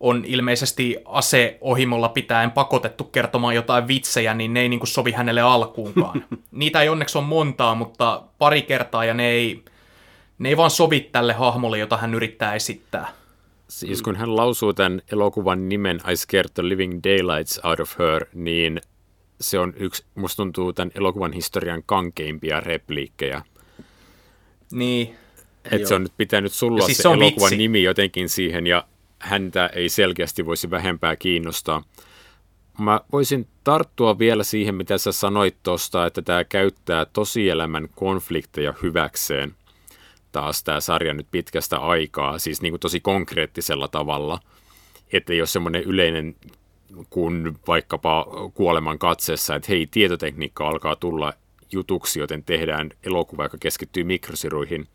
on 0.00 0.24
ilmeisesti 0.26 0.96
aseohimolla 1.04 2.08
pitäen 2.08 2.50
pakotettu 2.50 3.04
kertomaan 3.04 3.54
jotain 3.54 3.88
vitsejä, 3.88 4.34
niin 4.34 4.54
ne 4.54 4.60
ei 4.60 4.68
niin 4.68 4.86
sovi 4.86 5.12
hänelle 5.12 5.40
alkuunkaan. 5.40 6.24
Niitä 6.50 6.82
ei 6.82 6.88
onneksi 6.88 7.18
ole 7.18 7.26
montaa, 7.26 7.74
mutta 7.74 8.22
pari 8.38 8.62
kertaa 8.62 9.04
ja 9.04 9.14
ne 9.14 9.28
ei, 9.28 9.64
ne 10.38 10.48
ei 10.48 10.56
vaan 10.56 10.70
sovi 10.70 11.00
tälle 11.00 11.32
hahmolle, 11.32 11.78
jota 11.78 11.96
hän 11.96 12.14
yrittää 12.14 12.54
esittää. 12.54 13.08
Siis 13.72 14.02
kun 14.02 14.16
hän 14.16 14.36
lausuu 14.36 14.72
tämän 14.72 15.02
elokuvan 15.12 15.68
nimen 15.68 16.00
I 16.12 16.16
scared 16.16 16.50
the 16.54 16.68
living 16.68 17.00
daylights 17.04 17.60
out 17.64 17.80
of 17.80 17.98
her, 17.98 18.26
niin 18.34 18.80
se 19.40 19.58
on 19.58 19.74
yksi, 19.76 20.04
musta 20.14 20.36
tuntuu 20.36 20.72
tämän 20.72 20.92
elokuvan 20.94 21.32
historian 21.32 21.82
kankeimpia 21.86 22.60
repliikkejä. 22.60 23.42
Niin, 24.72 25.14
että 25.70 25.88
se 25.88 25.94
on 25.94 26.02
nyt 26.02 26.12
pitänyt 26.16 26.52
sulla 26.52 26.84
siis 26.84 26.96
se, 26.96 27.02
se 27.02 27.08
elokuvan 27.08 27.50
vitsi. 27.50 27.56
nimi 27.56 27.82
jotenkin 27.82 28.28
siihen 28.28 28.66
ja 28.66 28.84
häntä 29.18 29.66
ei 29.66 29.88
selkeästi 29.88 30.46
voisi 30.46 30.70
vähempää 30.70 31.16
kiinnostaa. 31.16 31.82
Mä 32.78 33.00
voisin 33.12 33.48
tarttua 33.64 34.18
vielä 34.18 34.44
siihen, 34.44 34.74
mitä 34.74 34.98
sä 34.98 35.12
sanoit 35.12 35.56
tuosta, 35.62 36.06
että 36.06 36.22
tämä 36.22 36.44
käyttää 36.44 37.04
tosielämän 37.04 37.88
konflikteja 37.94 38.74
hyväkseen. 38.82 39.54
Taas 40.32 40.64
tämä 40.64 40.80
sarja 40.80 41.14
nyt 41.14 41.26
pitkästä 41.30 41.78
aikaa, 41.78 42.38
siis 42.38 42.62
niin 42.62 42.72
kuin 42.72 42.80
tosi 42.80 43.00
konkreettisella 43.00 43.88
tavalla. 43.88 44.38
Että 45.12 45.32
ole 45.32 45.46
semmoinen 45.46 45.82
yleinen 45.82 46.36
kuin 47.10 47.58
vaikkapa 47.66 48.26
kuoleman 48.54 48.98
katseessa, 48.98 49.54
että 49.54 49.66
hei, 49.68 49.86
tietotekniikka 49.86 50.68
alkaa 50.68 50.96
tulla 50.96 51.32
jutuksi, 51.72 52.20
joten 52.20 52.44
tehdään 52.44 52.90
elokuva, 53.06 53.42
joka 53.42 53.58
keskittyy 53.60 54.04
mikrosiruihin– 54.04 54.88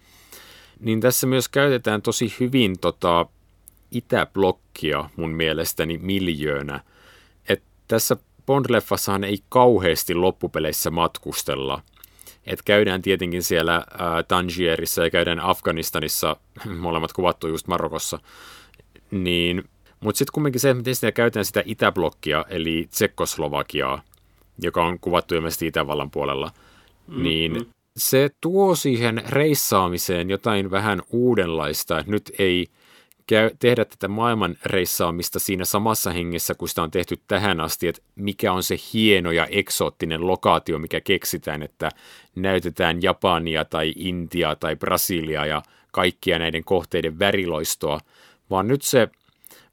niin 0.80 1.02
tässä 1.02 1.28
myös 1.28 1.50
käytetään 1.50 2.02
tosi 2.02 2.36
hyvin 2.40 2.80
tota 2.80 3.26
itäblokkia 3.92 5.10
mun 5.16 5.32
mielestäni 5.32 5.98
miljöönä. 5.98 6.80
Et 7.50 7.64
tässä 7.88 8.16
Bond-leffassahan 8.46 9.24
ei 9.24 9.38
kauheasti 9.50 10.16
loppupeleissä 10.16 10.92
matkustella. 10.92 11.82
Et 12.48 12.62
käydään 12.66 13.02
tietenkin 13.02 13.44
siellä 13.44 13.74
ää, 13.76 14.24
Tangierissa 14.24 15.04
ja 15.04 15.10
käydään 15.10 15.40
Afganistanissa, 15.40 16.36
molemmat 16.80 17.14
kuvattu 17.14 17.48
just 17.48 17.68
Marokossa. 17.68 18.20
Niin, 19.12 19.64
mutta 20.00 20.18
sitten 20.18 20.34
kumminkin 20.34 20.62
se, 20.62 20.74
miten 20.74 20.96
sitä 20.96 21.12
käytetään 21.12 21.46
sitä 21.46 21.64
itäblokkia, 21.66 22.46
eli 22.50 22.88
Tsekkoslovakiaa, 22.90 24.02
joka 24.62 24.86
on 24.86 25.00
kuvattu 25.00 25.36
ilmeisesti 25.36 25.68
Itävallan 25.68 26.12
puolella, 26.12 26.52
mm-hmm. 27.08 27.24
niin 27.24 27.68
se 27.98 28.30
tuo 28.42 28.76
siihen 28.76 29.24
reissaamiseen 29.30 30.30
jotain 30.30 30.72
vähän 30.72 31.02
uudenlaista. 31.10 32.04
Nyt 32.08 32.32
ei 32.40 32.68
käy, 33.28 33.50
tehdä 33.60 33.86
tätä 33.86 34.08
maailman 34.08 34.56
reissaamista 34.66 35.40
siinä 35.40 35.66
samassa 35.66 36.12
hengessä, 36.12 36.56
kun 36.56 36.70
sitä 36.70 36.84
on 36.84 36.92
tehty 36.92 37.20
tähän 37.28 37.62
asti, 37.62 37.88
että 37.88 38.02
mikä 38.16 38.54
on 38.54 38.64
se 38.64 38.76
hieno 38.94 39.32
ja 39.32 39.46
eksoottinen 39.46 40.28
lokaatio, 40.28 40.80
mikä 40.80 41.02
keksitään, 41.02 41.64
että 41.64 41.90
näytetään 42.36 43.02
Japania 43.02 43.66
tai 43.66 43.94
Intiaa 43.96 44.56
tai 44.56 44.76
Brasiliaa 44.76 45.46
ja 45.46 45.62
kaikkia 45.92 46.40
näiden 46.40 46.64
kohteiden 46.64 47.20
väriloistoa, 47.20 48.00
vaan 48.50 48.68
nyt 48.68 48.82
se 48.82 49.08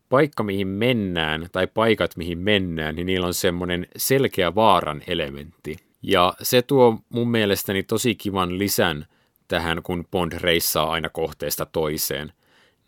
paikka, 0.08 0.42
mihin 0.42 0.68
mennään, 0.68 1.48
tai 1.52 1.66
paikat, 1.66 2.16
mihin 2.16 2.38
mennään, 2.38 2.96
niin 2.96 3.06
niillä 3.06 3.26
on 3.26 3.34
semmoinen 3.34 3.86
selkeä 3.96 4.54
vaaran 4.54 5.02
elementti. 5.06 5.76
Ja 6.02 6.34
se 6.42 6.62
tuo 6.62 6.98
mun 7.08 7.30
mielestäni 7.30 7.82
tosi 7.82 8.14
kivan 8.14 8.58
lisän 8.58 9.06
tähän, 9.48 9.82
kun 9.82 10.06
Bond 10.10 10.32
reissaa 10.32 10.90
aina 10.90 11.08
kohteesta 11.08 11.66
toiseen. 11.66 12.32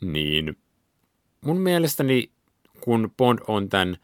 Niin 0.01 0.57
mun 1.41 1.61
mielestäni, 1.61 2.31
kun 2.81 3.11
Bond 3.17 3.39
on 3.49 3.69
tämän 3.69 3.97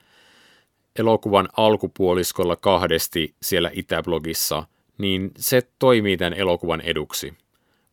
elokuvan 0.99 1.49
alkupuoliskolla 1.57 2.57
kahdesti 2.57 3.35
siellä 3.43 3.71
Itäblogissa, 3.73 4.67
niin 4.99 5.31
se 5.37 5.63
toimii 5.79 6.17
tämän 6.17 6.35
elokuvan 6.35 6.81
eduksi. 6.81 7.35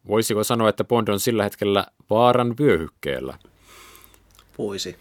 Voisiko 0.07 0.43
sanoa, 0.43 0.69
että 0.69 0.83
Bond 0.83 1.07
on 1.07 1.19
sillä 1.19 1.43
hetkellä 1.43 1.85
vaaran 2.09 2.55
vyöhykkeellä? 2.59 3.37
Voisi. 4.57 4.95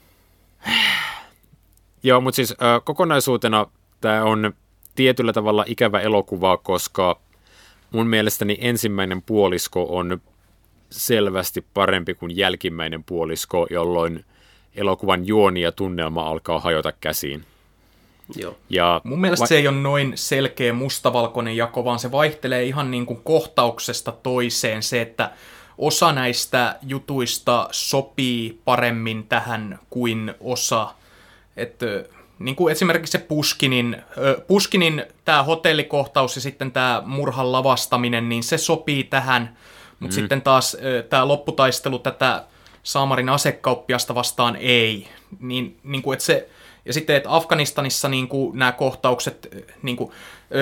Joo, 2.03 2.20
mutta 2.20 2.37
siis 2.37 2.51
äh, 2.51 2.85
kokonaisuutena 2.85 3.66
tämä 4.01 4.25
on 4.25 4.53
tietyllä 4.95 5.33
tavalla 5.33 5.65
ikävä 5.66 6.01
elokuva, 6.01 6.57
koska 6.57 7.20
mun 7.91 8.07
mielestäni 8.07 8.59
ensimmäinen 8.61 9.23
puolisko 9.23 9.97
on 9.97 10.20
selvästi 10.90 11.65
parempi 11.74 12.15
kuin 12.15 12.36
jälkimmäinen 12.36 13.05
puolisko, 13.05 13.66
jolloin 13.70 14.24
elokuvan 14.74 15.27
juoni 15.27 15.60
ja 15.60 15.73
tunnelma 15.73 16.28
alkaa 16.28 16.60
hajota 16.60 16.93
käsiin. 16.93 17.44
Joo. 18.36 18.56
Ja 18.70 19.01
Mun 19.05 19.20
mielestä 19.20 19.43
va- 19.43 19.47
se 19.47 19.56
ei 19.56 19.69
ole 19.69 19.77
noin 19.77 20.12
selkeä 20.15 20.73
mustavalkoinen 20.73 21.56
jako, 21.56 21.85
vaan 21.85 21.98
se 21.98 22.12
vaihtelee 22.12 22.65
ihan 22.65 22.90
niin 22.90 23.06
kuin 23.06 23.20
kohtauksesta 23.24 24.12
toiseen. 24.12 24.82
Se, 24.82 25.01
että 25.01 25.31
osa 25.78 26.12
näistä 26.12 26.77
jutuista 26.82 27.69
sopii 27.73 28.60
paremmin 28.65 29.27
tähän 29.27 29.78
kuin 29.90 30.35
osa. 30.40 30.94
Että 31.56 31.86
niin 32.39 32.56
kuin 32.56 32.73
esimerkiksi 32.73 33.12
se 33.12 33.19
Puskinin, 33.19 34.02
Puskinin 34.47 35.05
tämä 35.24 35.43
hotellikohtaus 35.43 36.36
ja 36.36 36.43
sitten 36.43 36.73
tämä 36.73 37.02
murhan 37.06 37.52
lavastaminen, 37.52 38.28
niin 38.28 38.43
se 38.43 38.59
sopii 38.59 39.05
tähän, 39.05 39.56
mutta 40.01 40.16
mm. 40.16 40.20
sitten 40.20 40.43
taas 40.43 40.77
tämä 41.09 41.29
lopputaistelu 41.29 41.99
tätä 41.99 42.45
Saamarin 42.83 43.29
asekauppiasta 43.29 44.15
vastaan 44.15 44.57
ei. 44.57 45.09
Niin, 45.41 45.79
niin 45.83 46.03
kuin, 46.03 46.12
että 46.12 46.25
se, 46.25 46.49
ja 46.85 46.93
sitten, 46.93 47.16
että 47.16 47.35
Afganistanissa 47.35 48.09
niin 48.09 48.29
kuin, 48.29 48.59
nämä 48.59 48.73
kohtaukset, 48.73 49.49
niin 49.83 49.97
kuin, 49.97 50.11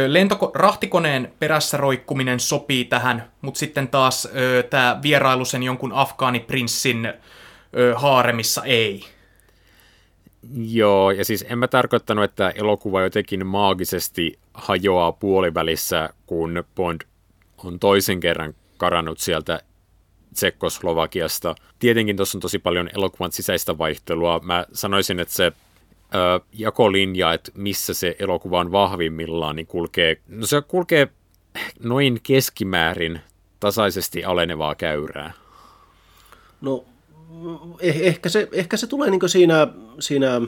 lentoko- 0.08 0.50
rahtikoneen 0.54 1.32
perässä 1.38 1.76
roikkuminen 1.76 2.40
sopii 2.40 2.84
tähän, 2.84 3.32
mutta 3.40 3.58
sitten 3.58 3.88
taas 3.88 4.28
tämä 4.70 4.98
vierailu 5.02 5.44
sen 5.44 5.62
jonkun 5.62 5.92
afgaaniprinssin 5.92 7.12
haaremissa 7.94 8.64
ei. 8.64 9.04
Joo, 10.54 11.10
ja 11.10 11.24
siis 11.24 11.44
en 11.48 11.58
mä 11.58 11.68
tarkoittanut, 11.68 12.24
että 12.24 12.52
elokuva 12.54 13.02
jotenkin 13.02 13.46
maagisesti 13.46 14.38
hajoaa 14.54 15.12
puolivälissä, 15.12 16.10
kun 16.26 16.64
Bond 16.74 17.00
on 17.64 17.78
toisen 17.78 18.20
kerran 18.20 18.54
karannut 18.76 19.18
sieltä 19.18 19.60
Tsekkoslovakiasta. 20.34 21.54
Tietenkin 21.78 22.16
tuossa 22.16 22.38
on 22.38 22.42
tosi 22.42 22.58
paljon 22.58 22.90
elokuvan 22.94 23.32
sisäistä 23.32 23.78
vaihtelua. 23.78 24.40
Mä 24.44 24.66
sanoisin, 24.72 25.20
että 25.20 25.34
se 25.34 25.44
ö, 25.46 26.40
jakolinja, 26.52 27.32
että 27.32 27.52
missä 27.54 27.94
se 27.94 28.16
elokuva 28.18 28.60
on 28.60 28.72
vahvimmillaan, 28.72 29.56
niin 29.56 29.66
kulkee, 29.66 30.16
no 30.28 30.46
se 30.46 30.62
kulkee 30.62 31.08
noin 31.82 32.20
keskimäärin 32.22 33.20
tasaisesti 33.60 34.24
alenevaa 34.24 34.74
käyrää. 34.74 35.32
No 36.60 36.84
eh, 37.80 38.00
ehkä, 38.00 38.28
se, 38.28 38.48
ehkä 38.52 38.76
se 38.76 38.86
tulee 38.86 39.10
niin 39.10 39.28
siinä, 39.28 39.68
siinä, 40.00 40.40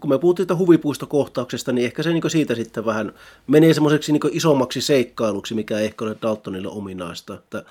kun 0.00 0.10
me 0.10 0.18
puhuttiin 0.18 0.58
huvipuistokohtauksesta, 0.58 1.72
niin 1.72 1.84
ehkä 1.84 2.02
se 2.02 2.12
niin 2.12 2.30
siitä 2.30 2.54
sitten 2.54 2.86
vähän 2.86 3.12
menee 3.46 3.74
semmoiseksi 3.74 4.12
niin 4.12 4.20
isommaksi 4.32 4.80
seikkailuksi, 4.80 5.54
mikä 5.54 5.78
ei 5.78 5.84
ehkä 5.84 6.04
ole 6.04 6.16
Daltonille 6.22 6.68
ominaista. 6.68 7.34
Että 7.34 7.64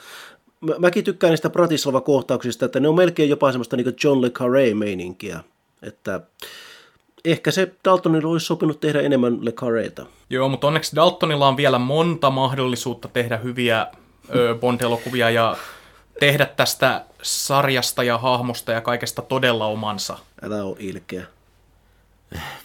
mä, 0.61 0.75
mäkin 0.79 1.03
tykkään 1.03 1.31
niistä 1.31 1.49
Bratislava-kohtauksista, 1.49 2.65
että 2.65 2.79
ne 2.79 2.87
on 2.87 2.95
melkein 2.95 3.29
jopa 3.29 3.51
semmoista 3.51 3.77
niin 3.77 3.95
John 4.03 4.21
le 4.21 4.29
Carré-meininkiä. 4.29 5.39
Että 5.81 6.21
ehkä 7.25 7.51
se 7.51 7.71
Daltonille 7.85 8.27
olisi 8.27 8.45
sopinut 8.45 8.79
tehdä 8.79 9.01
enemmän 9.01 9.45
Le 9.45 9.51
Carreita. 9.51 10.05
Joo, 10.29 10.49
mutta 10.49 10.67
onneksi 10.67 10.95
Daltonilla 10.95 11.47
on 11.47 11.57
vielä 11.57 11.79
monta 11.79 12.29
mahdollisuutta 12.29 13.07
tehdä 13.07 13.37
hyviä 13.37 13.87
Bond-elokuvia 14.59 15.29
ja 15.29 15.57
tehdä 16.19 16.45
tästä 16.45 17.05
sarjasta 17.21 18.03
ja 18.03 18.17
hahmosta 18.17 18.71
ja 18.71 18.81
kaikesta 18.81 19.21
todella 19.21 19.65
omansa. 19.65 20.17
Älä 20.41 20.63
ole 20.63 20.75
ilkeä. 20.79 21.25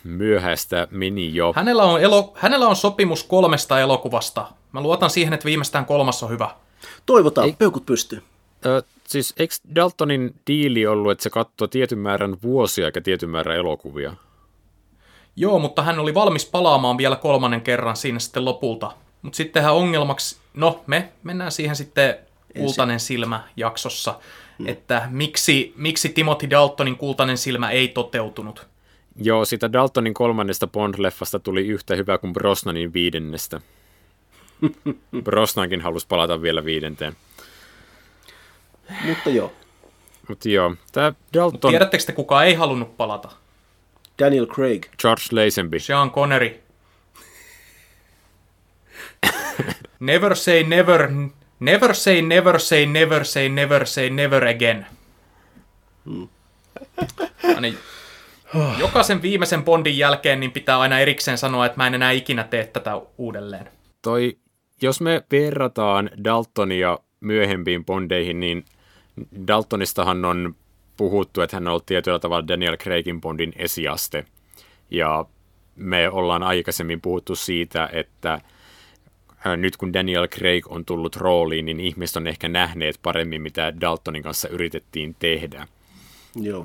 Myöhäistä 0.05 0.89
meni 0.91 1.35
jo. 1.35 1.53
Hänellä 1.57 1.82
on, 1.82 2.01
elo, 2.01 2.32
hänellä 2.37 2.69
on 2.69 2.77
sopimus 2.77 3.24
kolmesta 3.24 3.81
elokuvasta. 3.81 4.47
Mä 4.73 4.81
luotan 4.81 5.11
siihen, 5.11 5.32
että 5.32 5.45
viimeistään 5.45 5.87
kolmas 5.87 6.23
on 6.23 6.31
hyvä. 6.31 6.51
Toivotaan, 7.07 7.47
Ei, 7.47 7.55
peukut 7.59 7.87
pystyy. 7.87 8.23
Ö, 8.66 8.82
siis 9.07 9.35
eikö 9.37 9.55
Daltonin 9.74 10.35
diili 10.47 10.87
ollut, 10.87 11.12
että 11.12 11.23
se 11.23 11.31
katsoo 11.31 11.66
tietyn 11.66 11.99
määrän 11.99 12.37
vuosia 12.43 12.87
eikä 12.87 13.01
tietyn 13.01 13.31
määrän 13.31 13.57
elokuvia? 13.57 14.15
Joo, 15.37 15.59
mutta 15.59 15.82
hän 15.82 15.99
oli 15.99 16.15
valmis 16.15 16.47
palaamaan 16.47 16.99
vielä 16.99 17.16
kolmannen 17.16 17.61
kerran 17.61 17.97
siinä 17.97 18.19
sitten 18.19 18.45
lopulta. 18.45 18.93
Mutta 19.23 19.37
sittenhän 19.37 19.74
ongelmaksi, 19.74 20.37
no 20.55 20.81
me 20.87 21.12
mennään 21.23 21.53
siihen 21.53 21.77
sitten 21.77 22.15
Kultainen 22.59 23.01
silmä 23.01 23.43
jaksossa, 23.57 24.15
mm. 24.59 24.69
että 24.69 25.09
miksi, 25.11 25.74
miksi 25.77 26.09
Timothy 26.09 26.51
Daltonin 26.51 26.97
Kultainen 26.97 27.39
silmä 27.39 27.70
ei 27.70 27.89
toteutunut. 27.89 28.66
Joo, 29.16 29.45
sitä 29.45 29.73
Daltonin 29.73 30.15
kolmannesta 30.15 30.66
Bond-leffasta 30.66 31.41
tuli 31.43 31.66
yhtä 31.66 31.97
hyvä 31.97 32.19
kuin 32.19 32.32
Brosnanin 32.32 32.93
viidennestä. 32.93 33.61
Brosnankin 35.24 35.81
halusi 35.81 36.07
palata 36.07 36.43
vielä 36.43 36.65
viidenteen. 36.65 37.16
Mutta 39.05 39.31
joo. 39.31 39.53
Mutta 40.28 40.49
joo, 40.49 40.74
tämä 40.93 41.12
Dalton... 41.35 41.61
Mut 41.62 41.70
tiedättekö 41.70 42.05
te, 42.05 42.12
kuka 42.12 42.45
ei 42.45 42.55
halunnut 42.55 42.97
palata? 42.97 43.31
Daniel 44.19 44.47
Craig. 44.47 44.87
George 44.99 45.23
Lazenby. 45.32 45.78
Sean 45.78 46.11
Connery. 46.11 46.61
never 50.01 50.37
say 50.37 50.62
never, 50.62 51.09
Never 51.61 51.95
say 51.95 52.23
never 52.23 52.59
say 52.59 52.87
never 52.87 53.24
say 53.24 53.49
never 53.49 53.87
say 53.87 54.11
never 54.11 54.47
again. 54.47 54.87
Hmm. 56.05 56.28
niin, 57.61 57.78
jokaisen 58.78 59.22
viimeisen 59.22 59.64
Bondin 59.64 59.98
jälkeen 59.98 60.40
niin 60.40 60.52
pitää 60.52 60.81
aina 60.81 60.98
erikseen 60.98 61.39
sanoa, 61.39 61.66
että 61.66 61.77
mä 61.77 61.86
en 61.86 61.94
enää 61.94 62.10
ikinä 62.10 62.44
tee 62.44 62.66
tätä 62.66 63.01
uudelleen. 63.18 63.68
Toi, 64.02 64.36
jos 64.82 65.01
me 65.01 65.24
verrataan 65.31 66.10
Daltonia 66.24 66.98
myöhempiin 67.20 67.85
Bondeihin, 67.85 68.40
niin 68.40 68.64
Daltonistahan 69.47 70.24
on 70.24 70.55
puhuttu, 70.97 71.40
että 71.40 71.56
hän 71.56 71.66
on 71.66 71.70
ollut 71.70 71.86
tietyllä 71.86 72.18
tavalla 72.18 72.48
Daniel 72.48 72.77
Craigin 72.77 73.20
Bondin 73.20 73.52
esiaste. 73.56 74.24
Ja 74.90 75.24
me 75.77 76.10
ollaan 76.10 76.43
aikaisemmin 76.43 77.01
puhuttu 77.01 77.36
siitä, 77.36 77.89
että 77.93 78.40
nyt 79.56 79.77
kun 79.77 79.93
Daniel 79.93 80.28
Craig 80.28 80.66
on 80.72 80.85
tullut 80.85 81.16
rooliin, 81.16 81.66
niin 81.66 81.81
ihmiset 81.81 82.16
on 82.16 82.27
ehkä 82.27 82.48
nähneet 82.48 82.98
paremmin, 83.02 83.43
mitä 83.43 83.81
Daltonin 83.81 84.22
kanssa 84.22 84.48
yritettiin 84.48 85.16
tehdä. 85.18 85.66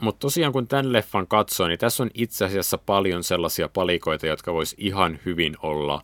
Mutta 0.01 0.19
tosiaan 0.19 0.53
kun 0.53 0.67
tämän 0.67 0.93
leffan 0.93 1.27
katsoo, 1.27 1.67
niin 1.67 1.79
tässä 1.79 2.03
on 2.03 2.09
itse 2.13 2.45
asiassa 2.45 2.77
paljon 2.77 3.23
sellaisia 3.23 3.69
palikoita, 3.69 4.27
jotka 4.27 4.53
vois 4.53 4.75
ihan 4.77 5.19
hyvin 5.25 5.55
olla 5.61 6.01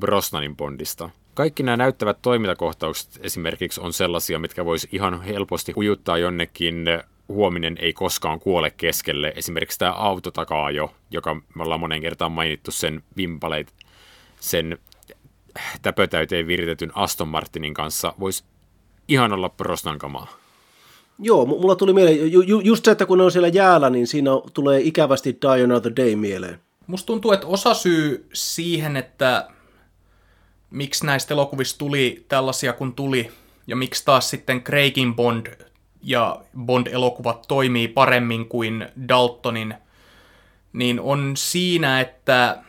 Brosnanin 0.00 0.56
Bondista. 0.56 1.10
Kaikki 1.34 1.62
nämä 1.62 1.76
näyttävät 1.76 2.18
toimintakohtaukset 2.22 3.20
esimerkiksi 3.22 3.80
on 3.80 3.92
sellaisia, 3.92 4.38
mitkä 4.38 4.64
voisi 4.64 4.88
ihan 4.92 5.22
helposti 5.22 5.72
ujuttaa 5.76 6.18
jonnekin 6.18 6.84
huominen 7.28 7.76
ei 7.80 7.92
koskaan 7.92 8.40
kuole 8.40 8.70
keskelle. 8.70 9.32
Esimerkiksi 9.36 9.78
tämä 9.78 9.92
auto 9.92 10.30
takaa 10.30 10.70
jo, 10.70 10.94
joka 11.10 11.34
me 11.34 11.62
ollaan 11.62 11.80
monen 11.80 12.00
kertaan 12.00 12.32
mainittu 12.32 12.70
sen 12.70 13.02
vimpaleit, 13.16 13.72
sen 14.40 14.78
täpötäyteen 15.82 16.46
viritetyn 16.46 16.96
Aston 16.96 17.28
Martinin 17.28 17.74
kanssa 17.74 18.14
voisi 18.20 18.44
ihan 19.08 19.32
olla 19.32 19.48
Brosnan 19.48 19.98
kamaa. 19.98 20.41
Joo, 21.24 21.46
mulla 21.46 21.76
tuli 21.76 21.92
mieleen, 21.92 22.32
ju, 22.32 22.40
ju, 22.40 22.60
just 22.60 22.84
se, 22.84 22.90
että 22.90 23.06
kun 23.06 23.18
ne 23.18 23.24
on 23.24 23.32
siellä 23.32 23.48
jäällä, 23.48 23.90
niin 23.90 24.06
siinä 24.06 24.30
tulee 24.54 24.80
ikävästi 24.80 25.38
Die 25.42 25.64
Another 25.64 25.92
Day 25.96 26.16
mieleen. 26.16 26.60
Musta 26.86 27.06
tuntuu, 27.06 27.32
että 27.32 27.46
osa 27.46 27.74
syy 27.74 28.26
siihen, 28.32 28.96
että 28.96 29.48
miksi 30.70 31.06
näistä 31.06 31.34
elokuvista 31.34 31.78
tuli 31.78 32.24
tällaisia 32.28 32.72
kuin 32.72 32.92
tuli, 32.92 33.30
ja 33.66 33.76
miksi 33.76 34.04
taas 34.04 34.30
sitten 34.30 34.62
Craigin 34.62 35.14
Bond 35.14 35.46
ja 36.02 36.40
Bond-elokuvat 36.64 37.44
toimii 37.48 37.88
paremmin 37.88 38.48
kuin 38.48 38.86
Daltonin, 39.08 39.74
niin 40.72 41.00
on 41.00 41.32
siinä, 41.36 42.00
että 42.00 42.62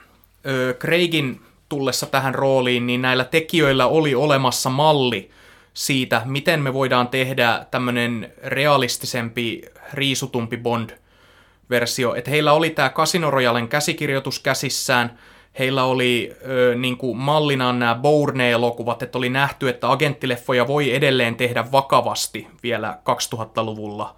ö, 0.45 0.73
Craigin 0.79 1.41
tullessa 1.69 2.05
tähän 2.05 2.35
rooliin, 2.35 2.87
niin 2.87 3.01
näillä 3.01 3.23
tekijöillä 3.23 3.87
oli 3.87 4.15
olemassa 4.15 4.69
malli 4.69 5.31
siitä, 5.73 6.21
miten 6.25 6.61
me 6.61 6.73
voidaan 6.73 7.07
tehdä 7.07 7.65
tämmöinen 7.71 8.33
realistisempi, 8.43 9.61
riisutumpi 9.93 10.57
Bond-versio. 10.57 12.15
Että 12.15 12.31
heillä 12.31 12.53
oli 12.53 12.69
tämä 12.69 12.89
Casino 12.89 13.31
Royalen 13.31 13.67
käsikirjoitus 13.67 14.39
käsissään, 14.39 15.19
heillä 15.59 15.83
oli 15.83 16.35
ö, 16.45 16.75
niin 16.75 16.97
kuin 16.97 17.17
mallinaan 17.17 17.79
nämä 17.79 17.95
Bourne-elokuvat, 17.95 19.03
että 19.03 19.17
oli 19.17 19.29
nähty, 19.29 19.69
että 19.69 19.91
agenttileffoja 19.91 20.67
voi 20.67 20.95
edelleen 20.95 21.35
tehdä 21.35 21.71
vakavasti 21.71 22.47
vielä 22.63 22.97
2000-luvulla. 23.35 24.15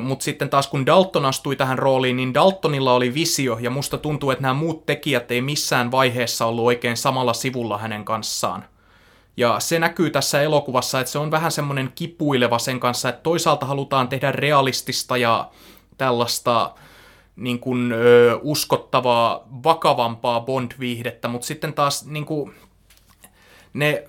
Mutta 0.00 0.24
sitten 0.24 0.50
taas 0.50 0.68
kun 0.68 0.86
Dalton 0.86 1.24
astui 1.24 1.56
tähän 1.56 1.78
rooliin, 1.78 2.16
niin 2.16 2.34
Daltonilla 2.34 2.94
oli 2.94 3.14
visio, 3.14 3.58
ja 3.60 3.70
musta 3.70 3.98
tuntuu, 3.98 4.30
että 4.30 4.42
nämä 4.42 4.54
muut 4.54 4.86
tekijät 4.86 5.30
ei 5.30 5.42
missään 5.42 5.90
vaiheessa 5.90 6.46
ollut 6.46 6.64
oikein 6.64 6.96
samalla 6.96 7.32
sivulla 7.32 7.78
hänen 7.78 8.04
kanssaan. 8.04 8.64
Ja 9.36 9.60
se 9.60 9.78
näkyy 9.78 10.10
tässä 10.10 10.42
elokuvassa, 10.42 11.00
että 11.00 11.12
se 11.12 11.18
on 11.18 11.30
vähän 11.30 11.52
semmoinen 11.52 11.92
kipuileva 11.94 12.58
sen 12.58 12.80
kanssa, 12.80 13.08
että 13.08 13.22
toisaalta 13.22 13.66
halutaan 13.66 14.08
tehdä 14.08 14.32
realistista 14.32 15.16
ja 15.16 15.50
tällaista 15.98 16.74
niin 17.36 17.60
kuin, 17.60 17.92
ö, 17.92 18.38
uskottavaa, 18.42 19.48
vakavampaa 19.64 20.40
Bond-viihdettä, 20.40 21.28
mutta 21.28 21.46
sitten 21.46 21.72
taas 21.72 22.06
niin 22.06 22.26
kuin, 22.26 22.54
ne, 23.72 24.04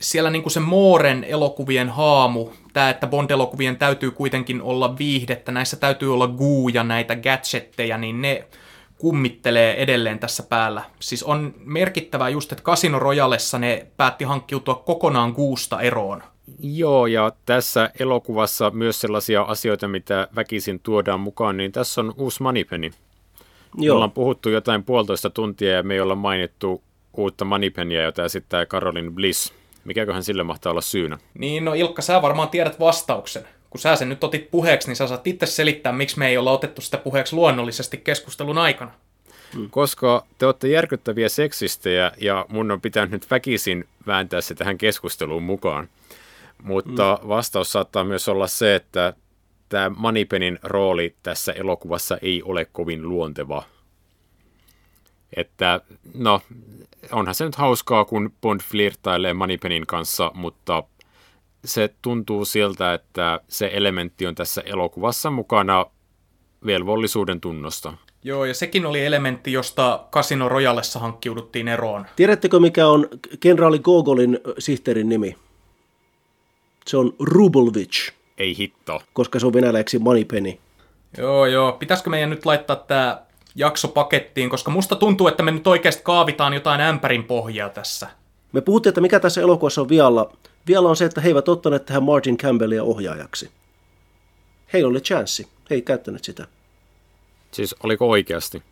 siellä 0.00 0.30
niin 0.30 0.42
kuin 0.42 0.52
se 0.52 0.60
Mooren 0.60 1.24
elokuvien 1.24 1.88
haamu, 1.88 2.48
tämä, 2.72 2.90
että 2.90 3.06
Bond-elokuvien 3.06 3.76
täytyy 3.76 4.10
kuitenkin 4.10 4.62
olla 4.62 4.98
viihdettä, 4.98 5.52
näissä 5.52 5.76
täytyy 5.76 6.14
olla 6.14 6.28
guuja, 6.28 6.84
näitä 6.84 7.16
gadgetteja, 7.16 7.98
niin 7.98 8.22
ne 8.22 8.44
kummittelee 8.98 9.82
edelleen 9.82 10.18
tässä 10.18 10.42
päällä. 10.42 10.82
Siis 11.00 11.22
on 11.22 11.54
merkittävää 11.64 12.28
just, 12.28 12.52
että 12.52 12.64
Casino 12.64 12.98
Royalessa 12.98 13.58
ne 13.58 13.86
päätti 13.96 14.24
hankkiutua 14.24 14.74
kokonaan 14.74 15.32
guusta 15.32 15.80
eroon. 15.80 16.22
Joo, 16.60 17.06
ja 17.06 17.32
tässä 17.46 17.90
elokuvassa 18.00 18.70
myös 18.70 19.00
sellaisia 19.00 19.42
asioita, 19.42 19.88
mitä 19.88 20.28
väkisin 20.36 20.80
tuodaan 20.80 21.20
mukaan, 21.20 21.56
niin 21.56 21.72
tässä 21.72 22.00
on 22.00 22.14
uusi 22.16 22.42
Moneypenny. 22.42 22.90
Joo. 23.74 23.94
Me 23.94 23.96
ollaan 23.96 24.10
puhuttu 24.10 24.48
jotain 24.48 24.84
puolitoista 24.84 25.30
tuntia 25.30 25.72
ja 25.72 25.82
me 25.82 25.94
ei 25.94 26.00
olla 26.00 26.14
mainittu 26.14 26.82
uutta 27.16 27.44
Moneypennyä, 27.44 28.02
jota 28.02 28.24
esittää 28.24 28.66
Caroline 28.66 29.10
Bliss. 29.10 29.52
Mikäköhän 29.84 30.24
sille 30.24 30.42
mahtaa 30.42 30.70
olla 30.70 30.80
syynä? 30.80 31.18
Niin, 31.34 31.64
no 31.64 31.74
Ilkka, 31.74 32.02
sä 32.02 32.22
varmaan 32.22 32.48
tiedät 32.48 32.80
vastauksen. 32.80 33.44
Kun 33.70 33.80
sä 33.80 33.96
sen 33.96 34.08
nyt 34.08 34.24
otit 34.24 34.50
puheeksi, 34.50 34.88
niin 34.88 34.96
sä 34.96 35.06
saat 35.06 35.26
itse 35.26 35.46
selittää, 35.46 35.92
miksi 35.92 36.18
me 36.18 36.28
ei 36.28 36.36
olla 36.36 36.52
otettu 36.52 36.80
sitä 36.80 36.98
puheeksi 36.98 37.36
luonnollisesti 37.36 37.96
keskustelun 37.96 38.58
aikana. 38.58 38.90
Hmm. 39.54 39.70
Koska 39.70 40.26
te 40.38 40.46
olette 40.46 40.68
järkyttäviä 40.68 41.28
seksistejä 41.28 42.12
ja 42.20 42.46
mun 42.48 42.70
on 42.70 42.80
pitänyt 42.80 43.10
nyt 43.10 43.30
väkisin 43.30 43.84
vääntää 44.06 44.40
se 44.40 44.54
tähän 44.54 44.78
keskusteluun 44.78 45.42
mukaan. 45.42 45.88
Mutta 46.62 47.18
mm. 47.22 47.28
vastaus 47.28 47.72
saattaa 47.72 48.04
myös 48.04 48.28
olla 48.28 48.46
se, 48.46 48.74
että 48.74 49.12
tämä 49.68 49.90
Manipenin 49.96 50.58
rooli 50.62 51.14
tässä 51.22 51.52
elokuvassa 51.52 52.18
ei 52.22 52.42
ole 52.42 52.64
kovin 52.64 53.08
luonteva. 53.08 53.62
Että 55.36 55.80
no, 56.14 56.40
onhan 57.12 57.34
se 57.34 57.44
nyt 57.44 57.54
hauskaa, 57.54 58.04
kun 58.04 58.32
Bond 58.40 58.60
flirtailee 58.60 59.34
Manipenin 59.34 59.86
kanssa, 59.86 60.30
mutta 60.34 60.82
se 61.64 61.94
tuntuu 62.02 62.44
siltä, 62.44 62.94
että 62.94 63.40
se 63.48 63.70
elementti 63.72 64.26
on 64.26 64.34
tässä 64.34 64.62
elokuvassa 64.66 65.30
mukana 65.30 65.86
velvollisuuden 66.66 67.40
tunnosta. 67.40 67.92
Joo, 68.24 68.44
ja 68.44 68.54
sekin 68.54 68.86
oli 68.86 69.04
elementti, 69.04 69.52
josta 69.52 70.04
Casino 70.12 70.48
Royalessa 70.48 70.98
hankkiuduttiin 70.98 71.68
eroon. 71.68 72.06
Tiedättekö, 72.16 72.60
mikä 72.60 72.88
on 72.88 73.08
kenraali 73.40 73.78
Gogolin 73.78 74.38
sihteerin 74.58 75.08
nimi? 75.08 75.36
Se 76.86 76.96
on 76.96 77.12
Rubelvich. 77.18 78.12
Ei 78.38 78.58
hitto. 78.58 79.02
Koska 79.12 79.38
se 79.38 79.46
on 79.46 79.52
venäläiksi 79.52 79.98
Moneypenny. 79.98 80.58
Joo, 81.18 81.46
joo. 81.46 81.72
Pitäisikö 81.72 82.10
meidän 82.10 82.30
nyt 82.30 82.46
laittaa 82.46 82.76
tämä 82.76 83.22
jakso 83.54 83.88
pakettiin, 83.88 84.50
koska 84.50 84.70
musta 84.70 84.96
tuntuu, 84.96 85.28
että 85.28 85.42
me 85.42 85.50
nyt 85.50 85.66
oikeasti 85.66 86.02
kaavitaan 86.04 86.54
jotain 86.54 86.80
ämpärin 86.80 87.24
pohjaa 87.24 87.68
tässä. 87.68 88.08
Me 88.52 88.60
puhuttiin, 88.60 88.90
että 88.90 89.00
mikä 89.00 89.20
tässä 89.20 89.40
elokuvassa 89.40 89.80
on 89.80 89.88
vialla. 89.88 90.32
Vialla 90.68 90.88
on 90.88 90.96
se, 90.96 91.04
että 91.04 91.20
he 91.20 91.28
eivät 91.28 91.48
ottaneet 91.48 91.86
tähän 91.86 92.02
Martin 92.02 92.38
Campbellia 92.38 92.82
ohjaajaksi. 92.82 93.50
Heillä 94.72 94.88
oli 94.88 95.00
chanssi. 95.00 95.48
He 95.70 95.74
ei 95.74 95.82
käyttänyt 95.82 96.24
sitä. 96.24 96.46
Siis 97.50 97.74
oliko 97.82 98.08
oikeasti? 98.10 98.62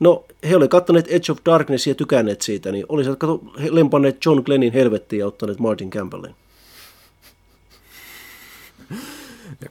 No, 0.00 0.24
he 0.48 0.56
olivat 0.56 0.70
katsoneet 0.70 1.08
Edge 1.08 1.32
of 1.32 1.38
Darkness 1.46 1.86
ja 1.86 1.94
tykänneet 1.94 2.42
siitä, 2.42 2.72
niin 2.72 2.86
olisivat 2.88 3.18
lempanneet 3.70 4.24
John 4.24 4.42
Glennin 4.44 4.72
helvettiin 4.72 5.20
ja 5.20 5.26
ottaneet 5.26 5.58
Martin 5.58 5.90
Campbellin. 5.90 6.34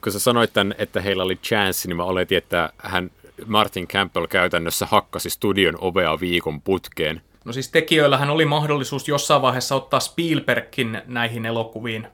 kun 0.04 0.12
sä 0.12 0.20
sanoit 0.20 0.54
tämän, 0.54 0.76
että 0.78 1.02
heillä 1.02 1.24
oli 1.24 1.36
chance, 1.36 1.88
niin 1.88 1.98
mä 1.98 2.04
oletin, 2.04 2.38
että 2.38 2.74
hän 2.78 3.12
Martin 3.46 3.88
Campbell 3.88 4.28
käytännössä 4.28 4.86
hakkasi 4.86 5.30
studion 5.30 5.78
ovea 5.82 6.20
viikon 6.20 6.62
putkeen. 6.62 7.22
No 7.46 7.54
siis 7.54 7.70
tekijöillähän 7.70 8.30
oli 8.30 8.46
mahdollisuus 8.46 9.08
jossain 9.08 9.42
vaiheessa 9.42 9.76
ottaa 9.76 10.00
Spielbergkin 10.00 11.02
näihin 11.06 11.46
elokuviin. 11.46 12.08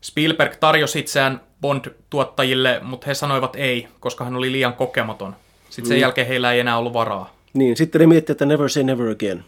Spielberg 0.00 0.56
tarjosi 0.60 0.98
itseään 0.98 1.40
Bond-tuottajille, 1.60 2.80
mutta 2.82 3.06
he 3.06 3.14
sanoivat 3.14 3.56
ei, 3.56 3.88
koska 4.00 4.24
hän 4.24 4.36
oli 4.36 4.52
liian 4.52 4.74
kokematon. 4.74 5.36
Sitten 5.70 5.88
sen 5.88 5.96
mm. 5.96 6.00
jälkeen 6.00 6.26
heillä 6.26 6.52
ei 6.52 6.60
enää 6.60 6.78
ollut 6.78 6.92
varaa. 6.92 7.34
Niin, 7.54 7.76
sitten 7.76 8.00
ne 8.00 8.06
miettivät, 8.06 8.34
että 8.34 8.46
never 8.46 8.68
say 8.68 8.82
never 8.82 9.10
again. 9.10 9.44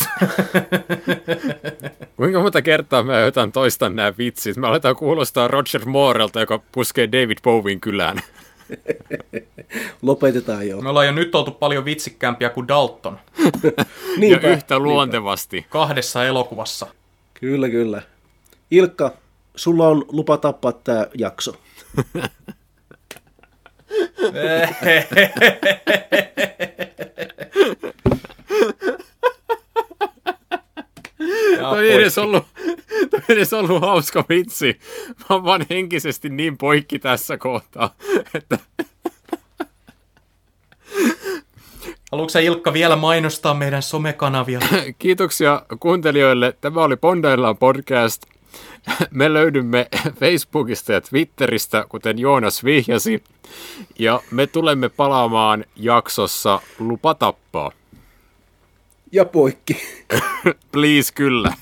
Kuinka 2.16 2.40
monta 2.40 2.62
kertaa 2.62 3.02
mä 3.02 3.20
jotain 3.20 3.52
toistan 3.52 3.96
nämä 3.96 4.12
vitsit? 4.18 4.56
Mä 4.56 4.68
aletaan 4.68 4.96
kuulostaa 4.96 5.48
Roger 5.48 5.84
Moorelta, 5.84 6.40
joka 6.40 6.60
puskee 6.72 7.12
David 7.12 7.38
Bowien 7.42 7.80
kylään. 7.80 8.20
Lopetetaan 10.02 10.68
jo. 10.68 10.80
Me 10.80 10.88
ollaan 10.88 11.06
jo 11.06 11.12
nyt 11.12 11.34
oltu 11.34 11.50
paljon 11.50 11.84
vitsikkäämpiä 11.84 12.50
kuin 12.50 12.68
Dalton. 12.68 13.18
niinpä, 14.18 14.46
ja 14.46 14.52
yhtä 14.52 14.78
luontevasti. 14.78 15.56
Niinpä. 15.56 15.70
Kahdessa 15.70 16.24
elokuvassa. 16.24 16.86
Kyllä, 17.34 17.68
kyllä. 17.68 18.02
Ilkka, 18.70 19.12
sulla 19.54 19.88
on 19.88 20.04
lupa 20.08 20.36
tappaa 20.36 20.72
tämä 20.72 21.06
jakso. 21.14 21.54
Toi 31.58 31.90
ei 31.90 31.92
edes 31.92 32.18
ollut, 32.18 32.44
toi 33.10 33.20
ei 33.28 33.36
edes 33.36 33.52
ollut 33.52 33.82
hauska 33.82 34.24
vitsi. 34.28 34.80
Mä 35.08 35.26
oon 35.28 35.44
vaan 35.44 35.66
henkisesti 35.70 36.28
niin 36.28 36.58
poikki 36.58 36.98
tässä 36.98 37.38
kohtaa, 37.38 37.94
että... 38.34 38.58
Haluatko 42.12 42.28
sä 42.28 42.40
Ilkka 42.40 42.72
vielä 42.72 42.96
mainostaa 42.96 43.54
meidän 43.54 43.82
somekanavia? 43.82 44.60
Kiitoksia 44.98 45.62
kuuntelijoille. 45.80 46.56
Tämä 46.60 46.84
oli 46.84 46.96
Bondaillaan 46.96 47.56
podcast. 47.56 48.22
Me 49.10 49.32
löydymme 49.32 49.86
Facebookista 50.20 50.92
ja 50.92 51.00
Twitteristä, 51.00 51.84
kuten 51.88 52.18
Joonas 52.18 52.64
vihjasi. 52.64 53.22
Ja 53.98 54.20
me 54.30 54.46
tulemme 54.46 54.88
palaamaan 54.88 55.64
jaksossa 55.76 56.60
Lupa 56.78 57.14
tappaa. 57.14 57.72
Ja 59.12 59.24
poikki. 59.24 59.76
Please, 60.72 61.12
kyllä. 61.14 61.52